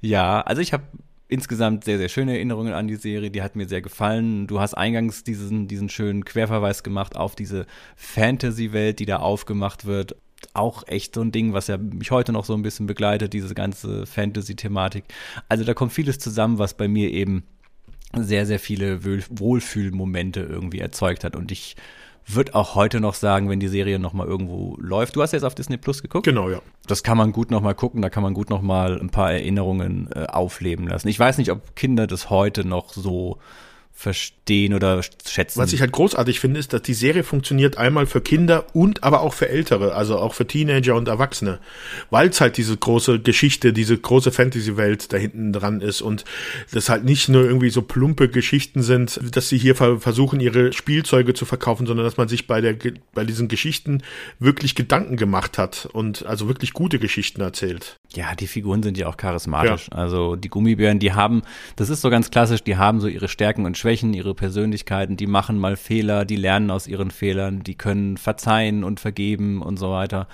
ja, 0.00 0.42
also 0.42 0.62
ich 0.62 0.72
habe 0.72 0.84
insgesamt 1.28 1.84
sehr, 1.84 1.98
sehr 1.98 2.08
schöne 2.08 2.32
Erinnerungen 2.34 2.74
an 2.74 2.86
die 2.86 2.96
Serie. 2.96 3.30
Die 3.30 3.42
hat 3.42 3.56
mir 3.56 3.66
sehr 3.66 3.82
gefallen. 3.82 4.46
Du 4.46 4.60
hast 4.60 4.74
eingangs 4.74 5.24
diesen, 5.24 5.68
diesen 5.68 5.88
schönen 5.88 6.24
Querverweis 6.24 6.82
gemacht 6.82 7.16
auf 7.16 7.34
diese 7.34 7.66
Fantasy-Welt, 7.96 8.98
die 8.98 9.06
da 9.06 9.16
aufgemacht 9.16 9.84
wird. 9.86 10.16
Auch 10.52 10.86
echt 10.86 11.14
so 11.14 11.22
ein 11.22 11.32
Ding, 11.32 11.54
was 11.54 11.68
ja 11.68 11.78
mich 11.78 12.10
heute 12.10 12.32
noch 12.32 12.44
so 12.44 12.54
ein 12.54 12.62
bisschen 12.62 12.86
begleitet, 12.86 13.32
diese 13.32 13.54
ganze 13.54 14.04
Fantasy-Thematik. 14.06 15.04
Also 15.48 15.64
da 15.64 15.72
kommt 15.72 15.92
vieles 15.92 16.18
zusammen, 16.18 16.58
was 16.58 16.74
bei 16.74 16.88
mir 16.88 17.10
eben 17.10 17.44
sehr, 18.14 18.46
sehr 18.46 18.58
viele 18.58 19.02
Wohlfühlmomente 19.04 20.40
irgendwie 20.40 20.80
erzeugt 20.80 21.24
hat. 21.24 21.34
Und 21.34 21.50
ich 21.50 21.76
wird 22.26 22.54
auch 22.54 22.74
heute 22.74 23.00
noch 23.00 23.14
sagen, 23.14 23.48
wenn 23.48 23.60
die 23.60 23.68
Serie 23.68 23.98
noch 23.98 24.12
mal 24.12 24.26
irgendwo 24.26 24.76
läuft. 24.80 25.16
Du 25.16 25.22
hast 25.22 25.32
jetzt 25.32 25.42
auf 25.42 25.54
Disney 25.54 25.76
Plus 25.76 26.02
geguckt? 26.02 26.24
Genau, 26.24 26.48
ja. 26.50 26.60
Das 26.86 27.02
kann 27.02 27.18
man 27.18 27.32
gut 27.32 27.50
noch 27.50 27.60
mal 27.60 27.74
gucken, 27.74 28.02
da 28.02 28.10
kann 28.10 28.22
man 28.22 28.34
gut 28.34 28.50
noch 28.50 28.62
mal 28.62 28.98
ein 28.98 29.10
paar 29.10 29.32
Erinnerungen 29.32 30.08
äh, 30.14 30.26
aufleben 30.26 30.88
lassen. 30.88 31.08
Ich 31.08 31.18
weiß 31.18 31.38
nicht, 31.38 31.50
ob 31.50 31.76
Kinder 31.76 32.06
das 32.06 32.30
heute 32.30 32.64
noch 32.64 32.92
so 32.92 33.38
verstehen 33.96 34.74
oder 34.74 35.00
schätzen. 35.02 35.60
Was 35.60 35.72
ich 35.72 35.80
halt 35.80 35.92
großartig 35.92 36.40
finde, 36.40 36.58
ist, 36.58 36.72
dass 36.72 36.82
die 36.82 36.94
Serie 36.94 37.22
funktioniert 37.22 37.78
einmal 37.78 38.06
für 38.06 38.20
Kinder 38.20 38.66
und 38.74 39.04
aber 39.04 39.22
auch 39.22 39.32
für 39.32 39.48
Ältere, 39.48 39.94
also 39.94 40.18
auch 40.18 40.34
für 40.34 40.46
Teenager 40.46 40.96
und 40.96 41.08
Erwachsene, 41.08 41.60
weil 42.10 42.28
es 42.28 42.40
halt 42.40 42.56
diese 42.56 42.76
große 42.76 43.20
Geschichte, 43.20 43.72
diese 43.72 43.96
große 43.96 44.32
Fantasy-Welt 44.32 45.12
da 45.12 45.16
hinten 45.16 45.52
dran 45.52 45.80
ist 45.80 46.02
und 46.02 46.24
das 46.72 46.88
halt 46.88 47.04
nicht 47.04 47.28
nur 47.28 47.44
irgendwie 47.44 47.70
so 47.70 47.82
plumpe 47.82 48.28
Geschichten 48.28 48.82
sind, 48.82 49.18
dass 49.34 49.48
sie 49.48 49.58
hier 49.58 49.76
versuchen, 49.76 50.40
ihre 50.40 50.72
Spielzeuge 50.72 51.32
zu 51.32 51.46
verkaufen, 51.46 51.86
sondern 51.86 52.04
dass 52.04 52.16
man 52.16 52.28
sich 52.28 52.46
bei 52.46 52.60
der 52.60 52.76
bei 53.14 53.24
diesen 53.24 53.48
Geschichten 53.48 54.02
wirklich 54.40 54.74
Gedanken 54.74 55.16
gemacht 55.16 55.56
hat 55.56 55.88
und 55.92 56.26
also 56.26 56.48
wirklich 56.48 56.72
gute 56.72 56.98
Geschichten 56.98 57.40
erzählt. 57.40 57.96
Ja, 58.16 58.34
die 58.34 58.46
Figuren 58.46 58.82
sind 58.82 58.96
ja 58.98 59.06
auch 59.08 59.16
charismatisch. 59.16 59.88
Ja. 59.90 59.98
Also 59.98 60.36
die 60.36 60.48
Gummibären, 60.48 60.98
die 60.98 61.12
haben, 61.12 61.42
das 61.76 61.90
ist 61.90 62.00
so 62.00 62.10
ganz 62.10 62.30
klassisch, 62.30 62.62
die 62.62 62.76
haben 62.76 63.00
so 63.00 63.08
ihre 63.08 63.28
Stärken 63.28 63.66
und 63.66 63.76
Schwächen, 63.76 64.14
ihre 64.14 64.34
Persönlichkeiten, 64.34 65.16
die 65.16 65.26
machen 65.26 65.58
mal 65.58 65.76
Fehler, 65.76 66.24
die 66.24 66.36
lernen 66.36 66.70
aus 66.70 66.86
ihren 66.86 67.10
Fehlern, 67.10 67.62
die 67.62 67.74
können 67.74 68.16
verzeihen 68.16 68.84
und 68.84 69.00
vergeben 69.00 69.62
und 69.62 69.78
so 69.78 69.90
weiter. 69.90 70.28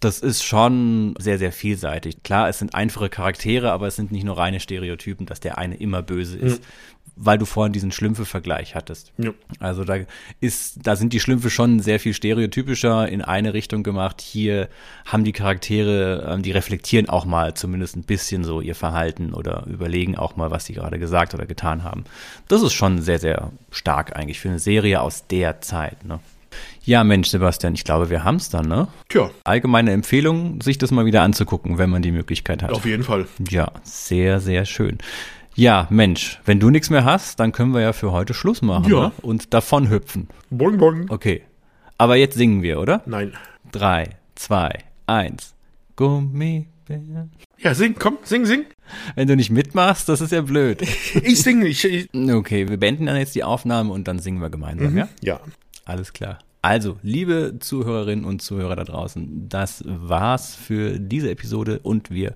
Das 0.00 0.20
ist 0.20 0.44
schon 0.44 1.14
sehr, 1.18 1.38
sehr 1.38 1.52
vielseitig. 1.52 2.22
Klar, 2.22 2.50
es 2.50 2.58
sind 2.58 2.74
einfache 2.74 3.08
Charaktere, 3.08 3.72
aber 3.72 3.86
es 3.86 3.96
sind 3.96 4.12
nicht 4.12 4.24
nur 4.24 4.36
reine 4.36 4.60
Stereotypen, 4.60 5.24
dass 5.24 5.40
der 5.40 5.56
eine 5.56 5.76
immer 5.76 6.02
böse 6.02 6.36
ist, 6.36 6.62
weil 7.16 7.38
du 7.38 7.46
vorhin 7.46 7.72
diesen 7.72 7.90
Schlümpfe-Vergleich 7.92 8.74
hattest. 8.74 9.12
Ja. 9.18 9.30
Also 9.58 9.84
da 9.84 9.96
ist, 10.40 10.86
da 10.86 10.96
sind 10.96 11.12
die 11.12 11.20
Schlümpfe 11.20 11.50
schon 11.50 11.80
sehr 11.80 11.98
viel 11.98 12.14
stereotypischer 12.14 13.08
in 13.08 13.22
eine 13.22 13.54
Richtung 13.54 13.82
gemacht. 13.82 14.20
Hier 14.20 14.68
haben 15.06 15.24
die 15.24 15.32
Charaktere, 15.32 16.28
ähm, 16.30 16.42
die 16.42 16.52
reflektieren 16.52 17.08
auch 17.08 17.24
mal 17.24 17.54
zumindest 17.54 17.96
ein 17.96 18.02
bisschen 18.02 18.44
so 18.44 18.60
ihr 18.60 18.74
Verhalten 18.74 19.32
oder 19.32 19.66
überlegen 19.66 20.16
auch 20.16 20.36
mal, 20.36 20.50
was 20.50 20.66
sie 20.66 20.74
gerade 20.74 20.98
gesagt 20.98 21.34
oder 21.34 21.46
getan 21.46 21.82
haben. 21.82 22.04
Das 22.48 22.62
ist 22.62 22.74
schon 22.74 23.00
sehr, 23.00 23.18
sehr 23.18 23.50
stark 23.70 24.14
eigentlich 24.14 24.38
für 24.38 24.50
eine 24.50 24.58
Serie 24.58 25.00
aus 25.00 25.26
der 25.26 25.60
Zeit. 25.62 26.04
Ne? 26.04 26.20
Ja, 26.84 27.02
Mensch, 27.02 27.28
Sebastian, 27.28 27.74
ich 27.74 27.84
glaube, 27.84 28.10
wir 28.10 28.24
haben's 28.24 28.48
dann, 28.48 28.68
ne? 28.68 28.88
Tja, 29.08 29.30
Allgemeine 29.44 29.92
Empfehlung, 29.92 30.60
sich 30.60 30.78
das 30.78 30.90
mal 30.90 31.04
wieder 31.04 31.22
anzugucken, 31.22 31.78
wenn 31.78 31.90
man 31.90 32.02
die 32.02 32.12
Möglichkeit 32.12 32.62
hat. 32.62 32.70
auf 32.72 32.86
jeden 32.86 33.02
Fall. 33.02 33.26
Ja, 33.50 33.72
sehr, 33.82 34.40
sehr 34.40 34.64
schön. 34.64 34.98
Ja, 35.56 35.86
Mensch, 35.88 36.38
wenn 36.44 36.60
du 36.60 36.68
nichts 36.68 36.90
mehr 36.90 37.04
hast, 37.06 37.40
dann 37.40 37.50
können 37.50 37.72
wir 37.72 37.80
ja 37.80 37.94
für 37.94 38.12
heute 38.12 38.34
Schluss 38.34 38.60
machen 38.60 38.90
Ja. 38.92 39.06
ne? 39.08 39.12
und 39.22 39.54
davon 39.54 39.88
hüpfen. 39.88 40.28
Boing, 40.50 40.76
boing. 40.76 41.06
Okay. 41.08 41.42
Aber 41.96 42.16
jetzt 42.16 42.36
singen 42.36 42.62
wir, 42.62 42.78
oder? 42.78 43.02
Nein. 43.06 43.32
Drei, 43.72 44.10
zwei, 44.34 44.80
eins. 45.06 45.54
Gummibär. 45.96 47.28
Ja, 47.58 47.74
sing, 47.74 47.94
komm, 47.98 48.18
sing, 48.22 48.44
sing. 48.44 48.66
Wenn 49.14 49.28
du 49.28 49.34
nicht 49.34 49.50
mitmachst, 49.50 50.10
das 50.10 50.20
ist 50.20 50.30
ja 50.32 50.42
blöd. 50.42 50.82
Ich 51.22 51.40
singe, 51.42 51.66
ich, 51.66 51.82
ich 51.86 52.10
Okay, 52.14 52.68
wir 52.68 52.76
beenden 52.76 53.06
dann 53.06 53.16
jetzt 53.16 53.34
die 53.34 53.42
Aufnahme 53.42 53.92
und 53.92 54.06
dann 54.08 54.18
singen 54.18 54.40
wir 54.42 54.50
gemeinsam, 54.50 54.96
ja? 54.96 55.08
ja. 55.22 55.40
Alles 55.86 56.12
klar. 56.12 56.38
Also, 56.60 56.98
liebe 57.02 57.56
Zuhörerinnen 57.60 58.24
und 58.26 58.42
Zuhörer 58.42 58.76
da 58.76 58.84
draußen, 58.84 59.48
das 59.48 59.84
war's 59.86 60.54
für 60.54 60.98
diese 60.98 61.30
Episode 61.30 61.78
und 61.82 62.10
wir 62.10 62.34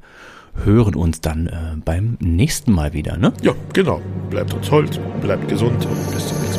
hören 0.65 0.95
uns 0.95 1.21
dann 1.21 1.47
äh, 1.47 1.77
beim 1.85 2.17
nächsten 2.21 2.73
Mal 2.73 2.93
wieder, 2.93 3.17
ne? 3.17 3.33
Ja, 3.43 3.55
genau. 3.73 4.01
Bleibt 4.31 4.55
uns 4.55 4.71
Holz, 4.71 4.99
bleibt 5.21 5.49
gesund 5.49 5.87
und 5.87 6.13
bis 6.13 6.29
zum 6.29 6.50